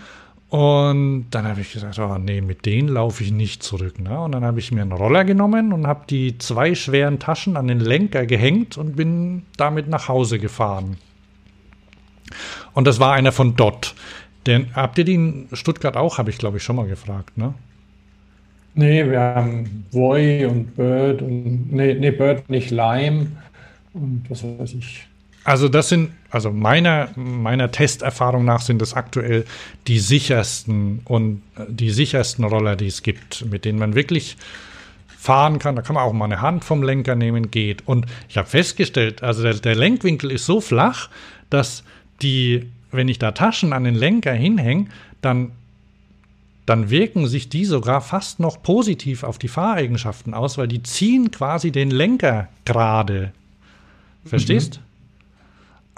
Und 0.48 1.27
dann 1.31 1.47
habe 1.47 1.61
ich 1.61 1.73
gesagt, 1.73 1.98
oh 2.01 2.19
nee, 2.19 2.40
mit 2.40 2.66
denen 2.66 2.89
laufe 2.89 3.23
ich 3.23 3.31
nicht 3.31 3.62
zurück. 3.62 4.01
Ne? 4.01 4.20
Und 4.20 4.32
dann 4.32 4.44
habe 4.44 4.59
ich 4.59 4.73
mir 4.73 4.82
einen 4.82 4.90
Roller 4.90 5.24
genommen 5.24 5.73
und 5.73 5.86
habe 5.86 6.07
die 6.11 6.39
zwei 6.39 6.74
schweren 6.74 7.20
Taschen 7.20 7.57
an 7.57 7.69
den 7.69 7.78
Lenker 7.78 8.27
gehängt 8.27 8.77
und 8.77 8.97
bin 8.97 9.43
damit 9.57 9.89
nach 9.89 10.09
Hause 10.09 10.40
gefahren. 10.40 10.97
Und 12.73 12.86
das 12.89 12.98
war 12.98 13.12
einer 13.12 13.31
von 13.31 13.55
Dot. 13.55 13.94
Den, 14.47 14.74
habt 14.74 14.98
ihr 14.98 15.05
die 15.05 15.15
in 15.15 15.48
Stuttgart 15.52 15.97
auch, 15.97 16.19
habe 16.19 16.31
ich 16.31 16.39
glaube 16.39 16.57
ich 16.57 16.65
schon 16.65 16.77
mal 16.77 16.89
gefragt, 16.89 17.39
ne? 17.39 17.55
Nee, 18.74 19.09
wir 19.09 19.20
haben 19.20 19.85
Voy 19.90 20.47
und 20.47 20.77
Bird 20.77 21.23
und 21.23 21.73
nee, 21.73 21.94
nee, 21.94 22.11
Bird 22.11 22.48
nicht 22.48 22.70
Lime 22.70 23.27
und 23.93 24.24
was 24.28 24.43
weiß 24.43 24.74
ich. 24.74 25.10
Also 25.51 25.69
das 25.69 25.89
sind, 25.89 26.13
also 26.31 26.53
meiner, 26.53 27.09
meiner 27.17 27.73
Testerfahrung 27.73 28.45
nach 28.45 28.61
sind 28.61 28.81
das 28.81 28.95
aktuell 28.95 29.45
die 29.89 29.99
sichersten 29.99 31.01
und 31.07 31.43
äh, 31.57 31.65
die 31.69 31.91
sichersten 31.91 32.45
Roller, 32.45 32.77
die 32.77 32.87
es 32.87 33.03
gibt, 33.03 33.45
mit 33.47 33.65
denen 33.65 33.81
man 33.81 33.97
wirklich 33.97 34.37
fahren 35.09 35.59
kann. 35.59 35.75
Da 35.75 35.83
kann 35.83 35.95
man 35.95 36.05
auch 36.05 36.13
mal 36.13 36.27
eine 36.27 36.41
Hand 36.41 36.63
vom 36.63 36.85
Lenker 36.85 37.17
nehmen, 37.17 37.51
geht. 37.51 37.83
Und 37.89 38.07
ich 38.29 38.39
habe 38.39 38.49
festgestellt, 38.49 39.25
also 39.25 39.43
der, 39.43 39.55
der 39.55 39.75
Lenkwinkel 39.75 40.31
ist 40.31 40.47
so 40.47 40.61
flach, 40.61 41.11
dass 41.51 41.83
die, 42.23 42.71
wenn 42.93 43.09
ich 43.09 43.19
da 43.19 43.33
Taschen 43.33 43.73
an 43.73 43.83
den 43.83 43.97
Lenker 43.97 44.33
hinhänge, 44.33 44.87
dann 45.21 45.51
dann 46.65 46.91
wirken 46.91 47.27
sich 47.27 47.49
die 47.49 47.65
sogar 47.65 48.01
fast 48.03 48.39
noch 48.39 48.63
positiv 48.63 49.25
auf 49.25 49.39
die 49.39 49.49
Fahreigenschaften 49.49 50.33
aus, 50.33 50.59
weil 50.59 50.69
die 50.69 50.85
ziehen 50.85 51.33
quasi 51.33 51.73
den 51.73 51.91
Lenker 51.91 52.47
gerade. 52.65 53.33
Verstehst? 54.25 54.79
Mhm. 54.79 54.90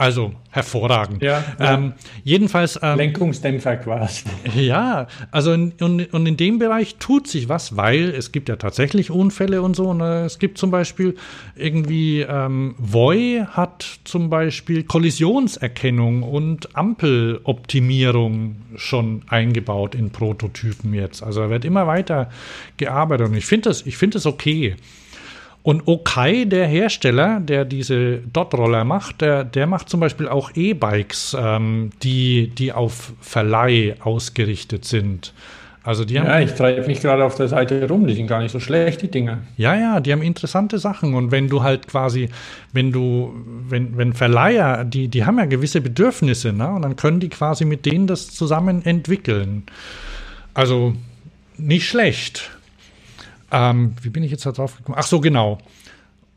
Also 0.02 0.32
hervorragend. 0.50 1.22
Ja, 1.22 1.44
ja. 1.60 1.74
Ähm, 1.74 1.92
jedenfalls. 2.24 2.76
Ähm, 2.82 2.98
Lenkungsdämpfer 2.98 3.76
quasi. 3.76 4.24
Ja, 4.56 5.06
also 5.30 5.52
in, 5.52 5.74
und, 5.80 6.12
und, 6.12 6.26
in 6.26 6.36
dem 6.36 6.58
Bereich 6.58 6.96
tut 6.96 7.28
sich 7.28 7.48
was, 7.48 7.76
weil 7.76 8.08
es 8.10 8.32
gibt 8.32 8.48
ja 8.48 8.56
tatsächlich 8.56 9.12
Unfälle 9.12 9.62
und 9.62 9.76
so. 9.76 9.94
Ne? 9.94 10.24
Es 10.24 10.40
gibt 10.40 10.58
zum 10.58 10.72
Beispiel 10.72 11.14
irgendwie, 11.54 12.22
ähm, 12.22 12.74
Voi 12.78 13.46
hat 13.48 14.00
zum 14.02 14.28
Beispiel 14.28 14.82
Kollisionserkennung 14.82 16.24
und 16.24 16.74
Ampeloptimierung 16.74 18.56
schon 18.74 19.22
eingebaut 19.28 19.94
in 19.94 20.10
Prototypen 20.10 20.94
jetzt. 20.94 21.22
Also 21.22 21.42
da 21.42 21.50
wird 21.50 21.64
immer 21.64 21.86
weiter 21.86 22.28
gearbeitet 22.76 23.28
und 23.28 23.36
ich 23.36 23.46
finde 23.46 23.68
das, 23.68 23.86
ich 23.86 23.96
finde 23.96 24.14
das 24.14 24.26
okay. 24.26 24.74
Und 25.62 25.86
Okai, 25.86 26.44
der 26.44 26.66
Hersteller, 26.66 27.38
der 27.38 27.64
diese 27.64 28.18
Dot-Roller 28.18 28.84
macht, 28.84 29.20
der, 29.20 29.44
der 29.44 29.68
macht 29.68 29.88
zum 29.88 30.00
Beispiel 30.00 30.28
auch 30.28 30.50
E-Bikes, 30.54 31.36
ähm, 31.38 31.90
die, 32.02 32.48
die 32.48 32.72
auf 32.72 33.12
Verleih 33.20 33.94
ausgerichtet 34.00 34.84
sind. 34.84 35.32
Also 35.84 36.04
die 36.04 36.18
haben, 36.18 36.26
ja, 36.26 36.40
ich 36.40 36.52
treibe 36.52 36.86
mich 36.86 37.00
gerade 37.00 37.24
auf 37.24 37.34
der 37.34 37.48
Seite 37.48 37.88
rum, 37.88 38.06
die 38.06 38.14
sind 38.14 38.28
gar 38.28 38.40
nicht 38.40 38.52
so 38.52 38.60
schlecht, 38.60 39.02
die 39.02 39.10
Dinger. 39.10 39.38
Ja, 39.56 39.74
ja, 39.74 39.98
die 39.98 40.12
haben 40.12 40.22
interessante 40.22 40.78
Sachen. 40.78 41.14
Und 41.14 41.32
wenn 41.32 41.48
du 41.48 41.62
halt 41.64 41.88
quasi, 41.88 42.28
wenn 42.72 42.92
du, 42.92 43.32
wenn, 43.68 43.96
wenn 43.96 44.12
Verleiher, 44.12 44.84
die, 44.84 45.08
die 45.08 45.24
haben 45.24 45.38
ja 45.38 45.46
gewisse 45.46 45.80
Bedürfnisse, 45.80 46.52
ne? 46.52 46.68
Und 46.68 46.82
dann 46.82 46.94
können 46.94 47.18
die 47.18 47.28
quasi 47.28 47.64
mit 47.64 47.84
denen 47.84 48.06
das 48.06 48.30
zusammen 48.30 48.84
entwickeln. 48.84 49.64
Also 50.54 50.94
nicht 51.58 51.88
schlecht. 51.88 52.50
Ähm, 53.52 53.94
wie 54.00 54.08
bin 54.08 54.22
ich 54.22 54.30
jetzt 54.30 54.46
da 54.46 54.52
drauf 54.52 54.76
gekommen? 54.76 54.96
Ach 54.98 55.06
so, 55.06 55.20
genau. 55.20 55.58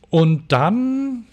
Und 0.09 0.51
dann 0.51 1.25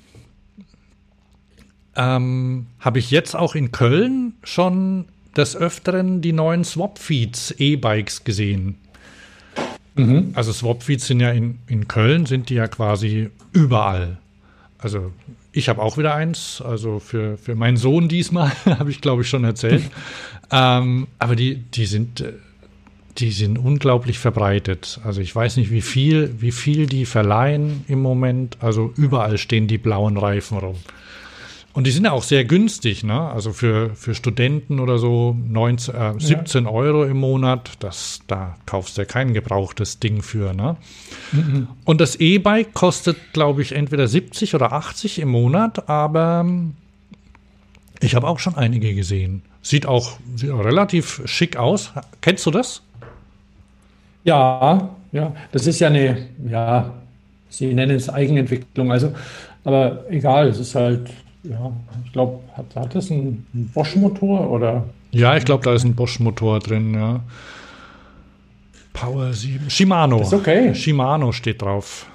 ähm, 1.96 2.66
habe 2.80 2.98
ich 2.98 3.10
jetzt 3.10 3.34
auch 3.34 3.54
in 3.54 3.72
Köln 3.72 4.34
schon 4.44 5.06
des 5.36 5.56
Öfteren 5.56 6.20
die 6.20 6.32
neuen 6.32 6.64
Swapfeeds 6.64 7.52
E-Bikes 7.58 8.24
gesehen. 8.24 8.76
Mhm. 9.94 10.30
Also 10.34 10.52
Swapfeeds 10.52 11.06
sind 11.06 11.20
ja 11.20 11.30
in, 11.30 11.58
in 11.66 11.88
Köln, 11.88 12.26
sind 12.26 12.48
die 12.48 12.54
ja 12.54 12.68
quasi 12.68 13.30
überall. 13.52 14.18
Also 14.78 15.12
ich 15.52 15.68
habe 15.68 15.82
auch 15.82 15.98
wieder 15.98 16.14
eins, 16.14 16.62
also 16.64 16.98
für, 16.98 17.36
für 17.36 17.54
meinen 17.54 17.76
Sohn 17.76 18.08
diesmal, 18.08 18.52
habe 18.64 18.90
ich 18.90 19.00
glaube 19.00 19.22
ich 19.22 19.28
schon 19.28 19.44
erzählt. 19.44 19.82
ähm, 20.50 21.08
aber 21.18 21.36
die, 21.36 21.56
die 21.56 21.86
sind 21.86 22.20
äh, 22.20 22.32
die 23.18 23.30
sind 23.30 23.58
unglaublich 23.58 24.18
verbreitet. 24.18 25.00
Also 25.04 25.20
ich 25.20 25.34
weiß 25.34 25.56
nicht, 25.58 25.70
wie 25.70 25.82
viel, 25.82 26.34
wie 26.38 26.52
viel 26.52 26.86
die 26.86 27.04
verleihen 27.04 27.84
im 27.88 28.00
Moment. 28.00 28.56
Also 28.60 28.92
überall 28.96 29.38
stehen 29.38 29.68
die 29.68 29.78
blauen 29.78 30.16
Reifen 30.16 30.58
rum. 30.58 30.76
Und 31.74 31.86
die 31.86 31.90
sind 31.90 32.04
ja 32.04 32.12
auch 32.12 32.22
sehr 32.22 32.44
günstig, 32.44 33.02
ne? 33.02 33.30
Also 33.30 33.52
für, 33.52 33.94
für 33.94 34.14
Studenten 34.14 34.78
oder 34.78 34.98
so 34.98 35.34
19, 35.48 35.94
äh, 35.94 36.14
17 36.18 36.64
ja. 36.64 36.70
Euro 36.70 37.04
im 37.04 37.16
Monat, 37.16 37.70
das, 37.78 38.20
da 38.26 38.56
kaufst 38.66 38.96
du 38.96 39.02
ja 39.02 39.04
kein 39.06 39.32
gebrauchtes 39.32 39.98
Ding 39.98 40.20
für, 40.20 40.52
ne? 40.52 40.76
Mhm. 41.32 41.68
Und 41.84 42.02
das 42.02 42.16
E-Bike 42.16 42.74
kostet, 42.74 43.16
glaube 43.32 43.62
ich, 43.62 43.72
entweder 43.72 44.06
70 44.06 44.54
oder 44.54 44.72
80 44.72 45.18
im 45.20 45.30
Monat, 45.30 45.88
aber 45.88 46.44
ich 48.00 48.14
habe 48.14 48.28
auch 48.28 48.38
schon 48.38 48.54
einige 48.54 48.94
gesehen. 48.94 49.42
Sieht 49.62 49.86
auch, 49.86 50.18
sieht 50.36 50.50
auch 50.50 50.64
relativ 50.64 51.22
schick 51.24 51.56
aus. 51.56 51.92
Kennst 52.20 52.44
du 52.44 52.50
das? 52.50 52.82
Ja, 54.24 54.90
ja, 55.12 55.32
das 55.50 55.66
ist 55.66 55.80
ja 55.80 55.88
eine, 55.88 56.16
ja, 56.48 56.92
Sie 57.48 57.74
nennen 57.74 57.96
es 57.96 58.08
Eigenentwicklung, 58.08 58.90
also, 58.90 59.12
aber 59.64 60.04
egal, 60.08 60.48
es 60.48 60.58
ist 60.58 60.74
halt, 60.74 61.10
ja, 61.42 61.70
ich 62.04 62.12
glaube, 62.12 62.40
hat, 62.56 62.64
hat 62.74 62.94
das 62.94 63.10
einen, 63.10 63.46
Bosch-Motor 63.74 64.50
oder? 64.50 64.84
Ja, 65.10 65.36
ich 65.36 65.44
glaube, 65.44 65.62
da 65.64 65.74
ist 65.74 65.84
ein 65.84 65.94
Bosch-Motor 65.94 66.60
drin, 66.60 66.94
ja. 66.94 67.20
Power 68.94 69.32
7. 69.32 69.68
Shimano. 69.68 70.20
ist 70.20 70.32
okay. 70.32 70.74
Shimano 70.74 71.32
steht 71.32 71.60
drauf. 71.60 72.06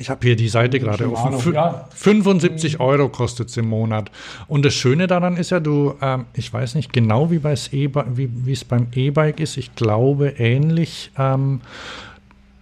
Ich 0.00 0.08
habe 0.08 0.26
hier 0.26 0.34
die 0.34 0.48
Seite 0.48 0.80
gerade 0.80 1.12
offen. 1.12 1.52
Ja. 1.52 1.86
75 1.94 2.80
Euro 2.80 3.10
kostet 3.10 3.50
es 3.50 3.56
im 3.58 3.68
Monat. 3.68 4.10
Und 4.48 4.64
das 4.64 4.72
Schöne 4.72 5.06
daran 5.06 5.36
ist 5.36 5.50
ja, 5.50 5.60
du, 5.60 5.94
ähm, 6.00 6.24
ich 6.32 6.50
weiß 6.50 6.74
nicht 6.74 6.90
genau, 6.94 7.30
wie, 7.30 7.36
e 7.36 7.90
wie 7.92 8.52
es 8.52 8.64
beim 8.64 8.86
E-Bike 8.94 9.40
ist. 9.40 9.58
Ich 9.58 9.74
glaube 9.74 10.28
ähnlich. 10.38 11.10
Ähm, 11.18 11.60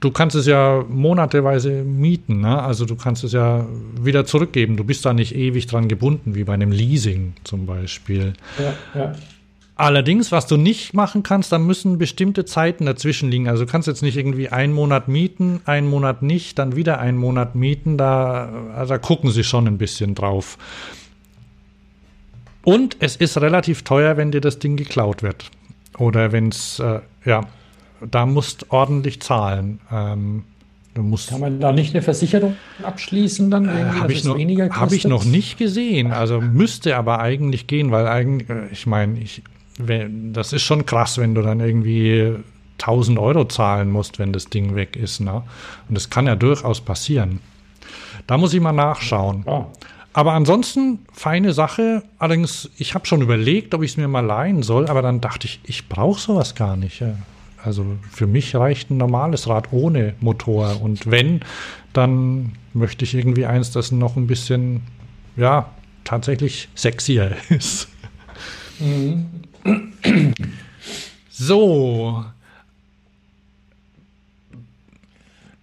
du 0.01 0.11
kannst 0.11 0.35
es 0.35 0.47
ja 0.47 0.85
monateweise 0.89 1.85
mieten. 1.85 2.41
Ne? 2.41 2.61
Also 2.61 2.87
du 2.87 2.97
kannst 2.97 3.23
es 3.23 3.31
ja 3.31 3.65
wieder 4.03 4.27
zurückgeben. 4.27 4.77
Du 4.77 4.83
bist 4.83 5.07
da 5.07 5.13
nicht 5.13 5.37
ewig 5.37 5.69
dran 5.69 5.87
gebunden, 5.87 6.35
wie 6.35 6.43
bei 6.43 6.55
einem 6.55 6.73
Leasing 6.73 7.35
zum 7.45 7.67
Beispiel. 7.67 8.33
Ja, 8.59 9.01
ja. 9.01 9.15
Allerdings, 9.79 10.33
was 10.33 10.49
du 10.49 10.57
nicht 10.57 10.93
machen 10.93 11.23
kannst, 11.23 11.53
da 11.53 11.59
müssen 11.61 11.99
bestimmte 11.99 12.45
Zeiten 12.45 12.85
dazwischen 12.85 13.31
liegen. 13.31 13.49
Also 13.49 13.65
du 13.65 13.71
kannst 13.71 13.87
jetzt 13.87 14.03
nicht 14.03 14.17
irgendwie 14.17 14.49
einen 14.49 14.73
Monat 14.73 15.07
mieten, 15.07 15.61
einen 15.67 15.89
Monat 15.89 16.21
nicht, 16.21 16.59
dann 16.59 16.75
wieder 16.75 16.99
einen 16.99 17.17
Monat 17.17 17.55
mieten. 17.55 17.97
Da, 17.97 18.51
also 18.75 18.95
da 18.95 18.99
gucken 18.99 19.31
sie 19.31 19.45
schon 19.45 19.69
ein 19.69 19.79
bisschen 19.79 20.17
drauf. 20.17 20.59
Und 22.65 22.97
es 22.99 23.15
ist 23.15 23.41
relativ 23.41 23.85
teuer, 23.85 24.17
wenn 24.17 24.33
dir 24.33 24.41
das 24.41 24.59
Ding 24.59 24.77
geklaut 24.77 25.23
wird. 25.23 25.49
Oder 25.97 26.33
wenn 26.33 26.49
es, 26.49 26.81
äh, 26.81 26.99
ja, 27.25 27.43
da 28.01 28.27
musst 28.27 28.73
ordentlich 28.73 29.23
zahlen. 29.23 29.79
Ähm, 29.93 30.43
Du 30.95 31.05
musst 31.05 31.29
Kann 31.29 31.39
man 31.39 31.61
da 31.61 31.71
nicht 31.71 31.95
eine 31.95 32.03
Versicherung 32.03 32.57
abschließen 32.83 33.53
dann? 33.53 33.69
Äh, 33.69 33.85
Habe 34.01 34.13
ich, 34.13 34.25
noch, 34.25 34.37
hab 34.37 34.91
ich 34.91 35.07
noch 35.07 35.25
nicht 35.25 35.57
gesehen. 35.57 36.11
Also 36.11 36.41
müsste 36.41 36.97
aber 36.97 37.21
eigentlich 37.21 37.69
gehen, 37.69 37.93
weil 37.93 38.09
eigentlich, 38.09 38.51
äh, 38.51 38.67
ich 38.73 38.85
meine, 38.85 39.21
ich, 39.21 39.43
das 39.79 40.53
ist 40.53 40.63
schon 40.63 40.87
krass, 40.87 41.19
wenn 41.19 41.35
du 41.35 41.43
dann 41.43 41.61
irgendwie 41.61 42.35
1000 42.81 43.19
Euro 43.19 43.45
zahlen 43.47 43.91
musst, 43.91 44.19
wenn 44.19 44.33
das 44.33 44.47
Ding 44.47 44.75
weg 44.75 44.97
ist. 44.97 45.21
Ne? 45.21 45.43
Und 45.89 45.95
das 45.95 46.11
kann 46.11 46.27
ja 46.27 46.37
durchaus 46.37 46.81
passieren. 46.81 47.41
Da 48.27 48.39
muss 48.39 48.55
ich 48.55 48.61
mal 48.61 48.73
nachschauen. 48.73 49.45
Ja. 49.47 49.67
Aber 50.13 50.33
ansonsten 50.33 51.01
feine 51.13 51.53
Sache. 51.53 52.03
Allerdings, 52.19 52.71
ich 52.77 52.95
habe 52.95 53.07
schon 53.07 53.21
überlegt, 53.21 53.75
ob 53.75 53.83
ich 53.83 53.93
es 53.93 53.97
mir 53.97 54.09
mal 54.09 54.25
leihen 54.25 54.63
soll, 54.63 54.87
aber 54.89 55.03
dann 55.03 55.21
dachte 55.21 55.47
ich, 55.47 55.61
ich 55.65 55.89
brauche 55.89 56.21
sowas 56.21 56.55
gar 56.55 56.77
nicht. 56.77 57.03
Also 57.63 57.85
für 58.11 58.27
mich 58.27 58.55
reicht 58.55 58.91
ein 58.91 58.97
normales 58.97 59.49
Rad 59.49 59.73
ohne 59.73 60.15
Motor. 60.21 60.81
Und 60.81 61.11
wenn, 61.11 61.41
dann 61.93 62.53
möchte 62.73 63.05
ich 63.05 63.15
irgendwie 63.15 63.47
eins, 63.47 63.71
das 63.71 63.93
noch 63.93 64.17
ein 64.17 64.27
bisschen, 64.27 64.83
ja, 65.37 65.71
tatsächlich 66.05 66.69
sexier 66.75 67.37
ist. 67.49 67.89
Mhm. 68.81 69.27
So. 71.49 72.25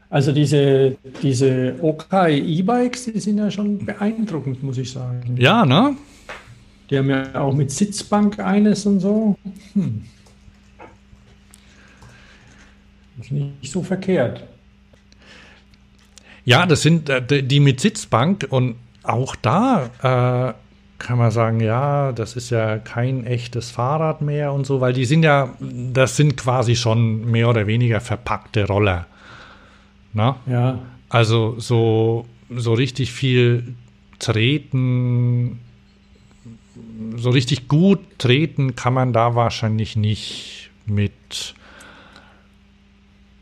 Also 0.10 0.32
diese, 0.32 0.98
diese 1.22 1.76
Okai 1.80 2.40
E-Bikes, 2.40 3.06
die 3.06 3.20
sind 3.20 3.38
ja 3.38 3.52
schon 3.52 3.86
beeindruckend, 3.86 4.64
muss 4.64 4.80
ich 4.80 4.91
sagen. 4.91 5.36
Ja, 5.38 5.64
ne? 5.64 5.95
Die 6.90 6.98
haben 6.98 7.10
ja 7.10 7.40
auch 7.40 7.53
mit 7.53 7.70
Sitzbank 7.70 8.40
eines 8.40 8.86
und 8.88 8.99
so. 8.99 9.38
Hm. 9.74 10.06
Ist 13.22 13.32
nicht 13.32 13.72
so 13.72 13.84
verkehrt. 13.84 14.44
Ja, 16.45 16.66
das 16.66 16.82
sind 16.82 17.10
äh, 17.10 17.44
die 17.44 17.60
mit 17.60 17.80
Sitzbank 17.80 18.48
und 18.49 18.78
auch 19.03 19.36
da 19.36 20.53
äh, 20.56 20.65
kann 20.98 21.18
man 21.18 21.32
sagen, 21.32 21.60
ja, 21.60 22.12
das 22.12 22.36
ist 22.36 22.50
ja 22.50 22.78
kein 22.78 23.26
echtes 23.26 23.72
Fahrrad 23.72 24.22
mehr 24.22 24.54
und 24.54 24.66
so, 24.66 24.80
weil 24.82 24.94
die 24.94 25.06
sind 25.06 25.24
ja, 25.24 25.54
das 25.60 26.16
sind 26.16 26.38
quasi 26.38 26.76
schon 26.76 27.30
mehr 27.30 27.50
oder 27.50 27.68
weniger 27.68 28.00
verpackte 28.00 28.66
Roller. 28.68 29.06
Na? 30.14 30.38
Ja. 30.46 30.80
Also 31.10 31.56
so, 31.60 32.26
so 32.50 32.74
richtig 32.74 33.12
viel 33.12 33.76
treten, 34.20 35.60
so 37.18 37.30
richtig 37.30 37.68
gut 37.68 38.00
treten 38.18 38.76
kann 38.76 38.94
man 38.94 39.12
da 39.12 39.36
wahrscheinlich 39.36 39.96
nicht 39.96 40.70
mit. 40.86 41.56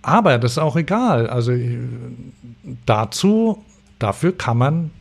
Aber 0.01 0.37
das 0.37 0.53
ist 0.53 0.57
auch 0.57 0.75
egal. 0.75 1.27
Also 1.27 1.53
dazu, 2.85 3.63
dafür 3.99 4.35
kann 4.37 4.57
man 4.57 4.91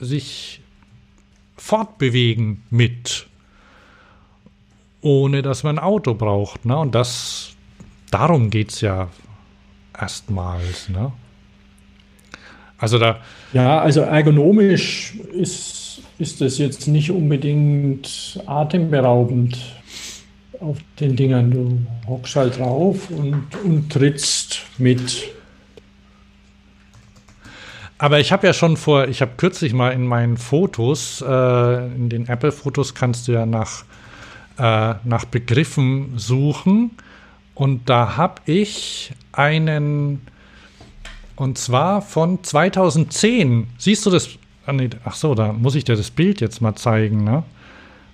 sich 0.00 0.60
fortbewegen 1.58 2.62
mit, 2.70 3.26
ohne 5.00 5.42
dass 5.42 5.62
man 5.62 5.78
ein 5.78 5.84
Auto 5.84 6.14
braucht. 6.14 6.64
Ne? 6.64 6.78
Und 6.78 6.94
das, 6.94 7.50
darum 8.10 8.50
geht 8.50 8.70
es 8.70 8.80
ja 8.80 9.08
erstmals. 9.98 10.88
Ne? 10.88 11.12
Also 12.78 12.98
da. 12.98 13.20
Ja, 13.52 13.80
also 13.80 14.00
ergonomisch 14.00 15.14
ist, 15.32 16.00
ist 16.18 16.40
das 16.40 16.58
jetzt 16.58 16.86
nicht 16.86 17.10
unbedingt 17.10 18.40
atemberaubend 18.46 19.58
auf 20.60 20.78
den 21.00 21.16
Dingern. 21.16 21.50
Du 21.50 21.80
hockst 22.08 22.36
halt 22.36 22.58
drauf 22.58 23.10
und, 23.10 23.44
und 23.64 23.90
trittst 23.90 24.62
mit. 24.78 25.30
Aber 27.98 28.20
ich 28.20 28.30
habe 28.30 28.46
ja 28.46 28.52
schon 28.52 28.76
vor, 28.76 29.08
ich 29.08 29.20
habe 29.20 29.32
kürzlich 29.36 29.72
mal 29.72 29.90
in 29.90 30.06
meinen 30.06 30.36
Fotos, 30.36 31.20
äh, 31.20 31.86
in 31.94 32.08
den 32.08 32.28
Apple-Fotos 32.28 32.94
kannst 32.94 33.26
du 33.26 33.32
ja 33.32 33.44
nach, 33.44 33.84
äh, 34.56 34.94
nach 35.04 35.24
Begriffen 35.24 36.16
suchen. 36.16 36.92
Und 37.54 37.88
da 37.90 38.16
habe 38.16 38.40
ich 38.46 39.12
einen 39.32 40.20
und 41.38 41.56
zwar 41.56 42.02
von 42.02 42.42
2010. 42.42 43.68
Siehst 43.78 44.04
du 44.06 44.10
das? 44.10 44.28
Ah, 44.66 44.72
ach 45.04 45.14
so, 45.14 45.36
da 45.36 45.52
muss 45.52 45.76
ich 45.76 45.84
dir 45.84 45.94
das 45.94 46.10
Bild 46.10 46.40
jetzt 46.40 46.60
mal 46.60 46.74
zeigen. 46.74 47.22
Ne? 47.22 47.44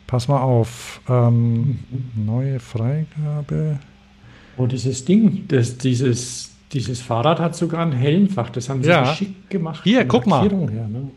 Pass 0.07 0.29
mal 0.29 0.41
auf. 0.41 1.01
Ähm, 1.09 1.79
neue 2.15 2.61
Freigabe. 2.61 3.79
Oh, 4.59 4.67
dieses 4.67 5.07
Ding, 5.07 5.47
das, 5.49 5.79
dieses, 5.79 6.54
dieses 6.75 7.01
Fahrrad 7.01 7.41
hat 7.41 7.57
sogar 7.57 7.81
ein 7.81 7.93
Helmfach. 7.93 8.51
Das 8.51 8.69
haben 8.69 8.83
sie 8.83 8.91
ja. 8.91 9.07
schick 9.07 9.49
gemacht. 9.49 9.81
Hier, 9.85 10.05
guck 10.07 10.27
mal. 10.27 10.43
Her, 10.43 10.89
ne? 10.89 11.11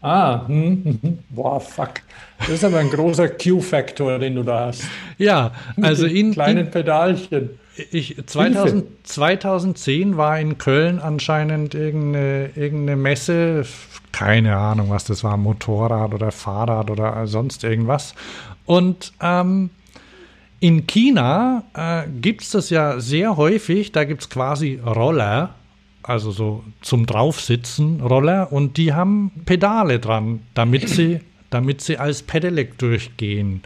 Ah, 0.00 0.46
hm, 0.46 0.84
hm, 0.84 0.98
hm, 1.02 1.18
boah, 1.30 1.60
fuck. 1.60 1.94
Das 2.38 2.50
ist 2.50 2.64
aber 2.64 2.78
ein 2.78 2.90
großer 2.90 3.28
Q-Faktor, 3.30 4.18
den 4.20 4.36
du 4.36 4.44
da 4.44 4.66
hast. 4.66 4.84
Ja, 5.16 5.52
also 5.80 6.06
in 6.06 6.32
kleinen 6.32 6.66
in, 6.66 6.70
Pedalchen. 6.70 7.50
Ich, 7.90 8.16
2000, 8.24 8.86
2010 9.04 10.16
war 10.16 10.38
in 10.38 10.58
Köln 10.58 11.00
anscheinend 11.00 11.74
irgendeine, 11.74 12.50
irgendeine 12.54 12.96
Messe, 12.96 13.64
keine 14.12 14.56
Ahnung, 14.56 14.90
was 14.90 15.04
das 15.04 15.24
war, 15.24 15.36
Motorrad 15.36 16.14
oder 16.14 16.30
Fahrrad 16.30 16.90
oder 16.90 17.26
sonst 17.26 17.64
irgendwas. 17.64 18.14
Und 18.66 19.12
ähm, 19.20 19.70
in 20.60 20.86
China 20.86 21.64
äh, 21.74 22.08
gibt 22.20 22.42
es 22.42 22.50
das 22.50 22.70
ja 22.70 23.00
sehr 23.00 23.36
häufig, 23.36 23.92
da 23.92 24.04
gibt 24.04 24.22
es 24.22 24.28
quasi 24.30 24.80
Roller, 24.84 25.54
also 26.02 26.30
so 26.30 26.64
zum 26.80 27.06
Draufsitzen 27.06 28.00
Roller 28.00 28.52
und 28.52 28.76
die 28.76 28.92
haben 28.92 29.30
Pedale 29.44 29.98
dran, 30.00 30.40
damit 30.54 30.88
sie, 30.88 31.20
damit 31.50 31.80
sie 31.80 31.98
als 31.98 32.22
Pedelec 32.22 32.78
durchgehen. 32.78 33.62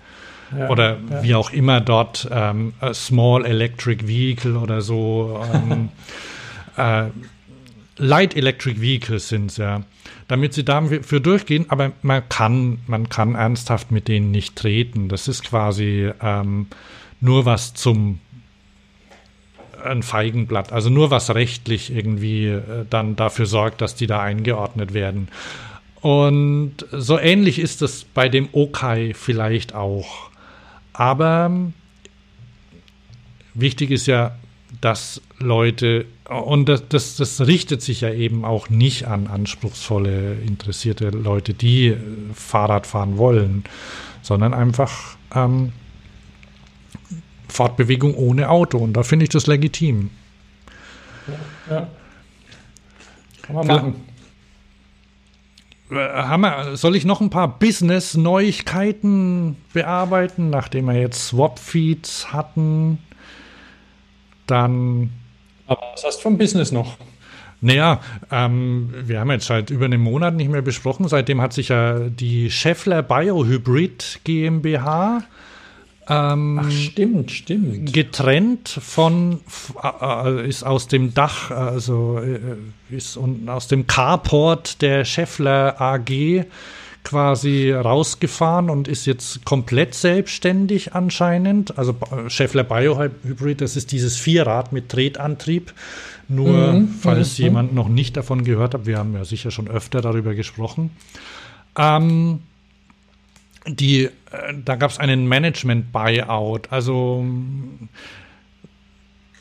Ja, 0.57 0.69
oder 0.69 0.99
ja. 1.11 1.23
wie 1.23 1.35
auch 1.35 1.51
immer 1.51 1.81
dort 1.81 2.29
ähm, 2.31 2.75
Small 2.93 3.47
Electric 3.47 4.07
Vehicle 4.07 4.57
oder 4.57 4.83
so 4.83 5.41
ähm, 5.51 5.89
äh, 6.77 7.05
Light 7.97 8.37
Electric 8.37 8.79
Vehicles 8.79 9.29
sind 9.29 9.51
es 9.51 9.57
ja, 9.57 9.83
damit 10.33 10.55
sie 10.55 10.65
dafür 10.65 11.21
durchgehen, 11.21 11.67
aber 11.69 11.93
man 12.01 12.27
kann, 12.31 12.79
man 12.87 13.11
kann 13.11 13.35
ernsthaft 13.35 13.91
mit 13.91 14.09
denen 14.09 14.31
nicht 14.31 14.57
treten. 14.57 15.11
Das 15.11 15.29
ist 15.29 15.45
quasi 15.45 16.11
ähm, 16.23 16.69
nur 17.21 17.45
was 17.45 17.75
zum 17.75 18.19
ein 19.85 20.03
Feigenblatt, 20.03 20.73
also 20.73 20.89
nur 20.89 21.11
was 21.11 21.35
rechtlich 21.35 21.95
irgendwie 21.95 22.47
äh, 22.47 22.87
dann 22.89 23.15
dafür 23.15 23.45
sorgt, 23.45 23.83
dass 23.83 23.95
die 23.95 24.07
da 24.07 24.23
eingeordnet 24.23 24.95
werden. 24.95 25.29
Und 26.01 26.77
so 26.93 27.19
ähnlich 27.19 27.59
ist 27.59 27.83
es 27.83 28.05
bei 28.05 28.31
dem 28.31 28.49
Okai 28.53 29.13
vielleicht 29.15 29.75
auch. 29.75 30.31
Aber 30.95 31.51
wichtig 33.53 33.91
ist 33.91 34.07
ja, 34.07 34.35
dass 34.81 35.21
Leute, 35.39 36.07
und 36.41 36.69
das, 36.69 36.89
das, 36.89 37.17
das, 37.17 37.47
richtet 37.47 37.83
sich 37.83 38.01
ja 38.03 38.13
eben 38.13 38.45
auch 38.45 38.69
nicht 38.71 39.07
an 39.07 39.27
anspruchsvolle, 39.27 40.35
interessierte 40.35 41.11
Leute, 41.11 41.55
die 41.55 41.89
äh, 41.89 41.99
Fahrrad 42.35 42.87
fahren 42.87 43.19
wollen, 43.19 43.65
sondern 44.23 44.55
einfach 44.55 45.17
ähm, 45.35 45.73
Fortbewegung 47.49 48.15
ohne 48.15 48.49
Auto. 48.51 48.79
Und 48.79 48.95
da 48.95 49.03
finde 49.03 49.25
ich 49.25 49.31
das 49.31 49.47
legitim. 49.47 50.11
Ja. 51.71 51.89
Kann 53.43 53.57
man 53.57 53.67
machen. 53.67 53.95
Äh, 55.91 56.39
wir, 56.39 56.77
soll 56.77 56.97
ich 56.97 57.05
noch 57.05 57.21
ein 57.21 57.31
paar 57.31 57.59
Business-Neuigkeiten 57.59 59.57
bearbeiten, 59.73 60.51
nachdem 60.51 60.87
wir 60.87 60.95
jetzt 60.95 61.27
Swap-Feeds 61.29 62.33
hatten? 62.33 62.99
Dann. 64.47 65.11
Aber 65.73 65.93
was 65.93 66.05
hast 66.05 66.19
du 66.19 66.23
vom 66.23 66.39
Business 66.39 66.73
noch? 66.73 66.97
Naja, 67.61 68.01
ähm, 68.31 68.93
wir 69.05 69.21
haben 69.21 69.31
jetzt 69.31 69.47
seit 69.47 69.71
über 69.71 69.85
einem 69.85 70.01
Monat 70.01 70.35
nicht 70.35 70.51
mehr 70.51 70.63
besprochen. 70.63 71.07
Seitdem 71.09 71.41
hat 71.41 71.53
sich 71.53 71.69
ja 71.69 72.01
die 72.01 72.51
Scheffler 72.51 73.03
Biohybrid 73.03 74.21
GmbH 74.25 75.23
ähm, 76.09 76.61
Ach, 76.63 76.71
stimmt, 76.71 77.31
stimmt. 77.31 77.93
Getrennt 77.93 78.69
von, 78.69 79.41
äh, 80.01 80.49
ist 80.49 80.65
aus 80.65 80.89
dem 80.89 81.15
Dach, 81.15 81.51
also 81.51 82.19
äh, 82.19 82.57
ist 82.95 83.17
und 83.17 83.49
aus 83.49 83.69
dem 83.69 83.87
Carport 83.87 84.83
der 84.83 85.05
Scheffler 85.05 85.81
AG 85.81 86.45
quasi 87.05 87.73
rausgefahren 87.73 88.71
und 88.71 88.89
ist 88.89 89.07
jetzt 89.07 89.45
komplett 89.45 89.95
selbstständig 89.95 90.95
anscheinend. 90.95 91.77
Also 91.79 91.97
Scheffler 92.29 92.65
Biohybrid, 92.65 93.61
das 93.61 93.77
ist 93.77 93.93
dieses 93.93 94.17
Vierrad 94.17 94.73
mit 94.73 94.89
Tretantrieb. 94.89 95.73
Nur, 96.29 96.73
mhm, 96.73 96.89
falls 96.89 97.39
mhm. 97.39 97.45
jemand 97.45 97.75
noch 97.75 97.89
nicht 97.89 98.17
davon 98.17 98.45
gehört 98.45 98.75
hat, 98.75 98.87
wir 98.87 98.99
haben 98.99 99.15
ja 99.15 99.25
sicher 99.25 99.51
schon 99.51 99.69
öfter 99.69 100.01
darüber 100.01 100.35
gesprochen. 100.35 100.91
Ähm, 101.77 102.41
die, 103.67 104.05
äh, 104.05 104.11
da 104.65 104.77
gab 104.77 104.91
es 104.91 104.99
einen 104.99 105.27
Management-Buyout. 105.27 106.71
Also 106.71 107.25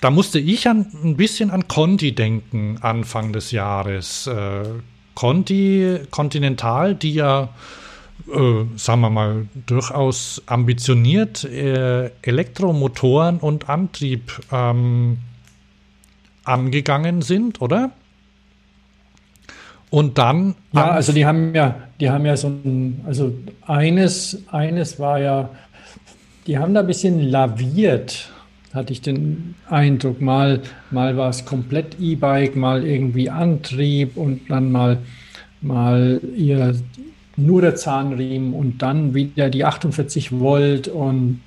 da 0.02 0.10
musste 0.10 0.40
ich 0.40 0.68
an, 0.68 0.88
ein 1.04 1.16
bisschen 1.16 1.52
an 1.52 1.68
Conti 1.68 2.14
denken, 2.14 2.80
Anfang 2.82 3.34
des 3.34 3.52
Jahres. 3.52 4.28
Äh, 4.28 4.64
Conti, 5.16 6.00
Continental, 6.10 6.96
die 6.96 7.14
ja, 7.14 7.50
äh, 8.34 8.66
sagen 8.76 9.02
wir 9.02 9.10
mal, 9.10 9.48
durchaus 9.66 10.42
ambitioniert 10.46 11.44
äh, 11.44 12.12
Elektromotoren 12.22 13.40
und 13.40 13.70
Antrieb 13.70 14.32
ähm, 14.52 15.18
angegangen 16.44 17.22
sind, 17.22 17.62
oder? 17.62 17.92
Und 19.90 20.18
dann. 20.18 20.56
Ja, 20.72 20.92
also 20.92 21.12
die 21.12 21.26
haben 21.26 21.54
ja, 21.54 21.76
die 22.00 22.10
haben 22.10 22.26
ja 22.26 22.38
so 22.38 22.48
ein, 22.48 23.02
also 23.06 23.34
eines, 23.68 24.42
eines 24.50 25.00
war 25.00 25.20
ja, 25.20 25.50
die 26.48 26.58
haben 26.58 26.74
da 26.74 26.80
ein 26.80 26.88
bisschen 26.88 27.20
laviert, 27.20 28.32
hatte 28.73 28.93
ich 28.93 29.02
den 29.02 29.56
Eindruck. 29.69 30.22
Mal, 30.22 30.61
mal 30.91 31.18
war 31.18 31.30
es 31.30 31.45
komplett 31.45 31.99
E-Bike, 31.99 32.56
mal 32.56 32.85
irgendwie 32.85 33.30
Antrieb 33.30 34.18
und 34.18 34.49
dann 34.49 34.72
mal, 34.72 34.99
mal 35.61 36.22
ihr 36.35 36.76
nur 37.38 37.61
der 37.61 37.76
Zahnriemen 37.76 38.53
und 38.53 38.81
dann 38.81 39.14
wieder 39.14 39.49
die 39.49 39.65
48 39.65 40.39
Volt 40.39 40.88
und 40.88 41.41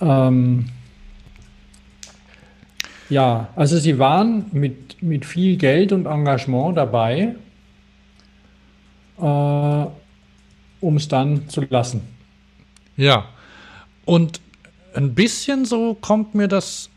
ähm, 0.00 0.66
ja, 3.08 3.48
also 3.56 3.78
sie 3.78 3.98
waren 3.98 4.46
mit, 4.52 5.02
mit 5.02 5.24
viel 5.24 5.56
Geld 5.56 5.92
und 5.92 6.06
Engagement 6.06 6.76
dabei 6.76 7.34
äh, 9.20 9.86
um 10.80 10.96
es 10.96 11.08
dann 11.08 11.48
zu 11.48 11.62
lassen. 11.68 12.02
Ja, 12.96 13.26
und 14.04 14.40
ein 14.98 15.14
bisschen 15.14 15.64
so 15.64 15.94
kommt 15.94 16.34
mir 16.34 16.48
das 16.48 16.90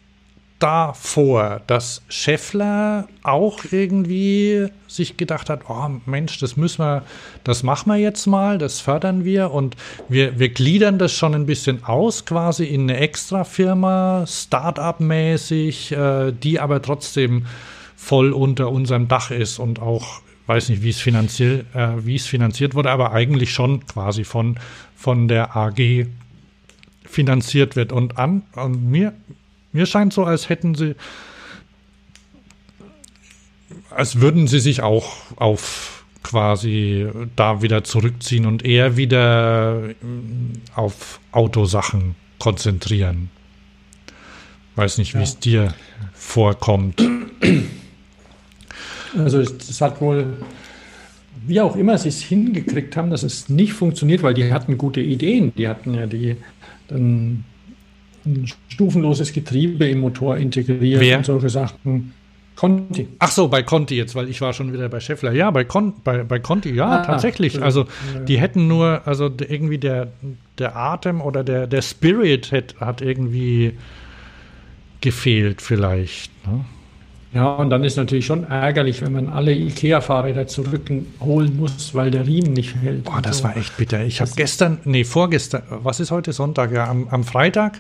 da 0.58 0.94
vor, 0.94 1.62
dass 1.68 2.04
Scheffler 2.08 3.08
auch 3.24 3.60
irgendwie 3.72 4.68
sich 4.88 5.18
gedacht 5.18 5.50
hat, 5.50 5.62
oh 5.70 5.90
Mensch, 6.06 6.40
das 6.40 6.56
müssen 6.56 6.84
wir, 6.84 7.04
das 7.44 7.64
machen 7.64 7.92
wir 7.92 7.98
jetzt 7.98 8.28
mal, 8.28 8.58
das 8.58 8.80
fördern 8.80 9.24
wir. 9.26 9.52
Und 9.52 9.76
wir, 10.08 10.38
wir 10.40 10.50
gliedern 10.50 11.00
das 11.00 11.14
schon 11.14 11.34
ein 11.34 11.46
bisschen 11.48 11.84
aus, 11.84 12.26
quasi 12.26 12.66
in 12.66 12.82
eine 12.82 12.98
Extra-Firma, 12.98 14.26
Start-up-mäßig, 14.28 15.92
äh, 15.94 16.32
die 16.32 16.60
aber 16.60 16.82
trotzdem 16.82 17.48
voll 17.96 18.34
unter 18.34 18.72
unserem 18.72 19.08
Dach 19.08 19.32
ist 19.32 19.58
und 19.58 19.80
auch 19.80 20.22
weiß 20.46 20.70
nicht, 20.70 20.84
wie 20.84 20.90
es 20.90 21.00
finanziell, 21.00 21.66
äh, 21.74 21.90
wie 22.04 22.16
es 22.16 22.28
finanziert 22.28 22.76
wurde, 22.76 22.92
aber 22.92 23.14
eigentlich 23.14 23.52
schon 23.52 23.86
quasi 23.86 24.24
von, 24.24 24.60
von 24.96 25.28
der 25.28 25.56
AG 25.56 26.08
finanziert 27.12 27.76
wird. 27.76 27.92
Und 27.92 28.18
an, 28.18 28.44
und 28.56 28.90
mir, 28.90 29.14
mir 29.72 29.86
scheint 29.86 30.14
so, 30.14 30.24
als 30.24 30.50
hätten 30.50 30.76
sie, 30.76 30.96
als 33.90 34.20
würden 34.22 34.48
sie 34.48 34.60
sich 34.60 34.82
auch 34.82 35.14
auf 35.36 36.06
quasi 36.24 37.08
da 37.36 37.62
wieder 37.62 37.84
zurückziehen 37.84 38.46
und 38.46 38.64
eher 38.64 38.96
wieder 38.96 39.90
äh, 39.90 39.94
auf 40.76 41.20
Autosachen 41.32 42.16
konzentrieren. 42.40 43.30
Weiß 44.76 44.98
nicht, 44.98 45.14
wie 45.14 45.20
ja. 45.20 45.24
es 45.24 45.40
dir 45.40 45.74
vorkommt. 46.14 47.04
Also 49.18 49.40
es 49.40 49.82
hat 49.82 50.00
wohl, 50.00 50.38
wie 51.46 51.60
auch 51.60 51.76
immer 51.76 51.98
sie 51.98 52.10
es 52.10 52.22
hingekriegt 52.22 52.96
haben, 52.96 53.10
dass 53.10 53.24
es 53.24 53.50
nicht 53.50 53.74
funktioniert, 53.74 54.24
weil 54.24 54.34
die 54.34 54.54
hatten 54.54 54.78
gute 54.78 55.02
Ideen. 55.02 55.54
Die 55.56 55.68
hatten 55.68 55.94
ja 55.94 56.06
die 56.06 56.38
dann 56.92 57.44
ein 58.26 58.48
stufenloses 58.68 59.34
Getriebe 59.34 59.88
im 59.88 60.02
Motor 60.02 60.38
integriert 60.38 61.02
Wer? 61.02 61.18
und 61.18 61.26
solche 61.26 61.50
Sachen. 61.50 62.14
Conti. 62.56 63.08
Ach 63.18 63.32
so, 63.32 63.48
bei 63.48 63.64
Conti 63.64 63.96
jetzt, 63.96 64.14
weil 64.14 64.30
ich 64.30 64.40
war 64.42 64.54
schon 64.54 64.72
wieder 64.72 64.88
bei 64.88 65.00
Scheffler. 65.00 65.32
Ja, 65.32 65.50
bei, 65.50 65.64
Con 65.64 65.94
bei, 66.04 66.24
bei 66.24 66.38
Conti, 66.38 66.72
ja, 66.72 67.00
ah, 67.00 67.04
tatsächlich. 67.04 67.60
Also 67.62 67.88
die 68.28 68.40
hätten 68.40 68.68
nur, 68.68 69.02
also 69.06 69.32
irgendwie 69.40 69.80
der, 69.80 70.10
der 70.60 70.76
Atem 70.76 71.22
oder 71.22 71.44
der, 71.44 71.66
der 71.66 71.82
Spirit 71.82 72.52
hat, 72.52 72.76
hat 72.80 73.02
irgendwie 73.02 73.78
gefehlt 75.00 75.62
vielleicht. 75.62 76.32
Ne? 76.46 76.66
Ja, 77.34 77.54
und 77.54 77.70
dann 77.70 77.86
ist 77.86 77.96
natürlich 77.96 78.26
schon 78.26 78.44
ärgerlich, 78.44 79.02
wenn 79.02 79.14
man 79.14 79.30
alle 79.30 79.54
IKEA-Fahrräder 79.54 80.48
zurückholen 80.48 81.56
muss, 81.56 81.96
weil 81.96 82.12
der 82.12 82.28
Riemen 82.28 82.52
nicht 82.52 82.76
hält. 82.76 83.06
Boah, 83.06 83.22
das 83.22 83.38
so. 83.38 83.46
war 83.46 83.56
echt 83.56 83.78
bitter. 83.78 84.04
Ich 84.04 84.20
habe 84.20 84.32
gestern, 84.36 84.80
nee, 84.84 85.06
vorgestern, 85.06 85.64
was 85.70 86.02
ist 86.02 86.12
heute 86.12 86.34
Sonntag? 86.34 86.74
Ja, 86.74 86.90
am, 86.90 87.08
am 87.10 87.24
Freitag 87.24 87.80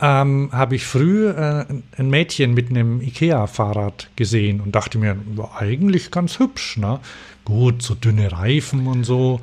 ähm, 0.00 0.48
habe 0.52 0.76
ich 0.76 0.86
früh 0.86 1.28
äh, 1.28 1.66
ein 1.98 2.08
Mädchen 2.08 2.54
mit 2.54 2.70
einem 2.70 3.02
IKEA-Fahrrad 3.02 4.08
gesehen 4.16 4.60
und 4.60 4.74
dachte 4.74 4.96
mir, 4.96 5.16
war 5.34 5.60
eigentlich 5.60 6.10
ganz 6.10 6.38
hübsch. 6.38 6.78
Ne? 6.78 6.98
Gut, 7.44 7.82
so 7.82 7.94
dünne 7.94 8.32
Reifen 8.32 8.86
und 8.86 9.04
so. 9.04 9.40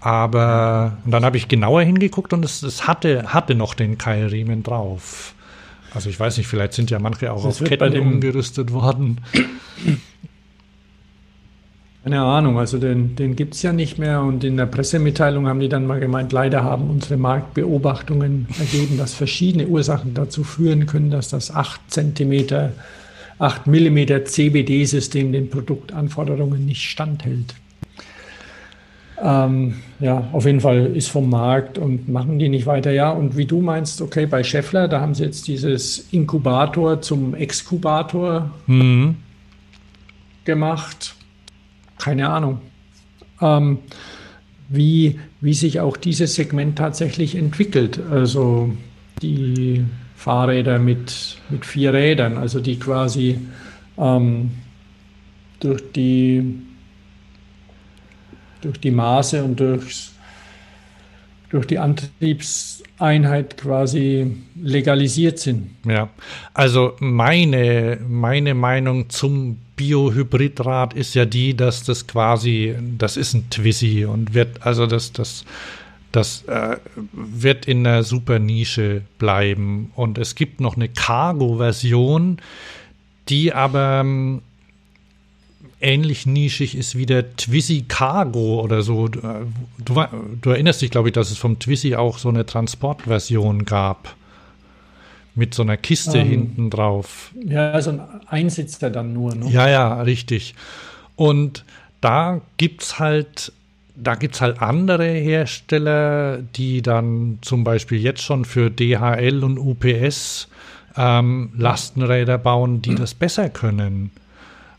Aber 0.00 0.98
und 1.04 1.12
dann 1.12 1.24
habe 1.24 1.36
ich 1.36 1.46
genauer 1.46 1.82
hingeguckt 1.82 2.32
und 2.32 2.44
es, 2.44 2.62
es 2.64 2.88
hatte, 2.88 3.32
hatte 3.32 3.54
noch 3.54 3.74
den 3.74 3.96
Keilriemen 3.96 4.64
drauf. 4.64 5.34
Also 5.94 6.10
ich 6.10 6.18
weiß 6.18 6.36
nicht, 6.38 6.46
vielleicht 6.46 6.74
sind 6.74 6.90
ja 6.90 6.98
manche 6.98 7.32
auch 7.32 7.44
das 7.44 7.62
auf 7.62 7.68
Ketten 7.68 7.98
umgerüstet 7.98 8.72
worden. 8.72 9.20
Keine 12.04 12.22
Ahnung, 12.22 12.58
also 12.58 12.78
den, 12.78 13.16
den 13.16 13.36
gibt 13.36 13.54
es 13.54 13.62
ja 13.62 13.72
nicht 13.72 13.98
mehr 13.98 14.22
und 14.22 14.42
in 14.42 14.56
der 14.56 14.66
Pressemitteilung 14.66 15.46
haben 15.46 15.60
die 15.60 15.68
dann 15.68 15.86
mal 15.86 16.00
gemeint, 16.00 16.32
leider 16.32 16.62
haben 16.62 16.88
unsere 16.88 17.16
Marktbeobachtungen 17.18 18.46
ergeben, 18.58 18.96
dass 18.96 19.12
verschiedene 19.14 19.66
Ursachen 19.66 20.14
dazu 20.14 20.42
führen 20.44 20.86
können, 20.86 21.10
dass 21.10 21.28
das 21.28 21.54
8 21.54 21.80
cm, 21.88 22.70
8 23.38 23.66
mm 23.66 24.24
CBD-System 24.24 25.32
den 25.32 25.50
Produktanforderungen 25.50 26.64
nicht 26.64 26.82
standhält. 26.82 27.54
Ähm, 29.22 29.74
ja, 29.98 30.28
auf 30.32 30.46
jeden 30.46 30.60
Fall 30.60 30.86
ist 30.94 31.08
vom 31.08 31.28
Markt 31.28 31.76
und 31.78 32.08
machen 32.08 32.38
die 32.38 32.48
nicht 32.48 32.66
weiter. 32.66 32.92
Ja, 32.92 33.10
und 33.10 33.36
wie 33.36 33.46
du 33.46 33.60
meinst, 33.60 34.00
okay, 34.00 34.26
bei 34.26 34.44
Scheffler, 34.44 34.86
da 34.86 35.00
haben 35.00 35.14
sie 35.14 35.24
jetzt 35.24 35.48
dieses 35.48 36.08
Inkubator 36.12 37.00
zum 37.00 37.34
Exkubator 37.34 38.50
mhm. 38.66 39.16
gemacht. 40.44 41.16
Keine 41.98 42.28
Ahnung. 42.28 42.60
Ähm, 43.40 43.78
wie, 44.68 45.18
wie 45.40 45.54
sich 45.54 45.80
auch 45.80 45.96
dieses 45.96 46.34
Segment 46.34 46.76
tatsächlich 46.78 47.34
entwickelt. 47.34 47.98
Also 48.10 48.70
die 49.22 49.84
Fahrräder 50.14 50.78
mit, 50.78 51.38
mit 51.48 51.64
vier 51.64 51.92
Rädern, 51.92 52.36
also 52.36 52.60
die 52.60 52.78
quasi 52.78 53.38
ähm, 53.96 54.50
durch 55.60 55.82
die 55.94 56.54
durch 58.60 58.78
die 58.80 58.90
Maße 58.90 59.42
und 59.42 59.60
durchs, 59.60 60.12
durch 61.50 61.66
die 61.66 61.78
Antriebseinheit 61.78 63.56
quasi 63.56 64.36
legalisiert 64.60 65.38
sind. 65.38 65.70
Ja, 65.86 66.08
also 66.54 66.94
meine, 67.00 67.98
meine 68.06 68.54
Meinung 68.54 69.10
zum 69.10 69.58
Biohybridrad 69.76 70.94
ist 70.94 71.14
ja 71.14 71.24
die, 71.24 71.56
dass 71.56 71.84
das 71.84 72.06
quasi, 72.06 72.74
das 72.98 73.16
ist 73.16 73.34
ein 73.34 73.48
Twizy 73.48 74.04
und 74.04 74.34
wird, 74.34 74.66
also 74.66 74.86
das, 74.86 75.12
das, 75.12 75.44
das 76.12 76.42
äh, 76.48 76.76
wird 77.12 77.66
in 77.66 77.86
einer 77.86 78.02
super 78.02 78.38
Nische 78.38 79.02
bleiben. 79.18 79.92
Und 79.94 80.18
es 80.18 80.34
gibt 80.34 80.60
noch 80.60 80.76
eine 80.76 80.88
Cargo-Version, 80.88 82.38
die 83.28 83.52
aber 83.52 84.00
ähm, 84.00 84.42
ähnlich 85.80 86.26
nischig 86.26 86.76
ist 86.76 86.96
wie 86.96 87.06
der 87.06 87.36
Twizy 87.36 87.84
Cargo 87.86 88.60
oder 88.60 88.82
so. 88.82 89.08
Du, 89.08 89.24
du 89.78 90.50
erinnerst 90.50 90.82
dich, 90.82 90.90
glaube 90.90 91.08
ich, 91.08 91.14
dass 91.14 91.30
es 91.30 91.38
vom 91.38 91.58
Twizy 91.58 91.94
auch 91.94 92.18
so 92.18 92.28
eine 92.28 92.46
Transportversion 92.46 93.64
gab. 93.64 94.14
Mit 95.34 95.54
so 95.54 95.62
einer 95.62 95.76
Kiste 95.76 96.18
ähm, 96.18 96.28
hinten 96.28 96.70
drauf. 96.70 97.30
Ja, 97.46 97.80
so 97.80 97.90
ein 97.90 98.00
Einsitzer 98.26 98.90
dann 98.90 99.12
nur. 99.12 99.36
Ne? 99.36 99.48
Ja, 99.50 99.68
ja, 99.68 100.02
richtig. 100.02 100.56
Und 101.14 101.64
da 102.00 102.40
gibt 102.56 102.82
es 102.82 102.98
halt, 102.98 103.52
da 103.94 104.16
gibt 104.16 104.40
halt 104.40 104.60
andere 104.60 105.06
Hersteller, 105.06 106.38
die 106.38 106.82
dann 106.82 107.38
zum 107.40 107.62
Beispiel 107.62 108.00
jetzt 108.00 108.22
schon 108.22 108.44
für 108.44 108.68
DHL 108.68 109.44
und 109.44 109.58
UPS 109.58 110.48
ähm, 110.96 111.52
Lastenräder 111.56 112.38
bauen, 112.38 112.82
die 112.82 112.96
das 112.96 113.14
besser 113.14 113.48
können. 113.48 114.10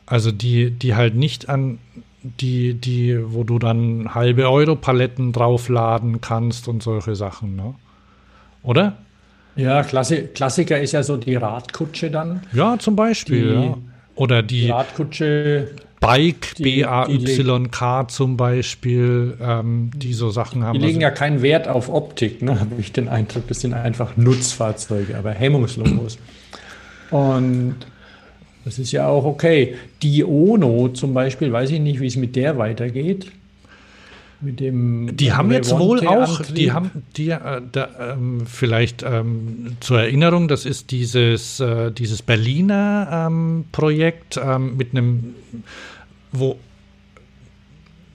Also 0.09 0.31
die, 0.31 0.71
die 0.71 0.95
halt 0.95 1.15
nicht 1.15 1.49
an 1.49 1.77
die, 2.23 2.73
die, 2.73 3.17
wo 3.23 3.43
du 3.43 3.59
dann 3.59 4.13
halbe 4.15 4.49
Euro-Paletten 4.49 5.31
draufladen 5.31 6.19
kannst 6.19 6.67
und 6.67 6.83
solche 6.83 7.15
Sachen, 7.15 7.55
ne? 7.55 7.75
Oder? 8.63 8.97
Ja, 9.55 9.83
Klassi 9.83 10.29
Klassiker 10.33 10.79
ist 10.79 10.91
ja 10.91 11.03
so 11.03 11.15
die 11.15 11.35
Radkutsche 11.35 12.09
dann. 12.09 12.41
Ja, 12.53 12.77
zum 12.79 12.95
Beispiel, 12.95 13.55
die, 13.55 13.65
ja. 13.65 13.77
Oder 14.15 14.43
die 14.43 14.69
Radkutsche. 14.69 15.69
Bike, 16.01 16.55
B-A-Y-K 16.57 18.07
zum 18.07 18.37
Beispiel, 18.37 19.37
ähm, 19.41 19.91
die 19.93 20.13
so 20.13 20.29
Sachen 20.29 20.63
haben. 20.63 20.79
Die 20.79 20.79
legen 20.79 20.99
also, 20.99 21.01
ja 21.01 21.11
keinen 21.11 21.41
Wert 21.41 21.67
auf 21.67 21.89
Optik, 21.89 22.41
ne? 22.41 22.57
habe 22.59 22.75
ich 22.79 22.93
den 22.93 23.09
Eindruck. 23.09 23.47
Das 23.47 23.61
sind 23.61 23.73
einfach 23.73 24.17
Nutzfahrzeuge, 24.17 25.17
aber 25.17 25.31
hemmungslos. 25.31 26.17
Und 27.11 27.75
das 28.69 28.77
ist 28.77 28.91
ja 28.91 29.07
auch 29.07 29.25
okay. 29.25 29.75
Die 30.03 30.23
Ono 30.23 30.89
zum 30.89 31.15
Beispiel, 31.15 31.51
weiß 31.51 31.71
ich 31.71 31.79
nicht, 31.79 31.99
wie 31.99 32.05
es 32.05 32.15
mit 32.15 32.35
der 32.35 32.59
weitergeht. 32.59 33.31
Mit 34.41 34.59
dem 34.59 35.17
die 35.17 35.33
haben 35.33 35.51
jetzt 35.51 35.77
wohl 35.77 36.05
auch, 36.07 36.41
die 36.43 36.71
haben 36.71 36.91
die 37.17 37.31
äh, 37.31 37.61
da, 37.71 38.13
ähm, 38.13 38.43
vielleicht 38.45 39.01
ähm, 39.01 39.75
zur 39.79 40.01
Erinnerung, 40.01 40.47
das 40.47 40.65
ist 40.65 40.91
dieses, 40.91 41.59
äh, 41.59 41.91
dieses 41.91 42.21
Berliner 42.21 43.27
ähm, 43.27 43.65
Projekt 43.71 44.39
ähm, 44.41 44.77
mit 44.77 44.91
einem, 44.91 45.33
wo 46.31 46.57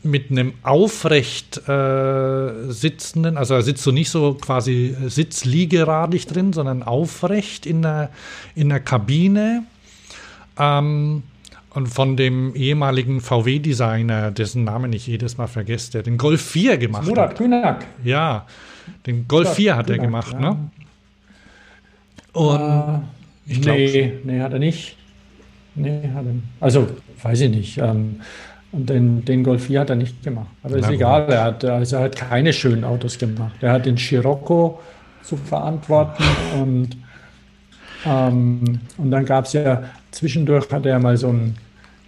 mit 0.04 0.30
einem 0.30 0.52
aufrecht 0.62 1.66
äh, 1.66 2.70
sitzenden, 2.70 3.36
also 3.36 3.54
da 3.54 3.62
sitzt 3.62 3.82
so 3.82 3.90
nicht 3.90 4.10
so 4.10 4.34
quasi 4.34 4.94
sitzliegeradig 5.06 6.26
drin, 6.26 6.52
sondern 6.52 6.82
aufrecht 6.82 7.66
in 7.66 7.82
der, 7.82 8.10
in 8.54 8.68
der 8.68 8.80
Kabine 8.80 9.64
ähm, 10.58 11.22
und 11.70 11.88
von 11.88 12.16
dem 12.16 12.54
ehemaligen 12.54 13.20
VW-Designer, 13.20 14.30
dessen 14.30 14.64
Namen 14.64 14.92
ich 14.92 15.06
jedes 15.06 15.36
Mal 15.38 15.48
vergesse, 15.48 15.92
der 15.92 16.02
den 16.02 16.18
Golf 16.18 16.40
4 16.40 16.78
gemacht 16.78 17.06
Murat 17.06 17.30
hat. 17.30 17.38
Kühnak. 17.38 17.86
Ja, 18.04 18.46
den 19.06 19.26
Golf 19.26 19.46
Murat 19.46 19.56
4 19.56 19.76
hat 19.76 19.86
Kühnak, 19.86 19.98
er 19.98 20.04
gemacht, 20.04 20.32
ja. 20.32 20.40
ne? 20.40 20.70
Und 22.32 22.60
uh, 22.60 23.00
ich 23.46 23.60
glaube. 23.60 23.78
Nee, 23.78 24.12
nee, 24.24 24.40
hat 24.40 24.52
er 24.52 24.58
nicht. 24.58 24.96
Nee, 25.74 26.10
hat 26.14 26.24
er. 26.24 26.34
Also, 26.60 26.88
weiß 27.22 27.40
ich 27.42 27.50
nicht. 27.50 27.78
Ähm, 27.78 28.20
und 28.74 28.90
den, 28.90 29.24
den 29.24 29.44
Golf 29.44 29.66
4 29.66 29.80
hat 29.80 29.90
er 29.90 29.96
nicht 29.96 30.22
gemacht. 30.22 30.48
Aber 30.62 30.76
ist 30.76 30.90
egal, 30.90 31.30
er 31.30 31.44
hat, 31.44 31.64
also 31.64 31.96
er 31.96 32.02
hat 32.02 32.16
keine 32.16 32.52
schönen 32.52 32.82
Autos 32.82 33.18
gemacht. 33.18 33.54
Er 33.60 33.72
hat 33.72 33.86
den 33.86 33.96
Scirocco 33.96 34.80
zu 35.22 35.36
verantworten 35.36 36.24
und, 36.60 36.96
ähm, 38.04 38.80
und 38.98 39.10
dann 39.12 39.24
gab 39.24 39.44
es 39.44 39.52
ja 39.52 39.84
Zwischendurch 40.14 40.70
hat 40.70 40.86
er 40.86 40.98
mal 41.00 41.16
so 41.16 41.28
ein, 41.28 41.56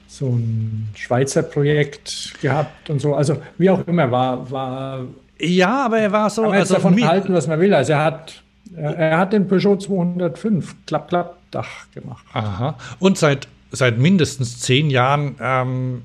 so 0.06 0.28
ein 0.28 0.88
Schweizer 0.94 1.42
Projekt 1.42 2.34
gehabt 2.40 2.88
und 2.88 3.00
so. 3.00 3.14
Also 3.14 3.38
wie 3.58 3.68
auch 3.68 3.86
immer, 3.86 4.10
war. 4.10 4.50
war 4.50 5.04
ja, 5.40 5.86
aber 5.86 5.98
er 5.98 6.12
war 6.12 6.30
so. 6.30 6.42
Kann 6.42 6.52
man 6.52 6.60
also 6.60 6.74
davon 6.74 7.04
halten, 7.04 7.34
was 7.34 7.46
man 7.46 7.58
will. 7.58 7.74
Also 7.74 7.92
er 7.92 8.04
hat, 8.04 8.42
er 8.76 9.18
hat 9.18 9.32
den 9.32 9.48
Peugeot 9.48 9.76
205 9.76 10.86
Klapp-Klapp-Dach 10.86 11.90
gemacht. 11.92 12.24
Aha. 12.32 12.78
Und 13.00 13.18
seit, 13.18 13.48
seit 13.72 13.98
mindestens 13.98 14.60
zehn 14.60 14.88
Jahren 14.88 15.34
ähm, 15.40 16.02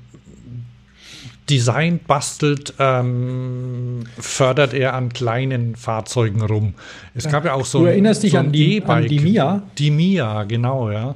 Design 1.48 2.00
bastelt, 2.06 2.74
ähm, 2.78 4.04
fördert 4.18 4.74
er 4.74 4.94
an 4.94 5.12
kleinen 5.12 5.76
Fahrzeugen 5.76 6.42
rum. 6.42 6.74
Es 7.14 7.28
gab 7.28 7.44
ja 7.44 7.54
auch 7.54 7.64
so. 7.64 7.80
Du 7.80 7.84
erinnerst 7.86 8.22
dich 8.22 8.32
so 8.32 8.38
an, 8.38 8.52
die, 8.52 8.82
an 8.82 9.06
die 9.06 9.20
Mia? 9.20 9.62
Die 9.78 9.90
Mia, 9.90 10.44
genau, 10.44 10.90
ja. 10.90 11.14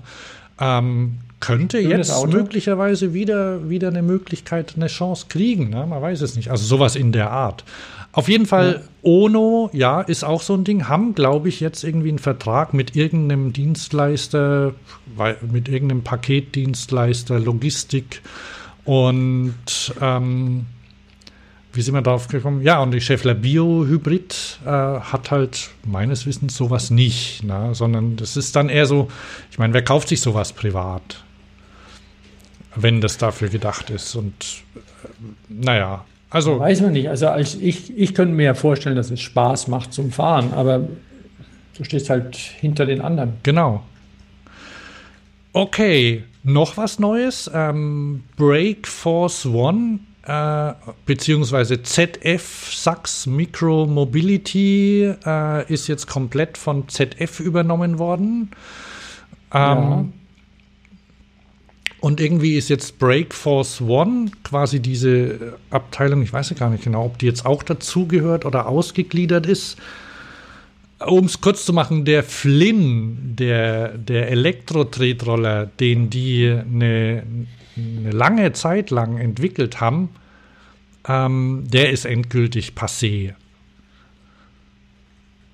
Ähm, 0.61 1.19
könnte 1.41 1.79
jetzt 1.79 2.13
Auto. 2.13 2.33
möglicherweise 2.33 3.13
wieder, 3.13 3.69
wieder 3.69 3.89
eine 3.89 4.03
Möglichkeit, 4.03 4.75
eine 4.77 4.87
Chance 4.87 5.27
kriegen. 5.29 5.71
Ne? 5.71 5.87
Man 5.87 6.01
weiß 6.01 6.23
es 6.23 6.35
nicht. 6.35 6.51
Also 6.51 6.65
sowas 6.65 6.97
in 6.97 7.13
der 7.13 7.31
Art. 7.31 7.65
Auf 8.13 8.31
jeden 8.31 8.47
Fall, 8.47 8.81
ja. 8.83 8.89
Ono, 9.03 9.69
ja, 9.75 10.01
ist 10.01 10.25
auch 10.25 10.41
so 10.41 10.55
ein 10.55 10.65
Ding, 10.65 10.89
haben, 10.89 11.15
glaube 11.15 11.51
ich, 11.51 11.61
jetzt 11.61 11.85
irgendwie 11.85 12.09
einen 12.09 12.19
Vertrag 12.19 12.73
mit 12.73 12.97
irgendeinem 12.97 13.53
Dienstleister, 13.53 14.73
mit 15.43 15.69
irgendeinem 15.69 16.03
Paketdienstleister, 16.03 17.39
Logistik 17.39 18.23
und 18.85 19.55
ähm, 20.01 20.65
wie 21.77 21.83
sind 21.83 21.95
wir 21.95 22.03
darauf 22.03 22.29
gekommen? 22.29 22.63
Ja, 22.63 22.83
und 22.83 22.93
die 22.93 23.01
Scheffler 23.01 23.35
Bio 23.35 23.85
Hybrid 23.87 24.59
äh, 24.65 24.69
hat 24.69 25.31
halt 25.31 25.71
meines 25.85 26.27
Wissens 26.27 26.57
sowas 26.57 26.91
nicht, 26.91 27.45
ne? 27.45 27.71
sondern 27.75 28.17
das 28.17 28.37
ist 28.37 28.57
dann 28.57 28.69
eher 28.69 28.87
so, 28.87 29.09
ich 29.51 29.59
meine, 29.59 29.75
wer 29.75 29.83
kauft 29.83 30.09
sich 30.09 30.21
sowas 30.21 30.53
privat? 30.53 31.23
Wenn 32.75 33.01
das 33.01 33.19
dafür 33.19 33.49
gedacht 33.49 33.91
ist 33.91 34.15
und 34.15 34.33
äh, 34.75 34.79
naja, 35.49 36.05
also. 36.31 36.59
Weiß 36.59 36.81
man 36.81 36.93
nicht. 36.93 37.09
Also 37.09 37.29
als 37.29 37.55
ich, 37.55 37.97
ich 37.97 38.15
könnte 38.15 38.35
mir 38.35 38.45
ja 38.45 38.55
vorstellen, 38.55 38.97
dass 38.97 39.11
es 39.11 39.21
Spaß 39.21 39.69
macht 39.69 39.93
zum 39.93 40.11
Fahren, 40.11 40.53
aber 40.53 40.89
du 41.77 41.85
stehst 41.85 42.11
halt 42.11 42.37
hinter 42.37 42.87
den 42.87 43.01
anderen. 43.01 43.35
Genau. 43.43 43.85
Okay, 45.53 46.25
noch 46.43 46.77
was 46.77 46.99
Neues. 46.99 47.51
Ähm, 47.55 48.25
Break 48.37 48.87
Force 48.87 49.47
One 49.47 50.01
äh, 50.27 50.73
beziehungsweise 51.05 51.83
ZF 51.83 52.73
Sachs 52.75 53.27
Micro 53.27 53.87
Mobility 53.87 55.15
äh, 55.25 55.73
ist 55.73 55.87
jetzt 55.87 56.07
komplett 56.09 56.59
von 56.59 56.89
ZF 56.89 57.39
übernommen 57.41 57.99
worden. 58.01 58.51
Ähm, 59.55 59.61
ja. 59.61 60.05
Und 62.01 62.21
irgendwie 62.21 62.57
ist 62.57 62.69
jetzt 62.69 62.99
Break 62.99 63.33
Force 63.33 63.81
One 63.81 64.31
quasi 64.43 64.81
diese 64.81 65.59
Abteilung, 65.71 66.23
ich 66.23 66.33
weiß 66.33 66.51
ja 66.51 66.57
gar 66.57 66.71
nicht 66.71 66.85
genau, 66.85 67.07
ob 67.07 67.19
die 67.19 67.27
jetzt 67.27 67.47
auch 67.47 67.63
dazugehört 67.63 68.45
oder 68.45 68.67
ausgegliedert 68.67 69.47
ist. 69.47 69.77
Um 70.99 71.27
es 71.27 71.41
kurz 71.41 71.67
zu 71.67 71.73
machen, 71.73 72.05
der 72.05 72.23
Flynn, 72.23 73.37
der, 73.37 73.99
der 73.99 74.31
Elektro-Tretroller, 74.31 75.67
den 75.67 76.09
die 76.09 76.49
eine, 76.49 77.23
eine 77.77 78.11
lange 78.11 78.53
Zeit 78.53 78.91
lang 78.91 79.19
entwickelt 79.19 79.81
haben, 79.81 80.09
ähm, 81.07 81.65
der 81.67 81.91
ist 81.91 82.07
endgültig 82.07 82.73
passé. 82.75 83.35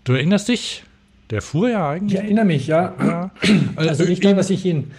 Du 0.05 0.12
erinnerst 0.12 0.48
dich? 0.48 0.85
Der 1.31 1.43
fuhr 1.43 1.70
ja 1.70 1.90
eigentlich. 1.90 2.19
Ich 2.19 2.24
erinnere 2.24 2.44
mich, 2.44 2.66
ja. 2.66 2.94
ja. 2.98 3.31
Also, 3.77 3.89
also 3.89 4.05
ich 4.05 4.20
glaube, 4.20 4.36
dass 4.36 4.51
ich 4.51 4.64
ihn. 4.64 4.90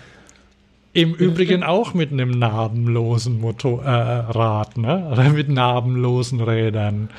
Im 0.91 1.13
Übrigen 1.13 1.63
auch 1.63 1.93
mit 1.93 2.11
einem 2.11 2.31
narbenlosen 2.31 3.39
Motorrad, 3.39 4.77
äh, 4.77 4.79
ne? 4.79 5.09
Oder 5.11 5.29
mit 5.33 5.49
narbenlosen 5.49 6.39
Rädern. 6.41 7.09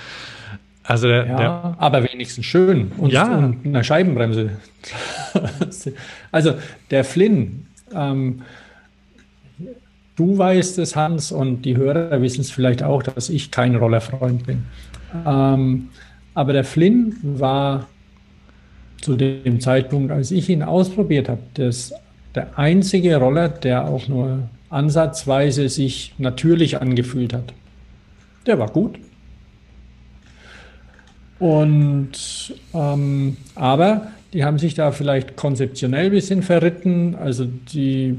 Also 0.85 1.09
der, 1.09 1.27
ja, 1.27 1.37
der, 1.37 1.77
aber 1.79 2.05
wenigstens 2.05 2.45
schön 2.45 2.93
und, 2.99 3.11
ja. 3.11 3.39
und 3.39 3.65
eine 3.65 3.83
Scheibenbremse. 3.83 4.51
also 6.31 6.55
der 6.91 7.05
Flynn, 7.05 7.67
ähm, 7.95 8.43
du 10.17 10.37
weißt 10.37 10.79
es, 10.79 10.95
Hans, 10.95 11.33
und 11.33 11.63
die 11.63 11.77
Hörer 11.77 12.21
wissen 12.21 12.43
es 12.43 12.51
vielleicht 12.51 12.83
auch, 12.83 13.03
dass 13.03 13.31
ich 13.31 13.51
kein 13.51 13.77
Rollerfreund 13.77 14.47
bin. 14.47 14.65
Ähm, 15.27 15.89
aber 16.35 16.53
der 16.53 16.65
Flynn 16.65 17.17
war 17.23 17.87
zu 19.01 19.17
dem 19.17 19.61
Zeitpunkt, 19.61 20.13
als 20.13 20.31
ich 20.31 20.49
ihn 20.49 20.63
ausprobiert 20.63 21.29
habe, 21.29 21.43
das, 21.55 21.95
der 22.35 22.59
einzige 22.59 23.17
Roller, 23.17 23.49
der 23.49 23.87
auch 23.87 24.09
nur 24.09 24.49
ansatzweise 24.71 25.69
sich 25.69 26.15
natürlich 26.19 26.81
angefühlt 26.81 27.33
hat. 27.33 27.55
Der 28.47 28.59
war 28.59 28.69
gut, 28.69 28.99
und 31.39 32.55
ähm, 32.73 33.37
aber 33.55 34.09
die 34.35 34.45
haben 34.45 34.59
sich 34.59 34.75
da 34.75 34.91
vielleicht 34.91 35.37
konzeptionell 35.37 36.07
ein 36.07 36.11
bisschen 36.11 36.43
verritten. 36.43 37.15
Also 37.15 37.45
die, 37.45 38.17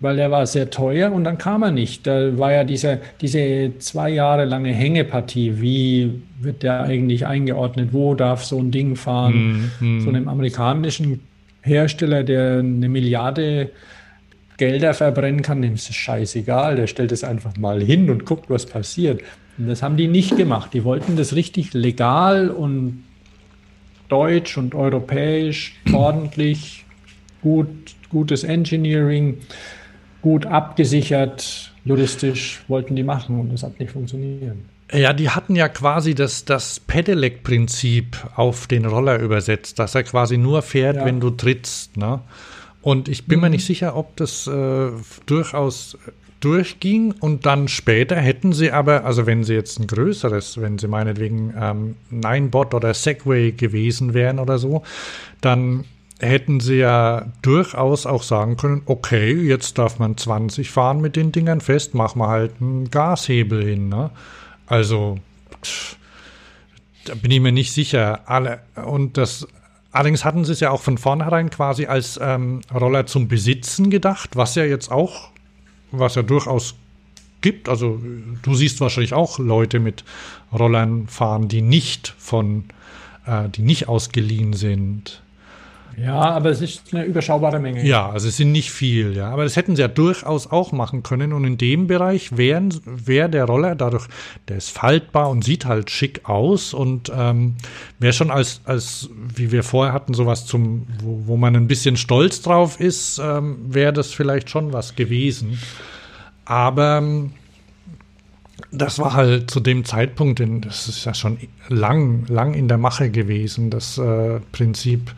weil 0.00 0.16
der 0.16 0.30
war 0.30 0.46
sehr 0.46 0.70
teuer 0.70 1.12
und 1.12 1.24
dann 1.24 1.36
kam 1.36 1.62
er 1.62 1.72
nicht. 1.72 2.06
Da 2.06 2.38
war 2.38 2.52
ja 2.52 2.62
diese, 2.62 3.00
diese 3.20 3.72
zwei 3.78 4.10
Jahre 4.10 4.44
lange 4.44 4.72
Hängepartie. 4.72 5.60
Wie 5.60 6.22
wird 6.40 6.62
der 6.62 6.84
eigentlich 6.84 7.26
eingeordnet? 7.26 7.92
Wo 7.92 8.14
darf 8.14 8.44
so 8.44 8.58
ein 8.58 8.70
Ding 8.70 8.94
fahren? 8.94 9.70
Mm, 9.80 9.96
mm. 9.96 10.00
So 10.00 10.08
einem 10.10 10.28
amerikanischen 10.28 11.20
Hersteller, 11.62 12.22
der 12.22 12.60
eine 12.60 12.88
Milliarde 12.88 13.70
Gelder 14.58 14.92
verbrennen 14.92 15.42
kann, 15.42 15.62
dem 15.62 15.74
ist 15.74 15.88
es 15.88 15.96
scheißegal. 15.96 16.76
Der 16.76 16.86
stellt 16.86 17.12
es 17.12 17.24
einfach 17.24 17.56
mal 17.56 17.82
hin 17.82 18.10
und 18.10 18.26
guckt, 18.26 18.50
was 18.50 18.66
passiert. 18.66 19.22
Und 19.56 19.68
das 19.68 19.82
haben 19.82 19.96
die 19.96 20.08
nicht 20.08 20.36
gemacht. 20.36 20.74
Die 20.74 20.84
wollten 20.84 21.16
das 21.16 21.34
richtig 21.34 21.72
legal 21.72 22.50
und 22.50 23.04
deutsch 24.08 24.58
und 24.58 24.74
europäisch, 24.74 25.74
ordentlich, 25.92 26.84
gut, 27.42 27.68
gutes 28.10 28.44
Engineering, 28.44 29.38
gut 30.22 30.46
abgesichert, 30.46 31.72
juristisch 31.84 32.62
wollten 32.68 32.96
die 32.96 33.02
machen 33.02 33.38
und 33.40 33.52
das 33.52 33.62
hat 33.62 33.78
nicht 33.78 33.92
funktioniert. 33.92 34.56
Ja, 34.92 35.12
die 35.12 35.28
hatten 35.28 35.54
ja 35.54 35.68
quasi 35.68 36.14
das, 36.14 36.46
das 36.46 36.80
Pedelec-Prinzip 36.80 38.16
auf 38.36 38.66
den 38.66 38.86
Roller 38.86 39.18
übersetzt, 39.20 39.78
dass 39.78 39.94
er 39.94 40.02
quasi 40.02 40.38
nur 40.38 40.62
fährt, 40.62 40.96
ja. 40.96 41.04
wenn 41.04 41.20
du 41.20 41.30
trittst. 41.30 41.98
Ne? 41.98 42.20
Und 42.88 43.10
ich 43.10 43.26
bin 43.26 43.40
mhm. 43.40 43.42
mir 43.42 43.50
nicht 43.50 43.66
sicher, 43.66 43.96
ob 43.96 44.16
das 44.16 44.46
äh, 44.46 44.90
durchaus 45.26 45.98
durchging 46.40 47.12
und 47.20 47.44
dann 47.44 47.68
später 47.68 48.16
hätten 48.16 48.54
sie 48.54 48.72
aber, 48.72 49.04
also 49.04 49.26
wenn 49.26 49.44
sie 49.44 49.52
jetzt 49.52 49.78
ein 49.78 49.86
größeres, 49.86 50.58
wenn 50.58 50.78
sie 50.78 50.88
meinetwegen 50.88 51.52
ähm, 51.60 51.96
Ninebot 52.08 52.72
oder 52.72 52.94
Segway 52.94 53.52
gewesen 53.52 54.14
wären 54.14 54.38
oder 54.38 54.56
so, 54.56 54.84
dann 55.42 55.84
hätten 56.18 56.60
sie 56.60 56.76
ja 56.76 57.26
durchaus 57.42 58.06
auch 58.06 58.22
sagen 58.22 58.56
können, 58.56 58.80
okay, 58.86 59.34
jetzt 59.34 59.76
darf 59.76 59.98
man 59.98 60.16
20 60.16 60.70
fahren 60.70 61.02
mit 61.02 61.14
den 61.14 61.30
Dingern 61.30 61.60
fest, 61.60 61.94
machen 61.94 62.22
wir 62.22 62.28
halt 62.28 62.52
einen 62.58 62.88
Gashebel 62.88 63.62
hin. 63.66 63.90
Ne? 63.90 64.08
Also 64.64 65.18
da 67.04 67.14
bin 67.16 67.32
ich 67.32 67.40
mir 67.40 67.52
nicht 67.52 67.70
sicher. 67.70 68.20
Alle, 68.24 68.60
und 68.82 69.18
das 69.18 69.46
Allerdings 69.90 70.24
hatten 70.24 70.44
sie 70.44 70.52
es 70.52 70.60
ja 70.60 70.70
auch 70.70 70.82
von 70.82 70.98
vornherein 70.98 71.50
quasi 71.50 71.86
als 71.86 72.18
ähm, 72.22 72.60
Roller 72.72 73.06
zum 73.06 73.28
Besitzen 73.28 73.90
gedacht, 73.90 74.36
was 74.36 74.54
ja 74.54 74.64
jetzt 74.64 74.90
auch 74.90 75.30
was 75.90 76.14
ja 76.14 76.22
durchaus 76.22 76.74
gibt. 77.40 77.68
Also 77.68 78.00
du 78.42 78.54
siehst 78.54 78.80
wahrscheinlich 78.80 79.14
auch 79.14 79.38
Leute 79.38 79.80
mit 79.80 80.04
Rollern 80.52 81.06
fahren, 81.08 81.48
die 81.48 81.62
nicht 81.62 82.14
von, 82.18 82.64
äh, 83.26 83.48
die 83.48 83.62
nicht 83.62 83.88
ausgeliehen 83.88 84.52
sind. 84.52 85.22
Ja, 86.02 86.30
aber 86.30 86.50
es 86.50 86.60
ist 86.60 86.94
eine 86.94 87.04
überschaubare 87.04 87.58
Menge. 87.58 87.84
Ja, 87.84 88.08
also 88.08 88.28
es 88.28 88.36
sind 88.36 88.52
nicht 88.52 88.70
viel, 88.70 89.16
ja. 89.16 89.30
Aber 89.30 89.44
das 89.44 89.56
hätten 89.56 89.74
sie 89.74 89.82
ja 89.82 89.88
durchaus 89.88 90.46
auch 90.46 90.72
machen 90.72 91.02
können. 91.02 91.32
Und 91.32 91.44
in 91.44 91.58
dem 91.58 91.86
Bereich 91.86 92.36
wäre 92.36 92.68
wär 92.84 93.28
der 93.28 93.44
Roller 93.44 93.74
dadurch, 93.74 94.06
der 94.48 94.58
ist 94.58 94.70
faltbar 94.70 95.28
und 95.30 95.44
sieht 95.44 95.64
halt 95.64 95.90
schick 95.90 96.28
aus 96.28 96.72
und 96.72 97.10
ähm, 97.14 97.56
wäre 97.98 98.12
schon 98.12 98.30
als, 98.30 98.60
als, 98.64 99.10
wie 99.34 99.50
wir 99.50 99.62
vorher 99.62 99.92
hatten, 99.92 100.14
sowas 100.14 100.46
zum, 100.46 100.86
wo, 101.02 101.22
wo 101.26 101.36
man 101.36 101.56
ein 101.56 101.66
bisschen 101.66 101.96
stolz 101.96 102.42
drauf 102.42 102.80
ist, 102.80 103.18
ähm, 103.18 103.58
wäre 103.68 103.92
das 103.92 104.12
vielleicht 104.12 104.50
schon 104.50 104.72
was 104.72 104.94
gewesen. 104.94 105.58
Aber 106.44 106.98
ähm, 106.98 107.32
das 108.70 108.98
war 108.98 109.14
halt 109.14 109.50
zu 109.50 109.60
dem 109.60 109.84
Zeitpunkt, 109.84 110.42
das 110.64 110.88
ist 110.88 111.04
ja 111.04 111.14
schon 111.14 111.38
lang, 111.68 112.26
lang 112.28 112.54
in 112.54 112.68
der 112.68 112.78
Mache 112.78 113.10
gewesen, 113.10 113.70
das 113.70 113.98
äh, 113.98 114.40
Prinzip 114.52 115.12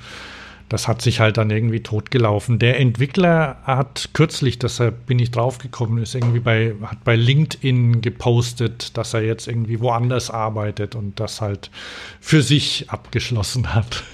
das 0.71 0.87
hat 0.87 1.03
sich 1.03 1.19
halt 1.19 1.37
dann 1.37 1.51
irgendwie 1.51 1.81
totgelaufen. 1.81 2.61
Der 2.61 2.79
Entwickler 2.79 3.57
hat 3.65 4.11
kürzlich, 4.13 4.59
deshalb 4.61 5.05
bin 5.05 5.19
ich 5.19 5.33
draufgekommen, 5.33 6.01
ist 6.01 6.15
irgendwie 6.15 6.39
bei, 6.39 6.75
hat 6.83 7.03
bei 7.03 7.17
LinkedIn 7.17 8.01
gepostet, 8.01 8.97
dass 8.97 9.13
er 9.13 9.23
jetzt 9.23 9.49
irgendwie 9.49 9.81
woanders 9.81 10.31
arbeitet 10.31 10.95
und 10.95 11.19
das 11.19 11.41
halt 11.41 11.73
für 12.21 12.41
sich 12.41 12.89
abgeschlossen 12.89 13.75
hat. 13.75 14.05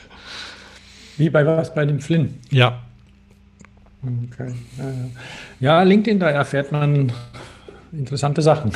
Wie 1.18 1.28
bei 1.28 1.46
was? 1.46 1.74
Bei 1.74 1.84
dem 1.84 2.00
Flynn? 2.00 2.38
Ja. 2.50 2.80
Okay. 4.02 4.54
Ja, 5.60 5.82
LinkedIn, 5.82 6.18
da 6.18 6.30
erfährt 6.30 6.72
man 6.72 7.12
interessante 7.92 8.40
Sachen. 8.40 8.72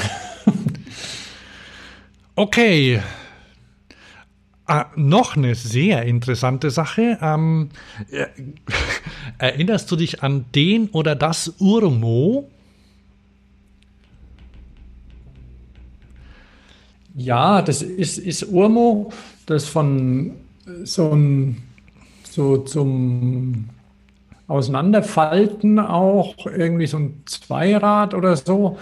Okay, 2.37 3.01
Ah, 4.73 4.87
noch 4.95 5.37
eine 5.37 5.57
sehr 5.57 6.05
interessante 6.05 6.71
Sache. 6.71 7.19
Ähm, 7.21 7.71
äh, 8.09 8.27
erinnerst 9.39 9.91
du 9.91 9.97
dich 9.97 10.23
an 10.23 10.45
den 10.55 10.91
oder 10.91 11.17
das 11.17 11.55
Urmo? 11.59 12.49
Ja, 17.17 17.63
das 17.63 17.83
ist, 17.83 18.19
ist 18.19 18.45
Urmo, 18.45 19.13
das 19.47 19.67
von 19.67 20.37
so, 20.85 21.15
ein, 21.15 21.65
so 22.23 22.59
zum 22.59 23.71
Auseinanderfalten 24.47 25.81
auch, 25.81 26.47
irgendwie 26.47 26.87
so 26.87 26.99
ein 26.99 27.25
Zweirad 27.27 28.15
oder 28.15 28.37
so. 28.37 28.79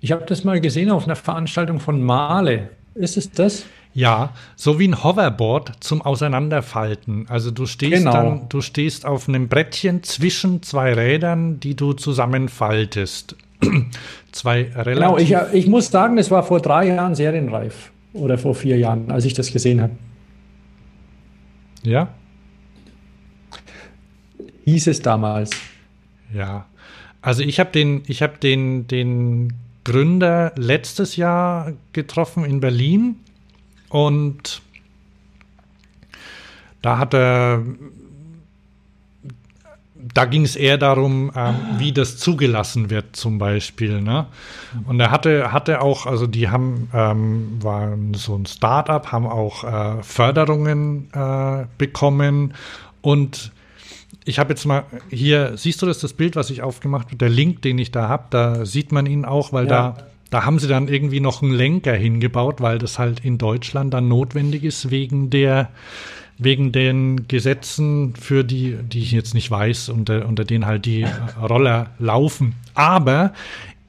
Ich 0.00 0.10
habe 0.10 0.24
das 0.26 0.42
mal 0.42 0.60
gesehen 0.60 0.90
auf 0.90 1.04
einer 1.04 1.14
Veranstaltung 1.14 1.78
von 1.78 2.02
Male. 2.02 2.70
Ist 2.96 3.16
es 3.16 3.30
das? 3.30 3.66
Ja, 3.94 4.32
so 4.54 4.78
wie 4.78 4.86
ein 4.86 5.02
Hoverboard 5.02 5.72
zum 5.80 6.02
Auseinanderfalten. 6.02 7.26
Also 7.28 7.50
du 7.50 7.66
stehst 7.66 8.04
genau. 8.04 8.12
dann, 8.12 8.48
du 8.48 8.60
stehst 8.60 9.06
auf 9.06 9.28
einem 9.28 9.48
Brettchen 9.48 10.02
zwischen 10.02 10.62
zwei 10.62 10.92
Rädern, 10.92 11.58
die 11.60 11.74
du 11.74 11.94
zusammenfaltest. 11.94 13.36
zwei 14.32 14.70
relativ. 14.74 15.28
Genau, 15.28 15.48
ich, 15.48 15.54
ich 15.54 15.66
muss 15.66 15.90
sagen, 15.90 16.18
es 16.18 16.30
war 16.30 16.42
vor 16.42 16.60
drei 16.60 16.88
Jahren 16.88 17.14
serienreif. 17.14 17.90
Oder 18.12 18.38
vor 18.38 18.54
vier 18.54 18.78
Jahren, 18.78 19.10
als 19.10 19.24
ich 19.24 19.34
das 19.34 19.52
gesehen 19.52 19.80
habe. 19.82 19.92
Ja? 21.82 22.08
Hieß 24.64 24.86
es 24.88 25.02
damals. 25.02 25.50
Ja. 26.32 26.66
Also 27.20 27.42
ich 27.42 27.58
habe 27.60 27.70
den, 27.70 28.02
ich 28.06 28.22
habe 28.22 28.38
den, 28.38 28.86
den 28.86 29.54
Gründer 29.84 30.52
letztes 30.56 31.16
Jahr 31.16 31.72
getroffen 31.92 32.44
in 32.44 32.60
Berlin 32.60 33.16
und 33.88 34.62
da 36.82 36.98
hat 36.98 37.14
er, 37.14 37.62
da 39.94 40.24
ging 40.24 40.44
es 40.44 40.56
eher 40.56 40.78
darum, 40.78 41.32
ähm, 41.34 41.56
wie 41.78 41.92
das 41.92 42.18
zugelassen 42.18 42.90
wird, 42.90 43.16
zum 43.16 43.38
Beispiel. 43.38 44.00
Ne? 44.00 44.26
Und 44.86 45.00
er 45.00 45.10
hatte, 45.10 45.52
hatte 45.52 45.80
auch, 45.80 46.06
also 46.06 46.26
die 46.26 46.48
haben, 46.48 46.88
ähm, 46.94 47.58
waren 47.60 48.14
so 48.14 48.36
ein 48.36 48.46
Startup, 48.46 49.10
haben 49.10 49.26
auch 49.26 49.64
äh, 49.64 50.02
Förderungen 50.02 51.10
äh, 51.12 51.66
bekommen 51.78 52.54
und 53.02 53.52
ich 54.24 54.38
habe 54.38 54.50
jetzt 54.50 54.66
mal 54.66 54.84
hier, 55.08 55.56
siehst 55.56 55.80
du 55.80 55.86
das, 55.86 56.00
das 56.00 56.12
Bild, 56.12 56.36
was 56.36 56.50
ich 56.50 56.62
aufgemacht 56.62 57.06
habe, 57.06 57.16
der 57.16 57.30
Link, 57.30 57.62
den 57.62 57.78
ich 57.78 57.90
da 57.90 58.08
habe, 58.08 58.24
da 58.30 58.66
sieht 58.66 58.92
man 58.92 59.06
ihn 59.06 59.24
auch, 59.24 59.54
weil 59.54 59.64
ja. 59.64 59.94
da 59.94 60.06
da 60.30 60.44
haben 60.44 60.58
sie 60.58 60.68
dann 60.68 60.88
irgendwie 60.88 61.20
noch 61.20 61.42
einen 61.42 61.52
Lenker 61.52 61.94
hingebaut, 61.94 62.60
weil 62.60 62.78
das 62.78 62.98
halt 62.98 63.24
in 63.24 63.38
Deutschland 63.38 63.94
dann 63.94 64.08
notwendig 64.08 64.64
ist 64.64 64.90
wegen 64.90 65.30
der 65.30 65.70
wegen 66.38 66.70
den 66.70 67.26
Gesetzen, 67.26 68.14
für 68.14 68.44
die, 68.44 68.76
die 68.76 69.02
ich 69.02 69.10
jetzt 69.10 69.34
nicht 69.34 69.50
weiß, 69.50 69.88
unter, 69.88 70.24
unter 70.26 70.44
denen 70.44 70.66
halt 70.66 70.86
die 70.86 71.04
Roller 71.42 71.90
laufen. 71.98 72.54
Aber 72.74 73.32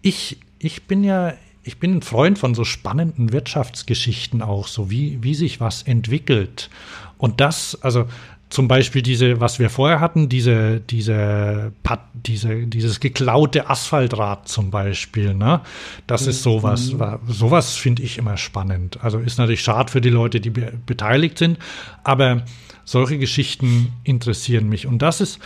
ich, 0.02 0.38
ich 0.57 0.84
bin 0.84 1.03
ja, 1.03 1.34
ich 1.64 1.78
bin 1.78 1.98
ein 1.98 2.02
Freund 2.02 2.40
von 2.40 2.56
so 2.56 2.64
spannenden 2.64 3.32
Wirtschaftsgeschichten 3.32 4.41
auch, 4.41 4.68
so 4.68 4.90
wie, 4.90 5.20
wie 5.22 5.36
sich 5.36 5.60
was 5.60 5.84
entwickelt. 5.84 6.72
Und 7.20 7.40
das, 7.40 7.78
also 7.84 8.06
zum 8.49 8.67
Beispiel 8.67 9.03
diese, 9.03 9.39
was 9.39 9.59
wir 9.59 9.69
vorher 9.69 9.99
hatten, 9.99 10.27
diese, 10.27 10.80
diese, 10.80 11.71
diese, 12.13 12.65
dieses 12.65 12.99
geklaute 12.99 13.69
Asphaltrad 13.69 14.47
zum 14.47 14.71
Beispiel, 14.71 15.35
ne? 15.35 15.61
Das 16.07 16.26
ist 16.26 16.41
sowas, 16.41 16.93
mhm. 16.93 17.19
sowas 17.27 17.76
finde 17.76 18.01
ich 18.01 18.17
immer 18.17 18.38
spannend. 18.38 19.03
Also 19.03 19.19
ist 19.19 19.38
natürlich 19.38 19.61
schade 19.61 19.91
für 19.91 20.01
die 20.01 20.09
Leute, 20.09 20.39
die 20.39 20.49
be 20.49 20.73
beteiligt 20.85 21.38
sind, 21.38 21.59
aber 22.03 22.43
solche 22.85 23.19
Geschichten 23.19 23.93
interessieren 24.03 24.67
mich. 24.67 24.88
Und 24.88 25.03
das 25.03 25.21
ist, 25.21 25.39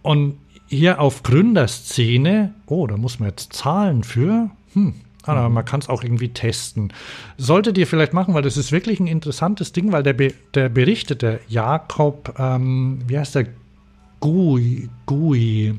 und 0.00 0.38
hier 0.66 0.98
auf 1.00 1.22
Gründerszene, 1.22 2.54
oh, 2.66 2.86
da 2.86 2.96
muss 2.96 3.18
man 3.18 3.28
jetzt 3.30 3.52
zahlen 3.52 4.02
für, 4.02 4.50
hm, 4.72 4.94
aber 5.24 5.48
mhm. 5.48 5.54
man 5.54 5.64
kann 5.64 5.80
es 5.80 5.88
auch 5.88 6.02
irgendwie 6.02 6.30
testen. 6.30 6.92
Solltet 7.36 7.76
ihr 7.78 7.86
vielleicht 7.86 8.12
machen, 8.12 8.34
weil 8.34 8.42
das 8.42 8.56
ist 8.56 8.72
wirklich 8.72 9.00
ein 9.00 9.06
interessantes 9.06 9.72
Ding, 9.72 9.92
weil 9.92 10.02
der, 10.02 10.14
Be 10.14 10.32
der 10.54 10.68
berichtete 10.68 11.40
Jakob, 11.48 12.34
ähm, 12.38 13.00
wie 13.06 13.18
heißt 13.18 13.34
der? 13.34 13.46
Gui, 14.20 14.88
Gui. 15.06 15.74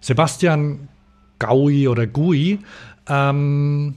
Sebastian 0.00 0.88
Gaui 1.38 1.88
oder 1.88 2.06
Gui. 2.06 2.58
Ähm, 3.08 3.94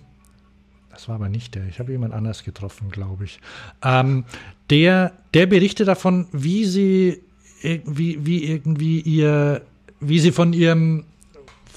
das 0.91 1.07
war 1.07 1.15
aber 1.15 1.29
nicht 1.29 1.55
der. 1.55 1.67
Ich 1.67 1.79
habe 1.79 1.91
jemand 1.91 2.13
anders 2.13 2.43
getroffen, 2.43 2.89
glaube 2.89 3.25
ich. 3.25 3.39
Ähm, 3.83 4.25
der, 4.69 5.13
der 5.33 5.45
berichtet 5.45 5.87
davon, 5.87 6.27
wie 6.31 6.65
sie, 6.65 7.21
wie, 7.61 8.25
wie 8.25 8.45
irgendwie 8.45 9.01
ihr, 9.01 9.61
wie 9.99 10.19
sie 10.19 10.31
von 10.31 10.53
ihrem 10.53 11.05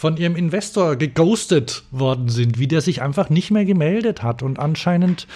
von 0.00 0.16
ihrem 0.16 0.34
Investor 0.34 0.96
geghostet 0.96 1.82
worden 1.90 2.30
sind, 2.30 2.58
wie 2.58 2.66
der 2.66 2.80
sich 2.80 3.02
einfach 3.02 3.28
nicht 3.28 3.50
mehr 3.50 3.66
gemeldet 3.66 4.22
hat 4.22 4.42
und 4.42 4.58
anscheinend 4.58 5.26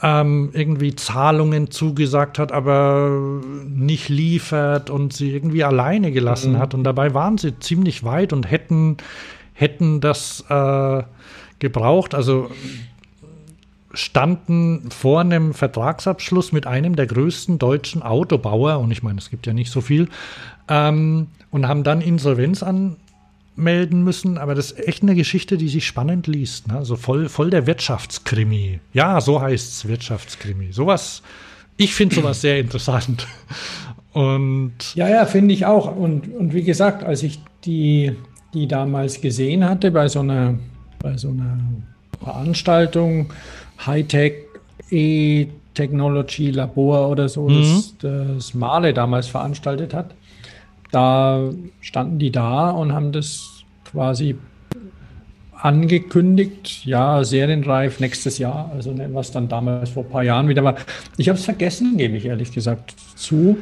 ähm, 0.00 0.50
irgendwie 0.52 0.94
Zahlungen 0.94 1.72
zugesagt 1.72 2.38
hat, 2.38 2.52
aber 2.52 3.40
nicht 3.66 4.08
liefert 4.08 4.88
und 4.88 5.12
sie 5.14 5.32
irgendwie 5.32 5.64
alleine 5.64 6.12
gelassen 6.12 6.52
mhm. 6.52 6.58
hat. 6.58 6.74
Und 6.74 6.84
dabei 6.84 7.12
waren 7.12 7.38
sie 7.38 7.58
ziemlich 7.58 8.04
weit 8.04 8.32
und 8.32 8.48
hätten, 8.48 8.98
hätten 9.52 10.00
das 10.00 10.44
äh, 10.48 11.02
gebraucht. 11.58 12.14
Also 12.14 12.52
standen 13.94 14.92
vor 14.92 15.22
einem 15.22 15.54
Vertragsabschluss 15.54 16.52
mit 16.52 16.68
einem 16.68 16.94
der 16.94 17.08
größten 17.08 17.58
deutschen 17.58 18.04
Autobauer, 18.04 18.78
und 18.78 18.92
ich 18.92 19.02
meine, 19.02 19.18
es 19.18 19.28
gibt 19.28 19.48
ja 19.48 19.52
nicht 19.52 19.72
so 19.72 19.80
viel, 19.80 20.08
ähm, 20.68 21.26
und 21.50 21.66
haben 21.66 21.82
dann 21.82 22.00
Insolvenz 22.00 22.62
an, 22.62 22.94
melden 23.58 24.02
müssen, 24.04 24.38
aber 24.38 24.54
das 24.54 24.70
ist 24.70 24.88
echt 24.88 25.02
eine 25.02 25.14
Geschichte, 25.14 25.58
die 25.58 25.68
sich 25.68 25.86
spannend 25.86 26.26
liest. 26.26 26.68
Ne? 26.68 26.76
Also 26.76 26.96
voll, 26.96 27.28
voll 27.28 27.50
der 27.50 27.66
Wirtschaftskrimi. 27.66 28.80
Ja, 28.92 29.20
so 29.20 29.40
heißt 29.40 29.72
es 29.72 29.88
Wirtschaftskrimi. 29.88 30.72
Sowas, 30.72 31.22
ich 31.76 31.94
finde 31.94 32.14
sowas 32.14 32.40
sehr 32.40 32.58
interessant. 32.58 33.26
Und 34.12 34.94
ja, 34.94 35.08
ja, 35.08 35.26
finde 35.26 35.54
ich 35.54 35.66
auch. 35.66 35.94
Und, 35.94 36.34
und 36.34 36.52
wie 36.54 36.64
gesagt, 36.64 37.04
als 37.04 37.22
ich 37.22 37.38
die, 37.64 38.16
die 38.54 38.66
damals 38.66 39.20
gesehen 39.20 39.68
hatte 39.68 39.90
bei 39.90 40.08
so 40.08 40.20
einer, 40.20 40.54
bei 40.98 41.16
so 41.16 41.28
einer 41.28 41.58
Veranstaltung, 42.20 43.32
Hightech 43.86 44.32
E-Technology 44.90 46.50
Labor 46.50 47.10
oder 47.10 47.28
so, 47.28 47.48
mhm. 47.48 47.60
das, 47.60 47.94
das 47.98 48.54
Male 48.54 48.94
damals 48.94 49.28
veranstaltet 49.28 49.94
hat, 49.94 50.14
da 50.90 51.50
standen 51.80 52.18
die 52.18 52.32
da 52.32 52.70
und 52.70 52.92
haben 52.92 53.12
das 53.12 53.47
quasi 53.90 54.36
angekündigt, 55.52 56.84
ja, 56.84 57.24
serienreif 57.24 57.98
nächstes 57.98 58.38
Jahr, 58.38 58.70
also 58.72 58.94
was 59.12 59.32
dann 59.32 59.48
damals 59.48 59.90
vor 59.90 60.04
ein 60.04 60.10
paar 60.10 60.22
Jahren 60.22 60.48
wieder 60.48 60.62
war. 60.62 60.76
Ich 61.16 61.28
habe 61.28 61.38
es 61.38 61.44
vergessen, 61.44 61.96
gebe 61.96 62.16
ich 62.16 62.26
ehrlich 62.26 62.52
gesagt 62.52 62.94
zu. 63.16 63.58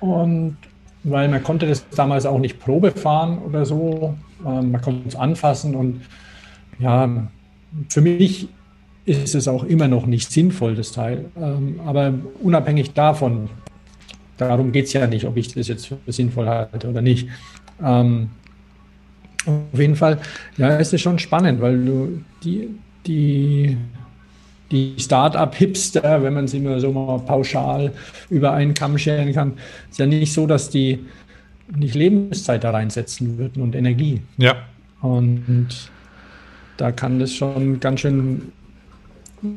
Und 0.00 0.56
weil 1.04 1.28
man 1.28 1.42
konnte 1.42 1.66
das 1.66 1.88
damals 1.90 2.26
auch 2.26 2.40
nicht 2.40 2.58
Probe 2.58 2.90
fahren 2.90 3.38
oder 3.38 3.64
so, 3.64 4.16
ähm, 4.44 4.72
man 4.72 4.80
konnte 4.80 5.08
es 5.08 5.14
anfassen 5.14 5.76
und 5.76 6.02
ja, 6.80 7.08
für 7.88 8.00
mich 8.00 8.48
ist 9.04 9.34
es 9.34 9.48
auch 9.48 9.64
immer 9.64 9.88
noch 9.88 10.06
nicht 10.06 10.30
sinnvoll, 10.30 10.74
das 10.74 10.92
Teil. 10.92 11.26
Ähm, 11.40 11.80
aber 11.84 12.14
unabhängig 12.42 12.94
davon, 12.94 13.48
Darum 14.38 14.70
geht 14.70 14.86
es 14.86 14.92
ja 14.92 15.06
nicht, 15.06 15.26
ob 15.26 15.36
ich 15.36 15.52
das 15.52 15.68
jetzt 15.68 15.88
für 15.88 15.98
sinnvoll 16.06 16.48
halte 16.48 16.88
oder 16.88 17.02
nicht. 17.02 17.28
Ähm, 17.84 18.30
auf 19.48 19.78
jeden 19.78 19.96
Fall, 19.96 20.18
ja, 20.56 20.76
ist 20.76 20.92
es 20.92 21.00
schon 21.00 21.18
spannend, 21.18 21.60
weil 21.60 21.84
du 21.84 22.22
die, 22.44 22.68
die, 23.06 23.76
die 24.70 24.94
Start-up-Hipster, 24.98 26.22
wenn 26.22 26.34
man 26.34 26.48
sie 26.48 26.60
mal 26.60 26.78
so 26.80 26.92
mal 26.92 27.18
pauschal 27.20 27.92
über 28.30 28.52
einen 28.52 28.74
Kamm 28.74 28.98
scheren 28.98 29.32
kann, 29.32 29.54
ist 29.90 29.98
ja 29.98 30.06
nicht 30.06 30.32
so, 30.32 30.46
dass 30.46 30.70
die 30.70 31.04
nicht 31.76 31.94
Lebenszeit 31.94 32.64
da 32.64 32.70
reinsetzen 32.70 33.38
würden 33.38 33.62
und 33.62 33.74
Energie. 33.74 34.22
Ja. 34.36 34.56
Und 35.00 35.68
da 36.76 36.92
kann 36.92 37.18
das 37.18 37.32
schon 37.32 37.80
ganz 37.80 38.00
schön 38.00 38.52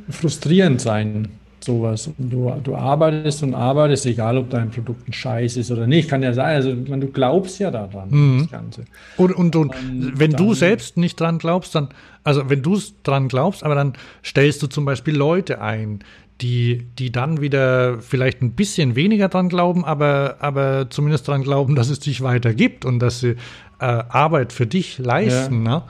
frustrierend 0.10 0.82
sein 0.82 1.30
sowas. 1.64 2.08
Und 2.08 2.30
du, 2.32 2.52
du 2.64 2.76
arbeitest 2.76 3.44
und 3.44 3.54
arbeitest, 3.54 4.06
egal 4.06 4.38
ob 4.38 4.50
dein 4.50 4.70
Produkt 4.70 5.08
ein 5.08 5.14
Scheiß 5.14 5.58
ist 5.58 5.72
oder 5.72 5.88
nicht. 5.88 6.10
Kann 6.10 6.24
ja 6.24 6.34
sein. 6.34 6.56
Also 6.56 6.76
man, 6.88 7.02
du 7.02 7.08
glaubst 7.08 7.60
ja 7.60 7.72
daran, 7.72 8.10
mhm. 8.10 8.40
das 8.42 8.52
Ganze. 8.52 8.86
Und, 9.18 9.36
und, 9.36 9.56
und, 9.56 9.76
und 9.76 10.20
wenn 10.20 10.32
du 10.32 10.54
selbst 10.54 10.98
nicht 10.98 11.20
dran 11.20 11.38
glaubst, 11.38 11.76
dann, 11.76 11.90
also 12.24 12.50
wenn 12.50 12.62
du 12.62 12.76
es 12.76 13.02
dran 13.04 13.28
glaubst, 13.28 13.64
aber 13.64 13.76
dann 13.76 13.94
stellst 14.24 14.62
du 14.64 14.68
zum 14.68 14.86
Beispiel 14.86 15.16
Leute 15.16 15.62
ein, 15.62 16.00
die, 16.42 16.88
die 16.98 17.12
dann 17.12 17.40
wieder 17.42 18.00
vielleicht 18.02 18.42
ein 18.42 18.54
bisschen 18.54 18.96
weniger 18.96 19.30
dran 19.30 19.50
glauben, 19.50 19.86
aber, 19.86 20.38
aber 20.40 20.90
zumindest 20.90 21.28
dran 21.28 21.44
glauben, 21.44 21.76
dass 21.76 21.90
es 21.90 22.00
dich 22.00 22.22
weiter 22.22 22.54
gibt 22.54 22.84
und 22.84 23.00
dass 23.00 23.20
sie 23.20 23.36
äh, 23.80 23.86
Arbeit 23.86 24.54
für 24.54 24.66
dich 24.66 24.98
leisten. 24.98 25.66
Ja. 25.66 25.80
Ne? 25.80 25.84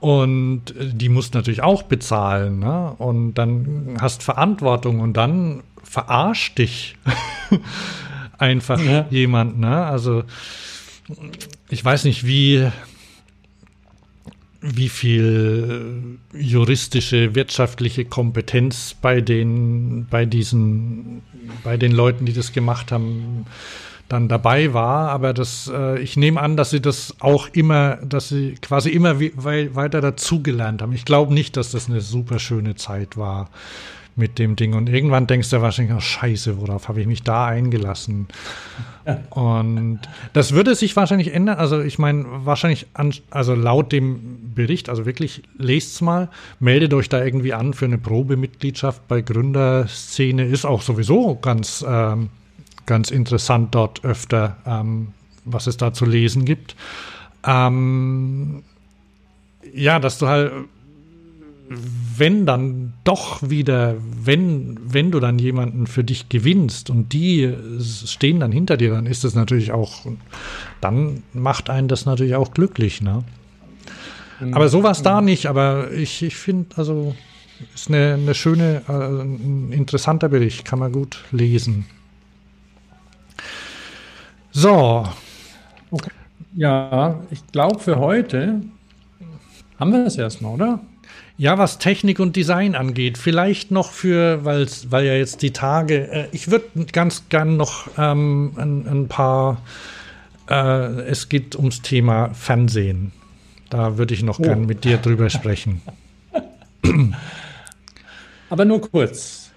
Und 0.00 0.76
äh, 0.76 0.92
die 0.92 1.08
musst 1.08 1.34
natürlich 1.34 1.62
auch 1.62 1.82
bezahlen. 1.82 2.58
Ne? 2.60 2.94
Und 2.98 3.34
dann 3.34 3.96
hast 4.00 4.22
Verantwortung 4.22 5.00
und 5.00 5.14
dann 5.16 5.62
verarscht 5.82 6.58
dich 6.58 6.96
einfach 8.38 8.80
ja. 8.80 9.06
jemand. 9.10 9.58
Ne? 9.58 9.84
Also 9.84 10.24
ich 11.70 11.84
weiß 11.84 12.04
nicht, 12.04 12.26
wie, 12.26 12.68
wie 14.60 14.88
viel 14.88 16.18
juristische, 16.32 17.34
wirtschaftliche 17.34 18.04
Kompetenz 18.04 18.94
bei 19.00 19.20
den, 19.20 20.06
bei 20.10 20.26
diesen, 20.26 21.22
bei 21.64 21.76
den 21.76 21.92
Leuten, 21.92 22.26
die 22.26 22.32
das 22.32 22.52
gemacht 22.52 22.92
haben, 22.92 23.46
dann 24.08 24.28
dabei 24.28 24.74
war. 24.74 25.10
Aber 25.10 25.32
das, 25.32 25.70
äh, 25.72 25.98
ich 26.00 26.16
nehme 26.16 26.40
an, 26.40 26.56
dass 26.56 26.70
sie 26.70 26.80
das 26.80 27.14
auch 27.20 27.48
immer, 27.52 27.96
dass 27.96 28.28
sie 28.28 28.54
quasi 28.60 28.90
immer 28.90 29.20
weiter 29.20 30.00
dazugelernt 30.00 30.82
haben. 30.82 30.92
Ich 30.92 31.04
glaube 31.04 31.34
nicht, 31.34 31.56
dass 31.56 31.70
das 31.70 31.88
eine 31.88 32.00
super 32.00 32.38
schöne 32.38 32.74
Zeit 32.76 33.16
war 33.16 33.50
mit 34.18 34.38
dem 34.38 34.56
Ding. 34.56 34.74
Und 34.74 34.88
irgendwann 34.88 35.28
denkst 35.28 35.48
du 35.50 35.62
wahrscheinlich, 35.62 35.96
oh 35.96 36.00
Scheiße, 36.00 36.60
worauf 36.60 36.88
habe 36.88 37.00
ich 37.00 37.06
mich 37.06 37.22
da 37.22 37.46
eingelassen? 37.46 38.26
Und 39.30 40.00
das 40.32 40.52
würde 40.52 40.74
sich 40.74 40.96
wahrscheinlich 40.96 41.32
ändern. 41.32 41.56
Also 41.56 41.80
ich 41.80 41.98
meine, 41.98 42.26
wahrscheinlich, 42.28 42.88
an, 42.94 43.14
also 43.30 43.54
laut 43.54 43.92
dem 43.92 44.52
Bericht, 44.54 44.88
also 44.88 45.06
wirklich, 45.06 45.44
lest's 45.56 46.00
mal, 46.00 46.28
meldet 46.58 46.92
euch 46.94 47.08
da 47.08 47.24
irgendwie 47.24 47.54
an 47.54 47.72
für 47.72 47.84
eine 47.84 47.96
Probemitgliedschaft 47.96 49.06
bei 49.06 49.22
Gründerszene. 49.22 50.44
Ist 50.44 50.64
auch 50.64 50.82
sowieso 50.82 51.36
ganz, 51.36 51.84
ähm, 51.88 52.30
ganz 52.88 53.12
interessant 53.12 53.76
dort 53.76 54.04
öfter, 54.04 54.56
ähm, 54.66 55.12
was 55.44 55.68
es 55.68 55.76
da 55.76 55.92
zu 55.92 56.04
lesen 56.04 56.44
gibt. 56.44 56.74
Ähm, 57.46 58.64
ja, 59.72 60.00
dass 60.00 60.18
du 60.18 60.26
halt 60.26 60.52
wenn 62.16 62.46
dann 62.46 62.94
doch 63.04 63.48
wieder, 63.48 63.96
wenn, 64.00 64.78
wenn 64.82 65.10
du 65.10 65.20
dann 65.20 65.38
jemanden 65.38 65.86
für 65.86 66.02
dich 66.02 66.28
gewinnst 66.28 66.88
und 66.90 67.12
die 67.12 67.54
stehen 68.06 68.40
dann 68.40 68.52
hinter 68.52 68.76
dir, 68.76 68.90
dann 68.90 69.06
ist 69.06 69.24
das 69.24 69.34
natürlich 69.34 69.72
auch, 69.72 70.06
dann 70.80 71.22
macht 71.34 71.68
einen 71.68 71.88
das 71.88 72.06
natürlich 72.06 72.34
auch 72.36 72.52
glücklich, 72.52 73.02
ne? 73.02 73.22
Mhm. 74.40 74.54
Aber 74.54 74.68
sowas 74.68 75.02
da 75.02 75.20
nicht, 75.20 75.46
aber 75.46 75.92
ich, 75.92 76.22
ich 76.22 76.36
finde, 76.36 76.76
also 76.76 77.14
ist 77.74 77.88
eine, 77.88 78.14
eine 78.14 78.34
schöne, 78.34 78.82
äh, 78.88 78.92
ein 78.92 79.72
interessanter 79.72 80.28
Bericht, 80.28 80.64
kann 80.64 80.78
man 80.78 80.92
gut 80.92 81.24
lesen. 81.32 81.86
So. 84.58 85.06
Okay. 85.92 86.10
Ja, 86.56 87.20
ich 87.30 87.46
glaube 87.52 87.78
für 87.78 88.00
heute 88.00 88.60
haben 89.78 89.92
wir 89.92 90.04
es 90.04 90.18
erstmal, 90.18 90.54
oder? 90.54 90.80
Ja, 91.36 91.58
was 91.58 91.78
Technik 91.78 92.18
und 92.18 92.34
Design 92.34 92.74
angeht, 92.74 93.18
vielleicht 93.18 93.70
noch 93.70 93.92
für, 93.92 94.44
weil's, 94.44 94.90
weil 94.90 95.06
ja 95.06 95.14
jetzt 95.14 95.42
die 95.42 95.52
Tage, 95.52 96.10
äh, 96.10 96.28
ich 96.32 96.50
würde 96.50 96.66
ganz 96.90 97.28
gern 97.28 97.56
noch 97.56 97.88
ähm, 97.96 98.50
ein, 98.56 98.88
ein, 98.88 99.06
paar, 99.06 99.62
äh, 100.50 101.02
es 101.02 101.28
geht 101.28 101.54
ums 101.54 101.80
Thema 101.82 102.34
Fernsehen. 102.34 103.12
Da 103.70 103.96
würde 103.96 104.12
ich 104.12 104.24
noch 104.24 104.40
oh. 104.40 104.42
gern 104.42 104.66
mit 104.66 104.82
dir 104.82 104.98
drüber 104.98 105.30
sprechen. 105.30 105.82
Aber 108.50 108.64
nur 108.64 108.80
kurz. 108.80 109.47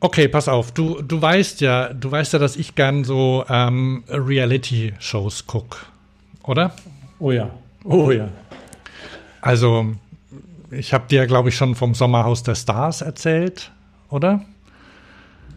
Okay, 0.00 0.28
pass 0.28 0.48
auf. 0.48 0.72
Du, 0.72 1.02
du 1.02 1.20
weißt 1.20 1.60
ja, 1.60 1.92
du 1.92 2.10
weißt 2.10 2.32
ja, 2.32 2.38
dass 2.38 2.56
ich 2.56 2.74
gern 2.74 3.04
so 3.04 3.44
ähm, 3.48 4.04
Reality-Shows 4.08 5.46
gucke, 5.46 5.78
oder? 6.44 6.72
Oh 7.18 7.32
ja. 7.32 7.50
Oh 7.84 8.10
ja. 8.10 8.28
Also 9.40 9.94
ich 10.70 10.92
habe 10.92 11.08
dir, 11.08 11.26
glaube 11.26 11.48
ich, 11.48 11.56
schon 11.56 11.74
vom 11.74 11.94
Sommerhaus 11.94 12.42
der 12.42 12.54
Stars 12.54 13.00
erzählt, 13.00 13.72
oder? 14.10 14.44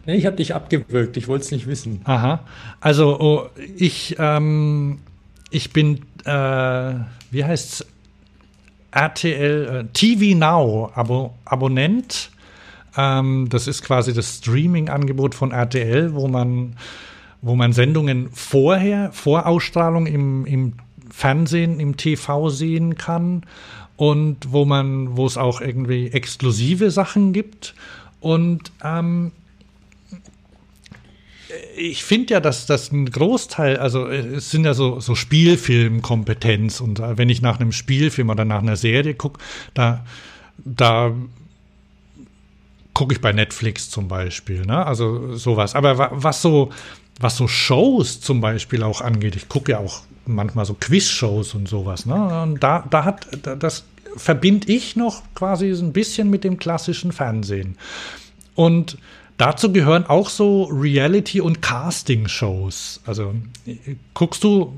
Nee, 0.05 0.15
ich 0.15 0.25
habe 0.25 0.37
dich 0.37 0.55
abgewürgt, 0.55 1.17
ich 1.17 1.27
wollte 1.27 1.45
es 1.45 1.51
nicht 1.51 1.67
wissen. 1.67 2.01
Aha. 2.05 2.39
Also, 2.79 3.19
oh, 3.19 3.49
ich, 3.77 4.15
ähm, 4.17 4.99
ich 5.51 5.71
bin, 5.71 6.01
äh, 6.25 6.93
wie 7.29 7.45
heißt's? 7.45 7.85
RTL, 8.93 9.85
äh, 9.85 9.93
TV 9.93 10.37
Now 10.37 10.91
Abo 10.95 11.33
Abonnent. 11.45 12.29
Ähm, 12.97 13.47
das 13.49 13.67
ist 13.67 13.83
quasi 13.83 14.13
das 14.13 14.37
Streaming-Angebot 14.37 15.35
von 15.35 15.51
RTL, 15.51 16.13
wo 16.13 16.27
man, 16.27 16.75
wo 17.41 17.55
man 17.55 17.73
Sendungen 17.73 18.29
vorher, 18.31 19.11
vor 19.11 19.45
Ausstrahlung 19.45 20.07
im, 20.07 20.45
im 20.45 20.73
Fernsehen, 21.09 21.79
im 21.79 21.97
TV 21.97 22.49
sehen 22.49 22.95
kann 22.95 23.43
und 23.97 24.51
wo 24.51 24.65
man, 24.65 25.15
wo 25.15 25.25
es 25.25 25.37
auch 25.37 25.61
irgendwie 25.61 26.07
exklusive 26.07 26.91
Sachen 26.91 27.33
gibt. 27.33 27.75
Und 28.19 28.71
ähm, 28.83 29.31
ich 31.75 32.03
finde 32.03 32.35
ja, 32.35 32.39
dass 32.39 32.65
das 32.65 32.91
ein 32.91 33.09
Großteil, 33.09 33.77
also 33.77 34.07
es 34.07 34.51
sind 34.51 34.65
ja 34.65 34.73
so, 34.73 34.99
so 34.99 35.15
Spielfilmkompetenz 35.15 36.81
und 36.81 36.99
äh, 36.99 37.17
wenn 37.17 37.29
ich 37.29 37.41
nach 37.41 37.59
einem 37.59 37.71
Spielfilm 37.71 38.29
oder 38.29 38.45
nach 38.45 38.61
einer 38.61 38.75
Serie 38.75 39.15
gucke, 39.15 39.39
da, 39.73 40.05
da 40.57 41.13
gucke 43.01 43.15
ich 43.15 43.21
bei 43.21 43.33
Netflix 43.33 43.89
zum 43.89 44.07
Beispiel, 44.07 44.63
ne? 44.63 44.85
Also 44.85 45.35
sowas. 45.35 45.73
Aber 45.73 46.11
was 46.11 46.43
so, 46.43 46.69
was 47.19 47.35
so 47.35 47.47
Shows 47.47 48.21
zum 48.21 48.41
Beispiel 48.41 48.83
auch 48.83 49.01
angeht, 49.01 49.35
ich 49.35 49.49
gucke 49.49 49.71
ja 49.71 49.79
auch 49.79 50.01
manchmal 50.27 50.65
so 50.65 50.75
Quiz-Shows 50.75 51.55
und 51.55 51.67
sowas, 51.67 52.05
ne? 52.05 52.43
Und 52.43 52.61
da, 52.61 52.85
da 52.87 53.03
hat, 53.03 53.25
das 53.57 53.85
verbinde 54.15 54.71
ich 54.71 54.95
noch 54.95 55.23
quasi 55.33 55.71
ein 55.71 55.93
bisschen 55.93 56.29
mit 56.29 56.43
dem 56.43 56.59
klassischen 56.59 57.11
Fernsehen. 57.11 57.75
Und 58.53 58.99
dazu 59.37 59.73
gehören 59.73 60.05
auch 60.05 60.29
so 60.29 60.65
Reality- 60.65 61.41
und 61.41 61.59
Casting-Shows. 61.59 63.01
Also 63.07 63.33
guckst 64.13 64.43
du, 64.43 64.75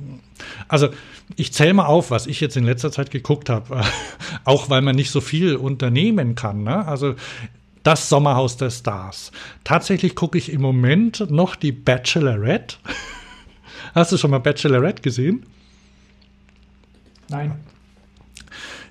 also 0.70 0.88
ich 1.36 1.52
zähle 1.52 1.74
mal 1.74 1.88
auf, 1.88 2.10
was 2.10 2.28
ich 2.28 2.40
jetzt 2.40 2.56
in 2.56 2.64
letzter 2.64 2.94
Zeit 2.94 3.12
geguckt 3.12 3.50
habe, 3.50 3.84
auch 4.46 4.70
weil 4.70 4.82
man 4.82 4.96
nicht 4.96 5.12
so 5.12 5.20
viel 5.20 5.58
unternehmen 5.58 6.36
kann. 6.36 6.64
Ne? 6.64 6.88
Also 6.88 7.16
das 7.84 8.10
Sommerhaus 8.10 8.58
der 8.58 8.70
Stars. 8.70 9.32
Tatsächlich 9.64 10.16
gucke 10.16 10.38
ich 10.38 10.52
im 10.52 10.62
Moment 10.62 11.30
noch 11.30 11.56
die 11.56 11.72
Bachelorette. 11.72 12.78
Hast 13.96 14.12
du 14.12 14.18
schon 14.18 14.32
mal 14.32 14.40
Bachelorette 14.40 15.02
gesehen? 15.02 15.46
Nein. 17.30 17.56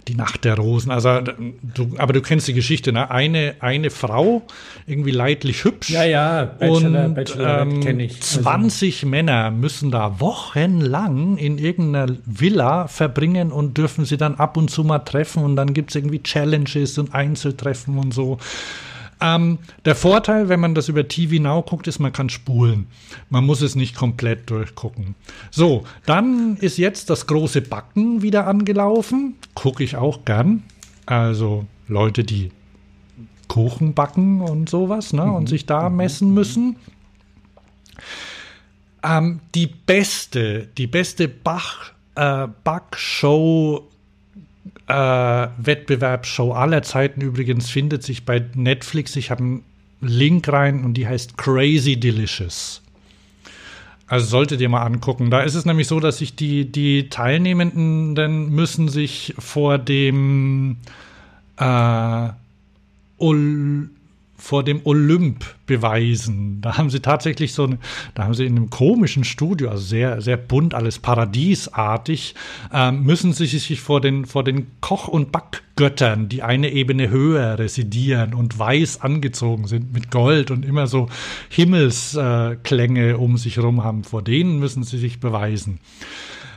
Die 0.08 0.14
Nacht 0.14 0.44
der 0.44 0.56
Rosen. 0.56 0.90
Also, 0.90 1.20
du, 1.20 1.94
aber 1.98 2.12
du 2.12 2.20
kennst 2.20 2.48
die 2.48 2.54
Geschichte, 2.54 2.92
ne? 2.92 3.10
Eine, 3.10 3.54
eine 3.60 3.90
Frau, 3.90 4.42
irgendwie 4.86 5.12
leidlich 5.12 5.64
hübsch. 5.64 5.90
Ja, 5.90 6.04
ja, 6.04 6.44
Bachelor, 6.44 7.04
und 7.06 7.14
Bachelor 7.14 7.60
ähm, 7.60 7.80
kenne 7.80 8.04
ich. 8.04 8.20
20 8.20 8.96
also. 8.96 9.06
Männer 9.08 9.50
müssen 9.50 9.90
da 9.90 10.18
wochenlang 10.18 11.36
in 11.36 11.58
irgendeiner 11.58 12.16
Villa 12.26 12.88
verbringen 12.88 13.52
und 13.52 13.78
dürfen 13.78 14.04
sie 14.04 14.16
dann 14.16 14.34
ab 14.34 14.56
und 14.56 14.70
zu 14.70 14.82
mal 14.82 15.00
treffen 15.00 15.44
und 15.44 15.56
dann 15.56 15.72
gibt 15.72 15.90
es 15.90 15.96
irgendwie 15.96 16.22
Challenges 16.22 16.98
und 16.98 17.14
Einzeltreffen 17.14 17.98
und 17.98 18.12
so. 18.12 18.38
Ähm, 19.22 19.58
der 19.84 19.94
Vorteil, 19.94 20.48
wenn 20.48 20.58
man 20.58 20.74
das 20.74 20.88
über 20.88 21.06
TV 21.06 21.40
Now 21.40 21.62
guckt, 21.62 21.86
ist, 21.86 22.00
man 22.00 22.12
kann 22.12 22.28
spulen. 22.28 22.88
Man 23.30 23.46
muss 23.46 23.62
es 23.62 23.76
nicht 23.76 23.94
komplett 23.94 24.50
durchgucken. 24.50 25.14
So, 25.52 25.84
dann 26.06 26.56
ist 26.56 26.76
jetzt 26.76 27.08
das 27.08 27.28
große 27.28 27.62
Backen 27.62 28.22
wieder 28.22 28.48
angelaufen. 28.48 29.36
Gucke 29.54 29.84
ich 29.84 29.94
auch 29.96 30.24
gern. 30.24 30.64
Also 31.06 31.66
Leute, 31.86 32.24
die 32.24 32.50
Kuchen 33.46 33.94
backen 33.94 34.40
und 34.40 34.68
sowas, 34.68 35.12
ne? 35.12 35.30
Und 35.30 35.44
mhm. 35.44 35.46
sich 35.46 35.66
da 35.66 35.88
mhm. 35.88 35.96
messen 35.96 36.34
müssen. 36.34 36.76
Ähm, 39.04 39.40
die 39.54 39.68
beste, 39.68 40.68
die 40.76 40.88
beste 40.88 41.28
Bach, 41.28 41.92
äh, 42.16 42.48
Backshow 42.64 43.88
äh, 44.92 45.48
Wettbewerbsshow 45.56 46.52
aller 46.52 46.82
Zeiten 46.82 47.22
übrigens 47.22 47.70
findet 47.70 48.02
sich 48.02 48.24
bei 48.24 48.44
Netflix. 48.54 49.16
Ich 49.16 49.30
habe 49.30 49.42
einen 49.42 49.64
Link 50.00 50.48
rein 50.48 50.84
und 50.84 50.94
die 50.94 51.06
heißt 51.06 51.38
Crazy 51.38 51.98
Delicious. 51.98 52.82
Also 54.06 54.26
solltet 54.26 54.60
ihr 54.60 54.68
mal 54.68 54.82
angucken. 54.82 55.30
Da 55.30 55.40
ist 55.40 55.54
es 55.54 55.64
nämlich 55.64 55.88
so, 55.88 55.98
dass 55.98 56.18
sich 56.18 56.36
die, 56.36 56.70
die 56.70 57.08
Teilnehmenden 57.08 58.50
müssen 58.50 58.88
sich 58.88 59.34
vor 59.38 59.78
dem 59.78 60.76
äh, 61.56 62.28
vor 64.42 64.64
dem 64.64 64.80
Olymp 64.84 65.44
beweisen. 65.66 66.60
Da 66.62 66.76
haben 66.76 66.90
sie 66.90 66.98
tatsächlich 66.98 67.54
so 67.54 67.68
da 68.14 68.24
haben 68.24 68.34
sie 68.34 68.44
in 68.44 68.56
einem 68.56 68.70
komischen 68.70 69.22
Studio, 69.22 69.70
also 69.70 69.84
sehr, 69.84 70.20
sehr 70.20 70.36
bunt, 70.36 70.74
alles 70.74 70.98
paradiesartig, 70.98 72.34
äh, 72.72 72.90
müssen 72.90 73.32
sie 73.32 73.46
sich 73.46 73.80
vor 73.80 74.00
den, 74.00 74.26
vor 74.26 74.42
den 74.42 74.66
Koch- 74.80 75.06
und 75.06 75.30
Backgöttern, 75.30 76.28
die 76.28 76.42
eine 76.42 76.72
Ebene 76.72 77.08
höher 77.08 77.56
residieren 77.58 78.34
und 78.34 78.58
weiß 78.58 79.00
angezogen 79.00 79.68
sind 79.68 79.92
mit 79.92 80.10
Gold 80.10 80.50
und 80.50 80.64
immer 80.64 80.88
so 80.88 81.08
Himmelsklänge 81.48 83.10
äh, 83.10 83.14
um 83.14 83.38
sich 83.38 83.56
herum 83.56 83.84
haben, 83.84 84.02
vor 84.02 84.22
denen 84.22 84.58
müssen 84.58 84.82
sie 84.82 84.98
sich 84.98 85.20
beweisen. 85.20 85.78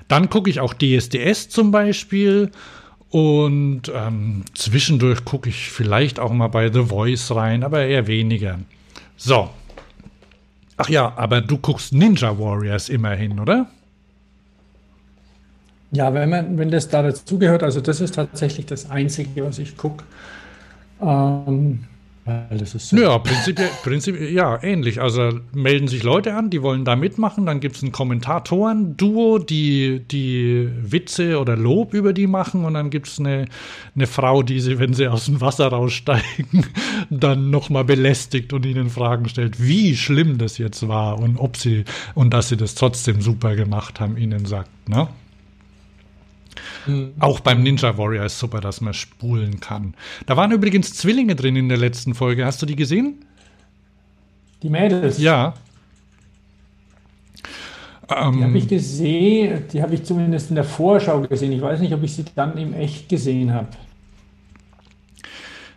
Dann 0.08 0.30
gucke 0.30 0.50
ich 0.50 0.60
auch 0.60 0.74
DSDS 0.74 1.50
zum 1.50 1.72
Beispiel 1.72 2.52
und 3.16 3.84
ähm, 3.96 4.44
zwischendurch 4.56 5.24
gucke 5.24 5.48
ich 5.48 5.72
vielleicht 5.72 6.20
auch 6.20 6.34
mal 6.34 6.50
bei 6.50 6.70
The 6.70 6.84
Voice 6.84 7.34
rein, 7.34 7.64
aber 7.64 7.86
eher 7.86 8.08
weniger. 8.08 8.60
So. 9.16 9.50
Ach 10.76 10.90
ja, 10.90 11.14
aber 11.16 11.40
du 11.40 11.58
guckst 11.58 11.94
Ninja 11.94 12.38
Warriors 12.38 12.90
immerhin, 12.90 13.40
oder? 13.40 13.68
Ja, 15.92 16.14
wenn, 16.14 16.30
man, 16.30 16.58
wenn 16.58 16.70
das 16.70 16.90
da 16.90 17.04
dazugehört, 17.04 17.64
also 17.64 17.80
das 17.80 18.02
ist 18.02 18.16
tatsächlich 18.16 18.66
das 18.66 18.92
Einzige, 18.92 19.46
was 19.46 19.60
ich 19.60 19.78
gucke. 19.78 20.04
Ähm, 21.02 21.86
So 22.90 22.98
ja, 22.98 23.20
prinzipiell, 23.20 23.70
prinzipiell, 23.84 24.32
ja, 24.32 24.62
ähnlich. 24.64 25.00
Also 25.00 25.42
melden 25.54 25.88
sich 25.88 26.02
Leute 26.02 26.34
an, 26.34 26.50
die 26.50 26.64
wollen 26.64 26.84
da 26.84 26.96
mitmachen, 26.96 27.46
dann 27.46 27.60
gibt 27.60 27.76
es 27.76 27.84
ein 27.84 27.92
Kommentatoren-Duo, 27.92 29.38
die, 29.38 30.00
die 30.00 30.68
Witze 30.82 31.40
oder 31.40 31.56
Lob 31.56 31.94
über 31.94 32.14
die 32.14 32.26
machen 32.26 32.66
und 32.66 32.74
dann 32.74 32.90
gibt 32.90 33.08
es 33.08 33.20
eine, 33.20 33.46
eine 33.96 34.08
Frau, 34.08 34.42
die 34.42 34.60
sie, 34.60 34.80
wenn 34.80 34.96
sie 34.96 35.08
aus 35.08 35.26
dem 35.26 35.40
Wasser 35.40 35.68
raussteigen, 35.68 36.66
dann 37.12 37.52
nochmal 37.52 37.84
belästigt 37.84 38.54
und 38.54 38.66
ihnen 38.66 38.90
Fragen 38.90 39.30
stellt, 39.30 39.62
wie 39.62 39.96
schlimm 39.96 40.40
das 40.40 40.58
jetzt 40.58 40.88
war 40.88 41.20
und 41.20 41.38
ob 41.38 41.58
sie 41.58 41.84
und 42.16 42.34
dass 42.34 42.50
sie 42.50 42.58
das 42.58 42.74
trotzdem 42.74 43.22
super 43.22 43.56
gemacht 43.56 44.00
haben, 44.00 44.18
ihnen 44.18 44.46
sagt, 44.46 44.90
ne? 44.90 45.08
Mhm. 46.86 47.14
Auch 47.20 47.40
beim 47.40 47.64
Ninja 47.64 47.98
Warrior 47.98 48.26
ist 48.26 48.40
super, 48.40 48.62
dass 48.62 48.82
man 48.82 48.94
spulen 48.94 49.60
kann. 49.60 49.94
Da 50.26 50.38
waren 50.38 50.52
übrigens 50.52 50.94
Zwillinge 50.94 51.36
drin 51.36 51.56
in 51.56 51.70
der 51.70 51.78
letzten 51.78 52.14
Folge. 52.14 52.46
Hast 52.46 52.62
du 52.62 52.66
die 52.66 52.76
gesehen? 52.76 53.26
Die 54.64 54.70
Mädels? 54.70 55.20
Ja. 55.20 55.54
Die 58.10 58.14
ähm, 58.14 58.44
habe 58.44 58.58
ich 58.58 58.68
gesehen, 58.68 59.64
die 59.72 59.82
habe 59.82 59.96
ich 59.96 60.04
zumindest 60.04 60.50
in 60.50 60.56
der 60.56 60.64
Vorschau 60.64 61.22
gesehen. 61.22 61.52
Ich 61.52 61.62
weiß 61.62 61.80
nicht, 61.80 61.94
ob 61.94 62.04
ich 62.04 62.14
sie 62.14 62.26
dann 62.36 62.58
im 62.58 62.74
Echt 62.74 63.10
gesehen 63.10 63.54
habe. 63.54 63.68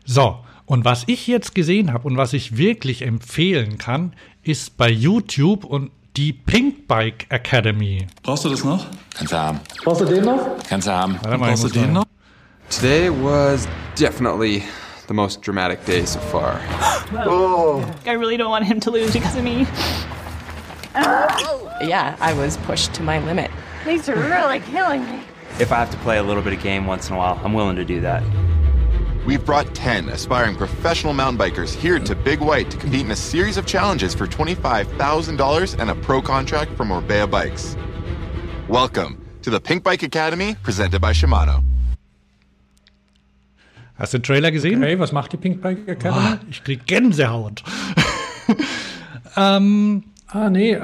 So, 0.05 0.39
und 0.66 0.85
was 0.85 1.05
ich 1.06 1.27
jetzt 1.27 1.55
gesehen 1.55 1.93
habe 1.93 2.06
und 2.06 2.16
was 2.16 2.35
ich 2.35 2.59
wirklich 2.59 3.02
empfehlen 3.02 3.78
kann, 3.78 4.12
ist 4.43 4.77
bei 4.77 4.90
YouTube 4.90 5.65
und 5.65 5.90
die 6.18 6.32
Pink 6.32 6.88
Bike 6.88 7.26
Academy. 7.30 8.06
Brauchst 8.24 8.44
du 8.44 8.48
das 8.48 8.64
noch? 8.64 8.84
Kannst 9.16 9.32
du 9.32 9.36
haben. 9.36 9.60
Brauchst 9.84 10.00
du 10.00 10.04
den 10.04 10.24
noch? 10.24 10.56
Kannst 10.68 10.88
du 10.88 10.92
haben. 10.92 11.16
Warte 11.22 11.38
mal, 11.38 11.48
Brauchst 11.50 11.64
du 11.64 11.68
den 11.68 11.92
noch? 11.92 12.04
Today 12.70 13.08
was 13.08 13.68
definitely 13.94 14.64
the 15.06 15.14
most 15.14 15.40
dramatic 15.42 15.84
day 15.86 16.04
so 16.04 16.18
far. 16.18 16.60
oh. 17.26 17.84
I 18.04 18.14
really 18.14 18.36
don't 18.36 18.50
want 18.50 18.66
him 18.66 18.80
to 18.80 18.90
lose 18.90 19.12
because 19.12 19.36
of 19.36 19.44
me. 19.44 19.66
Oh. 20.96 21.70
Yeah, 21.80 22.16
I 22.20 22.32
was 22.32 22.56
pushed 22.66 22.92
to 22.94 23.04
my 23.04 23.20
limit. 23.20 23.52
These 23.86 24.08
are 24.08 24.16
really 24.16 24.58
killing 24.58 25.04
me. 25.04 25.20
If 25.60 25.70
I 25.70 25.76
have 25.76 25.90
to 25.92 25.96
play 25.98 26.18
a 26.18 26.22
little 26.22 26.42
bit 26.42 26.52
of 26.52 26.60
game 26.60 26.86
once 26.86 27.08
in 27.08 27.14
a 27.14 27.18
while, 27.18 27.40
I'm 27.44 27.54
willing 27.54 27.76
to 27.76 27.84
do 27.84 28.00
that. 28.00 28.24
We've 29.28 29.44
brought 29.44 29.74
10 29.74 30.09
aspiring 30.09 30.56
professional 30.56 31.12
mountain 31.12 31.36
bikers 31.38 31.74
here 31.74 31.98
to 31.98 32.14
Big 32.14 32.40
White 32.40 32.70
to 32.70 32.78
compete 32.78 33.05
in 33.05 33.10
a 33.10 33.14
series 33.14 33.59
of 33.59 33.66
challenges 33.66 34.14
for 34.14 34.26
$25,000 34.26 35.78
and 35.78 35.90
a 35.90 35.94
pro 35.96 36.22
contract 36.22 36.74
from 36.78 36.88
Orbea 36.88 37.30
Bikes. 37.30 37.76
Welcome 38.68 39.22
to 39.42 39.50
the 39.50 39.60
Pink 39.60 39.84
Bike 39.84 40.02
Academy, 40.02 40.55
presented 40.62 41.02
by 41.02 41.12
Shimano. 41.12 41.62
Hast 43.98 44.14
du 44.14 44.18
den 44.18 44.22
Trailer 44.22 44.50
gesehen? 44.50 44.82
Hey, 44.82 44.98
was 44.98 45.12
macht 45.12 45.34
die 45.34 45.36
Pink 45.36 45.60
Bike 45.60 45.86
Academy? 45.86 46.38
Oh, 46.40 46.46
ich 46.48 46.64
krieg 46.64 46.86
Gänsehaut. 46.86 47.62
ähm, 49.36 50.05
ah, 50.28 50.48
nee. 50.48 50.80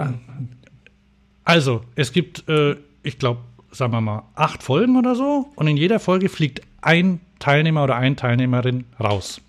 Also, 1.47 1.83
es 1.95 2.13
gibt, 2.13 2.47
äh, 2.51 2.77
ich 3.03 3.19
glaube, 3.19 3.41
sagen 3.71 3.95
wir 3.95 4.03
mal, 4.03 4.25
acht 4.35 4.63
Folgen 4.63 4.99
oder 4.99 5.15
so. 5.15 5.49
Und 5.57 5.67
in 5.67 5.79
jeder 5.79 5.99
Folge 5.99 6.29
fliegt 6.29 6.61
ein 6.83 7.21
Teilnehmer 7.45 7.85
oder 7.85 7.97
eine 7.97 8.17
Teilnehmerin 8.17 8.87
raus. 8.99 9.43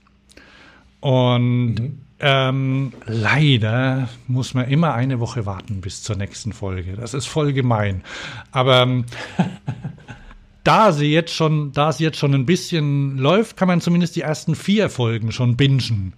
Und 0.99 1.75
mhm. 1.75 2.01
ähm, 2.19 2.93
leider 3.05 4.09
muss 4.27 4.53
man 4.53 4.67
immer 4.67 4.93
eine 4.93 5.21
Woche 5.21 5.45
warten 5.45 5.79
bis 5.79 6.03
zur 6.03 6.17
nächsten 6.17 6.51
Folge. 6.51 6.97
Das 6.97 7.13
ist 7.13 7.25
voll 7.25 7.53
gemein. 7.53 8.03
Aber 8.51 8.81
ähm, 8.81 9.05
da 10.65 10.91
sie 10.91 11.09
jetzt 11.13 11.33
schon, 11.33 11.71
da 11.71 11.93
sie 11.93 12.03
jetzt 12.03 12.17
schon 12.17 12.33
ein 12.33 12.45
bisschen 12.45 13.17
läuft, 13.17 13.55
kann 13.55 13.69
man 13.69 13.79
zumindest 13.79 14.17
die 14.17 14.21
ersten 14.21 14.55
vier 14.55 14.89
Folgen 14.89 15.31
schon 15.31 15.55
bingen. 15.55 16.11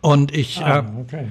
Und 0.00 0.34
ich, 0.34 0.62
ah, 0.62 0.78
äh, 0.78 0.84
okay. 0.98 1.28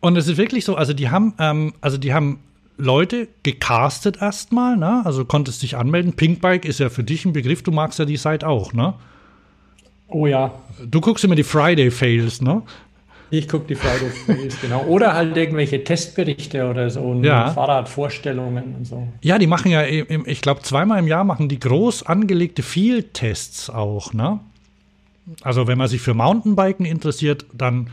und 0.00 0.18
es 0.18 0.28
ist 0.28 0.36
wirklich 0.36 0.66
so, 0.66 0.76
also 0.76 0.92
die 0.92 1.08
haben, 1.08 1.32
ähm, 1.38 1.72
also 1.80 1.96
die 1.96 2.12
haben 2.12 2.40
Leute 2.76 3.28
gecastet 3.42 4.20
erstmal, 4.20 4.76
ne? 4.76 5.02
Also 5.04 5.24
konntest 5.24 5.62
dich 5.62 5.76
anmelden. 5.76 6.14
Pinkbike 6.14 6.64
ist 6.64 6.80
ja 6.80 6.88
für 6.88 7.04
dich 7.04 7.24
ein 7.24 7.32
Begriff, 7.32 7.62
du 7.62 7.70
magst 7.70 7.98
ja 7.98 8.04
die 8.04 8.16
Site 8.16 8.46
auch, 8.46 8.72
ne? 8.72 8.94
Oh 10.08 10.26
ja. 10.26 10.52
Du 10.84 11.00
guckst 11.00 11.24
immer 11.24 11.34
die 11.34 11.44
Friday 11.44 11.90
Fails, 11.90 12.40
ne? 12.40 12.62
Ich 13.30 13.48
gucke 13.48 13.66
die 13.66 13.74
Friday 13.74 14.10
Fails, 14.10 14.60
genau. 14.60 14.84
Oder 14.84 15.14
halt 15.14 15.36
irgendwelche 15.36 15.82
Testberichte 15.82 16.68
oder 16.68 16.90
so 16.90 17.00
und 17.00 17.24
ja. 17.24 17.50
Fahrradvorstellungen 17.50 18.74
und 18.76 18.86
so. 18.86 19.08
Ja, 19.22 19.38
die 19.38 19.46
machen 19.46 19.70
ja, 19.70 19.84
ich 19.84 20.40
glaube, 20.40 20.62
zweimal 20.62 20.98
im 20.98 21.08
Jahr 21.08 21.24
machen 21.24 21.48
die 21.48 21.58
groß 21.58 22.04
angelegte 22.04 22.62
Field-Tests 22.62 23.70
auch, 23.70 24.12
ne? 24.12 24.40
Also, 25.42 25.66
wenn 25.66 25.78
man 25.78 25.88
sich 25.88 26.02
für 26.02 26.12
Mountainbiken 26.12 26.84
interessiert, 26.84 27.46
dann 27.54 27.88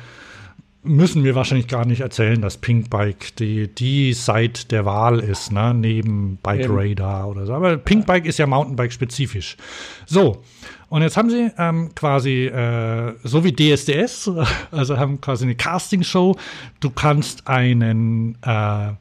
müssen 0.84 1.24
wir 1.24 1.36
wahrscheinlich 1.36 1.68
gar 1.68 1.86
nicht 1.86 2.02
erzählen, 2.02 2.42
dass 2.42 2.58
Pinkbike 2.58 3.36
die, 3.36 3.68
die 3.68 4.14
Site 4.14 4.68
der 4.68 4.86
Wahl 4.86 5.20
ist, 5.20 5.52
ne? 5.52 5.74
neben 5.74 6.38
Bike 6.42 6.68
Radar 6.70 7.28
oder 7.30 7.46
so. 7.46 7.54
Aber 7.54 7.78
Pinkbike 7.78 8.26
ist 8.26 8.40
ja 8.40 8.48
Mountainbike-spezifisch. 8.48 9.58
So, 10.06 10.42
und 10.90 11.04
jetzt 11.04 11.18
haben 11.18 11.30
sie 11.30 11.52
ähm, 11.58 11.94
quasi, 11.96 12.46
äh, 12.46 13.14
so 13.24 13.44
wie 13.44 13.54
DSDS, 13.54 14.32
also 14.72 14.98
haben 14.98 15.22
quasi 15.22 15.46
eine 15.46 15.56
Castingshow. 15.56 16.36
Du 16.80 16.90
kannst 16.90 17.48
einen 17.48 18.38
äh, 18.42 18.94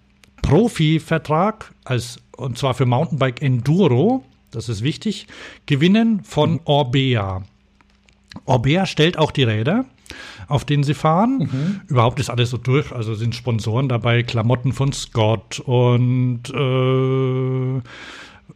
Profi-Vertrag, 0.43 1.73
als, 1.85 2.19
und 2.37 2.59
zwar 2.59 2.75
für 2.75 2.87
Mountainbike 2.87 3.43
Enduro, 3.43 4.25
das 4.51 4.69
ist 4.69 4.83
wichtig, 4.83 5.29
gewinnen 5.67 6.23
von 6.25 6.53
mhm. 6.53 6.61
Orbea. 6.65 7.43
Orbea 8.45 8.87
stellt 8.87 9.19
auch 9.19 9.31
die 9.31 9.45
Räder 9.45 9.87
auf 10.49 10.65
denen 10.65 10.83
sie 10.83 10.95
fahren. 10.95 11.49
Mhm. 11.51 11.81
Überhaupt 11.89 12.21
ist 12.21 12.31
alles 12.31 12.51
so 12.51 12.57
durch. 12.57 12.93
Also 12.93 13.15
sind 13.15 13.35
Sponsoren 13.35 13.89
dabei, 13.89 14.23
Klamotten 14.23 14.73
von 14.73 14.93
Scott 14.93 15.61
und 15.61 16.43
äh, 16.51 17.81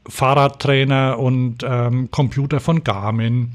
Fahrradtrainer 0.09 1.19
und 1.19 1.65
ähm, 1.65 2.11
Computer 2.11 2.61
von 2.61 2.85
Garmin. 2.85 3.53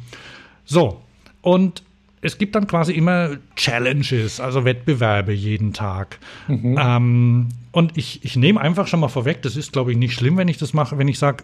So, 0.65 1.01
und 1.41 1.83
es 2.21 2.37
gibt 2.37 2.55
dann 2.55 2.67
quasi 2.67 2.93
immer 2.93 3.37
Challenges, 3.55 4.39
also 4.39 4.65
Wettbewerbe 4.65 5.33
jeden 5.33 5.73
Tag. 5.73 6.19
Mhm. 6.47 6.77
Ähm, 6.79 7.49
und 7.71 7.97
ich, 7.97 8.25
ich 8.25 8.35
nehme 8.35 8.59
einfach 8.59 8.87
schon 8.87 8.99
mal 8.99 9.07
vorweg, 9.07 9.41
das 9.41 9.55
ist, 9.55 9.71
glaube 9.71 9.91
ich, 9.91 9.97
nicht 9.97 10.13
schlimm, 10.13 10.37
wenn 10.37 10.47
ich 10.47 10.57
das 10.57 10.73
mache, 10.73 10.97
wenn 10.97 11.07
ich 11.07 11.19
sage, 11.19 11.43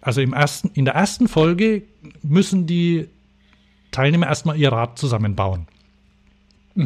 also 0.00 0.20
im 0.20 0.32
ersten, 0.32 0.70
in 0.74 0.84
der 0.84 0.94
ersten 0.94 1.28
Folge 1.28 1.82
müssen 2.22 2.66
die 2.66 3.08
Teilnehmer 3.90 4.26
erstmal 4.26 4.56
ihr 4.56 4.72
Rad 4.72 4.98
zusammenbauen. 4.98 5.66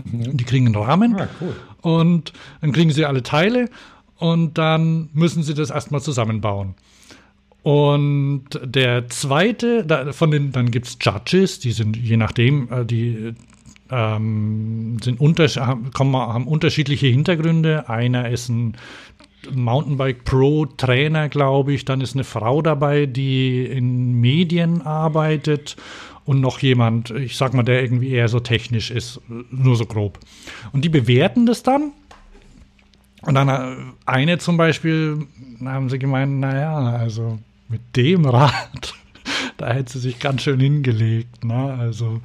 Mhm. 0.05 0.37
Die 0.37 0.45
kriegen 0.45 0.66
einen 0.66 0.77
Rahmen 0.77 1.16
ah, 1.16 1.29
cool. 1.41 1.55
und 1.83 2.33
dann 2.61 2.73
kriegen 2.73 2.91
sie 2.91 3.05
alle 3.05 3.23
Teile 3.23 3.69
und 4.16 4.59
dann 4.59 5.09
müssen 5.12 5.43
sie 5.43 5.55
das 5.55 5.71
erstmal 5.71 6.01
zusammenbauen. 6.01 6.75
Und 7.62 8.45
der 8.62 9.09
zweite, 9.09 9.87
da, 9.87 10.12
von 10.12 10.31
den, 10.31 10.53
dann 10.53 10.71
gibt 10.71 10.87
es 10.87 10.99
Judges, 11.01 11.61
die 11.61 11.73
sind 11.73 11.97
je 11.97 12.19
nachdem, 12.19 12.71
äh, 12.71 12.85
die 12.85 13.35
ähm, 13.91 14.99
sind 15.03 15.21
unter, 15.21 15.47
kommen, 15.95 16.16
haben 16.16 16.47
unterschiedliche 16.47 17.07
Hintergründe. 17.07 17.89
Einer 17.89 18.29
ist 18.29 18.49
ein 18.49 18.77
Mountainbike 19.53 20.25
Pro 20.25 20.66
Trainer, 20.66 21.29
glaube 21.29 21.73
ich. 21.73 21.85
Dann 21.85 22.01
ist 22.01 22.15
eine 22.15 22.25
Frau 22.25 22.62
dabei, 22.62 23.07
die 23.07 23.65
in 23.65 24.21
Medien 24.21 24.83
arbeitet 24.83 25.77
und 26.25 26.41
noch 26.41 26.59
jemand, 26.61 27.11
ich 27.11 27.37
sag 27.37 27.55
mal, 27.55 27.63
der 27.63 27.83
irgendwie 27.83 28.11
eher 28.11 28.29
so 28.29 28.41
technisch 28.41 28.91
ist, 28.91 29.21
nur 29.51 29.77
so 29.77 29.87
grob. 29.87 30.19
Und 30.73 30.85
die 30.85 30.89
bewerten 30.89 31.47
das 31.47 31.63
dann. 31.63 31.93
Und 33.23 33.35
dann 33.35 33.49
äh, 33.49 33.77
eine 34.07 34.39
zum 34.39 34.57
Beispiel, 34.57 35.27
haben 35.65 35.89
sie 35.89 35.99
gemeint, 35.99 36.41
naja, 36.41 36.77
also 36.77 37.39
mit 37.69 37.81
dem 37.97 38.27
Rad, 38.27 38.95
da 39.57 39.73
hätte 39.73 39.93
sie 39.93 40.01
sich 40.01 40.19
ganz 40.19 40.43
schön 40.43 40.61
hingelegt. 40.61 41.45
Ne? 41.45 41.77
Also 41.79 42.21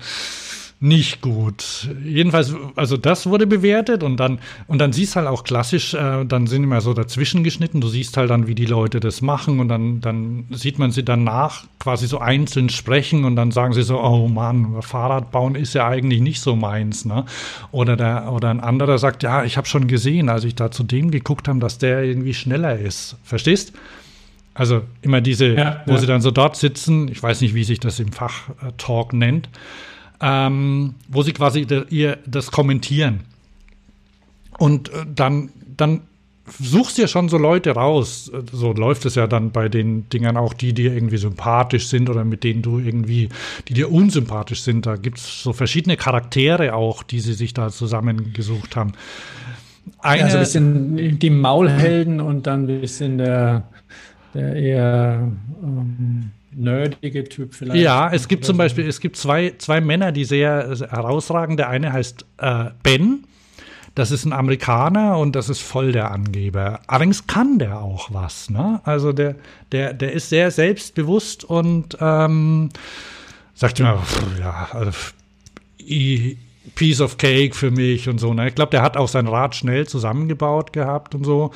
nicht 0.82 1.22
gut. 1.22 1.90
Jedenfalls, 2.06 2.56
also 2.76 2.96
das 2.96 3.26
wurde 3.26 3.46
bewertet 3.48 4.02
und 4.02 4.18
dann, 4.18 4.40
und 4.68 4.80
dann 4.80 4.94
siehst 4.94 5.18
halt 5.18 5.28
auch 5.28 5.44
klassisch, 5.44 5.94
äh, 5.94 6.24
dann 6.24 6.48
sind 6.48 6.64
immer 6.64 6.80
so 6.80 6.94
dazwischen 6.94 7.44
geschnitten, 7.44 7.82
du 7.82 7.90
siehst 7.90 8.16
halt 8.16 8.30
dann, 8.30 8.48
wie 8.48 8.56
die 8.56 8.66
Leute 8.66 9.02
das 9.02 9.22
machen 9.22 9.60
und 9.60 9.68
dann, 9.68 10.00
dann 10.00 10.46
sieht 10.52 10.80
man 10.80 10.92
sie 10.92 11.04
danach 11.04 11.66
quasi 11.80 12.08
so 12.08 12.20
einzeln 12.20 12.70
sprechen 12.70 13.26
und 13.26 13.36
dann 13.36 13.52
sagen 13.52 13.74
sie 13.74 13.84
so, 13.84 14.00
oh 14.00 14.30
Mann, 14.30 14.82
Fahrradbauen 14.82 15.56
ist 15.56 15.74
ja 15.74 15.86
eigentlich 15.86 16.22
nicht 16.22 16.40
so 16.40 16.56
meins, 16.56 17.04
ne? 17.04 17.26
Oder 17.72 17.98
der, 17.98 18.32
oder 18.32 18.50
ein 18.50 18.62
anderer 18.62 18.98
sagt, 19.00 19.22
ja, 19.22 19.44
ich 19.44 19.58
habe 19.58 19.68
schon 19.68 19.88
gesehen, 19.90 20.30
als 20.30 20.46
ich 20.46 20.56
da 20.56 20.72
zu 20.72 20.84
dem 20.84 21.12
geguckt 21.12 21.50
habe, 21.50 21.60
dass 21.60 21.78
der 21.78 22.04
irgendwie 22.04 22.34
schneller 22.34 22.80
ist. 22.80 23.18
Verstehst? 23.24 23.74
Also 24.54 24.84
immer 25.02 25.20
diese, 25.20 25.56
ja, 25.56 25.84
wo 25.86 25.94
ja. 25.94 25.98
sie 25.98 26.08
dann 26.08 26.22
so 26.22 26.32
dort 26.32 26.56
sitzen, 26.56 27.10
ich 27.10 27.22
weiß 27.22 27.42
nicht, 27.42 27.54
wie 27.54 27.66
sich 27.66 27.82
das 27.82 28.00
im 28.00 28.14
Fachtalk 28.14 29.12
nennt, 29.12 29.50
ähm, 30.22 30.96
wo 31.08 31.24
sie 31.24 31.34
quasi 31.34 31.66
de, 31.66 31.86
ihr 31.90 32.18
das 32.26 32.52
kommentieren. 32.52 33.22
Und 34.58 34.90
äh, 34.90 35.06
dann, 35.14 35.50
dann 35.78 36.02
suchst 36.60 36.98
dir 36.98 37.08
schon 37.08 37.30
so 37.30 37.38
Leute 37.38 37.72
raus. 37.72 38.32
So 38.52 38.74
läuft 38.74 39.06
es 39.06 39.16
ja 39.16 39.28
dann 39.28 39.52
bei 39.52 39.70
den 39.70 40.10
Dingern 40.10 40.38
auch, 40.38 40.54
die 40.54 40.74
dir 40.74 40.94
irgendwie 40.94 41.18
sympathisch 41.18 41.88
sind 41.88 42.10
oder 42.10 42.24
mit 42.24 42.44
denen 42.44 42.62
du 42.62 42.80
irgendwie, 42.80 43.30
die 43.68 43.74
dir 43.74 43.92
unsympathisch 43.92 44.62
sind. 44.62 44.86
Da 44.86 44.96
gibt 44.96 45.20
es 45.20 45.44
so 45.44 45.54
verschiedene 45.54 45.98
Charaktere 45.98 46.74
auch, 46.74 47.04
die 47.04 47.20
sie 47.20 47.34
sich 47.34 47.54
da 47.54 47.70
zusammengesucht 47.70 48.76
haben. 48.76 48.94
Eine, 50.00 50.22
ja, 50.22 50.30
so 50.30 50.38
ein 50.38 50.42
bisschen 50.42 51.20
die 51.20 51.30
Maulhelden 51.30 52.22
und 52.22 52.48
dann 52.48 52.68
ein 52.68 52.82
bisschen 52.82 53.18
der, 53.18 53.68
der 54.34 54.56
eher 54.56 55.32
ähm, 55.64 56.32
nerdige 56.52 57.24
Typ 57.24 57.54
vielleicht. 57.54 57.82
Ja, 57.82 58.12
es 58.12 58.28
gibt 58.28 58.46
zum 58.46 58.58
Beispiel, 58.58 58.88
es 58.88 59.00
gibt 59.00 59.16
zwei, 59.16 59.54
zwei 59.58 59.82
Männer, 59.82 60.12
die 60.12 60.26
sehr 60.26 60.76
herausragen. 60.90 61.58
Der 61.58 61.70
eine 61.70 61.94
heißt 61.94 62.26
äh, 62.38 62.66
Ben 62.84 63.26
das 64.00 64.12
ist 64.12 64.24
ein 64.24 64.32
Amerikaner 64.32 65.18
und 65.18 65.36
das 65.36 65.50
ist 65.50 65.62
voll 65.62 65.92
der 65.92 66.12
Angeber. 66.12 66.80
Allerdings 66.88 67.28
kann 67.28 67.60
der 67.60 67.82
auch 67.82 68.14
was. 68.14 68.50
Ne? 68.50 68.80
Also 68.86 69.12
der, 69.12 69.36
der, 69.74 69.94
der 69.94 70.14
ist 70.14 70.30
sehr 70.30 70.52
selbstbewusst 70.52 71.44
und 71.44 71.98
ähm, 72.00 72.70
sagt 73.56 73.80
immer, 73.82 74.02
ja, 74.40 74.70
also, 74.72 74.92
Piece 76.76 77.02
of 77.02 77.18
Cake 77.18 77.56
für 77.56 77.72
mich 77.72 78.08
und 78.08 78.20
so. 78.20 78.34
Ne? 78.34 78.48
Ich 78.48 78.56
glaube, 78.56 78.72
der 78.72 78.84
hat 78.84 78.96
auch 78.96 79.10
sein 79.10 79.28
Rad 79.28 79.56
schnell 79.56 79.88
zusammengebaut 79.88 80.72
gehabt 80.72 81.14
und 81.14 81.26
so. 81.26 81.52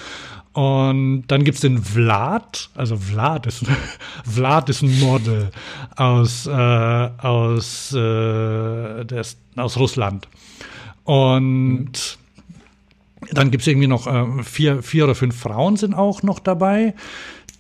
Und 0.53 1.23
dann 1.27 1.43
gibt 1.43 1.55
es 1.55 1.61
den 1.61 1.84
Vlad, 1.84 2.69
also 2.75 2.95
Vlad 2.95 3.47
ist, 3.47 3.65
Vlad 4.23 4.69
ist 4.69 4.84
ein 4.84 4.99
Model 4.99 5.49
aus, 5.95 6.45
äh, 6.45 6.51
aus, 6.51 7.91
äh, 7.93 9.03
des, 9.03 9.38
aus 9.55 9.77
Russland. 9.77 10.27
Und 11.05 12.19
dann 13.31 13.49
gibt 13.49 13.61
es 13.61 13.67
irgendwie 13.67 13.88
noch 13.88 14.05
äh, 14.05 14.43
vier, 14.43 14.84
vier 14.84 15.05
oder 15.05 15.15
fünf 15.15 15.35
Frauen 15.35 15.75
sind 15.75 15.95
auch 15.95 16.21
noch 16.21 16.39
dabei. 16.39 16.93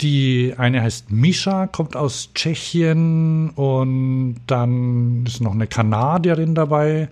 Die 0.01 0.53
eine 0.57 0.81
heißt 0.81 1.11
Misha, 1.11 1.67
kommt 1.67 1.95
aus 1.95 2.29
Tschechien 2.33 3.51
und 3.51 4.37
dann 4.47 5.25
ist 5.25 5.41
noch 5.41 5.53
eine 5.53 5.67
Kanadierin 5.67 6.55
dabei, 6.55 7.09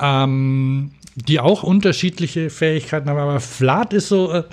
ähm, 0.00 0.90
die 1.26 1.40
auch 1.40 1.62
unterschiedliche 1.62 2.50
Fähigkeiten 2.50 3.08
haben. 3.08 3.18
Aber 3.18 3.40
Vlad 3.40 3.92
ist 3.92 4.08
so, 4.08 4.32
äh, 4.32 4.44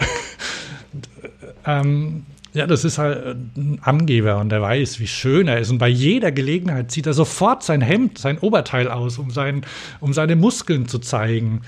ähm, 1.65 2.25
ja, 2.53 2.65
das 2.67 2.85
ist 2.85 2.97
halt 2.97 3.35
ein 3.57 3.79
Angeber 3.81 4.37
und 4.37 4.49
der 4.49 4.61
weiß, 4.61 4.99
wie 4.99 5.07
schön 5.07 5.47
er 5.47 5.59
ist. 5.59 5.71
Und 5.71 5.77
bei 5.77 5.89
jeder 5.89 6.31
Gelegenheit 6.31 6.89
zieht 6.89 7.05
er 7.05 7.13
sofort 7.13 7.63
sein 7.63 7.81
Hemd, 7.81 8.17
sein 8.17 8.37
Oberteil 8.39 8.87
aus, 8.87 9.17
um, 9.17 9.29
sein, 9.29 9.65
um 9.99 10.13
seine 10.13 10.35
Muskeln 10.35 10.87
zu 10.87 10.99
zeigen. 10.99 11.61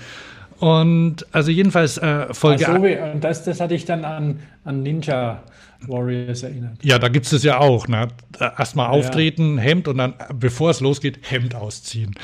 Und 0.58 1.26
also 1.30 1.50
jedenfalls 1.50 1.98
äh, 1.98 2.32
Folge. 2.32 2.66
Ach 2.66 2.76
so, 2.76 3.12
und 3.12 3.22
das, 3.22 3.44
das 3.44 3.60
hatte 3.60 3.74
ich 3.74 3.84
dann 3.84 4.04
an, 4.04 4.40
an 4.64 4.82
Ninja 4.82 5.42
Warriors 5.86 6.42
erinnert. 6.42 6.82
Ja, 6.82 6.98
da 6.98 7.08
gibt 7.08 7.30
es 7.30 7.42
ja 7.42 7.58
auch. 7.58 7.86
Ne? 7.86 8.08
Erstmal 8.40 8.88
auftreten, 8.88 9.56
ja. 9.56 9.62
Hemd 9.62 9.88
und 9.88 9.98
dann, 9.98 10.14
bevor 10.34 10.70
es 10.70 10.80
losgeht, 10.80 11.30
Hemd 11.30 11.54
ausziehen. 11.54 12.14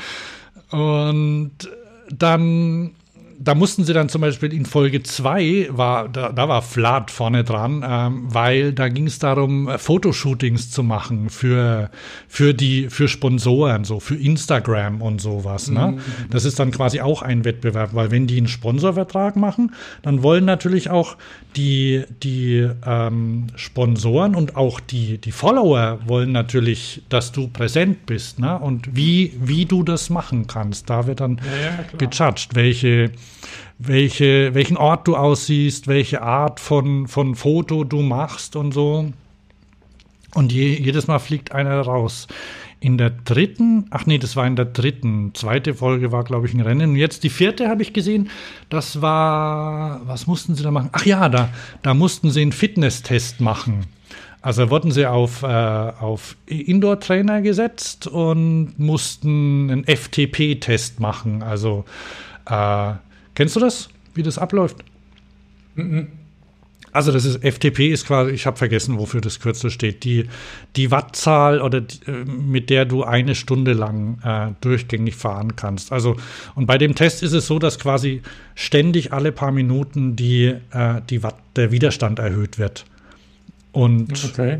Und 0.71 1.69
dann 2.09 2.95
da 3.39 3.55
mussten 3.55 3.83
sie 3.83 3.93
dann 3.93 4.09
zum 4.09 4.21
Beispiel 4.21 4.53
in 4.53 4.65
Folge 4.65 5.03
2, 5.03 5.69
war, 5.71 6.09
da, 6.09 6.31
da 6.31 6.47
war 6.47 6.61
Vlad 6.61 7.11
vorne 7.11 7.43
dran, 7.43 7.83
ähm, 7.87 8.33
weil 8.33 8.73
da 8.73 8.89
ging 8.89 9.07
es 9.07 9.19
darum, 9.19 9.67
äh, 9.67 9.77
Fotoshootings 9.77 10.71
zu 10.71 10.83
machen 10.83 11.29
für, 11.29 11.89
für 12.27 12.53
die, 12.53 12.89
für 12.89 13.07
Sponsoren, 13.07 13.83
so 13.83 13.99
für 13.99 14.15
Instagram 14.15 15.01
und 15.01 15.21
sowas. 15.21 15.69
Ne? 15.69 15.93
Mhm. 15.95 16.29
Das 16.29 16.45
ist 16.45 16.59
dann 16.59 16.71
quasi 16.71 17.01
auch 17.01 17.21
ein 17.21 17.45
Wettbewerb, 17.45 17.93
weil 17.93 18.11
wenn 18.11 18.27
die 18.27 18.37
einen 18.37 18.47
Sponsorvertrag 18.47 19.35
machen, 19.35 19.73
dann 20.01 20.23
wollen 20.23 20.45
natürlich 20.45 20.89
auch 20.89 21.17
die, 21.55 22.03
die 22.21 22.67
ähm, 22.85 23.47
Sponsoren 23.55 24.35
und 24.35 24.55
auch 24.55 24.79
die, 24.79 25.17
die 25.17 25.31
Follower 25.31 25.99
wollen 26.05 26.31
natürlich, 26.31 27.03
dass 27.09 27.31
du 27.31 27.47
präsent 27.47 28.05
bist, 28.05 28.39
ne? 28.39 28.59
Und 28.59 28.95
wie, 28.95 29.33
wie 29.39 29.65
du 29.65 29.83
das 29.83 30.09
machen 30.09 30.47
kannst. 30.47 30.89
Da 30.89 31.07
wird 31.07 31.21
dann 31.21 31.37
ja, 31.37 31.71
ja, 31.71 31.97
gejudged, 31.97 32.55
welche, 32.55 33.11
welche, 33.77 34.53
welchen 34.53 34.77
Ort 34.77 35.07
du 35.07 35.15
aussiehst, 35.15 35.87
welche 35.87 36.21
Art 36.21 36.59
von, 36.59 37.07
von 37.07 37.35
Foto 37.35 37.83
du 37.83 38.01
machst 38.01 38.55
und 38.55 38.73
so. 38.73 39.11
Und 40.33 40.51
je, 40.51 40.73
jedes 40.73 41.07
Mal 41.07 41.19
fliegt 41.19 41.51
einer 41.51 41.79
raus. 41.81 42.27
In 42.79 42.97
der 42.97 43.09
dritten, 43.09 43.85
ach 43.89 44.05
nee, 44.05 44.17
das 44.17 44.35
war 44.35 44.45
in 44.45 44.55
der 44.55 44.65
dritten, 44.65 45.31
zweite 45.33 45.73
Folge 45.73 46.11
war, 46.11 46.23
glaube 46.23 46.45
ich, 46.45 46.53
ein 46.53 46.61
Rennen. 46.61 46.91
Und 46.91 46.95
jetzt 46.97 47.23
die 47.23 47.29
vierte 47.29 47.69
habe 47.69 47.81
ich 47.81 47.93
gesehen, 47.93 48.29
das 48.69 49.01
war, 49.01 50.01
was 50.05 50.27
mussten 50.27 50.55
sie 50.55 50.63
da 50.63 50.71
machen? 50.71 50.89
Ach 50.91 51.05
ja, 51.05 51.29
da, 51.29 51.49
da 51.81 51.93
mussten 51.93 52.31
sie 52.31 52.41
einen 52.41 52.51
Fitnesstest 52.51 53.41
machen. 53.41 53.85
Also 54.41 54.69
wurden 54.69 54.91
sie 54.91 55.07
auf, 55.07 55.41
äh, 55.41 55.47
auf 55.47 56.35
Indoor-Trainer 56.45 57.41
gesetzt 57.41 58.05
und 58.05 58.77
mussten 58.77 59.71
einen 59.71 59.85
FTP-Test 59.85 60.99
machen. 60.99 61.41
Also, 61.41 61.85
äh, 62.47 62.91
kennst 63.35 63.55
du 63.55 63.59
das, 63.59 63.89
wie 64.13 64.23
das 64.23 64.37
abläuft? 64.37 64.77
Mhm. 65.75 66.07
Also 66.95 67.11
das 67.11 67.25
ist 67.25 67.43
FTP 67.43 67.91
ist 67.91 68.07
quasi, 68.07 68.31
ich 68.31 68.45
habe 68.45 68.55
vergessen, 68.55 68.97
wofür 68.97 69.19
das 69.19 69.41
Kürzel 69.41 69.69
steht. 69.69 70.05
Die, 70.05 70.29
die 70.77 70.91
Wattzahl 70.91 71.61
oder 71.61 71.81
die, 71.81 71.99
äh, 72.09 72.23
mit 72.23 72.69
der 72.69 72.85
du 72.85 73.03
eine 73.03 73.35
Stunde 73.35 73.73
lang 73.73 74.19
äh, 74.23 74.53
durchgängig 74.61 75.13
fahren 75.13 75.57
kannst. 75.57 75.91
Also 75.91 76.15
und 76.55 76.67
bei 76.67 76.77
dem 76.77 76.95
Test 76.95 77.21
ist 77.21 77.33
es 77.33 77.47
so, 77.47 77.59
dass 77.59 77.79
quasi 77.79 78.21
ständig 78.55 79.11
alle 79.11 79.33
paar 79.33 79.51
Minuten 79.51 80.15
die, 80.15 80.55
äh, 80.71 81.01
die 81.09 81.21
Watt, 81.21 81.35
der 81.57 81.73
Widerstand 81.73 82.19
erhöht 82.19 82.59
wird. 82.59 82.85
Und 83.73 84.23
okay. 84.31 84.59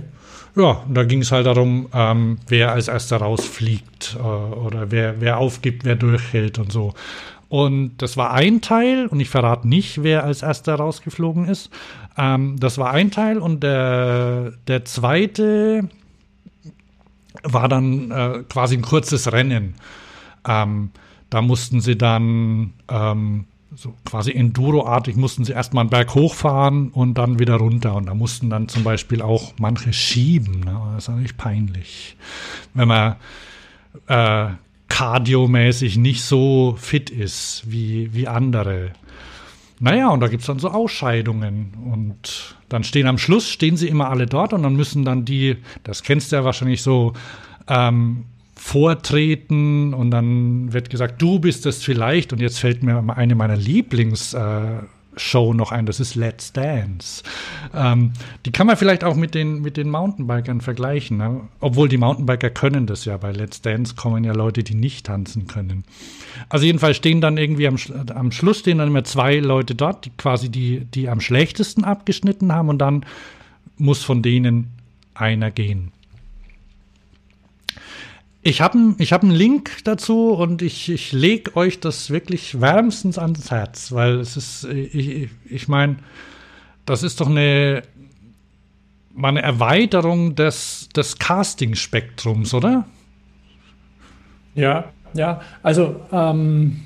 ja, 0.57 0.83
da 0.93 1.05
ging 1.05 1.21
es 1.21 1.31
halt 1.31 1.45
darum, 1.45 1.87
ähm, 1.93 2.39
wer 2.49 2.73
als 2.73 2.89
erster 2.89 3.15
rausfliegt 3.15 4.17
äh, 4.19 4.21
oder 4.21 4.91
wer, 4.91 5.21
wer 5.21 5.37
aufgibt, 5.37 5.85
wer 5.85 5.95
durchhält 5.95 6.59
und 6.59 6.69
so. 6.69 6.93
Und 7.49 7.97
das 7.97 8.17
war 8.17 8.33
ein 8.33 8.61
Teil, 8.61 9.07
und 9.07 9.19
ich 9.19 9.29
verrate 9.29 9.67
nicht, 9.67 10.03
wer 10.03 10.23
als 10.23 10.41
erster 10.41 10.75
rausgeflogen 10.75 11.45
ist. 11.47 11.69
Ähm, 12.17 12.57
das 12.59 12.77
war 12.77 12.91
ein 12.91 13.11
Teil 13.11 13.37
und 13.37 13.61
der, 13.63 14.53
der 14.67 14.85
zweite 14.85 15.89
war 17.43 17.67
dann 17.67 18.11
äh, 18.11 18.43
quasi 18.49 18.75
ein 18.75 18.81
kurzes 18.81 19.31
Rennen. 19.31 19.75
Ähm, 20.47 20.91
da 21.29 21.41
mussten 21.41 21.81
sie 21.81 21.97
dann 21.97 22.73
ähm, 22.89 23.45
so 23.75 23.93
quasi 24.05 24.31
Enduro-artig 24.31 25.15
mussten 25.15 25.43
sie 25.43 25.51
erstmal 25.51 25.81
einen 25.81 25.89
Berg 25.89 26.15
hochfahren 26.15 26.89
und 26.89 27.15
dann 27.15 27.39
wieder 27.39 27.55
runter. 27.55 27.95
Und 27.95 28.05
da 28.05 28.13
mussten 28.13 28.49
dann 28.49 28.69
zum 28.69 28.83
Beispiel 28.83 29.21
auch 29.21 29.53
manche 29.59 29.91
schieben. 29.91 30.61
Ne? 30.61 30.79
Das 30.93 31.03
ist 31.03 31.09
natürlich 31.09 31.37
peinlich. 31.37 32.15
Wenn 32.73 32.87
man 32.87 33.15
äh, 34.07 34.51
kardiomäßig 34.95 35.97
nicht 35.97 36.23
so 36.23 36.75
fit 36.79 37.09
ist 37.09 37.63
wie, 37.65 38.13
wie 38.13 38.29
andere. 38.29 38.91
Naja, 39.81 40.07
und 40.07 40.21
da 40.21 40.29
gibt 40.29 40.39
es 40.41 40.47
dann 40.47 40.59
so 40.59 40.69
Ausscheidungen. 40.69 41.73
Und 41.91 42.55
dann 42.69 42.85
stehen 42.85 43.05
am 43.05 43.17
Schluss, 43.17 43.49
stehen 43.49 43.75
sie 43.75 43.89
immer 43.89 44.09
alle 44.09 44.25
dort 44.25 44.53
und 44.53 44.63
dann 44.63 44.77
müssen 44.77 45.03
dann 45.03 45.25
die, 45.25 45.57
das 45.83 46.01
kennst 46.01 46.31
du 46.31 46.37
ja 46.37 46.45
wahrscheinlich 46.45 46.81
so, 46.81 47.11
ähm, 47.67 48.23
vortreten 48.55 49.93
und 49.93 50.11
dann 50.11 50.71
wird 50.71 50.89
gesagt, 50.89 51.21
du 51.21 51.39
bist 51.39 51.65
es 51.65 51.83
vielleicht. 51.83 52.31
Und 52.31 52.39
jetzt 52.39 52.59
fällt 52.59 52.81
mir 52.81 53.03
eine 53.17 53.35
meiner 53.35 53.57
Lieblings- 53.57 54.33
äh, 54.33 54.81
Show 55.17 55.53
noch 55.53 55.71
ein, 55.71 55.85
das 55.85 55.99
ist 55.99 56.15
Let's 56.15 56.53
Dance. 56.53 57.23
Ähm, 57.73 58.13
die 58.45 58.51
kann 58.51 58.67
man 58.67 58.77
vielleicht 58.77 59.03
auch 59.03 59.15
mit 59.15 59.33
den, 59.35 59.61
mit 59.61 59.77
den 59.77 59.89
Mountainbikern 59.89 60.61
vergleichen. 60.61 61.17
Ne? 61.17 61.41
Obwohl 61.59 61.89
die 61.89 61.97
Mountainbiker 61.97 62.49
können 62.49 62.87
das 62.87 63.05
ja. 63.05 63.17
Bei 63.17 63.31
Let's 63.31 63.61
Dance 63.61 63.95
kommen 63.95 64.23
ja 64.23 64.33
Leute, 64.33 64.63
die 64.63 64.75
nicht 64.75 65.05
tanzen 65.05 65.47
können. 65.47 65.83
Also 66.49 66.65
jedenfalls 66.65 66.97
stehen 66.97 67.21
dann 67.21 67.37
irgendwie 67.37 67.67
am, 67.67 67.77
am 68.13 68.31
Schluss 68.31 68.59
stehen 68.59 68.77
dann 68.77 68.89
immer 68.89 69.03
zwei 69.03 69.37
Leute 69.37 69.75
dort, 69.75 70.05
die 70.05 70.11
quasi 70.11 70.49
die, 70.49 70.85
die 70.85 71.09
am 71.09 71.21
schlechtesten 71.21 71.83
abgeschnitten 71.83 72.53
haben 72.53 72.69
und 72.69 72.79
dann 72.79 73.05
muss 73.77 74.03
von 74.03 74.21
denen 74.21 74.71
einer 75.13 75.51
gehen. 75.51 75.91
Ich 78.47 78.61
habe 78.61 78.93
ich 78.99 79.11
hab 79.11 79.23
einen 79.23 79.31
Link 79.31 79.71
dazu 79.85 80.29
und 80.29 80.61
ich, 80.61 80.91
ich 80.91 81.11
lege 81.11 81.55
euch 81.55 81.79
das 81.79 82.11
wirklich 82.11 82.61
wärmstens 82.61 83.17
ans 83.17 83.49
Herz, 83.49 83.91
weil 83.91 84.19
es 84.19 84.37
ist, 84.37 84.65
ich, 84.65 85.29
ich 85.49 85.67
meine, 85.67 85.95
das 86.85 87.01
ist 87.01 87.19
doch 87.21 87.27
eine, 87.27 87.81
eine 89.19 89.41
Erweiterung 89.41 90.35
des, 90.35 90.89
des 90.95 91.17
Casting-Spektrums, 91.17 92.53
oder? 92.53 92.85
Ja, 94.53 94.91
ja, 95.15 95.41
also 95.63 95.99
ähm, 96.11 96.81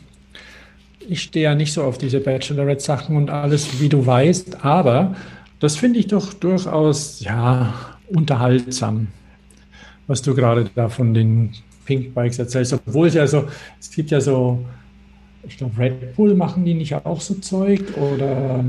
ich 1.09 1.23
stehe 1.23 1.43
ja 1.43 1.55
nicht 1.55 1.73
so 1.73 1.83
auf 1.83 1.97
diese 1.97 2.21
Bachelorette-Sachen 2.21 3.17
und 3.17 3.29
alles, 3.29 3.81
wie 3.81 3.89
du 3.89 4.05
weißt, 4.05 4.63
aber 4.63 5.13
das 5.59 5.75
finde 5.75 5.99
ich 5.99 6.07
doch 6.07 6.33
durchaus, 6.33 7.19
ja, 7.19 7.73
unterhaltsam 8.07 9.09
was 10.09 10.21
du 10.21 10.35
gerade 10.35 10.69
da 10.75 10.89
von 10.89 11.13
den 11.13 11.51
Pink 11.85 12.13
Bikes 12.13 12.37
erzählst. 12.37 12.73
Obwohl 12.73 13.07
es 13.07 13.13
ja 13.13 13.25
so, 13.25 13.45
es 13.79 13.89
gibt 13.89 14.11
ja 14.11 14.19
so, 14.19 14.65
ich 15.47 15.57
glaube, 15.57 15.77
Red 15.77 16.15
Bull 16.17 16.35
machen 16.35 16.65
die 16.65 16.73
nicht 16.73 16.93
auch 16.93 17.21
so 17.21 17.35
Zeug 17.35 17.81
oder. 17.95 18.65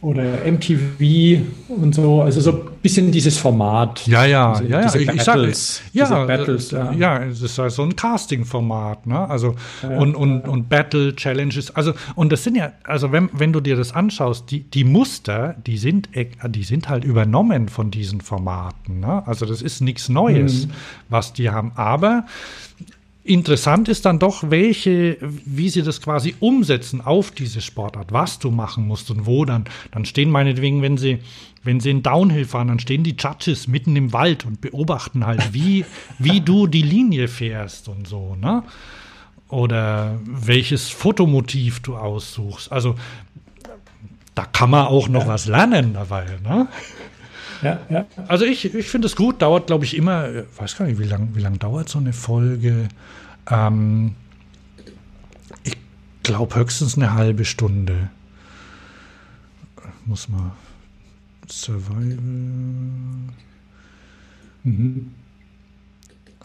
oder 0.00 0.22
MTV 0.46 1.42
und 1.68 1.92
so, 1.92 2.22
also 2.22 2.40
so 2.40 2.67
bisschen 2.82 3.10
dieses 3.10 3.38
Format. 3.38 4.06
Ja, 4.06 4.24
ja, 4.24 4.52
diese, 4.58 4.70
ja, 4.70 4.80
ja. 4.80 4.86
Diese 4.86 4.98
ich, 5.00 5.06
Battles, 5.06 5.82
ich 5.92 6.00
sag, 6.00 6.10
ja, 6.10 6.24
Battles, 6.24 6.70
ja, 6.70 6.92
ja, 6.92 7.24
es 7.24 7.42
ist 7.42 7.58
halt 7.58 7.72
so 7.72 7.82
ein 7.82 7.96
Casting-Format, 7.96 9.06
ne? 9.06 9.28
Also 9.28 9.54
Ja, 9.82 9.98
und, 9.98 10.14
und, 10.14 10.42
und 10.48 10.68
Battle 10.68 11.14
Challenges, 11.16 11.74
also 11.74 11.92
und 12.14 12.32
das 12.32 12.44
sind 12.44 12.56
ja, 12.56 12.72
also 12.84 13.12
wenn, 13.12 13.28
wenn 13.32 13.52
du 13.52 13.60
dir 13.60 13.76
das 13.76 13.92
anschaust, 13.92 14.50
die, 14.50 14.60
die 14.60 14.84
Muster, 14.84 15.56
die 15.66 15.78
sind, 15.78 16.08
die 16.48 16.64
sind 16.64 16.88
halt 16.88 17.04
übernommen 17.04 17.68
von 17.68 17.90
diesen 17.90 18.20
Formaten, 18.20 19.00
ne? 19.00 19.26
Also 19.26 19.46
das 19.46 19.62
ist 19.62 19.80
nichts 19.80 20.08
Neues, 20.08 20.66
Mhm. 20.66 20.70
was 21.08 21.32
die 21.32 21.50
haben, 21.50 21.72
aber 21.74 22.24
Interessant 23.24 23.90
ist 23.90 24.06
dann 24.06 24.18
doch, 24.18 24.44
welche, 24.48 25.18
wie 25.20 25.68
sie 25.68 25.82
das 25.82 26.00
quasi 26.00 26.34
umsetzen 26.40 27.02
auf 27.02 27.30
diese 27.30 27.60
Sportart, 27.60 28.10
was 28.10 28.38
du 28.38 28.50
machen 28.50 28.86
musst 28.86 29.10
und 29.10 29.26
wo 29.26 29.44
dann. 29.44 29.66
Dann 29.90 30.06
stehen 30.06 30.30
meinetwegen, 30.30 30.80
wenn 30.80 30.96
sie, 30.96 31.18
wenn 31.64 31.80
sie 31.80 31.90
in 31.90 32.02
Downhill 32.02 32.44
fahren, 32.44 32.68
dann 32.68 32.78
stehen 32.78 33.02
die 33.02 33.16
Judges 33.18 33.66
mitten 33.66 33.96
im 33.96 34.12
Wald 34.12 34.46
und 34.46 34.60
beobachten 34.60 35.26
halt, 35.26 35.52
wie, 35.52 35.84
wie 36.18 36.40
du 36.40 36.66
die 36.66 36.82
Linie 36.82 37.28
fährst 37.28 37.88
und 37.88 38.06
so, 38.06 38.36
ne? 38.36 38.62
Oder 39.48 40.18
welches 40.24 40.90
Fotomotiv 40.90 41.80
du 41.80 41.96
aussuchst. 41.96 42.70
Also 42.70 42.94
da 44.34 44.44
kann 44.44 44.70
man 44.70 44.86
auch 44.86 45.08
noch 45.08 45.26
was 45.26 45.46
lernen 45.46 45.94
dabei, 45.94 46.26
ne? 46.44 46.68
Ja, 47.62 47.80
ja. 47.88 48.06
Also 48.28 48.44
ich, 48.44 48.72
ich 48.72 48.88
finde 48.88 49.06
es 49.06 49.16
gut, 49.16 49.42
dauert, 49.42 49.66
glaube 49.66 49.84
ich, 49.84 49.96
immer, 49.96 50.26
äh, 50.26 50.44
weiß 50.56 50.76
gar 50.76 50.86
nicht, 50.86 50.98
wie 50.98 51.04
lange 51.04 51.34
wie 51.34 51.40
lang 51.40 51.58
dauert 51.58 51.88
so 51.88 51.98
eine 51.98 52.12
Folge? 52.12 52.88
Ähm, 53.50 54.14
ich 55.64 55.76
glaube 56.22 56.54
höchstens 56.54 56.96
eine 56.96 57.14
halbe 57.14 57.44
Stunde. 57.44 58.10
Muss 60.04 60.28
man 60.28 60.52
Survival. 61.50 62.18
Mhm. 64.64 65.12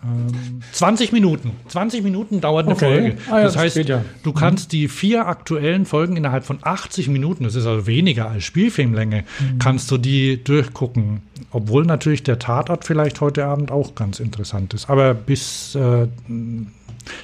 Ähm, 0.06 0.62
20 0.74 1.14
Minuten. 1.14 1.52
20 1.70 2.04
Minuten 2.04 2.42
dauert 2.42 2.66
eine 2.66 2.76
Okay. 2.76 2.86
Folge. 2.86 3.18
Ah 3.30 3.38
ja, 3.38 3.44
das 3.44 3.54
das 3.54 3.62
heißt, 3.62 3.78
ja. 3.88 4.04
du 4.24 4.34
kannst 4.34 4.74
die 4.74 4.90
vier 4.90 5.28
aktuellen 5.28 5.86
Folgen 5.86 6.18
innerhalb 6.18 6.44
von 6.44 6.60
80 6.62 7.08
Minuten, 7.08 7.46
das 7.46 7.56
ist 7.56 7.66
also 7.66 7.88
weniger 7.88 8.30
als 8.30 8.44
Spielfilmlänge, 8.44 9.24
Mhm. 9.40 9.60
kannst 9.60 9.90
du 9.92 9.98
die 9.98 10.44
durchgucken. 10.44 11.22
Obwohl 11.52 11.86
natürlich 11.86 12.24
der 12.24 12.38
Tatort 12.40 12.84
vielleicht 12.84 13.22
heute 13.22 13.46
Abend 13.46 13.72
auch 13.72 13.96
ganz 13.96 14.20
interessant 14.20 14.74
ist. 14.74 14.90
Aber 14.90 15.14
bis, 15.14 15.76
äh, 15.76 16.08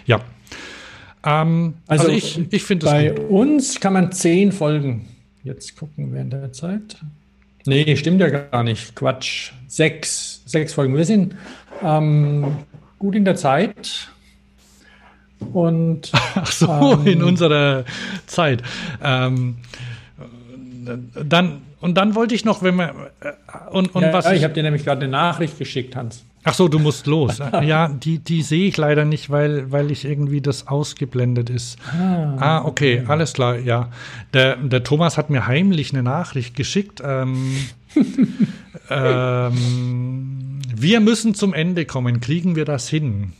ja. 0.06 0.22
Ähm, 1.26 1.74
also, 1.88 2.04
Also, 2.06 2.16
ich, 2.16 2.40
ich 2.54 2.64
finde 2.64 2.86
es 2.86 2.92
Bei 2.94 3.10
gut. 3.10 3.30
uns 3.30 3.80
kann 3.82 3.92
man 3.94 4.12
zehn 4.14 4.54
Folgen 4.54 5.06
jetzt 5.44 5.76
gucken 5.78 6.14
während 6.14 6.32
der 6.32 6.54
Zeit. 6.54 6.98
Nee, 7.70 7.96
stimmt 7.96 8.20
ja 8.20 8.30
gar 8.30 8.64
nicht. 8.64 8.96
Quatsch. 8.96 9.52
Sechs. 9.68 10.42
Sechs 10.46 10.74
Folgen. 10.74 10.98
Wir 10.98 11.06
sind 11.06 11.36
ähm, 11.84 12.58
gut 12.98 13.16
in 13.16 13.26
der 13.26 13.36
Zeit. 13.36 14.10
Und 15.54 16.12
Ach 16.36 16.52
so, 16.52 16.94
ähm, 16.94 17.08
in 17.08 17.24
unserer 17.24 17.86
Zeit. 18.26 18.64
Ähm, 19.04 19.58
dann, 21.24 21.62
und 21.80 21.96
dann 21.96 22.16
wollte 22.16 22.34
ich 22.34 22.44
noch, 22.44 22.64
wenn 22.64 22.76
man, 22.76 22.90
äh, 23.22 23.34
und, 23.72 23.94
und 23.94 24.02
ja, 24.02 24.14
was 24.14 24.26
ja, 24.26 24.32
ich, 24.32 24.40
ich 24.40 24.44
habe 24.44 24.56
dir 24.56 24.64
nämlich 24.64 24.84
gerade 24.84 25.02
eine 25.02 25.12
Nachricht 25.12 25.60
geschickt, 25.60 25.96
Hans. 25.96 26.26
Ach 26.44 26.54
so, 26.54 26.68
du 26.68 26.80
musst 26.80 27.06
los. 27.06 27.40
Ja, 27.40 27.90
die, 27.90 28.20
die 28.20 28.42
sehe 28.42 28.68
ich 28.68 28.78
leider 28.78 29.06
nicht, 29.06 29.30
weil, 29.30 29.72
weil 29.72 29.92
ich 29.92 30.06
irgendwie 30.06 30.42
das 30.42 30.68
ausgeblendet 30.68 31.50
ist. 31.50 31.78
Ah, 31.92 32.62
okay, 32.64 33.04
alles 33.08 33.34
klar, 33.34 33.58
ja. 33.58 33.90
Der, 34.34 34.56
der 34.56 34.84
Thomas 34.84 35.18
hat 35.18 35.30
mir 35.30 35.48
heimlich 35.48 35.94
eine 35.94 36.04
Nachricht 36.04 36.56
geschickt. 36.56 37.02
Ähm, 37.04 37.56
ähm, 38.90 40.60
wir 40.74 41.00
müssen 41.02 41.36
zum 41.36 41.54
Ende 41.54 41.86
kommen. 41.86 42.22
Kriegen 42.22 42.56
wir 42.56 42.66
das 42.66 42.88
hin? 42.88 43.34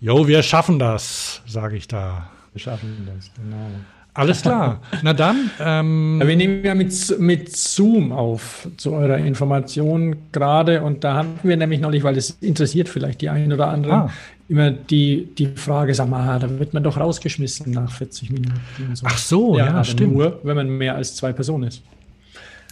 Jo, 0.00 0.28
wir 0.28 0.42
schaffen 0.42 0.78
das, 0.78 1.42
sage 1.46 1.76
ich 1.76 1.88
da. 1.88 2.28
Wir 2.52 2.60
schaffen 2.60 3.08
das, 3.12 3.30
genau. 3.34 3.70
Alles 4.16 4.42
klar. 4.42 4.80
Na 5.02 5.12
dann. 5.12 5.50
Ähm, 5.60 6.18
Ja, 6.20 6.28
wir 6.28 6.36
nehmen 6.36 6.64
ja 6.64 6.74
mit, 6.74 7.18
mit 7.18 7.56
Zoom 7.56 8.12
auf 8.12 8.68
zu 8.76 8.92
eurer 8.92 9.18
Information 9.18 10.14
gerade 10.30 10.82
und 10.82 11.02
da 11.02 11.14
haben 11.14 11.38
wir 11.42 11.56
nämlich 11.56 11.80
noch 11.80 11.90
nicht, 11.90 12.04
weil 12.04 12.14
das 12.14 12.30
interessiert 12.40 12.88
vielleicht 12.88 13.20
die 13.22 13.28
einen 13.28 13.52
oder 13.52 13.68
anderen, 13.68 13.92
Ah. 13.94 14.10
immer 14.48 14.70
die, 14.70 15.28
die 15.36 15.48
Frage, 15.56 15.94
sag 15.94 16.08
mal, 16.08 16.38
da 16.38 16.48
wird 16.60 16.72
man 16.74 16.84
doch 16.84 16.96
rausgeschmissen 16.96 17.72
nach 17.72 17.90
40 17.90 18.30
Minuten. 18.30 18.54
So. 18.94 19.04
Ach 19.08 19.18
so, 19.18 19.58
ja, 19.58 19.68
aber 19.70 19.84
stimmt. 19.84 20.14
Nur, 20.14 20.38
wenn 20.44 20.54
man 20.56 20.68
mehr 20.68 20.94
als 20.94 21.16
zwei 21.16 21.32
Personen 21.32 21.64
ist. 21.64 21.82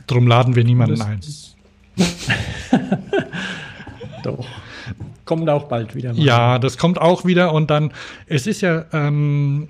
drum 0.07 0.29
laden 0.29 0.55
wir 0.55 0.63
niemanden 0.65 0.97
Das 0.97 1.07
ein. 1.07 1.21
Doch. 4.23 4.47
Kommt 5.25 5.49
auch 5.49 5.65
bald 5.65 5.95
wieder. 5.95 6.13
mal. 6.13 6.23
Ja, 6.23 6.59
das 6.59 6.79
kommt 6.79 7.01
auch 7.01 7.25
wieder 7.25 7.53
und 7.53 7.71
dann, 7.71 7.93
es 8.27 8.47
ist 8.47 8.61
ja, 8.61 8.85
ähm, 8.93 9.69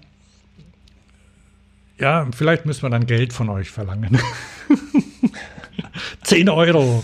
ja, 2.03 2.27
vielleicht 2.35 2.67
müssen 2.67 2.83
wir 2.83 2.91
dann 2.91 3.07
Geld 3.07 3.33
von 3.33 3.49
euch 3.49 3.71
verlangen. 3.71 4.19
10 6.25 6.49
Euro 6.49 7.03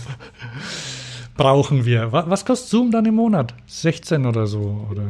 brauchen 1.37 1.85
wir. 1.85 2.11
Was, 2.11 2.45
kostet 2.45 2.69
Zoom 2.69 2.91
dann 2.91 3.05
im 3.05 3.15
Monat? 3.15 3.53
16 3.67 4.25
oder 4.25 4.45
so? 4.45 4.87
Oder 4.91 5.03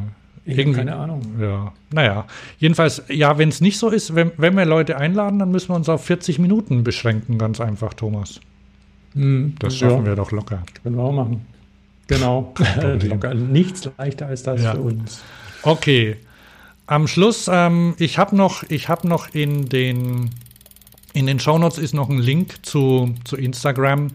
habe 0.47 0.71
keine 0.71 0.95
Ahnung. 0.95 1.21
Ja, 1.39 1.73
naja. 1.91 2.25
Jedenfalls, 2.59 3.03
ja, 3.09 3.37
wenn 3.37 3.49
es 3.49 3.61
nicht 3.61 3.77
so 3.77 3.89
ist, 3.89 4.15
wenn, 4.15 4.31
wenn 4.37 4.55
wir 4.55 4.65
Leute 4.65 4.97
einladen, 4.97 5.39
dann 5.39 5.51
müssen 5.51 5.69
wir 5.69 5.75
uns 5.75 5.89
auf 5.89 6.05
40 6.05 6.39
Minuten 6.39 6.83
beschränken, 6.83 7.37
ganz 7.37 7.59
einfach, 7.59 7.93
Thomas. 7.93 8.39
Hm, 9.13 9.55
Das 9.59 9.79
ja, 9.79 9.89
schaffen 9.89 10.05
wir 10.05 10.15
doch 10.15 10.31
locker. 10.31 10.63
Können 10.83 10.95
wir 10.95 11.03
auch 11.03 11.11
machen. 11.11 11.45
Genau. 12.07 12.53
Locker. 13.03 13.33
Nichts 13.35 13.87
leichter 13.97 14.27
als 14.27 14.41
das 14.41 14.63
Ja. 14.63 14.71
für 14.73 14.81
uns. 14.81 15.21
Okay. 15.61 16.17
Am 16.89 17.05
Schluss, 17.05 17.47
ähm, 17.53 17.93
ich 17.99 18.17
habe 18.17 18.35
noch, 18.35 18.63
ich 18.67 18.89
habe 18.89 19.07
noch 19.07 19.35
in 19.35 19.69
den 19.69 20.31
in 21.13 21.27
den 21.27 21.39
Shownotes 21.39 21.77
ist 21.77 21.93
noch 21.93 22.09
ein 22.09 22.17
Link 22.17 22.65
zu, 22.65 23.13
zu 23.25 23.35
Instagram. 23.35 24.07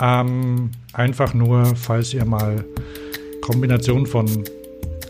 Ähm, 0.00 0.72
einfach 0.92 1.32
nur, 1.32 1.76
falls 1.76 2.12
ihr 2.12 2.24
mal 2.24 2.64
Kombination 3.40 4.04
von 4.04 4.26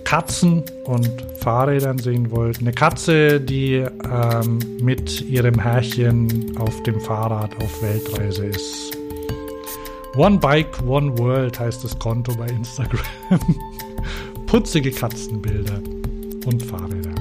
Katzen 0.04 0.62
und 0.84 1.10
Fahrrädern 1.40 1.98
sehen 1.98 2.30
wollt. 2.30 2.60
Eine 2.60 2.72
Katze, 2.72 3.40
die 3.40 3.76
ähm, 3.76 4.58
mit 4.82 5.22
ihrem 5.22 5.58
Herrchen 5.58 6.58
auf 6.58 6.82
dem 6.82 7.00
Fahrrad 7.00 7.56
auf 7.62 7.82
Weltreise 7.82 8.44
ist. 8.44 8.98
One 10.14 10.36
Bike, 10.36 10.78
One 10.86 11.16
World 11.16 11.58
heißt 11.58 11.84
das 11.84 11.98
Konto 11.98 12.34
bei 12.34 12.48
Instagram. 12.48 13.00
Putzige 14.46 14.90
Katzenbilder 14.90 15.80
und 16.46 16.62
Fahrräder. 16.64 17.14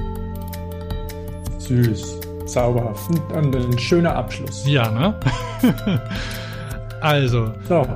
Süß, 1.58 2.20
zauberhaft 2.46 3.10
und, 3.10 3.54
und 3.54 3.56
ein 3.56 3.78
schöner 3.78 4.14
Abschluss. 4.16 4.64
Ja, 4.66 4.90
ne? 4.90 5.14
also, 7.00 7.52
So, 7.68 7.86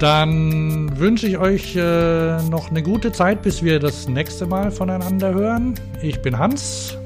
dann 0.00 0.98
wünsche 0.98 1.28
ich 1.28 1.38
euch 1.38 1.76
äh, 1.76 2.42
noch 2.50 2.70
eine 2.70 2.82
gute 2.82 3.12
Zeit, 3.12 3.42
bis 3.42 3.62
wir 3.62 3.78
das 3.78 4.08
nächste 4.08 4.46
Mal 4.46 4.70
voneinander 4.72 5.32
hören. 5.32 5.74
Ich 6.02 6.20
bin 6.20 6.36
Hans. 6.38 6.96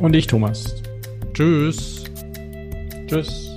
und 0.00 0.14
ich, 0.14 0.26
Thomas. 0.26 0.74
Tschüss. 1.34 2.04
Tschüss. 3.06 3.51